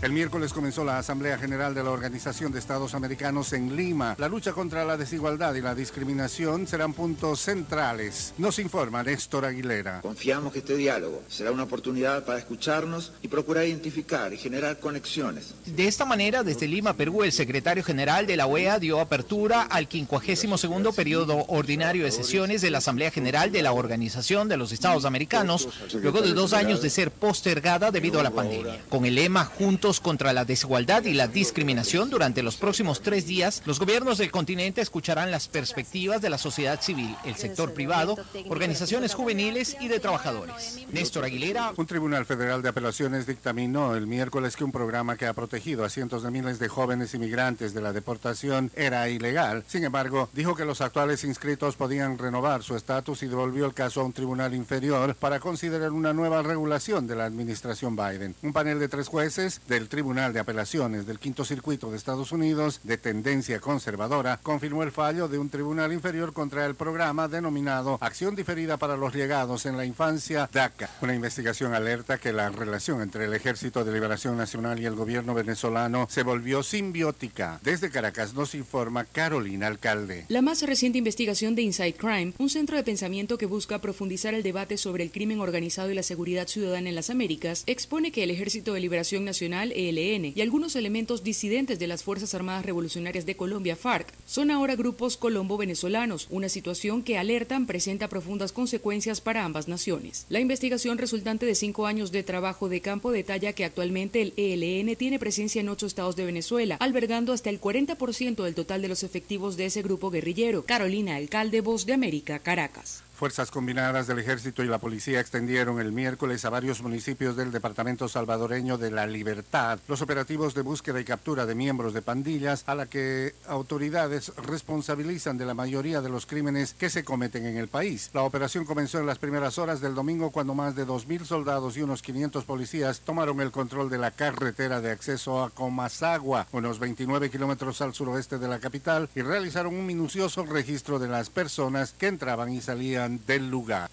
El 0.00 0.12
miércoles 0.12 0.52
comenzó 0.52 0.84
la 0.84 0.98
Asamblea 0.98 1.38
General 1.38 1.74
de 1.74 1.82
la 1.82 1.90
Organización 1.90 2.52
de 2.52 2.60
Estados 2.60 2.94
Americanos 2.94 3.52
en 3.52 3.74
Lima. 3.74 4.14
La 4.16 4.28
lucha 4.28 4.52
contra 4.52 4.84
la 4.84 4.96
desigualdad 4.96 5.56
y 5.56 5.60
la 5.60 5.74
discriminación 5.74 6.68
serán 6.68 6.92
puntos 6.92 7.40
centrales. 7.40 8.32
Nos 8.38 8.60
informa 8.60 9.02
Néstor 9.02 9.44
Aguilera. 9.44 10.00
Confiamos 10.00 10.52
que 10.52 10.60
este 10.60 10.76
diálogo 10.76 11.24
será 11.28 11.50
una 11.50 11.64
oportunidad 11.64 12.24
para 12.24 12.38
escucharnos 12.38 13.12
y 13.22 13.28
procurar 13.28 13.66
identificar 13.66 14.32
y 14.32 14.36
generar 14.36 14.78
conexiones. 14.78 15.54
De 15.66 15.88
esta 15.88 16.04
manera, 16.04 16.44
desde 16.44 16.68
Lima, 16.68 16.94
Perú, 16.94 17.24
el 17.24 17.32
secretario 17.32 17.82
general 17.82 18.28
de 18.28 18.36
la 18.36 18.46
OEA 18.46 18.78
dio 18.78 19.00
apertura 19.00 19.62
al 19.62 19.88
52 19.88 20.94
periodo 20.94 21.44
ordinario 21.48 22.04
de 22.04 22.12
sesiones 22.12 22.62
de 22.62 22.70
la 22.70 22.78
Asamblea 22.78 23.10
General 23.10 23.50
de 23.50 23.62
la 23.62 23.72
Organización 23.72 24.48
de 24.48 24.58
los 24.58 24.70
Estados 24.70 25.04
Americanos, 25.04 25.68
luego 25.92 26.22
de 26.22 26.34
dos 26.34 26.52
años 26.52 26.82
de 26.82 26.90
ser 26.90 27.10
postergada 27.10 27.90
debido 27.90 28.20
a 28.20 28.22
la 28.22 28.30
pandemia. 28.30 28.80
Con 28.88 29.04
el 29.04 29.16
lema 29.16 29.44
Juntos 29.44 29.87
contra 29.96 30.34
la 30.34 30.44
desigualdad 30.44 31.04
y 31.04 31.14
la 31.14 31.28
discriminación, 31.28 32.10
durante 32.10 32.42
los 32.42 32.56
próximos 32.56 33.00
tres 33.00 33.26
días, 33.26 33.62
los 33.64 33.78
gobiernos 33.78 34.18
del 34.18 34.30
continente 34.30 34.82
escucharán 34.82 35.30
las 35.30 35.48
perspectivas 35.48 36.20
de 36.20 36.28
la 36.28 36.36
sociedad 36.36 36.80
civil, 36.82 37.16
el 37.24 37.36
sector 37.36 37.72
privado, 37.72 38.16
organizaciones 38.48 39.14
juveniles 39.14 39.76
y 39.80 39.88
de 39.88 39.98
trabajadores. 39.98 40.86
Néstor 40.92 41.24
Aguilera, 41.24 41.72
Un 41.76 41.86
tribunal 41.86 42.26
federal 42.26 42.60
de 42.60 42.68
apelaciones 42.68 43.26
dictaminó 43.26 43.94
el 43.96 44.06
miércoles 44.06 44.56
que 44.56 44.64
un 44.64 44.72
programa 44.72 45.16
que 45.16 45.26
ha 45.26 45.32
protegido 45.32 45.84
a 45.84 45.88
cientos 45.88 46.22
de 46.22 46.30
miles 46.30 46.58
de 46.58 46.68
jóvenes 46.68 47.14
inmigrantes 47.14 47.72
de 47.72 47.80
la 47.80 47.94
deportación 47.94 48.70
era 48.76 49.08
ilegal. 49.08 49.64
Sin 49.66 49.84
embargo, 49.84 50.28
dijo 50.34 50.54
que 50.54 50.66
los 50.66 50.82
actuales 50.82 51.24
inscritos 51.24 51.76
podían 51.76 52.18
renovar 52.18 52.62
su 52.62 52.76
estatus 52.76 53.22
y 53.22 53.26
devolvió 53.26 53.64
el 53.64 53.72
caso 53.72 54.02
a 54.02 54.04
un 54.04 54.12
tribunal 54.12 54.54
inferior 54.54 55.14
para 55.14 55.40
considerar 55.40 55.92
una 55.92 56.12
nueva 56.12 56.42
regulación 56.42 57.06
de 57.06 57.16
la 57.16 57.24
administración 57.24 57.96
Biden. 57.96 58.34
Un 58.42 58.52
panel 58.52 58.78
de 58.78 58.88
tres 58.88 59.08
jueces 59.08 59.60
del 59.78 59.88
Tribunal 59.88 60.32
de 60.32 60.40
Apelaciones 60.40 61.06
del 61.06 61.20
Quinto 61.20 61.44
Circuito 61.44 61.88
de 61.88 61.96
Estados 61.96 62.32
Unidos, 62.32 62.80
de 62.82 62.98
tendencia 62.98 63.60
conservadora, 63.60 64.40
confirmó 64.42 64.82
el 64.82 64.90
fallo 64.90 65.28
de 65.28 65.38
un 65.38 65.50
tribunal 65.50 65.92
inferior 65.92 66.32
contra 66.32 66.66
el 66.66 66.74
programa 66.74 67.28
denominado 67.28 67.96
Acción 68.00 68.34
Diferida 68.34 68.76
para 68.76 68.96
los 68.96 69.14
Llegados 69.14 69.66
en 69.66 69.76
la 69.76 69.84
Infancia 69.84 70.50
DACA. 70.52 70.90
Una 71.00 71.14
investigación 71.14 71.74
alerta 71.74 72.18
que 72.18 72.32
la 72.32 72.50
relación 72.50 73.02
entre 73.02 73.26
el 73.26 73.34
Ejército 73.34 73.84
de 73.84 73.92
Liberación 73.92 74.36
Nacional 74.36 74.80
y 74.80 74.86
el 74.86 74.96
gobierno 74.96 75.32
venezolano 75.32 76.08
se 76.10 76.24
volvió 76.24 76.64
simbiótica. 76.64 77.60
Desde 77.62 77.88
Caracas 77.88 78.34
nos 78.34 78.56
informa 78.56 79.04
Carolina 79.04 79.68
Alcalde. 79.68 80.24
La 80.26 80.42
más 80.42 80.60
reciente 80.62 80.98
investigación 80.98 81.54
de 81.54 81.62
Inside 81.62 81.94
Crime, 81.94 82.32
un 82.38 82.50
centro 82.50 82.76
de 82.76 82.82
pensamiento 82.82 83.38
que 83.38 83.46
busca 83.46 83.80
profundizar 83.80 84.34
el 84.34 84.42
debate 84.42 84.76
sobre 84.76 85.04
el 85.04 85.12
crimen 85.12 85.38
organizado 85.38 85.92
y 85.92 85.94
la 85.94 86.02
seguridad 86.02 86.48
ciudadana 86.48 86.88
en 86.88 86.96
las 86.96 87.10
Américas, 87.10 87.62
expone 87.66 88.10
que 88.10 88.24
el 88.24 88.32
Ejército 88.32 88.72
de 88.72 88.80
Liberación 88.80 89.24
Nacional, 89.24 89.67
ELN, 89.72 90.32
y 90.34 90.40
algunos 90.40 90.76
elementos 90.76 91.22
disidentes 91.22 91.78
de 91.78 91.86
las 91.86 92.02
Fuerzas 92.02 92.34
Armadas 92.34 92.64
Revolucionarias 92.64 93.26
de 93.26 93.36
Colombia, 93.36 93.76
FARC, 93.76 94.12
son 94.26 94.50
ahora 94.50 94.76
grupos 94.76 95.16
colombo-venezolanos, 95.16 96.26
una 96.30 96.48
situación 96.48 97.02
que 97.02 97.18
alertan 97.18 97.66
presenta 97.66 98.08
profundas 98.08 98.52
consecuencias 98.52 99.20
para 99.20 99.44
ambas 99.44 99.68
naciones. 99.68 100.26
La 100.28 100.40
investigación 100.40 100.98
resultante 100.98 101.46
de 101.46 101.54
cinco 101.54 101.86
años 101.86 102.12
de 102.12 102.22
trabajo 102.22 102.68
de 102.68 102.80
campo 102.80 103.10
detalla 103.10 103.52
que 103.52 103.64
actualmente 103.64 104.22
el 104.22 104.32
ELN 104.36 104.96
tiene 104.96 105.18
presencia 105.18 105.60
en 105.60 105.68
ocho 105.68 105.86
estados 105.86 106.16
de 106.16 106.24
Venezuela, 106.24 106.76
albergando 106.80 107.32
hasta 107.32 107.50
el 107.50 107.60
40% 107.60 108.44
del 108.44 108.54
total 108.54 108.82
de 108.82 108.88
los 108.88 109.02
efectivos 109.02 109.56
de 109.56 109.66
ese 109.66 109.82
grupo 109.82 110.10
guerrillero. 110.10 110.64
Carolina 110.64 111.16
Alcalde, 111.16 111.60
Voz 111.60 111.86
de 111.86 111.94
América, 111.94 112.38
Caracas. 112.38 113.02
Fuerzas 113.18 113.50
combinadas 113.50 114.06
del 114.06 114.20
ejército 114.20 114.62
y 114.62 114.68
la 114.68 114.78
policía 114.78 115.18
extendieron 115.18 115.80
el 115.80 115.90
miércoles 115.90 116.44
a 116.44 116.50
varios 116.50 116.82
municipios 116.82 117.34
del 117.34 117.50
departamento 117.50 118.08
salvadoreño 118.08 118.78
de 118.78 118.92
La 118.92 119.08
Libertad 119.08 119.80
los 119.88 120.02
operativos 120.02 120.54
de 120.54 120.62
búsqueda 120.62 121.00
y 121.00 121.04
captura 121.04 121.44
de 121.44 121.56
miembros 121.56 121.94
de 121.94 122.00
pandillas 122.00 122.62
a 122.66 122.76
la 122.76 122.86
que 122.86 123.34
autoridades 123.48 124.32
responsabilizan 124.36 125.36
de 125.36 125.46
la 125.46 125.54
mayoría 125.54 126.00
de 126.00 126.10
los 126.10 126.26
crímenes 126.26 126.74
que 126.74 126.90
se 126.90 127.02
cometen 127.02 127.44
en 127.44 127.56
el 127.56 127.66
país. 127.66 128.10
La 128.14 128.22
operación 128.22 128.64
comenzó 128.64 129.00
en 129.00 129.06
las 129.06 129.18
primeras 129.18 129.58
horas 129.58 129.80
del 129.80 129.96
domingo 129.96 130.30
cuando 130.30 130.54
más 130.54 130.76
de 130.76 130.86
2.000 130.86 131.24
soldados 131.24 131.76
y 131.76 131.82
unos 131.82 132.02
500 132.02 132.44
policías 132.44 133.00
tomaron 133.00 133.40
el 133.40 133.50
control 133.50 133.90
de 133.90 133.98
la 133.98 134.12
carretera 134.12 134.80
de 134.80 134.92
acceso 134.92 135.42
a 135.42 135.50
Comasagua, 135.50 136.46
unos 136.52 136.78
29 136.78 137.30
kilómetros 137.30 137.80
al 137.80 137.94
suroeste 137.94 138.38
de 138.38 138.46
la 138.46 138.60
capital, 138.60 139.08
y 139.16 139.22
realizaron 139.22 139.74
un 139.74 139.86
minucioso 139.86 140.44
registro 140.44 141.00
de 141.00 141.08
las 141.08 141.30
personas 141.30 141.94
que 141.98 142.06
entraban 142.06 142.52
y 142.52 142.60
salían 142.60 143.07
del 143.16 143.50
lugar. 143.50 143.88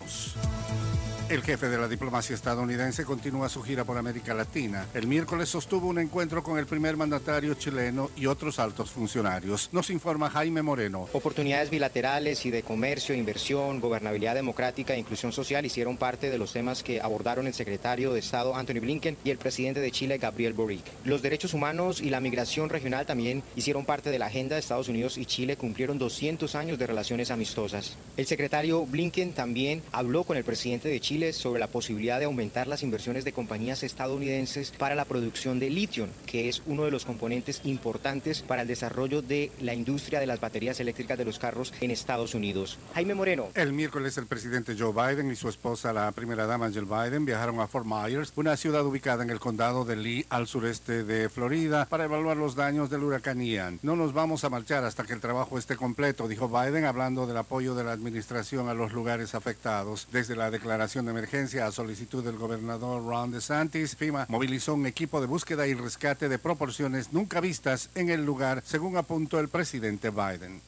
El 1.28 1.42
jefe 1.42 1.70
de 1.70 1.80
la 1.80 1.88
diplomacia 1.88 2.36
estadounidense 2.36 3.04
continúa 3.04 3.50
su 3.50 3.64
gira 3.64 3.84
por 3.84 3.98
América 3.98 4.36
Latina. 4.36 4.86
El 4.94 5.08
miércoles 5.08 5.50
sostuvo 5.50 5.88
un 5.88 5.98
encuentro 5.98 6.44
con 6.44 6.60
el 6.60 6.68
primer 6.68 6.98
mandatario 6.98 7.56
chileno 7.56 8.12
y 8.16 8.28
otros 8.28 8.60
altos 8.60 8.92
funcionarios. 8.92 9.70
Nos 9.72 9.90
informa 9.90 10.30
Jaime 10.30 10.62
Moreno. 10.62 11.08
Oportunidades 11.14 11.72
bilaterales 11.72 12.46
y 12.46 12.52
de 12.52 12.62
comercio, 12.62 13.16
inversión, 13.16 13.80
gobernabilidad 13.80 14.36
democrática 14.36 14.94
e 14.94 15.00
inclusión 15.00 15.32
social 15.32 15.66
hicieron 15.66 15.98
parte 15.98 16.30
de 16.30 16.38
los 16.38 16.54
temas 16.54 16.84
que 16.84 17.02
abordaron 17.02 17.48
el 17.48 17.56
secretario 17.56 18.14
de 18.14 18.20
Estado 18.20 18.56
Anthony 18.56 18.82
Blinken 18.82 19.18
y 19.24 19.32
el 19.32 19.40
presidente 19.40 19.80
de 19.80 19.90
Chile 19.90 20.20
Gabriel 20.20 20.54
Boric. 20.54 20.86
Los 21.06 21.24
derechos 21.24 21.56
humanos 21.56 22.02
y 22.02 22.12
la 22.12 22.20
migración 22.20 22.70
regional 22.70 23.08
también 23.08 23.42
hicieron 23.56 23.84
parte 23.84 24.12
de 24.12 24.20
la 24.20 24.28
agenda 24.28 24.58
de 24.58 24.60
Estados 24.60 24.90
Unidos 24.90 25.18
y 25.18 25.26
Chile 25.26 25.58
cumplieron 25.58 25.98
200 25.98 26.54
años 26.54 26.78
de 26.78 26.86
relaciones 26.86 27.32
amistosas. 27.32 27.98
El 28.16 28.28
secretario 28.28 28.86
Blinken 28.86 29.34
también 29.34 29.82
habló 29.92 30.24
con 30.24 30.38
el 30.38 30.44
presidente 30.44 30.88
de 30.88 31.00
Chile 31.00 31.15
Chile 31.16 31.32
sobre 31.32 31.62
la 31.62 31.68
posibilidad 31.68 32.20
de 32.20 32.26
aumentar 32.26 32.68
las 32.68 32.84
inversiones 32.84 33.24
de 33.24 33.32
compañías 33.32 33.84
estadounidenses 33.84 34.72
para 34.72 34.96
la 34.96 35.06
producción 35.06 35.60
de 35.60 35.70
litio, 35.70 36.10
que 36.26 36.50
es 36.50 36.62
uno 36.66 36.84
de 36.84 36.92
los 36.92 37.06
componentes 37.06 37.62
importantes 37.64 38.42
para 38.42 38.64
el 38.64 38.68
desarrollo 38.68 39.22
de 39.22 39.50
la 39.62 39.74
industria 39.74 40.20
de 40.20 40.28
las 40.28 40.42
baterías 40.42 40.78
eléctricas 40.82 41.18
de 41.18 41.24
los 41.24 41.40
carros 41.40 41.74
en 41.80 41.92
Estados 41.92 42.36
Unidos. 42.36 42.78
Jaime 42.96 43.16
Moreno. 43.16 43.48
El 43.56 43.72
miércoles 43.72 44.18
el 44.18 44.28
presidente 44.28 44.76
Joe 44.78 44.92
Biden 44.92 45.32
y 45.32 45.38
su 45.38 45.48
esposa, 45.48 45.94
la 45.94 46.12
primera 46.12 46.48
dama 46.48 46.70
Jill 46.70 46.84
Biden, 46.84 47.24
viajaron 47.24 47.62
a 47.62 47.68
Fort 47.68 47.86
Myers, 47.86 48.34
una 48.36 48.58
ciudad 48.58 48.86
ubicada 48.86 49.24
en 49.24 49.30
el 49.30 49.40
condado 49.40 49.86
de 49.86 49.96
Lee, 49.96 50.26
al 50.30 50.48
sureste 50.48 51.06
de 51.06 51.30
Florida, 51.30 51.86
para 51.86 52.04
evaluar 52.04 52.36
los 52.36 52.56
daños 52.56 52.90
del 52.90 53.04
huracán 53.04 53.40
Ian. 53.40 53.80
No 53.84 53.96
nos 53.96 54.12
vamos 54.12 54.44
a 54.44 54.50
marchar 54.50 54.84
hasta 54.84 55.06
que 55.06 55.14
el 55.14 55.22
trabajo 55.22 55.58
esté 55.58 55.78
completo, 55.78 56.28
dijo 56.28 56.50
Biden, 56.50 56.84
hablando 56.84 57.26
del 57.26 57.38
apoyo 57.38 57.74
de 57.74 57.86
la 57.86 57.94
administración 57.94 58.68
a 58.68 58.74
los 58.74 58.92
lugares 58.92 59.34
afectados. 59.34 60.10
Desde 60.12 60.36
la 60.36 60.52
declaración 60.52 61.05
emergencia 61.12 61.66
a 61.66 61.72
solicitud 61.72 62.24
del 62.24 62.38
gobernador 62.38 63.04
Ron 63.04 63.32
DeSantis, 63.32 63.96
FIMA 63.96 64.26
movilizó 64.30 64.74
un 64.74 64.86
equipo 64.86 65.22
de 65.22 65.28
búsqueda 65.28 65.68
y 65.68 65.74
rescate 65.74 66.30
de 66.30 66.40
proporciones 66.40 67.14
nunca 67.14 67.40
vistas 67.40 67.90
en 67.96 68.10
el 68.10 68.26
lugar, 68.26 68.62
según 68.66 68.98
apuntó 68.98 69.40
el 69.40 69.50
presidente 69.50 70.10
Biden. 70.10 70.62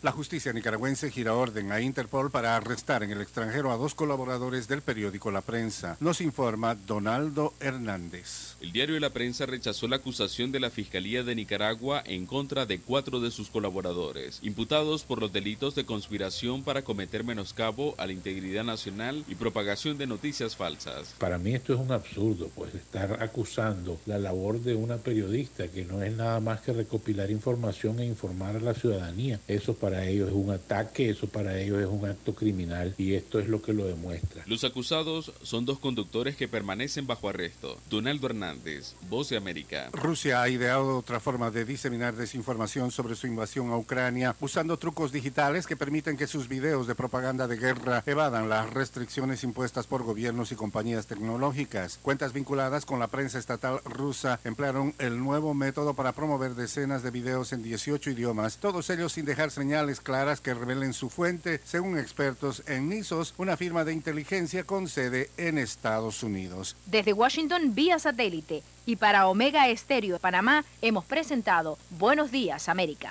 La 0.00 0.12
justicia 0.12 0.52
nicaragüense 0.52 1.10
gira 1.10 1.34
orden 1.34 1.72
a 1.72 1.80
Interpol 1.80 2.30
para 2.30 2.54
arrestar 2.54 3.02
en 3.02 3.10
el 3.10 3.20
extranjero 3.20 3.72
a 3.72 3.76
dos 3.76 3.96
colaboradores 3.96 4.68
del 4.68 4.80
periódico 4.80 5.32
La 5.32 5.40
Prensa. 5.40 5.96
Nos 5.98 6.20
informa 6.20 6.76
Donaldo 6.76 7.52
Hernández. 7.58 8.54
El 8.60 8.70
diario 8.70 9.00
La 9.00 9.10
Prensa 9.10 9.44
rechazó 9.44 9.88
la 9.88 9.96
acusación 9.96 10.52
de 10.52 10.60
la 10.60 10.70
Fiscalía 10.70 11.24
de 11.24 11.34
Nicaragua 11.34 12.00
en 12.06 12.26
contra 12.26 12.64
de 12.64 12.78
cuatro 12.78 13.18
de 13.18 13.32
sus 13.32 13.50
colaboradores, 13.50 14.38
imputados 14.42 15.02
por 15.02 15.18
los 15.18 15.32
delitos 15.32 15.74
de 15.74 15.84
conspiración 15.84 16.62
para 16.62 16.82
cometer 16.82 17.24
menoscabo 17.24 17.96
a 17.98 18.06
la 18.06 18.12
integridad 18.12 18.62
nacional 18.62 19.24
y 19.26 19.34
propagación 19.34 19.98
de 19.98 20.06
noticias 20.06 20.54
falsas. 20.54 21.16
Para 21.18 21.38
mí 21.38 21.56
esto 21.56 21.74
es 21.74 21.80
un 21.80 21.90
absurdo, 21.90 22.48
pues 22.54 22.72
estar 22.72 23.20
acusando 23.20 23.98
la 24.06 24.20
labor 24.20 24.60
de 24.60 24.76
una 24.76 24.98
periodista 24.98 25.66
que 25.66 25.84
no 25.84 26.04
es 26.04 26.12
nada 26.12 26.38
más 26.38 26.60
que 26.60 26.72
recopilar 26.72 27.32
información 27.32 27.98
e 27.98 28.06
informar 28.06 28.54
a 28.54 28.60
la 28.60 28.74
ciudadanía. 28.74 29.40
Eso 29.48 29.74
para 29.74 29.87
ellos 29.96 30.28
es 30.28 30.34
un 30.34 30.50
ataque, 30.50 31.10
eso 31.10 31.26
para 31.26 31.58
ellos 31.58 31.80
es 31.80 31.86
un 31.86 32.06
acto 32.06 32.34
criminal 32.34 32.94
y 32.98 33.14
esto 33.14 33.38
es 33.38 33.48
lo 33.48 33.62
que 33.62 33.72
lo 33.72 33.86
demuestra. 33.86 34.42
Los 34.46 34.64
acusados 34.64 35.32
son 35.42 35.64
dos 35.64 35.78
conductores 35.78 36.36
que 36.36 36.48
permanecen 36.48 37.06
bajo 37.06 37.28
arresto. 37.28 37.78
Donaldo 37.88 38.26
Hernández, 38.26 38.94
Voz 39.08 39.28
de 39.28 39.36
América. 39.36 39.90
Rusia 39.92 40.42
ha 40.42 40.48
ideado 40.48 40.96
otra 40.98 41.20
forma 41.20 41.50
de 41.50 41.64
diseminar 41.64 42.14
desinformación 42.14 42.90
sobre 42.90 43.14
su 43.14 43.26
invasión 43.26 43.70
a 43.70 43.76
Ucrania, 43.76 44.36
usando 44.40 44.78
trucos 44.78 45.12
digitales 45.12 45.66
que 45.66 45.76
permiten 45.76 46.16
que 46.16 46.26
sus 46.26 46.48
videos 46.48 46.86
de 46.86 46.94
propaganda 46.94 47.48
de 47.48 47.56
guerra 47.56 48.02
evadan 48.06 48.48
las 48.48 48.70
restricciones 48.70 49.44
impuestas 49.44 49.86
por 49.86 50.02
gobiernos 50.02 50.52
y 50.52 50.56
compañías 50.56 51.06
tecnológicas. 51.06 51.98
Cuentas 52.02 52.32
vinculadas 52.32 52.84
con 52.84 52.98
la 52.98 53.08
prensa 53.08 53.38
estatal 53.38 53.80
rusa 53.84 54.40
emplearon 54.44 54.94
el 54.98 55.18
nuevo 55.18 55.54
método 55.54 55.94
para 55.94 56.12
promover 56.12 56.54
decenas 56.54 57.02
de 57.02 57.10
videos 57.10 57.52
en 57.52 57.62
18 57.62 58.10
idiomas, 58.10 58.58
todos 58.58 58.90
ellos 58.90 59.12
sin 59.12 59.24
dejar 59.24 59.50
señales 59.78 60.00
claras 60.00 60.40
que 60.40 60.54
revelen 60.54 60.92
su 60.92 61.08
fuente, 61.08 61.60
según 61.64 61.98
expertos 61.98 62.64
en 62.66 62.88
NISOS, 62.88 63.34
una 63.38 63.56
firma 63.56 63.84
de 63.84 63.92
inteligencia 63.92 64.64
con 64.64 64.88
sede 64.88 65.30
en 65.36 65.56
Estados 65.56 66.24
Unidos. 66.24 66.74
Desde 66.86 67.12
Washington 67.12 67.76
vía 67.76 68.00
satélite. 68.00 68.64
Y 68.86 68.96
para 68.96 69.28
Omega 69.28 69.68
Estéreo 69.68 70.14
de 70.14 70.18
Panamá 70.18 70.64
hemos 70.82 71.04
presentado 71.04 71.78
Buenos 71.90 72.32
Días 72.32 72.68
América. 72.68 73.10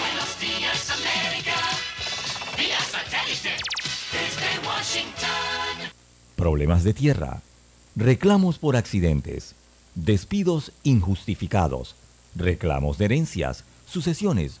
Buenos 0.00 0.40
días 0.40 0.90
América, 0.90 1.56
vía 2.56 2.80
satélite, 2.80 3.56
desde 4.10 4.66
Washington. 4.66 5.92
Problemas 6.36 6.84
de 6.84 6.94
tierra, 6.94 7.42
reclamos 7.96 8.58
por 8.58 8.76
accidentes, 8.76 9.54
despidos 9.94 10.72
injustificados, 10.84 11.96
reclamos 12.34 12.96
de 12.96 13.04
herencias, 13.04 13.64
sucesiones, 13.86 14.60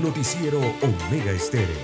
Noticiero 0.00 0.58
Omega 0.58 1.32
Estéreo. 1.32 1.76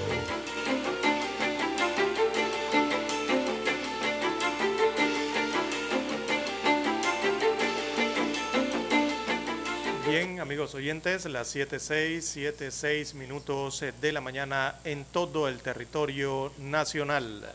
Bien, 10.08 10.40
amigos 10.40 10.74
oyentes, 10.74 11.26
las 11.26 11.54
7.6, 11.54 12.54
7.6 12.56 13.12
minutos 13.12 13.84
de 14.00 14.12
la 14.12 14.22
mañana 14.22 14.76
en 14.84 15.04
todo 15.04 15.46
el 15.46 15.60
territorio 15.60 16.50
nacional. 16.58 17.52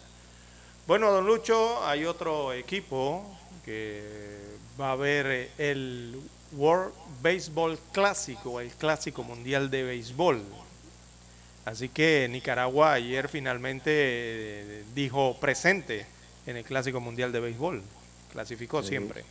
Bueno, 0.85 1.11
don 1.11 1.25
Lucho, 1.25 1.84
hay 1.84 2.05
otro 2.05 2.53
equipo 2.53 3.25
que 3.65 4.39
va 4.80 4.91
a 4.91 4.95
ver 4.95 5.49
el 5.57 6.21
World 6.55 6.93
Baseball 7.21 7.77
Clásico, 7.91 8.59
el 8.59 8.69
Clásico 8.71 9.23
Mundial 9.23 9.69
de 9.69 9.84
Béisbol. 9.84 10.41
Así 11.65 11.89
que 11.89 12.27
Nicaragua 12.30 12.93
ayer 12.93 13.30
finalmente 13.30 14.84
dijo 14.93 15.38
presente 15.39 16.05
en 16.45 16.57
el 16.57 16.63
Clásico 16.63 16.99
Mundial 16.99 17.31
de 17.31 17.39
Béisbol. 17.39 17.81
Clasificó 18.31 18.81
Sí. 18.81 18.89
siempre. 18.89 19.23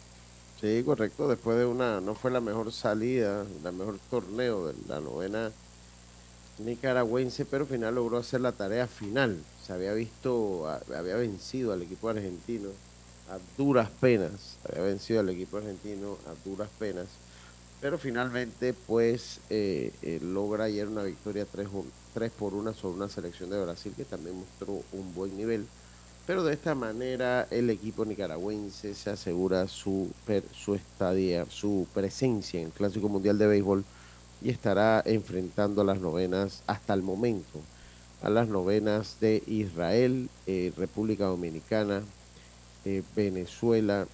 Sí, 0.60 0.82
correcto. 0.84 1.28
Después 1.28 1.58
de 1.58 1.66
una, 1.66 2.00
no 2.00 2.14
fue 2.14 2.30
la 2.30 2.40
mejor 2.40 2.72
salida, 2.72 3.44
la 3.62 3.72
mejor 3.72 3.98
torneo 4.10 4.68
de 4.68 4.74
la 4.88 5.00
novena 5.00 5.50
nicaragüense, 6.58 7.44
pero 7.44 7.64
al 7.64 7.70
final 7.70 7.94
logró 7.94 8.18
hacer 8.18 8.40
la 8.40 8.52
tarea 8.52 8.86
final. 8.86 9.42
Se 9.66 9.72
había 9.72 9.92
visto, 9.92 10.68
había 10.96 11.16
vencido 11.16 11.72
al 11.72 11.82
equipo 11.82 12.08
argentino 12.08 12.70
a 13.32 13.38
duras 13.56 13.88
penas, 14.00 14.56
había 14.68 14.82
vencido 14.84 15.20
al 15.20 15.30
equipo 15.30 15.56
argentino 15.56 16.18
a 16.26 16.48
duras 16.48 16.68
penas, 16.78 17.06
pero 17.80 17.98
finalmente 17.98 18.74
pues 18.74 19.40
eh, 19.48 19.90
eh, 20.02 20.20
logra 20.22 20.64
ayer 20.64 20.86
una 20.86 21.02
victoria 21.02 21.46
3, 21.50 22.30
por 22.38 22.52
1 22.54 22.74
sobre 22.74 22.96
una 22.96 23.08
selección 23.08 23.48
de 23.50 23.62
Brasil 23.62 23.94
que 23.96 24.04
también 24.04 24.36
mostró 24.36 24.82
un 24.92 25.14
buen 25.14 25.36
nivel. 25.36 25.66
Pero 26.26 26.44
de 26.44 26.52
esta 26.52 26.74
manera 26.74 27.48
el 27.50 27.70
equipo 27.70 28.04
nicaragüense 28.04 28.94
se 28.94 29.10
asegura 29.10 29.66
su, 29.66 30.10
per- 30.26 30.44
su 30.54 30.74
estadía, 30.74 31.46
su 31.48 31.86
presencia 31.92 32.60
en 32.60 32.66
el 32.66 32.72
Clásico 32.72 33.08
Mundial 33.08 33.38
de 33.38 33.46
Béisbol 33.48 33.84
y 34.42 34.50
estará 34.50 35.02
enfrentando 35.06 35.80
a 35.80 35.84
las 35.84 35.98
novenas 36.00 36.62
hasta 36.66 36.94
el 36.94 37.02
momento, 37.02 37.60
a 38.22 38.28
las 38.30 38.46
novenas 38.46 39.16
de 39.20 39.42
Israel, 39.46 40.28
eh, 40.46 40.72
República 40.76 41.24
Dominicana, 41.24 42.02
eh, 42.84 43.02
Venezuela, 43.14 44.06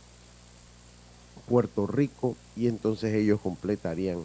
Puerto 1.48 1.86
Rico 1.86 2.36
y 2.56 2.66
entonces 2.68 3.14
ellos 3.14 3.40
completarían 3.40 4.18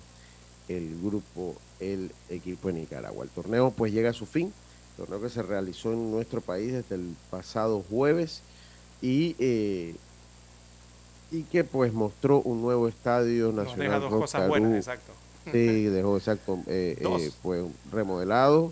el 0.67 0.99
grupo, 1.01 1.55
el 1.79 2.11
equipo 2.29 2.67
de 2.69 2.75
Nicaragua. 2.81 3.23
El 3.23 3.29
torneo 3.29 3.71
pues 3.71 3.93
llega 3.93 4.09
a 4.09 4.13
su 4.13 4.25
fin, 4.25 4.51
torneo 4.97 5.21
que 5.21 5.29
se 5.29 5.41
realizó 5.41 5.93
en 5.93 6.11
nuestro 6.11 6.41
país 6.41 6.73
desde 6.73 6.95
el 6.95 7.15
pasado 7.29 7.83
jueves 7.89 8.41
y, 9.01 9.35
eh, 9.39 9.95
y 11.31 11.43
que 11.43 11.63
pues 11.63 11.93
mostró 11.93 12.41
un 12.41 12.61
nuevo 12.61 12.87
estadio 12.87 13.47
Nos 13.47 13.55
nacional. 13.65 13.79
deja 13.87 13.99
dos 13.99 14.11
Rock 14.11 14.21
cosas 14.21 14.39
Caru. 14.41 14.49
buenas, 14.49 14.75
exacto. 14.75 15.11
Sí, 15.51 15.83
dejó 15.85 16.15
exacto, 16.17 16.59
eh, 16.67 16.97
eh, 17.01 17.31
pues 17.41 17.65
remodelado, 17.91 18.71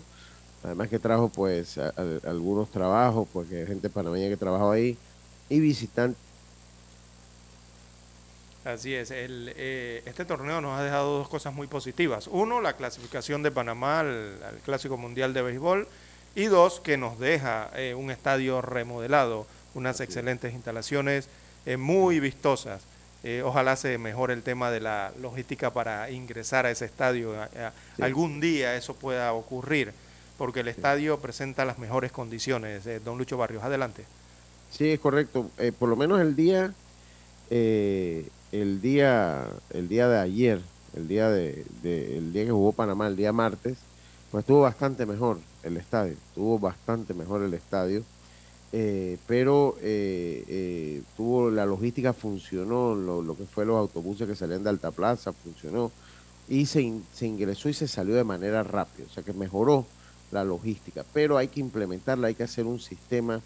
además 0.64 0.88
que 0.88 0.98
trajo 0.98 1.28
pues 1.28 1.76
a- 1.76 1.88
a- 1.94 2.30
algunos 2.30 2.70
trabajos, 2.70 3.28
porque 3.30 3.56
hay 3.60 3.66
gente 3.66 3.90
panameña 3.90 4.28
que 4.30 4.38
trabajaba 4.38 4.72
ahí 4.74 4.96
y 5.48 5.60
visitantes 5.60 6.20
Así 8.64 8.94
es, 8.94 9.10
el, 9.10 9.52
eh, 9.56 10.02
este 10.06 10.24
torneo 10.24 10.60
nos 10.60 10.78
ha 10.78 10.84
dejado 10.84 11.18
dos 11.18 11.28
cosas 11.28 11.52
muy 11.52 11.66
positivas. 11.66 12.28
Uno, 12.28 12.60
la 12.60 12.74
clasificación 12.74 13.42
de 13.42 13.50
Panamá 13.50 14.00
al, 14.00 14.40
al 14.44 14.56
Clásico 14.64 14.96
Mundial 14.96 15.34
de 15.34 15.42
Béisbol. 15.42 15.88
Y 16.34 16.44
dos, 16.44 16.80
que 16.80 16.96
nos 16.96 17.18
deja 17.18 17.70
eh, 17.74 17.94
un 17.94 18.10
estadio 18.10 18.62
remodelado, 18.62 19.46
unas 19.74 20.00
excelentes 20.00 20.54
instalaciones 20.54 21.28
eh, 21.66 21.76
muy 21.76 22.20
vistosas. 22.20 22.82
Eh, 23.24 23.42
ojalá 23.44 23.76
se 23.76 23.98
mejore 23.98 24.32
el 24.32 24.42
tema 24.42 24.70
de 24.70 24.80
la 24.80 25.12
logística 25.20 25.72
para 25.72 26.10
ingresar 26.10 26.64
a 26.64 26.70
ese 26.70 26.86
estadio. 26.86 27.34
Sí. 27.96 28.02
Algún 28.02 28.40
día 28.40 28.76
eso 28.76 28.94
pueda 28.94 29.32
ocurrir. 29.32 29.92
porque 30.38 30.60
el 30.60 30.68
estadio 30.68 31.20
presenta 31.20 31.64
las 31.64 31.78
mejores 31.78 32.10
condiciones. 32.10 32.84
Don 33.04 33.18
Lucho 33.18 33.36
Barrios, 33.36 33.62
adelante. 33.62 34.04
Sí, 34.72 34.88
es 34.90 35.00
correcto. 35.00 35.50
Eh, 35.58 35.70
por 35.70 35.88
lo 35.88 35.96
menos 35.96 36.20
el 36.20 36.34
día, 36.34 36.74
eh, 37.50 38.26
el 38.50 38.80
día, 38.80 39.46
el 39.70 39.88
día 39.88 40.08
de 40.08 40.18
ayer, 40.18 40.60
el 40.96 41.08
día 41.08 41.30
de, 41.30 41.64
el 41.84 42.32
día 42.32 42.46
que 42.46 42.50
jugó 42.50 42.72
Panamá, 42.72 43.06
el 43.06 43.16
día 43.16 43.32
martes, 43.32 43.78
pues 44.30 44.42
estuvo 44.42 44.62
bastante 44.62 45.06
mejor 45.06 45.38
el 45.62 45.76
estadio, 45.76 46.14
estuvo 46.14 46.58
bastante 46.58 47.14
mejor 47.14 47.42
el 47.42 47.54
estadio, 47.54 48.02
eh, 48.72 49.18
pero 49.26 49.76
eh, 49.82 50.44
eh, 50.48 51.02
tuvo 51.16 51.50
la 51.50 51.66
logística 51.66 52.14
funcionó, 52.14 52.94
lo, 52.94 53.36
que 53.36 53.44
fue 53.44 53.66
los 53.66 53.76
autobuses 53.76 54.26
que 54.26 54.34
salían 54.34 54.64
de 54.64 54.70
Alta 54.70 54.90
Plaza 54.90 55.32
funcionó. 55.32 55.92
Y 56.48 56.66
se, 56.66 56.92
se 57.14 57.26
ingresó 57.26 57.68
y 57.68 57.74
se 57.74 57.86
salió 57.86 58.14
de 58.14 58.24
manera 58.24 58.62
rápida, 58.62 59.06
o 59.08 59.12
sea 59.12 59.22
que 59.22 59.32
mejoró 59.32 59.86
la 60.32 60.44
logística, 60.44 61.04
pero 61.12 61.38
hay 61.38 61.48
que 61.48 61.60
implementarla, 61.60 62.28
hay 62.28 62.34
que 62.34 62.42
hacer 62.42 62.66
un 62.66 62.80
sistema 62.80 63.40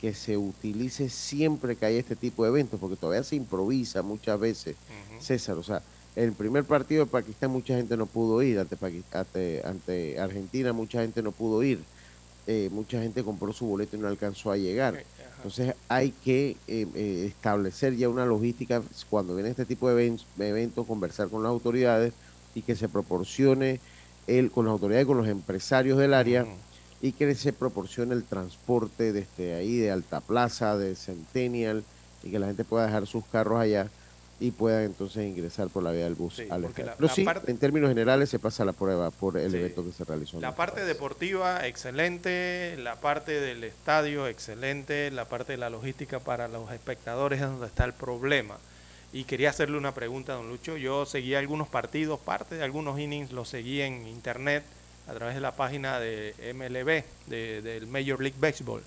que 0.00 0.14
se 0.14 0.36
utilice 0.36 1.08
siempre 1.08 1.76
que 1.76 1.86
hay 1.86 1.96
este 1.96 2.16
tipo 2.16 2.44
de 2.44 2.50
eventos, 2.50 2.78
porque 2.78 2.96
todavía 2.96 3.24
se 3.24 3.36
improvisa 3.36 4.02
muchas 4.02 4.38
veces, 4.38 4.76
César, 5.20 5.56
o 5.56 5.62
sea, 5.62 5.82
el 6.14 6.32
primer 6.32 6.64
partido 6.64 7.04
de 7.04 7.10
Pakistán 7.10 7.50
mucha 7.50 7.76
gente 7.76 7.96
no 7.96 8.06
pudo 8.06 8.42
ir, 8.42 8.58
ante, 8.58 8.76
ante, 9.12 9.62
ante 9.64 10.20
Argentina 10.20 10.72
mucha 10.72 11.02
gente 11.02 11.22
no 11.22 11.32
pudo 11.32 11.62
ir, 11.62 11.80
eh, 12.46 12.68
mucha 12.72 13.00
gente 13.02 13.22
compró 13.22 13.52
su 13.52 13.66
boleto 13.66 13.96
y 13.96 14.00
no 14.00 14.08
alcanzó 14.08 14.50
a 14.50 14.56
llegar. 14.56 15.04
Entonces 15.36 15.74
hay 15.88 16.10
que 16.10 16.56
eh, 16.66 16.86
eh, 16.94 17.26
establecer 17.28 17.94
ya 17.96 18.08
una 18.08 18.26
logística 18.26 18.82
cuando 19.08 19.34
viene 19.34 19.50
este 19.50 19.64
tipo 19.64 19.88
de 19.88 19.94
eventos, 19.94 20.26
de 20.36 20.48
eventos, 20.48 20.86
conversar 20.86 21.28
con 21.28 21.42
las 21.42 21.50
autoridades 21.50 22.12
y 22.54 22.62
que 22.62 22.74
se 22.74 22.88
proporcione 22.88 23.80
el, 24.26 24.50
con 24.50 24.64
las 24.64 24.72
autoridades, 24.72 25.06
con 25.06 25.18
los 25.18 25.28
empresarios 25.28 25.98
del 25.98 26.14
área 26.14 26.46
y 27.00 27.12
que 27.12 27.34
se 27.34 27.52
proporcione 27.52 28.14
el 28.14 28.24
transporte 28.24 29.12
desde 29.12 29.54
ahí, 29.54 29.76
de 29.78 29.90
Alta 29.90 30.20
Plaza, 30.20 30.76
de 30.76 30.96
Centennial 30.96 31.84
y 32.24 32.30
que 32.30 32.38
la 32.38 32.46
gente 32.46 32.64
pueda 32.64 32.86
dejar 32.86 33.06
sus 33.06 33.24
carros 33.26 33.60
allá 33.60 33.88
y 34.40 34.52
pueda 34.52 34.84
entonces 34.84 35.24
ingresar 35.26 35.68
por 35.68 35.82
la 35.82 35.90
vía 35.90 36.04
del 36.04 36.14
bus 36.14 36.36
Sí, 36.36 36.46
al 36.50 36.62
la- 36.62 36.68
Pero 36.68 36.94
la 36.98 37.08
sí, 37.08 37.24
parte- 37.24 37.50
en 37.50 37.58
términos 37.58 37.88
generales 37.88 38.28
se 38.30 38.38
pasa 38.38 38.64
la 38.64 38.72
prueba 38.72 39.10
por 39.10 39.36
el 39.36 39.50
Sí. 39.50 39.56
evento 39.56 39.84
que 39.84 39.92
se 39.92 40.04
realizó. 40.04 40.40
La 40.40 40.54
parte 40.54 40.84
deportiva, 40.84 41.66
excelente. 41.66 42.76
La 42.78 42.96
parte 43.00 43.40
del 43.40 43.64
estadio, 43.64 44.26
excelente. 44.28 45.10
La 45.10 45.24
parte 45.28 45.52
de 45.52 45.58
la 45.58 45.70
logística 45.70 46.20
para 46.20 46.46
los 46.48 46.70
espectadores 46.70 47.40
es 47.40 47.46
donde 47.48 47.66
está 47.66 47.84
el 47.84 47.94
problema. 47.94 48.58
Y 49.12 49.24
quería 49.24 49.50
hacerle 49.50 49.78
una 49.78 49.92
pregunta 49.94 50.32
a 50.34 50.36
don 50.36 50.48
Lucho. 50.48 50.76
Yo 50.76 51.04
seguí 51.06 51.34
algunos 51.34 51.66
partidos, 51.68 52.20
parte 52.20 52.56
de 52.56 52.62
algunos 52.62 52.98
innings 53.00 53.32
los 53.32 53.48
seguí 53.48 53.80
en 53.80 54.06
internet 54.06 54.62
a 55.08 55.12
través 55.14 55.34
de 55.34 55.40
la 55.40 55.52
página 55.52 55.98
de 55.98 56.34
MLB, 56.54 57.04
de- 57.26 57.62
del 57.62 57.86
Major 57.86 58.20
League 58.20 58.36
Baseball. 58.38 58.82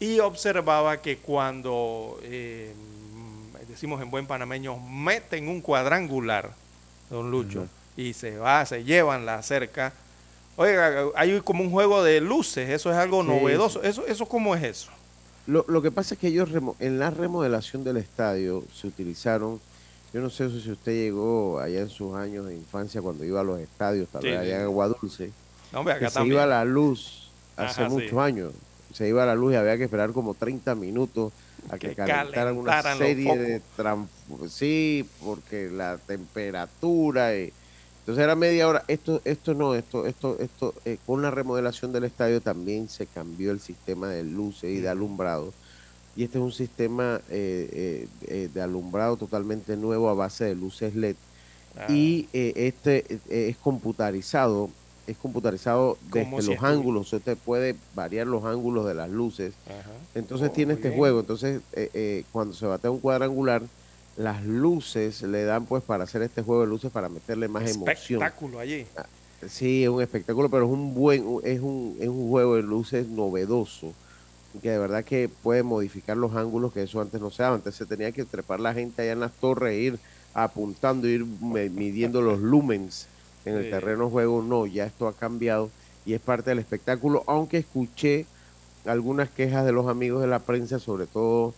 Y 0.00 0.20
observaba 0.20 1.02
que 1.02 1.18
cuando, 1.18 2.18
eh, 2.22 2.72
decimos 3.68 4.00
en 4.00 4.10
buen 4.10 4.26
panameño, 4.26 4.78
meten 4.78 5.48
un 5.48 5.60
cuadrangular, 5.60 6.52
don 7.10 7.30
Lucho, 7.30 7.66
y 7.96 8.12
se 8.14 8.38
va, 8.38 8.64
se 8.64 8.84
llevan 8.84 9.26
la 9.26 9.42
cerca. 9.42 9.92
Oiga, 10.56 11.06
hay 11.14 11.40
como 11.40 11.62
un 11.62 11.70
juego 11.70 12.02
de 12.02 12.20
luces, 12.20 12.68
eso 12.70 12.90
es 12.90 12.96
algo 12.96 13.22
Sí, 13.22 13.28
novedoso. 13.28 13.82
Eso, 13.82 14.06
¿Eso 14.06 14.26
cómo 14.26 14.54
es 14.56 14.62
eso? 14.64 14.90
Lo, 15.46 15.64
lo 15.68 15.80
que 15.82 15.90
pasa 15.90 16.14
es 16.14 16.20
que 16.20 16.28
ellos 16.28 16.50
remo- 16.50 16.76
en 16.80 16.98
la 16.98 17.10
remodelación 17.10 17.84
del 17.84 17.96
estadio 17.96 18.64
se 18.74 18.86
utilizaron, 18.86 19.60
yo 20.12 20.20
no 20.20 20.30
sé 20.30 20.48
si 20.50 20.70
usted 20.70 20.92
llegó 20.92 21.58
allá 21.58 21.80
en 21.80 21.88
sus 21.90 22.14
años 22.14 22.46
de 22.46 22.54
infancia 22.54 23.02
cuando 23.02 23.24
iba 23.24 23.40
a 23.40 23.44
los 23.44 23.60
estadios, 23.60 24.08
tal 24.08 24.22
Sí, 24.22 24.28
vez 24.28 24.36
sí. 24.38 24.44
allá 24.46 24.56
en 24.56 24.62
Agua 24.64 24.88
Dulce, 24.88 25.32
No, 25.72 25.80
hombre, 25.80 25.94
acá 25.94 26.06
que 26.06 26.10
se 26.10 26.24
iba 26.26 26.46
la 26.46 26.64
luz 26.64 27.30
hace 27.56 27.82
Ajá, 27.82 27.90
sí. 27.90 27.94
muchos 27.94 28.18
años, 28.18 28.52
se 28.92 29.08
iba 29.08 29.26
la 29.26 29.34
luz 29.34 29.52
y 29.52 29.56
había 29.56 29.76
que 29.76 29.84
esperar 29.84 30.12
como 30.12 30.34
30 30.34 30.74
minutos 30.74 31.32
a 31.70 31.78
que, 31.78 31.90
Que 31.90 31.94
calentaran 31.96 32.56
una 32.56 32.70
calentaran 32.82 32.98
serie 32.98 33.36
de 33.36 33.62
sí, 34.48 35.04
porque 35.24 35.68
la 35.70 35.98
temperatura 35.98 37.36
y 37.36 37.52
entonces 38.00 38.24
era 38.24 38.34
media 38.36 38.66
hora. 38.68 38.84
Esto, 38.88 39.20
esto 39.24 39.52
no, 39.52 39.74
esto, 39.74 40.06
esto, 40.06 40.38
esto, 40.40 40.74
eh, 40.86 40.96
con 41.04 41.20
la 41.20 41.30
remodelación 41.30 41.92
del 41.92 42.04
estadio 42.04 42.40
también 42.40 42.88
se 42.88 43.06
cambió 43.06 43.50
el 43.50 43.60
sistema 43.60 44.08
de 44.08 44.24
luces 44.24 44.70
y 44.70 44.80
de 44.80 44.88
alumbrado. 44.88 45.52
Y 46.18 46.24
este 46.24 46.38
es 46.38 46.42
un 46.42 46.50
sistema 46.50 47.20
eh, 47.30 47.68
eh, 47.72 48.08
eh, 48.26 48.48
de 48.52 48.60
alumbrado 48.60 49.16
totalmente 49.16 49.76
nuevo 49.76 50.08
a 50.08 50.14
base 50.14 50.46
de 50.46 50.56
luces 50.56 50.96
LED. 50.96 51.14
Ah. 51.78 51.86
Y 51.92 52.28
eh, 52.32 52.54
este 52.56 53.04
eh, 53.30 53.48
es 53.50 53.56
computarizado, 53.56 54.68
es 55.06 55.16
computarizado 55.16 55.96
desde 56.12 56.42
los 56.42 56.60
ángulos. 56.64 57.12
Usted 57.12 57.38
puede 57.38 57.76
variar 57.94 58.26
los 58.26 58.44
ángulos 58.44 58.84
de 58.88 58.94
las 58.94 59.08
luces. 59.08 59.54
Ajá. 59.68 59.92
Entonces 60.16 60.48
Oh, 60.48 60.52
tiene 60.52 60.72
este 60.74 60.88
bien. 60.88 60.98
juego. 60.98 61.20
Entonces, 61.20 61.60
cuando 62.32 62.52
se 62.52 62.66
batea 62.66 62.90
un 62.90 62.98
cuadrangular, 62.98 63.62
las 64.16 64.44
luces 64.44 65.22
le 65.22 65.44
dan 65.44 65.66
pues 65.66 65.84
para 65.84 66.02
hacer 66.02 66.22
este 66.22 66.42
juego 66.42 66.62
de 66.62 66.66
luces 66.66 66.90
para 66.90 67.08
meterle 67.08 67.46
más 67.46 67.62
emoción. 67.70 67.92
Espectáculo 68.20 68.58
allí. 68.58 68.84
Sí, 69.48 69.84
es 69.84 69.88
un 69.88 70.02
espectáculo, 70.02 70.48
pero 70.48 70.64
es 70.66 70.72
un 70.72 70.94
buen, 70.94 71.24
es 71.44 71.60
un, 71.60 71.96
es 72.00 72.08
un 72.08 72.28
juego 72.28 72.56
de 72.56 72.62
luces 72.62 73.06
novedoso, 73.06 73.92
que 74.62 74.70
de 74.70 74.78
verdad 74.78 75.04
que 75.04 75.28
puede 75.28 75.62
modificar 75.62 76.16
los 76.16 76.34
ángulos, 76.34 76.72
que 76.72 76.82
eso 76.82 77.00
antes 77.00 77.20
no 77.20 77.30
se 77.30 77.42
daba. 77.42 77.56
Antes 77.56 77.74
se 77.74 77.86
tenía 77.86 78.12
que 78.12 78.24
trepar 78.24 78.60
la 78.60 78.74
gente 78.74 79.02
allá 79.02 79.12
en 79.12 79.20
las 79.20 79.32
torres, 79.32 79.78
ir 79.78 79.98
apuntando, 80.34 81.06
ir 81.06 81.24
midiendo 81.24 82.22
los 82.22 82.40
lumens 82.40 83.06
en 83.44 83.56
el 83.56 83.64
Sí. 83.64 83.70
terreno 83.70 84.10
juego. 84.10 84.42
No, 84.42 84.66
ya 84.66 84.86
esto 84.86 85.06
ha 85.08 85.12
cambiado 85.12 85.70
y 86.04 86.14
es 86.14 86.20
parte 86.20 86.50
del 86.50 86.58
espectáculo, 86.58 87.24
aunque 87.26 87.58
escuché 87.58 88.26
algunas 88.86 89.28
quejas 89.28 89.66
de 89.66 89.72
los 89.72 89.86
amigos 89.88 90.20
de 90.22 90.28
la 90.28 90.38
prensa, 90.38 90.78
sobre 90.78 91.06
todo 91.06 91.54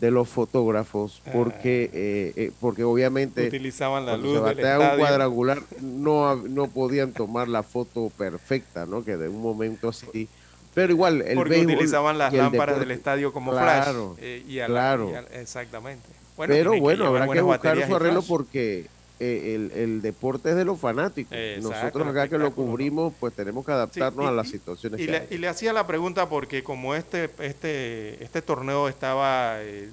de 0.00 0.10
los 0.10 0.28
fotógrafos, 0.28 1.22
porque, 1.32 1.88
eh, 1.92 2.32
eh, 2.36 2.52
porque 2.60 2.82
obviamente 2.82 3.46
Utilizaban 3.46 4.04
la 4.04 4.16
luz 4.16 4.32
se 4.32 4.54
del 4.54 4.80
un 4.80 4.98
cuadrangular 4.98 5.62
no, 5.80 6.34
no 6.36 6.66
podían 6.66 7.12
tomar 7.12 7.48
la 7.48 7.62
foto 7.62 8.10
perfecta, 8.10 8.86
¿no? 8.86 9.04
Que 9.04 9.16
de 9.16 9.28
un 9.28 9.40
momento 9.40 9.88
así. 9.88 10.28
Pero 10.74 10.92
igual, 10.92 11.22
el 11.22 11.36
Porque 11.36 11.50
béisbol 11.50 11.74
utilizaban 11.74 12.18
las 12.18 12.32
lámparas 12.32 12.78
del 12.80 12.90
estadio 12.90 13.32
como 13.32 13.52
Claro, 13.52 14.14
flash. 14.14 14.24
eh, 14.24 14.44
y 14.48 14.54
la- 14.56 14.66
claro. 14.66 15.10
y 15.10 15.14
a- 15.14 15.40
exactamente. 15.40 16.08
Pero 16.36 16.52
tienen 16.52 16.72
que 16.74 16.80
bueno, 16.80 17.06
habrá 17.06 17.28
que 17.28 17.40
buscar 17.40 17.86
su 17.86 17.94
arreglo 17.96 18.22
porque 18.22 18.86
eh, 19.20 19.54
el, 19.54 19.70
el 19.78 20.02
deporte 20.02 20.50
es 20.50 20.56
de 20.56 20.64
los 20.64 20.80
fanáticos. 20.80 21.32
Exacto, 21.32 21.70
Nosotros 21.70 22.08
acá 22.08 22.26
que 22.28 22.36
lo 22.36 22.52
cubrimos, 22.52 23.12
pues 23.20 23.32
tenemos 23.32 23.64
que 23.64 23.70
adaptarnos 23.70 24.24
y- 24.24 24.28
a 24.28 24.32
las 24.32 24.48
situaciones 24.50 24.98
Y 25.00 25.06
que 25.06 25.12
le, 25.12 25.18
hay. 25.18 25.26
y 25.30 25.38
le 25.38 25.46
hacía 25.46 25.72
la 25.72 25.86
pregunta 25.86 26.28
porque 26.28 26.64
como 26.64 26.96
este 26.96 27.30
este 27.38 28.22
este 28.24 28.42
torneo 28.42 28.88
estaba 28.88 29.58
eh, 29.60 29.88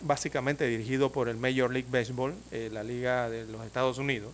básicamente 0.00 0.66
dirigido 0.66 1.12
por 1.12 1.28
el 1.28 1.36
Major 1.36 1.70
League 1.70 1.88
Baseball, 1.90 2.32
eh, 2.50 2.70
la 2.72 2.82
liga 2.82 3.28
de 3.28 3.44
los 3.46 3.64
Estados 3.66 3.98
Unidos, 3.98 4.32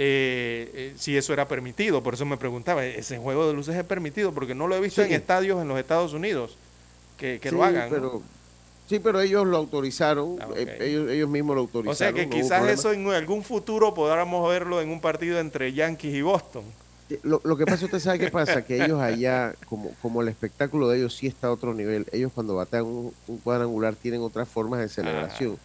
eh, 0.00 0.70
eh, 0.74 0.92
si 0.96 1.16
eso 1.16 1.32
era 1.32 1.48
permitido, 1.48 2.02
por 2.04 2.14
eso 2.14 2.24
me 2.24 2.36
preguntaba, 2.36 2.86
¿ese 2.86 3.18
juego 3.18 3.48
de 3.48 3.54
luces 3.54 3.74
es 3.74 3.82
permitido? 3.84 4.32
Porque 4.32 4.54
no 4.54 4.68
lo 4.68 4.76
he 4.76 4.80
visto 4.80 5.02
Sí. 5.02 5.08
en 5.08 5.14
estadios 5.14 5.60
en 5.60 5.66
los 5.66 5.76
Estados 5.78 6.12
Unidos 6.12 6.56
que, 7.16 7.40
que 7.40 7.48
Sí, 7.50 7.54
lo 7.56 7.64
hagan. 7.64 7.90
¿no? 7.90 7.94
Pero, 7.96 8.22
sí, 8.88 9.00
pero 9.00 9.20
ellos 9.20 9.44
lo 9.44 9.56
autorizaron, 9.56 10.36
Ah, 10.40 10.46
eh, 10.56 10.78
ellos, 10.82 11.10
ellos 11.10 11.28
mismos 11.28 11.56
lo 11.56 11.62
autorizaron. 11.62 11.92
O 11.92 11.96
sea 11.96 12.12
que 12.12 12.26
no 12.26 12.30
quizás 12.30 12.64
eso 12.68 12.92
en 12.92 13.08
algún 13.08 13.42
futuro 13.42 13.92
podamos 13.92 14.48
verlo 14.48 14.80
en 14.80 14.90
un 14.90 15.00
partido 15.00 15.40
entre 15.40 15.72
Yankees 15.72 16.14
y 16.14 16.22
Boston. 16.22 16.62
Lo, 17.22 17.40
lo 17.42 17.56
que 17.56 17.64
pasa, 17.64 17.86
usted 17.86 17.98
sabe 18.00 18.18
qué 18.20 18.30
pasa, 18.30 18.64
que 18.64 18.84
ellos 18.84 19.00
allá, 19.00 19.54
como, 19.66 19.90
como 20.00 20.20
el 20.22 20.28
espectáculo 20.28 20.88
de 20.90 20.98
ellos 20.98 21.16
sí 21.16 21.26
está 21.26 21.46
a 21.48 21.52
otro 21.52 21.72
nivel, 21.74 22.06
ellos 22.12 22.30
cuando 22.34 22.54
batean 22.54 22.84
un, 22.84 23.12
un 23.26 23.38
cuadrangular 23.38 23.96
tienen 23.96 24.20
otras 24.20 24.46
formas 24.48 24.78
de 24.80 24.88
celebración. 24.90 25.58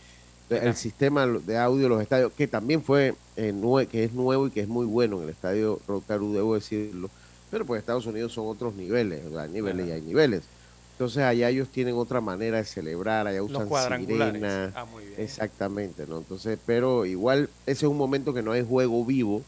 El 0.49 0.75
sistema 0.75 1.25
de 1.27 1.57
audio 1.57 1.83
de 1.83 1.89
los 1.89 2.01
estadios, 2.01 2.33
que 2.35 2.47
también 2.47 2.83
fue, 2.83 3.19
eh, 3.35 3.53
nue- 3.53 3.87
que 3.87 4.03
es 4.03 4.13
nuevo 4.13 4.47
y 4.47 4.51
que 4.51 4.61
es 4.61 4.67
muy 4.67 4.85
bueno 4.85 5.17
en 5.17 5.23
el 5.23 5.29
estadio 5.29 5.83
Rotaru, 5.87 6.33
debo 6.33 6.55
decirlo, 6.55 7.11
pero 7.49 7.65
pues 7.65 7.79
Estados 7.79 8.05
Unidos 8.05 8.33
son 8.33 8.45
otros 8.47 8.75
niveles, 8.75 9.25
hay 9.35 9.49
niveles 9.49 9.87
y 9.87 9.91
hay 9.91 10.01
niveles. 10.01 10.51
Entonces 10.91 11.23
allá 11.23 11.49
ellos 11.49 11.71
tienen 11.71 11.95
otra 11.95 12.21
manera 12.21 12.57
de 12.57 12.65
celebrar, 12.65 13.27
allá 13.27 13.41
usan 13.43 13.67
cuadrangulares. 13.69 14.41
sirena, 14.41 14.71
Ah, 14.75 14.85
muy 14.85 15.05
bien. 15.05 15.19
exactamente, 15.21 16.05
¿no? 16.07 16.19
Entonces, 16.19 16.59
pero 16.65 17.05
igual 17.05 17.55
ese 17.65 17.85
es 17.85 17.91
un 17.91 17.97
momento 17.97 18.33
que 18.33 18.43
no 18.43 18.51
hay 18.51 18.63
juego 18.65 19.05
vivo 19.05 19.47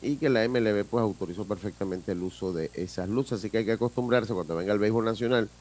y 0.00 0.18
que 0.18 0.28
la 0.30 0.44
MLB 0.44 0.84
pues 0.84 1.02
autorizó 1.02 1.46
perfectamente 1.46 2.12
el 2.12 2.22
uso 2.22 2.52
de 2.52 2.70
esas 2.74 3.08
luces, 3.08 3.38
así 3.38 3.50
que 3.50 3.58
hay 3.58 3.64
que 3.66 3.72
acostumbrarse 3.72 4.34
cuando 4.34 4.56
venga 4.56 4.72
el 4.72 4.78
béisbol 4.80 5.04
nacional, 5.04 5.52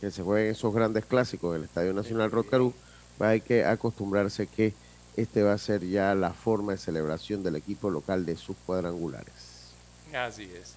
que 0.00 0.10
se 0.10 0.22
jueguen 0.22 0.52
esos 0.52 0.74
grandes 0.74 1.06
clásicos 1.06 1.52
en 1.54 1.60
el 1.60 1.64
Estadio 1.66 1.94
Nacional 1.94 2.30
Rotcarú, 2.30 2.76
pues 2.80 2.84
hay 3.20 3.40
que 3.40 3.64
acostumbrarse 3.64 4.46
que 4.46 4.74
este 5.16 5.42
va 5.42 5.52
a 5.52 5.58
ser 5.58 5.86
ya 5.88 6.14
la 6.14 6.32
forma 6.32 6.72
de 6.72 6.78
celebración 6.78 7.42
del 7.42 7.56
equipo 7.56 7.90
local 7.90 8.26
de 8.26 8.36
sus 8.36 8.56
cuadrangulares. 8.66 9.72
Así 10.12 10.44
es. 10.44 10.74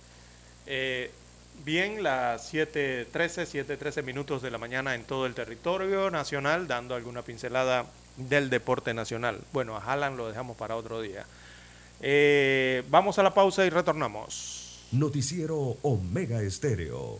Eh, 0.65 1.11
bien, 1.65 2.03
las 2.03 2.53
7.13, 2.53 3.07
7.13 3.11 4.03
minutos 4.03 4.41
de 4.41 4.51
la 4.51 4.57
mañana 4.57 4.95
en 4.95 5.03
todo 5.03 5.25
el 5.25 5.33
territorio 5.33 6.11
nacional, 6.11 6.67
dando 6.67 6.95
alguna 6.95 7.21
pincelada 7.21 7.85
del 8.17 8.49
deporte 8.49 8.93
nacional. 8.93 9.41
Bueno, 9.53 9.75
a 9.75 9.83
Haaland 9.83 10.17
lo 10.17 10.27
dejamos 10.27 10.57
para 10.57 10.75
otro 10.75 11.01
día. 11.01 11.25
Eh, 12.01 12.83
vamos 12.89 13.17
a 13.17 13.23
la 13.23 13.33
pausa 13.33 13.65
y 13.65 13.69
retornamos. 13.69 14.85
Noticiero 14.91 15.77
Omega 15.81 16.41
Estéreo. 16.41 17.19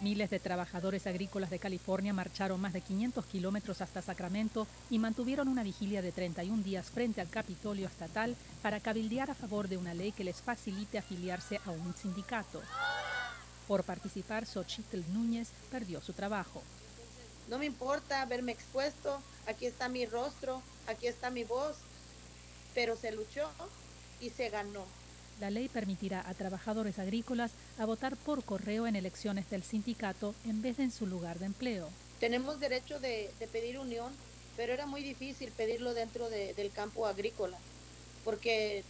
Miles 0.00 0.30
de 0.30 0.40
trabajadores 0.40 1.06
agrícolas 1.06 1.50
de 1.50 1.58
California 1.58 2.14
marcharon 2.14 2.58
más 2.58 2.72
de 2.72 2.80
500 2.80 3.26
kilómetros 3.26 3.82
hasta 3.82 4.00
Sacramento 4.00 4.66
y 4.88 4.98
mantuvieron 4.98 5.46
una 5.46 5.62
vigilia 5.62 6.00
de 6.00 6.10
31 6.10 6.62
días 6.62 6.88
frente 6.88 7.20
al 7.20 7.28
Capitolio 7.28 7.86
Estatal 7.86 8.34
para 8.62 8.80
cabildear 8.80 9.30
a 9.30 9.34
favor 9.34 9.68
de 9.68 9.76
una 9.76 9.92
ley 9.92 10.12
que 10.12 10.24
les 10.24 10.40
facilite 10.40 10.96
afiliarse 10.96 11.60
a 11.66 11.70
un 11.70 11.94
sindicato. 11.94 12.62
Por 13.68 13.84
participar, 13.84 14.46
Xochitl 14.46 15.02
Núñez 15.12 15.48
perdió 15.70 16.00
su 16.00 16.14
trabajo. 16.14 16.62
No 17.50 17.58
me 17.58 17.66
importa 17.66 18.24
verme 18.24 18.52
expuesto, 18.52 19.20
aquí 19.46 19.66
está 19.66 19.90
mi 19.90 20.06
rostro, 20.06 20.62
aquí 20.86 21.08
está 21.08 21.28
mi 21.28 21.44
voz, 21.44 21.76
pero 22.74 22.96
se 22.96 23.12
luchó 23.12 23.50
y 24.18 24.30
se 24.30 24.48
ganó. 24.48 24.86
La 25.40 25.48
ley 25.48 25.68
permitirá 25.68 26.28
a 26.28 26.34
trabajadores 26.34 26.98
agrícolas 26.98 27.52
a 27.78 27.86
votar 27.86 28.14
por 28.14 28.44
correo 28.44 28.86
en 28.86 28.94
elecciones 28.94 29.48
del 29.48 29.62
sindicato 29.62 30.34
en 30.44 30.60
vez 30.60 30.76
de 30.76 30.82
en 30.84 30.90
su 30.90 31.06
lugar 31.06 31.38
de 31.38 31.46
empleo. 31.46 31.88
Tenemos 32.18 32.60
derecho 32.60 33.00
de, 33.00 33.30
de 33.40 33.46
pedir 33.46 33.78
unión, 33.78 34.12
pero 34.58 34.74
era 34.74 34.84
muy 34.84 35.02
difícil 35.02 35.50
pedirlo 35.52 35.94
dentro 35.94 36.28
de, 36.28 36.52
del 36.52 36.70
campo 36.70 37.06
agrícola, 37.06 37.56
porque 38.22 38.84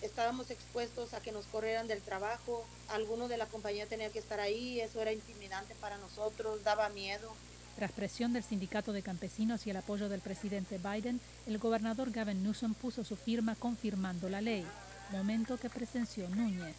estábamos 0.00 0.52
expuestos 0.52 1.14
a 1.14 1.20
que 1.20 1.32
nos 1.32 1.46
corrieran 1.46 1.88
del 1.88 2.00
trabajo, 2.00 2.64
alguno 2.90 3.26
de 3.26 3.36
la 3.36 3.46
compañía 3.46 3.86
tenía 3.86 4.10
que 4.10 4.20
estar 4.20 4.38
ahí, 4.38 4.80
eso 4.80 5.02
era 5.02 5.12
intimidante 5.12 5.74
para 5.80 5.98
nosotros, 5.98 6.62
daba 6.62 6.88
miedo. 6.90 7.34
Tras 7.74 7.90
presión 7.90 8.32
del 8.32 8.44
sindicato 8.44 8.92
de 8.92 9.02
campesinos 9.02 9.66
y 9.66 9.70
el 9.70 9.76
apoyo 9.76 10.08
del 10.08 10.20
presidente 10.20 10.78
Biden, 10.78 11.20
el 11.48 11.58
gobernador 11.58 12.12
Gavin 12.12 12.44
Newsom 12.44 12.74
puso 12.74 13.02
su 13.02 13.16
firma 13.16 13.56
confirmando 13.56 14.28
la 14.28 14.40
ley 14.40 14.64
momento 15.10 15.56
que 15.56 15.70
presenció 15.70 16.28
Núñez. 16.28 16.76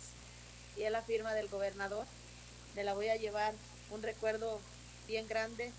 Y 0.78 0.84
es 0.84 0.92
la 0.92 1.02
firma 1.02 1.34
del 1.34 1.48
gobernador, 1.48 2.06
me 2.76 2.84
la 2.84 2.94
voy 2.94 3.10
a 3.10 3.18
llevar 3.18 3.54
un 3.92 4.02
recuerdo 4.02 4.60
bien 5.08 5.28
grande. 5.28 5.72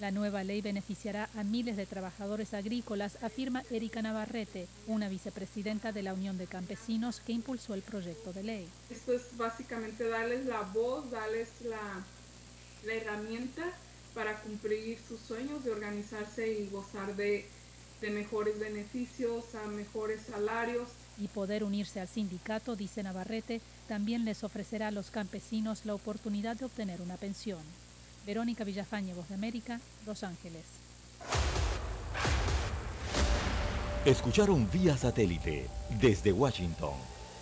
La 0.00 0.10
nueva 0.10 0.42
ley 0.44 0.62
beneficiará 0.62 1.28
a 1.36 1.44
miles 1.44 1.76
de 1.76 1.84
trabajadores 1.84 2.54
agrícolas, 2.54 3.22
afirma 3.22 3.62
Erika 3.70 4.00
Navarrete, 4.00 4.66
una 4.86 5.10
vicepresidenta 5.10 5.92
de 5.92 6.02
la 6.02 6.14
Unión 6.14 6.38
de 6.38 6.46
Campesinos 6.46 7.20
que 7.20 7.32
impulsó 7.32 7.74
el 7.74 7.82
proyecto 7.82 8.32
de 8.32 8.42
ley. 8.42 8.68
Esto 8.88 9.12
es 9.12 9.36
básicamente 9.36 10.08
darles 10.08 10.46
la 10.46 10.62
voz, 10.62 11.10
darles 11.10 11.48
la, 11.64 12.02
la 12.86 12.94
herramienta 12.94 13.62
para 14.14 14.40
cumplir 14.40 14.98
sus 15.06 15.20
sueños 15.20 15.62
de 15.64 15.72
organizarse 15.72 16.50
y 16.50 16.68
gozar 16.70 17.14
de, 17.14 17.46
de 18.00 18.10
mejores 18.10 18.58
beneficios, 18.58 19.54
a 19.54 19.66
mejores 19.66 20.22
salarios, 20.22 20.88
y 21.20 21.28
poder 21.28 21.62
unirse 21.64 22.00
al 22.00 22.08
sindicato, 22.08 22.76
dice 22.76 23.02
Navarrete, 23.02 23.60
también 23.88 24.24
les 24.24 24.42
ofrecerá 24.42 24.88
a 24.88 24.90
los 24.90 25.10
campesinos 25.10 25.84
la 25.84 25.94
oportunidad 25.94 26.56
de 26.56 26.64
obtener 26.64 27.00
una 27.02 27.16
pensión. 27.16 27.60
Verónica 28.26 28.64
Villafañe, 28.64 29.14
Voz 29.14 29.28
de 29.28 29.34
América, 29.34 29.80
Los 30.06 30.22
Ángeles. 30.24 30.64
Escucharon 34.04 34.68
vía 34.70 34.96
satélite 34.96 35.68
desde 36.00 36.32
Washington 36.32 36.94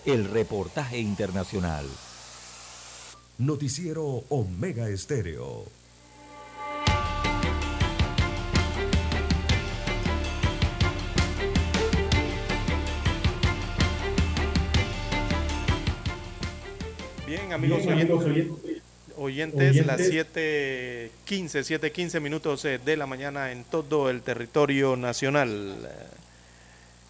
el 0.04 0.28
reportaje 0.28 0.98
internacional. 0.98 1.86
Noticiero 3.38 4.24
Omega 4.30 4.88
Estéreo. 4.88 5.77
Bien, 17.28 17.52
amigos, 17.52 17.80
Bien, 17.80 17.92
amigos 17.92 18.24
oyentes, 18.24 18.82
oyentes, 19.18 19.76
oyentes, 19.76 19.86
las 19.86 20.00
7.15, 20.00 21.10
7.15 21.26 22.20
minutos 22.22 22.64
eh, 22.64 22.78
de 22.78 22.96
la 22.96 23.04
mañana 23.04 23.52
en 23.52 23.64
todo 23.64 24.08
el 24.08 24.22
territorio 24.22 24.96
nacional. 24.96 25.86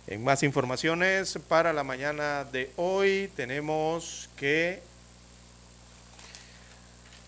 Eh, 0.09 0.15
en 0.17 0.25
más 0.25 0.43
informaciones 0.43 1.39
para 1.47 1.73
la 1.73 1.85
mañana 1.85 2.43
de 2.43 2.73
hoy 2.75 3.31
tenemos 3.37 4.29
que, 4.37 4.83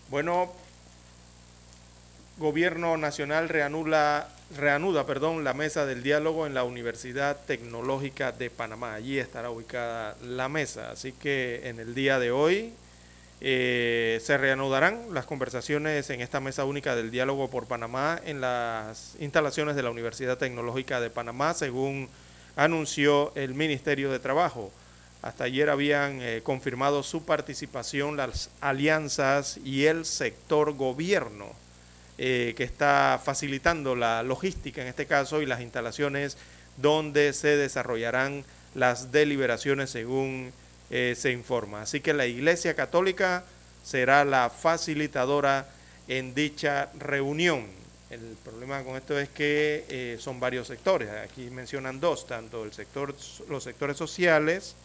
bueno, 0.09 0.51
Gobierno 2.39 2.97
Nacional 2.97 3.47
reanuda, 3.47 4.35
reanuda 4.57 5.05
perdón, 5.05 5.43
la 5.43 5.53
mesa 5.53 5.85
del 5.85 6.03
diálogo 6.03 6.45
en 6.45 6.53
la 6.53 6.63
Universidad 6.63 7.37
Tecnológica 7.45 8.31
de 8.31 8.49
Panamá. 8.49 8.93
Allí 8.93 9.19
estará 9.19 9.49
ubicada 9.49 10.15
la 10.23 10.49
mesa. 10.49 10.91
Así 10.91 11.11
que 11.11 11.69
en 11.69 11.79
el 11.79 11.95
día 11.95 12.19
de 12.19 12.31
hoy 12.31 12.73
eh, 13.39 14.19
se 14.23 14.37
reanudarán 14.37 15.13
las 15.13 15.25
conversaciones 15.25 16.09
en 16.09 16.21
esta 16.21 16.39
mesa 16.39 16.65
única 16.65 16.95
del 16.95 17.11
diálogo 17.11 17.49
por 17.49 17.67
Panamá 17.67 18.19
en 18.23 18.41
las 18.41 19.15
instalaciones 19.19 19.75
de 19.75 19.83
la 19.83 19.89
Universidad 19.89 20.37
Tecnológica 20.37 20.99
de 20.99 21.09
Panamá, 21.09 21.53
según 21.53 22.09
anunció 22.55 23.33
el 23.35 23.53
Ministerio 23.53 24.11
de 24.11 24.19
Trabajo. 24.19 24.71
Hasta 25.21 25.45
ayer 25.45 25.69
habían 25.69 26.21
eh, 26.21 26.41
confirmado 26.43 27.03
su 27.03 27.25
participación 27.25 28.17
las 28.17 28.49
alianzas 28.59 29.57
y 29.63 29.85
el 29.85 30.05
sector 30.05 30.73
gobierno 30.73 31.61
eh, 32.23 32.53
que 32.55 32.63
está 32.63 33.19
facilitando 33.23 33.95
la 33.95 34.21
logística 34.21 34.79
en 34.79 34.87
este 34.87 35.07
caso 35.07 35.41
y 35.41 35.47
las 35.47 35.59
instalaciones 35.59 36.37
donde 36.77 37.33
se 37.33 37.57
desarrollarán 37.57 38.45
las 38.75 39.11
deliberaciones 39.11 39.89
según 39.89 40.53
eh, 40.91 41.15
se 41.17 41.31
informa. 41.31 41.81
Así 41.81 41.99
que 41.99 42.13
la 42.13 42.27
Iglesia 42.27 42.75
Católica 42.75 43.43
será 43.83 44.23
la 44.23 44.51
facilitadora 44.51 45.67
en 46.07 46.35
dicha 46.35 46.91
reunión. 46.99 47.65
El 48.11 48.37
problema 48.45 48.83
con 48.83 48.97
esto 48.97 49.17
es 49.19 49.29
que 49.29 49.85
eh, 49.89 50.17
son 50.19 50.39
varios 50.39 50.67
sectores. 50.67 51.09
Aquí 51.09 51.49
mencionan 51.49 51.99
dos, 51.99 52.27
tanto 52.27 52.65
el 52.65 52.71
sector, 52.71 53.15
los 53.49 53.63
sectores 53.63 53.97
sociales, 53.97 54.75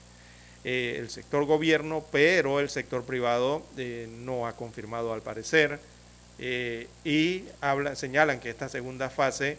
el 0.65 1.11
sector 1.11 1.45
gobierno, 1.45 2.03
pero 2.11 2.61
el 2.61 2.71
sector 2.71 3.05
privado 3.05 3.63
no 4.25 4.47
ha 4.47 4.57
confirmado 4.57 5.13
al 5.13 5.21
parecer 5.21 5.79
eh, 6.39 6.89
y 7.05 7.45
señalan 7.95 8.41
que 8.41 8.51
esta 8.51 8.69
segunda 8.69 9.09
fase 9.09 9.59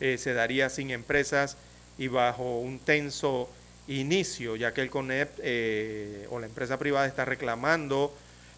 eh, 0.00 0.18
se 0.18 0.32
daría 0.32 0.68
sin 0.68 0.90
empresas 0.90 1.56
y 1.98 2.08
bajo 2.08 2.58
un 2.60 2.78
tenso 2.78 3.48
inicio, 3.86 4.56
ya 4.56 4.74
que 4.74 4.82
el 4.82 4.90
CONEP 4.90 5.30
eh, 5.42 6.26
o 6.30 6.40
la 6.40 6.46
empresa 6.46 6.78
privada 6.78 7.06
está 7.06 7.24
reclamando 7.24 8.12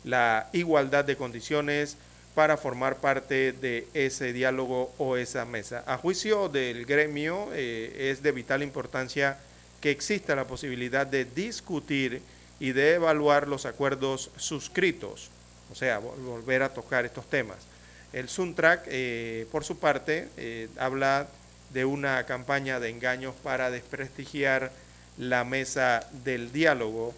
la 0.05 0.49
igualdad 0.53 1.05
de 1.05 1.17
condiciones 1.17 1.97
para 2.35 2.57
formar 2.57 2.97
parte 2.97 3.53
de 3.53 3.87
ese 3.93 4.33
diálogo 4.33 4.93
o 4.97 5.17
esa 5.17 5.45
mesa. 5.45 5.85
A 5.87 5.99
juicio 5.99 6.49
del 6.49 6.87
gremio 6.87 7.53
es 7.53 8.23
de 8.23 8.33
vital 8.33 8.63
importancia 8.63 9.39
que 9.83 9.91
exista 9.91 10.35
la 10.35 10.47
posibilidad 10.47 11.07
de 11.07 11.27
discutir 11.27 12.23
y 12.59 12.73
de 12.73 12.95
evaluar 12.95 13.49
los 13.49 13.67
acuerdos 13.67 14.31
suscritos 14.37 15.31
o 15.73 15.75
sea, 15.75 15.99
volver 15.99 16.63
a 16.63 16.69
tocar 16.69 17.07
estos 17.07 17.29
temas. 17.31 17.57
El 18.13 18.29
Suntrack, 18.29 18.83
eh, 18.89 19.47
por 19.51 19.65
su 19.65 19.79
parte, 19.79 20.29
eh, 20.37 20.69
habla 20.79 21.29
de 21.71 21.87
una 21.87 22.27
campaña 22.27 22.79
de 22.79 22.91
engaños 22.91 23.35
para 23.43 23.71
desprestigiar 23.71 24.71
la 25.17 25.45
mesa 25.45 26.07
del 26.25 26.53
diálogo, 26.53 27.15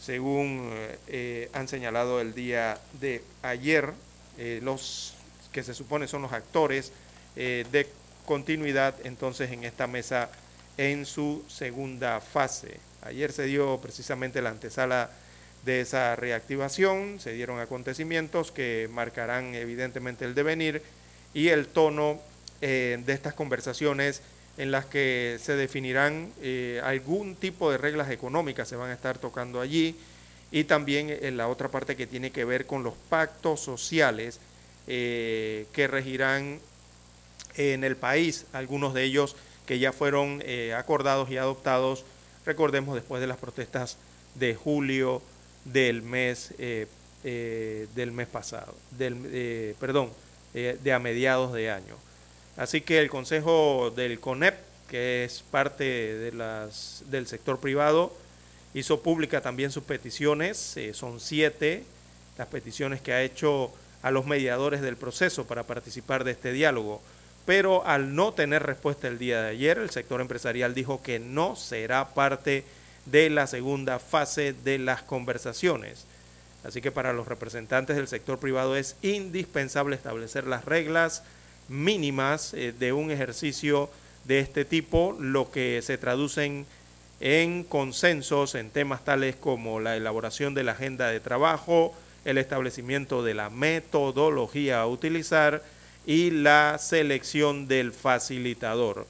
según 0.00 0.70
eh, 1.08 1.50
han 1.52 1.66
señalado 1.66 2.20
el 2.20 2.34
día 2.34 2.78
de 3.00 3.22
ayer, 3.42 3.92
los 4.62 5.14
que 5.50 5.64
se 5.64 5.74
supone 5.74 6.06
son 6.06 6.22
los 6.22 6.32
actores 6.32 6.92
de 7.34 7.88
continuidad 8.24 8.94
entonces 9.02 9.50
en 9.50 9.64
esta 9.64 9.88
mesa 9.88 10.30
en 10.76 11.04
su 11.04 11.44
segunda 11.48 12.20
fase. 12.20 12.78
Ayer 13.02 13.32
se 13.32 13.46
dio 13.46 13.80
precisamente 13.80 14.40
la 14.40 14.50
antesala 14.50 15.10
de 15.64 15.80
esa 15.80 16.16
reactivación. 16.16 17.20
Se 17.20 17.32
dieron 17.32 17.60
acontecimientos 17.60 18.52
que 18.52 18.88
marcarán 18.92 19.54
evidentemente 19.54 20.24
el 20.24 20.34
devenir 20.34 20.82
y 21.34 21.48
el 21.48 21.66
tono 21.66 22.20
eh, 22.60 23.00
de 23.04 23.12
estas 23.12 23.34
conversaciones 23.34 24.22
en 24.58 24.72
las 24.72 24.86
que 24.86 25.38
se 25.40 25.54
definirán 25.54 26.32
eh, 26.42 26.80
algún 26.82 27.36
tipo 27.36 27.70
de 27.70 27.78
reglas 27.78 28.10
económicas, 28.10 28.68
se 28.68 28.76
van 28.76 28.90
a 28.90 28.94
estar 28.94 29.16
tocando 29.16 29.60
allí, 29.60 29.96
y 30.50 30.64
también 30.64 31.16
en 31.22 31.36
la 31.36 31.48
otra 31.48 31.68
parte 31.68 31.94
que 31.94 32.06
tiene 32.06 32.32
que 32.32 32.44
ver 32.44 32.66
con 32.66 32.82
los 32.82 32.94
pactos 33.08 33.60
sociales 33.60 34.40
eh, 34.88 35.66
que 35.72 35.86
regirán 35.86 36.58
en 37.56 37.84
el 37.84 37.96
país, 37.96 38.46
algunos 38.52 38.94
de 38.94 39.04
ellos 39.04 39.36
que 39.66 39.78
ya 39.78 39.92
fueron 39.92 40.42
eh, 40.44 40.74
acordados 40.74 41.30
y 41.30 41.36
adoptados, 41.36 42.04
recordemos, 42.44 42.94
después 42.94 43.20
de 43.20 43.26
las 43.26 43.36
protestas 43.36 43.96
de 44.34 44.54
julio 44.54 45.22
del 45.72 46.02
mes, 46.02 46.54
eh, 46.58 46.86
eh, 47.24 47.86
del 47.94 48.12
mes 48.12 48.28
pasado, 48.28 48.74
del, 48.92 49.74
perdón, 49.78 50.10
de 50.52 50.92
a 50.92 50.98
mediados 50.98 51.52
de 51.52 51.70
año. 51.70 51.94
Así 52.56 52.80
que 52.80 52.98
el 52.98 53.10
Consejo 53.10 53.92
del 53.94 54.18
CONEP, 54.18 54.56
que 54.88 55.24
es 55.24 55.44
parte 55.50 55.84
de 55.84 56.32
las, 56.32 57.04
del 57.10 57.26
sector 57.26 57.60
privado, 57.60 58.12
hizo 58.74 59.02
pública 59.02 59.40
también 59.40 59.70
sus 59.70 59.84
peticiones, 59.84 60.76
son 60.92 61.20
siete 61.20 61.84
las 62.36 62.48
peticiones 62.48 63.00
que 63.00 63.12
ha 63.12 63.22
hecho 63.22 63.70
a 64.02 64.10
los 64.10 64.26
mediadores 64.26 64.80
del 64.80 64.96
proceso 64.96 65.46
para 65.46 65.64
participar 65.64 66.24
de 66.24 66.32
este 66.32 66.52
diálogo 66.52 67.00
pero 67.48 67.82
al 67.86 68.14
no 68.14 68.34
tener 68.34 68.62
respuesta 68.62 69.08
el 69.08 69.18
día 69.18 69.40
de 69.40 69.48
ayer, 69.48 69.78
el 69.78 69.88
sector 69.88 70.20
empresarial 70.20 70.74
dijo 70.74 71.02
que 71.02 71.18
no 71.18 71.56
será 71.56 72.08
parte 72.12 72.50
de 72.50 72.64
la 73.12 73.46
segunda 73.46 73.98
fase 73.98 74.52
de 74.52 74.78
las 74.78 75.02
conversaciones. 75.02 76.06
Así 76.64 76.80
que 76.80 76.90
para 76.90 77.12
los 77.12 77.28
representantes 77.28 77.96
del 77.96 78.08
sector 78.08 78.38
privado 78.38 78.76
es 78.76 78.96
indispensable 79.02 79.96
establecer 79.96 80.46
las 80.46 80.64
reglas 80.64 81.22
mínimas 81.68 82.54
eh, 82.54 82.72
de 82.78 82.92
un 82.92 83.10
ejercicio 83.10 83.90
de 84.24 84.40
este 84.40 84.64
tipo, 84.64 85.16
lo 85.18 85.50
que 85.50 85.80
se 85.82 85.98
traducen 85.98 86.66
en 87.20 87.64
consensos 87.64 88.54
en 88.54 88.70
temas 88.70 89.04
tales 89.04 89.36
como 89.36 89.80
la 89.80 89.96
elaboración 89.96 90.54
de 90.54 90.64
la 90.64 90.72
agenda 90.72 91.08
de 91.08 91.20
trabajo, 91.20 91.94
el 92.24 92.38
establecimiento 92.38 93.22
de 93.22 93.34
la 93.34 93.50
metodología 93.50 94.80
a 94.80 94.86
utilizar, 94.86 95.62
y 96.08 96.30
la 96.30 96.78
selección 96.78 97.68
del 97.68 97.92
facilitador. 97.92 99.06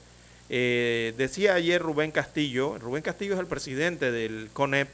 Eh, 0.49 1.13
decía 1.15 1.53
ayer 1.53 1.79
Rubén 1.81 2.11
Castillo, 2.11 2.77
Rubén 2.79 3.03
Castillo 3.03 3.35
es 3.35 3.39
el 3.39 3.45
presidente 3.45 4.11
del 4.11 4.49
CONEP, 4.51 4.89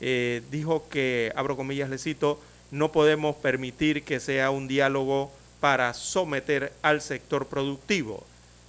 eh, 0.00 0.42
dijo 0.50 0.88
que, 0.90 1.32
abro 1.34 1.56
comillas, 1.56 1.88
le 1.88 1.98
cito, 1.98 2.38
no 2.70 2.92
podemos 2.92 3.34
permitir 3.36 4.02
que 4.04 4.20
sea 4.20 4.50
un 4.50 4.68
diálogo 4.68 5.32
para 5.60 5.94
someter 5.94 6.72
al 6.82 7.00
sector 7.00 7.46
productivo. 7.46 8.24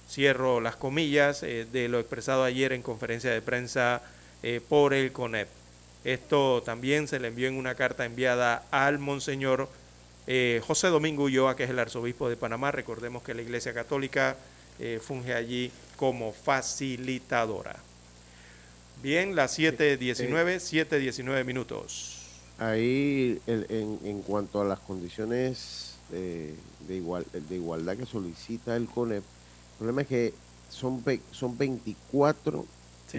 Cierro 0.08 0.60
las 0.60 0.76
comillas 0.76 1.42
eh, 1.42 1.66
de 1.70 1.88
lo 1.88 2.00
expresado 2.00 2.44
ayer 2.44 2.72
en 2.72 2.82
conferencia 2.82 3.30
de 3.30 3.42
prensa 3.42 4.02
por 4.68 4.92
el 4.92 5.12
CONEP. 5.12 5.46
Esto 6.02 6.64
también 6.66 7.06
se 7.06 7.20
le 7.20 7.28
envió 7.28 7.46
en 7.46 7.54
una 7.54 7.76
carta 7.76 8.04
enviada 8.04 8.64
al 8.72 8.98
monseñor 8.98 9.68
José 10.66 10.88
Domingo 10.88 11.22
Ulloa, 11.22 11.54
que 11.54 11.62
es 11.62 11.70
el 11.70 11.78
arzobispo 11.78 12.28
de 12.28 12.36
Panamá, 12.36 12.72
recordemos 12.72 13.22
que 13.22 13.34
la 13.34 13.42
Iglesia 13.42 13.72
Católica 13.72 14.36
funge 15.00 15.32
allí 15.32 15.70
como 16.02 16.32
facilitadora. 16.32 17.76
Bien, 19.04 19.36
las 19.36 19.56
7.19, 19.56 20.56
7.19 20.56 21.44
minutos. 21.44 22.18
Ahí, 22.58 23.40
en, 23.46 24.00
en, 24.02 24.22
cuanto 24.22 24.60
a 24.60 24.64
las 24.64 24.80
condiciones 24.80 25.94
de, 26.10 26.56
igual, 26.88 27.24
de 27.32 27.54
igualdad 27.54 27.96
que 27.96 28.04
solicita 28.04 28.74
el 28.74 28.86
CONEP, 28.86 29.22
el 29.22 29.78
problema 29.78 30.02
es 30.02 30.08
que 30.08 30.34
son, 30.70 31.04
son 31.30 31.56
24 31.56 32.66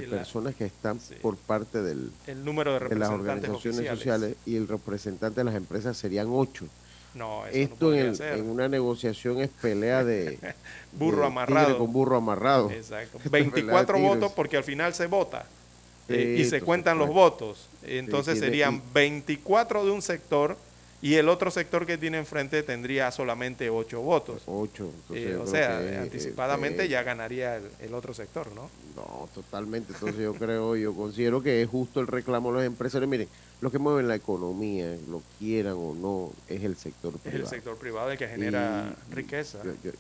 personas 0.09 0.53
que 0.53 0.65
están 0.65 0.99
por 1.21 1.37
parte 1.37 1.81
del, 1.81 2.11
el 2.27 2.43
número 2.43 2.77
de, 2.77 2.95
las 2.97 3.11
organizaciones 3.11 3.87
sociales 3.87 4.35
y 4.45 4.57
el 4.57 4.67
representante 4.67 5.39
de 5.39 5.45
las 5.45 5.55
empresas 5.55 5.95
serían 5.95 6.27
8. 6.29 6.65
No, 7.13 7.45
Esto 7.45 7.93
en, 7.93 8.49
una 8.49 8.67
negociación 8.67 9.39
es 9.39 9.49
pelea 9.49 10.03
de 10.03 10.39
burro 10.93 11.25
amarrado. 11.25 11.77
con 11.77 11.93
burro 11.93 12.17
amarrado. 12.17 12.71
Exacto. 12.71 13.19
24 13.29 13.99
votos 13.99 14.31
porque 14.31 14.57
al 14.57 14.63
final 14.63 14.93
se 14.93 15.05
vota 15.07 15.45
eh, 16.09 16.37
y 16.39 16.45
se 16.45 16.61
cuentan 16.61 16.97
los 16.97 17.09
votos. 17.09 17.69
Entonces 17.83 18.39
serían 18.39 18.81
24 18.93 19.85
de 19.85 19.91
un 19.91 20.01
sector 20.01 20.57
y 21.03 21.15
el 21.15 21.27
otro 21.27 21.51
sector 21.51 21.85
que 21.85 21.97
tiene 21.97 22.17
enfrente 22.17 22.63
tendría 22.63 23.11
solamente 23.11 23.69
8 23.69 23.99
votos. 23.99 24.43
8. 24.45 24.89
Eh, 25.13 25.35
o 25.35 25.45
sea, 25.45 26.01
anticipadamente 26.01 26.87
ya 26.87 27.03
ganaría 27.03 27.59
el, 27.81 27.93
otro 27.93 28.13
sector, 28.13 28.47
¿no? 28.53 28.69
No, 28.95 29.27
totalmente. 29.35 29.91
Entonces 29.91 30.21
yo 30.21 30.33
creo, 30.33 30.77
yo 30.77 30.93
considero 30.93 31.43
que 31.43 31.61
es 31.61 31.67
justo 31.67 31.99
el 31.99 32.07
reclamo 32.07 32.51
de 32.51 32.59
los 32.59 32.65
empresarios. 32.65 33.09
Miren, 33.09 33.27
lo 33.59 33.69
que 33.69 33.79
mueve 33.79 34.01
la 34.03 34.15
economía, 34.15 34.95
lo 35.09 35.21
quieran 35.39 35.73
o 35.73 35.93
no, 35.93 36.31
es 36.47 36.63
el 36.63 36.77
sector 36.77 37.11
privado. 37.19 37.37
Es 37.37 37.51
el 37.51 37.57
sector 37.57 37.77
privado 37.77 38.09
el 38.09 38.17
que 38.17 38.29
genera 38.29 38.95
riqueza. 39.11 39.59
Yo, 39.83 39.91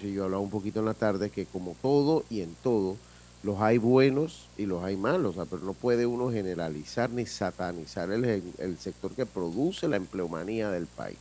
sí, 0.00 0.12
yo 0.12 0.22
hablaba 0.22 0.44
un 0.44 0.50
poquito 0.50 0.78
en 0.78 0.86
la 0.86 0.94
tarde 0.94 1.30
que 1.30 1.44
como 1.44 1.74
todo 1.82 2.24
y 2.30 2.40
en 2.40 2.54
todo, 2.62 2.96
los 3.42 3.60
hay 3.60 3.78
buenos 3.78 4.48
y 4.56 4.66
los 4.66 4.84
hay 4.84 4.96
malos, 4.96 5.36
pero 5.50 5.62
no 5.62 5.72
puede 5.72 6.06
uno 6.06 6.30
generalizar 6.30 7.10
ni 7.10 7.26
satanizar 7.26 8.10
el, 8.10 8.24
el 8.58 8.78
sector 8.78 9.12
que 9.12 9.26
produce 9.26 9.88
la 9.88 9.96
empleomanía 9.96 10.70
del 10.70 10.86
país. 10.86 11.18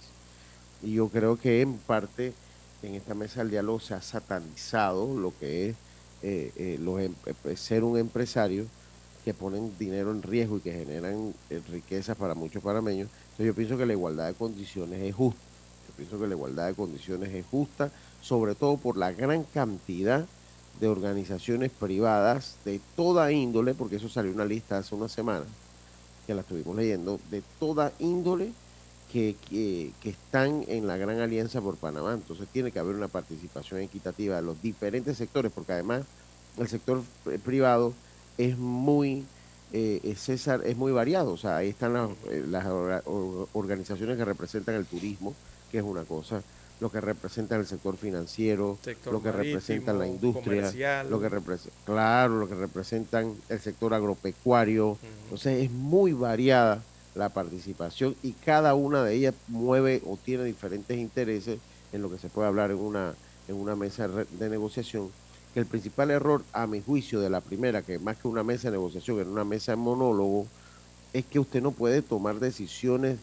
Y 0.83 0.93
yo 0.93 1.09
creo 1.09 1.37
que 1.37 1.61
en 1.61 1.77
parte 1.77 2.33
en 2.83 2.95
esta 2.95 3.13
mesa 3.13 3.41
del 3.41 3.51
diálogo 3.51 3.79
se 3.79 3.93
ha 3.93 4.01
satanizado 4.01 5.15
lo 5.17 5.33
que 5.39 5.69
es 5.69 5.75
eh, 6.23 6.51
eh, 6.55 6.77
los, 6.79 6.99
em, 6.99 7.13
eh, 7.25 7.55
ser 7.55 7.83
un 7.83 7.97
empresario 7.97 8.65
que 9.23 9.33
ponen 9.33 9.71
dinero 9.77 10.11
en 10.11 10.21
riesgo 10.21 10.57
y 10.57 10.61
que 10.61 10.71
generan 10.71 11.33
eh, 11.49 11.61
riquezas 11.69 12.17
para 12.17 12.35
muchos 12.35 12.61
panameños. 12.63 13.09
Entonces 13.31 13.45
yo 13.47 13.55
pienso 13.55 13.77
que 13.77 13.85
la 13.85 13.93
igualdad 13.93 14.27
de 14.27 14.33
condiciones 14.33 15.01
es 15.01 15.15
justa. 15.15 15.41
Yo 15.87 15.93
pienso 15.95 16.19
que 16.19 16.27
la 16.27 16.35
igualdad 16.35 16.67
de 16.67 16.73
condiciones 16.73 17.33
es 17.33 17.45
justa, 17.45 17.91
sobre 18.21 18.55
todo 18.55 18.77
por 18.77 18.97
la 18.97 19.11
gran 19.11 19.43
cantidad 19.43 20.25
de 20.81 20.87
organizaciones 20.87 21.71
privadas 21.71 22.57
de 22.65 22.81
toda 22.95 23.31
índole, 23.31 23.75
porque 23.75 23.97
eso 23.97 24.09
salió 24.09 24.33
una 24.33 24.45
lista 24.45 24.79
hace 24.79 24.95
una 24.95 25.07
semana, 25.07 25.45
que 26.25 26.33
la 26.33 26.41
estuvimos 26.41 26.75
leyendo, 26.75 27.19
de 27.29 27.43
toda 27.59 27.93
índole 27.99 28.51
que, 29.13 29.35
que, 29.47 29.91
que, 30.01 30.09
están 30.09 30.65
en 30.67 30.87
la 30.87 30.97
gran 30.97 31.19
alianza 31.19 31.61
por 31.61 31.77
Panamá. 31.77 32.13
Entonces 32.13 32.47
tiene 32.51 32.71
que 32.71 32.79
haber 32.79 32.95
una 32.95 33.07
participación 33.07 33.81
equitativa 33.81 34.37
de 34.37 34.41
los 34.41 34.59
diferentes 34.61 35.17
sectores, 35.17 35.51
porque 35.53 35.73
además 35.73 36.03
el 36.57 36.67
sector 36.67 37.03
eh, 37.27 37.37
privado 37.37 37.93
es 38.39 38.57
muy, 38.57 39.23
eh, 39.73 40.15
César, 40.17 40.61
es 40.65 40.77
muy 40.77 40.91
variado. 40.91 41.31
O 41.33 41.37
sea, 41.37 41.57
ahí 41.57 41.69
están 41.69 41.93
las, 41.93 42.09
eh, 42.29 42.43
las 42.47 42.65
organizaciones 43.53 44.17
que 44.17 44.25
representan 44.25 44.73
el 44.75 44.87
turismo, 44.87 45.35
que 45.71 45.77
es 45.77 45.83
una 45.83 46.05
cosa, 46.05 46.41
lo 46.81 46.91
que 46.91 46.99
representan 46.99 47.59
el 47.59 47.67
sector 47.67 47.95
financiero, 47.95 48.79
lo 49.05 49.21
que 49.21 49.31
representan 49.31 49.99
la 49.99 50.07
industria, 50.07 51.03
lo 51.03 51.21
que 51.21 51.29
claro, 51.85 52.39
lo 52.39 52.49
que 52.49 52.55
representan 52.55 53.35
el 53.49 53.59
sector 53.59 53.93
agropecuario. 53.93 54.97
Entonces 55.25 55.63
es 55.63 55.71
muy 55.71 56.11
variada 56.11 56.81
la 57.13 57.29
participación 57.29 58.15
y 58.23 58.31
cada 58.31 58.73
una 58.73 59.03
de 59.03 59.13
ellas 59.13 59.35
mueve 59.47 60.01
o 60.07 60.17
tiene 60.17 60.43
diferentes 60.43 60.97
intereses 60.97 61.59
en 61.93 62.01
lo 62.01 62.09
que 62.09 62.17
se 62.17 62.29
puede 62.29 62.47
hablar 62.47 62.71
en 62.71 62.79
una, 62.79 63.13
en 63.47 63.55
una 63.57 63.75
mesa 63.75 64.07
de 64.07 64.49
negociación 64.49 65.11
que 65.53 65.59
el 65.59 65.67
principal 65.67 66.09
error, 66.09 66.43
a 66.51 66.65
mi 66.65 66.81
juicio, 66.81 67.19
de 67.19 67.29
la 67.29 67.41
primera, 67.41 67.83
que 67.83 67.99
más 67.99 68.17
que 68.17 68.27
una 68.27 68.41
mesa 68.41 68.69
de 68.69 68.77
negociación, 68.77 69.19
era 69.19 69.29
una 69.29 69.43
mesa 69.43 69.73
de 69.73 69.75
monólogo, 69.75 70.47
es 71.13 71.25
que 71.25 71.39
usted 71.39 71.61
no 71.61 71.71
puede 71.71 72.01
tomar 72.01 72.39
decisiones 72.39 73.19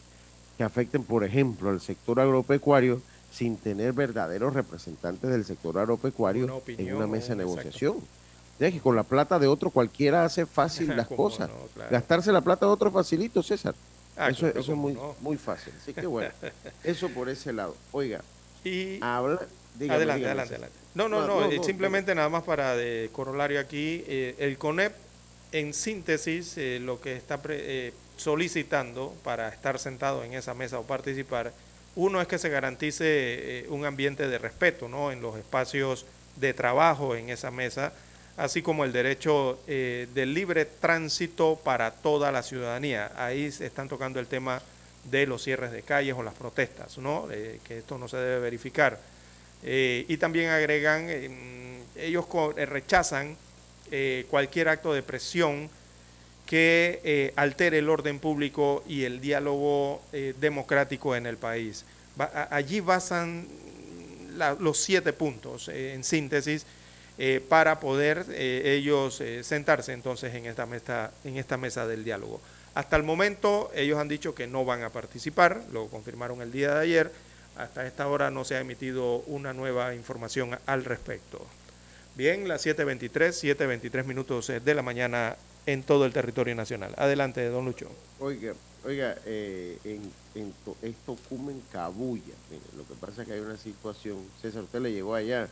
que 0.59 0.63
afecten, 0.63 1.03
por 1.03 1.25
ejemplo, 1.25 1.71
al 1.71 1.81
sector 1.81 2.21
agropecuario 2.21 3.01
sin 3.31 3.57
tener 3.57 3.93
verdaderos 3.93 4.55
representantes 4.55 5.31
del 5.31 5.45
sector 5.45 5.79
agropecuario 5.79 6.63
en 6.67 6.95
una 6.95 7.07
mesa 7.07 7.29
de 7.31 7.37
negociación. 7.37 7.97
Ya 8.59 8.73
que 8.73 8.81
con 8.81 8.97
la 8.97 9.05
plata 9.05 9.39
de 9.39 9.47
otro 9.47 9.71
cualquiera 9.71 10.25
hace 10.25 10.47
fácil 10.47 10.89
las 10.97 11.07
cosas. 11.07 11.51
Gastarse 11.91 12.33
la 12.33 12.41
plata 12.41 12.67
de 12.67 12.73
otro 12.73 12.91
facilito, 12.91 13.43
César. 13.43 13.75
Ah, 14.17 14.31
eso, 14.31 14.49
es 14.49 14.69
muy, 14.69 14.99
muy 15.21 15.37
fácil. 15.37 15.73
Así 15.81 15.95
que 15.95 16.07
bueno, 16.07 16.31
eso 16.85 17.09
por 17.11 17.29
ese 17.29 17.53
lado. 17.53 17.77
Oiga, 17.93 18.21
y 18.65 18.99
habla, 19.01 19.47
adelante, 19.77 20.27
adelante, 20.27 20.55
adelante. 20.55 20.77
No, 20.95 21.09
no, 21.09 21.27
no, 21.27 21.45
eh, 21.45 21.61
simplemente 21.63 22.15
nada 22.15 22.29
más 22.29 22.43
para 22.43 22.75
de 22.75 23.11
corolario 23.13 23.61
aquí, 23.61 24.03
eh, 24.09 24.35
el 24.39 24.59
CONEP 24.59 24.93
en 25.53 25.73
síntesis 25.73 26.59
eh, 26.59 26.81
lo 26.81 27.01
que 27.01 27.15
está 27.15 27.41
solicitando 28.17 29.15
para 29.23 29.49
estar 29.49 29.79
sentado 29.79 30.25
en 30.25 30.35
esa 30.35 30.55
mesa 30.55 30.81
o 30.81 30.83
participar, 30.83 31.53
uno 31.99 32.21
es 32.21 32.29
que 32.29 32.39
se 32.39 32.49
garantice 32.49 33.67
un 33.69 33.85
ambiente 33.85 34.29
de 34.29 34.39
respeto 34.39 34.89
¿no? 34.89 35.11
en 35.11 35.21
los 35.21 35.37
espacios 35.37 36.07
de 36.37 36.55
trabajo 36.55 37.17
en 37.17 37.29
esa 37.29 37.51
mesa, 37.51 37.93
así 38.37 38.63
como 38.63 38.85
el 38.85 38.93
derecho 38.93 39.59
del 39.67 40.33
libre 40.33 40.65
tránsito 40.65 41.61
para 41.65 41.91
toda 41.91 42.31
la 42.31 42.45
ciudadanía. 42.45 43.11
Ahí 43.17 43.51
se 43.51 43.67
están 43.67 43.89
tocando 43.89 44.21
el 44.21 44.29
tema 44.29 44.63
de 45.11 45.27
los 45.27 45.43
cierres 45.43 45.73
de 45.73 45.83
calles 45.83 46.15
o 46.17 46.23
las 46.23 46.35
protestas, 46.35 46.99
¿no? 46.99 47.27
que 47.29 47.79
esto 47.79 47.99
no 47.99 48.07
se 48.07 48.17
debe 48.17 48.39
verificar. 48.39 49.01
Eh, 49.63 50.05
y 50.09 50.17
también 50.19 50.51
agregan, 50.51 51.07
eh, 51.09 51.81
ellos 51.97 52.27
eh, 52.57 52.67
rechazan 52.67 53.37
cualquier 54.29 54.69
acto 54.69 54.93
de 54.93 55.03
presión 55.03 55.71
que 56.49 57.33
altere 57.37 57.79
el 57.79 57.91
orden 57.91 58.19
público 58.19 58.83
y 58.89 59.05
el 59.05 59.21
diálogo 59.21 60.01
democrático 60.41 61.15
en 61.15 61.27
el 61.27 61.37
país. 61.37 61.85
allí 62.51 62.81
basan 62.81 63.47
los 64.59 64.79
siete 64.79 65.13
puntos 65.13 65.69
en 65.69 66.03
síntesis 66.03 66.65
para 67.51 67.79
poder 67.81 68.25
ellos 68.35 69.23
sentarse 69.43 69.93
entonces 69.93 70.35
en 70.35 70.47
esta, 70.47 70.65
mesa, 70.65 71.13
en 71.23 71.37
esta 71.37 71.59
mesa 71.59 71.87
del 71.87 72.03
diálogo. 72.03 72.41
Hasta 72.75 72.97
el 72.97 73.03
momento 73.03 73.71
ellos 73.75 73.99
han 73.99 74.09
dicho 74.09 74.35
que 74.35 74.47
no 74.47 74.65
van 74.65 74.85
a 74.85 74.91
participar, 74.91 75.61
lo 75.73 75.89
confirmaron 75.89 76.41
el 76.41 76.51
día 76.51 76.75
de 76.75 76.81
ayer. 76.81 77.13
Hasta 77.57 77.87
esta 77.87 78.07
hora 78.07 78.31
no 78.31 78.45
se 78.45 78.55
ha 78.55 78.61
emitido 78.61 79.17
una 79.27 79.53
nueva 79.53 79.95
información 79.95 80.57
al 80.65 80.85
respecto. 80.85 81.45
Bien, 82.15 82.47
las 82.47 82.65
7.23, 82.65 83.11
7.23 83.57 84.05
minutos 84.05 84.53
de 84.65 84.75
la 84.75 84.83
mañana 84.83 85.37
en 85.69 85.83
todo 85.83 86.07
el 86.07 86.15
territorio 86.15 86.55
nacional. 86.55 86.95
Adelante, 86.97 87.47
don 87.49 87.67
Lucho. 87.67 87.91
Oiga, 88.21 88.55
oiga, 88.87 89.17
eh, 89.27 89.79
en, 89.85 90.11
en 90.35 90.55
esto 90.81 91.15
Cumen 91.29 91.63
Cabulla, 91.71 92.35
lo 92.75 92.87
que 92.89 92.95
pasa 92.95 93.21
es 93.21 93.29
que 93.29 93.35
hay 93.35 93.41
una 93.41 93.59
situación, 93.59 94.17
César, 94.41 94.63
usted 94.63 94.81
le 94.81 94.93
llegó 94.93 95.15
allá, 95.15 95.47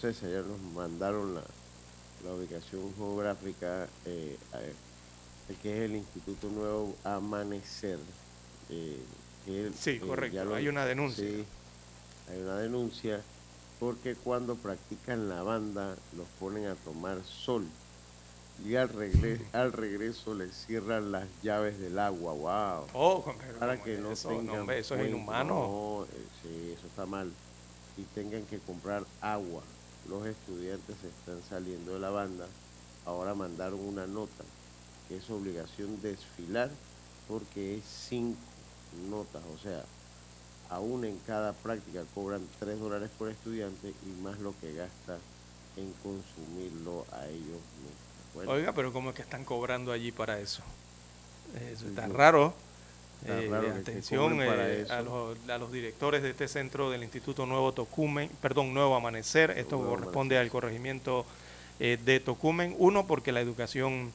César, 0.00 0.28
ya 0.28 0.40
nos 0.40 0.60
mandaron 0.74 1.36
la, 1.36 1.42
la 2.24 2.34
ubicación 2.34 2.92
geográfica 2.96 3.86
eh, 4.06 4.36
que 5.62 5.76
es 5.76 5.90
el 5.90 5.96
Instituto 5.96 6.48
Nuevo 6.48 6.96
Amanecer. 7.04 7.98
Eh, 8.70 8.98
sí, 9.78 9.90
eh, 9.90 10.00
correcto, 10.00 10.52
hay 10.52 10.66
una 10.66 10.84
denuncia. 10.84 11.24
Sí, 11.24 11.44
hay 12.28 12.40
una 12.40 12.58
denuncia 12.58 13.20
porque 13.78 14.16
cuando 14.16 14.56
practican 14.56 15.28
la 15.28 15.44
banda 15.44 15.96
los 16.16 16.26
ponen 16.40 16.66
a 16.66 16.74
tomar 16.74 17.22
sol 17.24 17.66
y 18.64 18.76
al, 18.76 18.90
al 19.52 19.72
regreso 19.72 20.34
les 20.34 20.54
cierran 20.66 21.12
las 21.12 21.26
llaves 21.42 21.78
del 21.78 21.98
agua, 21.98 22.32
wow. 22.32 22.86
Oh, 22.94 23.34
para 23.58 23.82
que 23.82 23.98
no 23.98 24.12
eso, 24.12 24.28
tengan 24.28 24.68
eso 24.70 24.94
es 24.96 25.08
inhumano. 25.08 25.54
No, 25.54 26.04
eh, 26.04 26.26
sí, 26.42 26.74
eso 26.78 26.86
está 26.86 27.06
mal. 27.06 27.30
Y 27.96 28.02
tengan 28.14 28.44
que 28.46 28.58
comprar 28.58 29.04
agua. 29.20 29.62
Los 30.08 30.26
estudiantes 30.26 30.96
están 31.04 31.40
saliendo 31.48 31.94
de 31.94 32.00
la 32.00 32.10
banda. 32.10 32.46
Ahora 33.04 33.34
mandaron 33.34 33.80
una 33.80 34.06
nota 34.06 34.44
es 35.16 35.30
obligación 35.30 36.00
desfilar 36.00 36.70
porque 37.28 37.76
es 37.76 37.84
cinco 38.08 38.38
notas, 39.08 39.42
o 39.54 39.62
sea, 39.62 39.84
aún 40.68 41.04
en 41.04 41.18
cada 41.26 41.52
práctica 41.52 42.04
cobran 42.14 42.46
tres 42.58 42.78
dólares 42.78 43.10
por 43.18 43.30
estudiante 43.30 43.94
y 44.04 44.22
más 44.22 44.38
lo 44.40 44.54
que 44.60 44.74
gasta 44.74 45.18
en 45.76 45.92
consumirlo 46.02 47.06
a 47.12 47.26
ellos 47.26 47.60
mismos. 47.80 48.11
Oiga, 48.34 48.72
pero 48.72 48.92
¿cómo 48.92 49.10
es 49.10 49.16
que 49.16 49.22
están 49.22 49.44
cobrando 49.44 49.92
allí 49.92 50.12
para 50.12 50.40
eso? 50.40 50.62
Eso 51.72 51.86
está 51.86 52.06
raro. 52.06 52.54
Eh, 53.24 53.50
atención 53.80 54.42
eh, 54.42 54.84
a, 54.90 55.00
los, 55.00 55.36
a, 55.48 55.58
los, 55.58 55.70
directores 55.70 56.22
de 56.22 56.30
este 56.30 56.48
centro 56.48 56.90
del 56.90 57.04
Instituto 57.04 57.46
Nuevo 57.46 57.72
Tocumen, 57.72 58.28
perdón, 58.40 58.74
Nuevo 58.74 58.96
Amanecer. 58.96 59.52
Esto 59.52 59.78
corresponde 59.78 60.38
al 60.38 60.50
corregimiento 60.50 61.24
eh, 61.78 61.98
de 62.04 62.18
Tocumen. 62.18 62.74
Uno, 62.78 63.06
porque 63.06 63.30
la 63.30 63.40
educación 63.40 64.12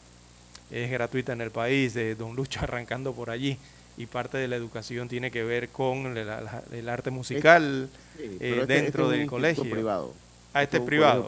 es 0.72 0.92
gratuita 0.92 1.32
en 1.34 1.42
el 1.42 1.52
país, 1.52 1.94
de 1.94 2.16
Don 2.16 2.36
Lucho 2.36 2.60
arrancando 2.64 3.14
por 3.14 3.30
allí, 3.30 3.58
y 3.98 4.08
parte 4.08 4.38
de 4.38 4.48
la 4.48 4.58
educación 4.58 5.08
tiene 5.08 5.32
que 5.32 5.44
ver 5.44 5.70
con 5.70 6.18
el, 6.18 6.90
arte 6.90 7.10
musical 7.10 7.90
eh, 8.20 8.66
dentro 8.68 9.10
del 9.10 9.26
colegio. 9.26 9.64
Privado. 9.64 10.14
Ah, 10.58 10.64
este 10.64 10.78
es 10.78 10.84
privado. 10.84 11.28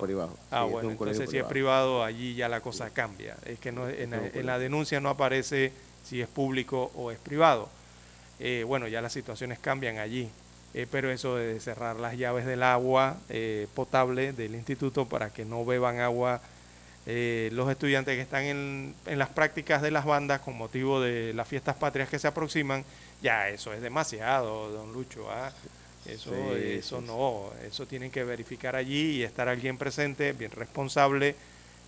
Ah, 0.51 0.63
bueno, 0.63 0.91
entonces 0.91 1.29
si 1.29 1.37
es 1.37 1.45
privado, 1.45 2.03
allí 2.03 2.35
ya 2.35 2.49
la 2.49 2.61
cosa 2.61 2.89
cambia. 2.89 3.35
Es 3.45 3.59
que 3.59 3.71
no, 3.71 3.87
en, 3.87 4.45
la, 4.45 4.59
denuncia 4.59 4.99
no 4.99 5.09
aparece 5.09 5.71
si 6.03 6.21
es 6.21 6.27
público 6.27 6.91
o 6.95 7.11
es 7.11 7.19
privado. 7.19 7.69
Eh, 8.39 8.63
bueno, 8.65 8.87
ya 8.87 9.01
las 9.01 9.13
situaciones 9.13 9.59
cambian 9.59 9.97
allí. 9.97 10.29
Eh, 10.73 10.85
pero 10.89 11.09
eso 11.09 11.35
de 11.35 11.59
cerrar 11.59 11.95
las 11.95 12.15
llaves 12.15 12.45
del 12.45 12.61
agua 12.61 13.17
potable 13.73 14.33
del 14.33 14.53
instituto 14.53 15.07
para 15.07 15.31
que 15.31 15.43
no 15.43 15.65
beban 15.65 15.99
agua 15.99 16.41
eh, 17.11 17.49
los 17.53 17.67
estudiantes 17.71 18.15
que 18.15 18.21
están 18.21 18.43
en, 18.43 18.93
las 19.05 19.29
prácticas 19.29 19.81
de 19.81 19.89
las 19.89 20.05
bandas 20.05 20.41
con 20.41 20.55
motivo 20.55 21.01
de 21.01 21.33
las 21.33 21.47
fiestas 21.47 21.75
patrias 21.75 22.07
que 22.07 22.19
se 22.19 22.27
aproximan, 22.27 22.85
ya 23.19 23.49
eso 23.49 23.73
es 23.73 23.81
demasiado, 23.81 24.69
don 24.69 24.93
Lucho. 24.93 25.27
¿ah? 25.31 25.51
Eso, 26.05 26.33
eso 26.55 27.01
no, 27.01 27.51
eso 27.67 27.85
tienen 27.85 28.09
que 28.09 28.23
verificar 28.23 28.75
allí 28.75 29.17
y 29.17 29.23
estar 29.23 29.49
alguien 29.49 29.77
presente, 29.77 30.33
bien 30.33 30.51
responsable, 30.51 31.35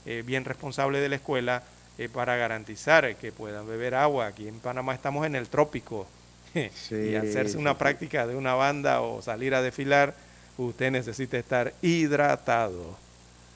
eh, 0.06 0.24
bien 0.26 0.46
responsable 0.46 1.00
de 1.00 1.10
la 1.10 1.16
escuela 1.16 1.64
eh, 1.98 2.10
para 2.10 2.36
garantizar 2.36 3.16
que 3.16 3.32
puedan 3.32 3.68
beber 3.68 3.96
agua. 3.96 4.28
Aquí 4.28 4.48
en 4.48 4.60
Panamá 4.60 4.94
estamos 4.94 5.26
en 5.26 5.36
el 5.36 5.48
trópico 5.48 6.08
y 6.54 7.16
hacerse 7.16 7.58
una 7.58 7.78
práctica 7.78 8.28
de 8.28 8.36
una 8.36 8.54
banda 8.54 9.02
o 9.02 9.22
salir 9.22 9.56
a 9.56 9.62
desfilar, 9.62 10.14
usted 10.58 10.92
necesita 10.92 11.38
estar 11.38 11.74
hidratado. 11.82 12.98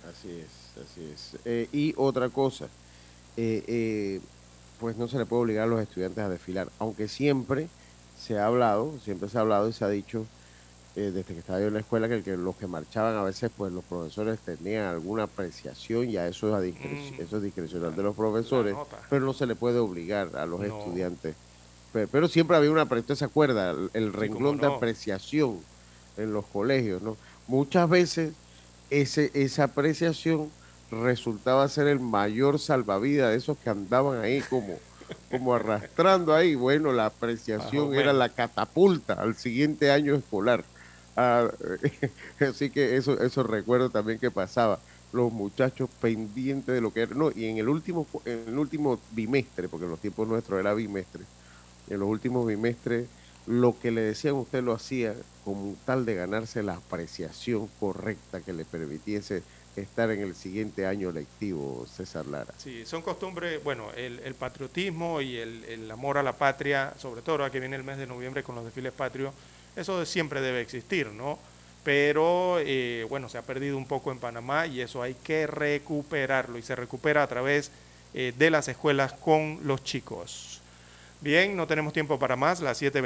Así 0.09 0.39
es 0.39 0.65
así 0.81 1.11
es. 1.13 1.37
Eh, 1.45 1.67
y 1.71 1.93
otra 1.97 2.29
cosa, 2.29 2.67
pues 3.35 4.97
no 4.97 5.07
se 5.07 5.17
le 5.17 5.25
puede 5.25 5.43
obligar 5.43 5.65
a 5.65 5.67
los 5.67 5.81
estudiantes 5.81 6.23
a 6.23 6.29
desfilar, 6.29 6.69
aunque 6.79 7.07
siempre 7.07 7.67
se 8.19 8.39
ha 8.39 8.47
hablado, 8.47 8.97
siempre 9.03 9.29
se 9.29 9.37
ha 9.37 9.41
hablado 9.41 9.69
y 9.69 9.73
se 9.73 9.83
ha 9.83 9.89
dicho 9.89 10.25
desde 10.95 11.23
que 11.23 11.37
estaba 11.37 11.59
yo 11.59 11.67
en 11.67 11.73
la 11.73 11.81
escuela 11.81 12.07
que, 12.07 12.23
que, 12.23 12.37
los 12.37 12.55
que 12.55 12.67
marchaban 12.67 13.15
a 13.17 13.23
veces 13.23 13.51
pues 13.55 13.73
los 13.73 13.83
profesores 13.83 14.39
tenían 14.39 14.85
alguna 14.85 15.23
apreciación 15.23 16.09
y 16.09 16.17
a 16.17 16.27
eso 16.27 16.57
es, 16.57 16.73
mm. 16.73 17.21
eso 17.21 17.37
es 17.37 17.43
discrecional 17.43 17.95
de 17.95 18.03
los 18.03 18.15
profesores, 18.15 18.75
pero 19.09 19.25
no 19.25 19.33
se 19.33 19.45
le 19.45 19.55
puede 19.55 19.79
obligar 19.79 20.35
a 20.35 20.45
los 20.45 20.63
estudiantes. 20.63 21.35
Pero, 22.11 22.27
siempre 22.27 22.57
había 22.57 22.71
una, 22.71 22.83
usted 22.83 23.15
se 23.15 23.23
acuerda, 23.23 23.73
el, 23.93 24.11
renglón 24.11 24.57
de 24.57 24.67
apreciación 24.67 25.59
en 26.17 26.33
los 26.33 26.45
colegios, 26.45 27.01
¿no? 27.01 27.15
Muchas 27.47 27.89
veces 27.89 28.33
ese, 28.89 29.31
esa 29.33 29.65
apreciación 29.65 30.49
resultaba 30.91 31.67
ser 31.69 31.87
el 31.87 31.99
mayor 31.99 32.59
salvavidas 32.59 33.31
de 33.31 33.37
esos 33.37 33.57
que 33.57 33.69
andaban 33.69 34.19
ahí 34.19 34.41
como, 34.41 34.77
como 35.31 35.55
arrastrando 35.55 36.33
ahí. 36.33 36.55
Bueno, 36.55 36.91
la 36.91 37.07
apreciación 37.07 37.95
era 37.95 38.11
la 38.11 38.29
catapulta 38.29 39.13
al 39.13 39.35
siguiente 39.35 39.91
año 39.91 40.15
escolar. 40.15 40.65
Ah, 41.15 41.49
así 42.39 42.69
que 42.69 42.97
eso, 42.97 43.19
eso 43.21 43.43
recuerdo 43.43 43.89
también 43.89 44.19
que 44.19 44.31
pasaba. 44.31 44.79
Los 45.13 45.31
muchachos 45.31 45.89
pendientes 46.01 46.73
de 46.73 46.81
lo 46.81 46.91
que 46.91 47.01
era. 47.01 47.15
No, 47.15 47.31
y 47.31 47.45
en 47.45 47.57
el 47.57 47.69
último, 47.69 48.05
en 48.25 48.45
el 48.47 48.57
último 48.57 48.99
bimestre, 49.11 49.69
porque 49.69 49.85
en 49.85 49.91
los 49.91 49.99
tiempos 49.99 50.27
nuestros 50.27 50.59
era 50.59 50.73
bimestre, 50.73 51.23
en 51.89 51.99
los 51.99 52.09
últimos 52.09 52.45
bimestres, 52.45 53.07
lo 53.47 53.77
que 53.79 53.91
le 53.91 54.01
decían 54.01 54.35
usted 54.35 54.63
lo 54.63 54.73
hacía 54.73 55.15
como 55.43 55.75
tal 55.85 56.05
de 56.05 56.15
ganarse 56.15 56.63
la 56.63 56.73
apreciación 56.73 57.69
correcta 57.79 58.41
que 58.41 58.53
le 58.53 58.65
permitiese 58.65 59.43
estar 59.75 60.09
en 60.09 60.21
el 60.21 60.35
siguiente 60.35 60.85
año 60.85 61.11
lectivo, 61.11 61.85
César 61.85 62.25
Lara. 62.25 62.53
Sí, 62.57 62.85
son 62.85 63.01
costumbres, 63.01 63.63
bueno, 63.63 63.91
el, 63.95 64.33
patriotismo 64.35 65.21
y 65.21 65.37
el, 65.37 65.89
amor 65.91 66.17
a 66.17 66.23
la 66.23 66.33
patria, 66.33 66.93
sobre 66.97 67.21
todo 67.21 67.33
ahora 67.33 67.51
que 67.51 67.59
viene 67.59 67.75
el 67.75 67.83
mes 67.83 67.97
de 67.97 68.07
noviembre 68.07 68.43
con 68.43 68.55
los 68.55 68.65
desfiles 68.65 68.93
patrios, 68.93 69.33
eso 69.75 70.05
siempre 70.05 70.41
debe 70.41 70.61
existir, 70.61 71.07
¿no? 71.07 71.39
Pero, 71.83 72.57
eh, 72.59 73.05
bueno, 73.09 73.29
se 73.29 73.37
ha 73.37 73.43
perdido 73.43 73.77
un 73.77 73.85
poco 73.85 74.11
en 74.11 74.19
Panamá 74.19 74.65
y 74.65 74.81
eso 74.81 75.03
hay 75.03 75.13
que 75.13 75.45
recuperarlo 75.45 76.57
y 76.57 76.63
se 76.63 76.75
recupera 76.75 77.21
a 77.21 77.27
través 77.27 77.71
eh, 78.13 78.33
de 78.37 78.49
las 78.49 78.67
escuelas 78.67 79.13
con 79.13 79.59
los 79.63 79.83
chicos. 79.83 80.61
Bien, 81.21 81.55
no 81.55 81.67
tenemos 81.67 81.93
tiempo 81.93 82.17
para 82.17 82.35
más, 82.35 82.59
las 82.59 82.77
7 82.77 83.01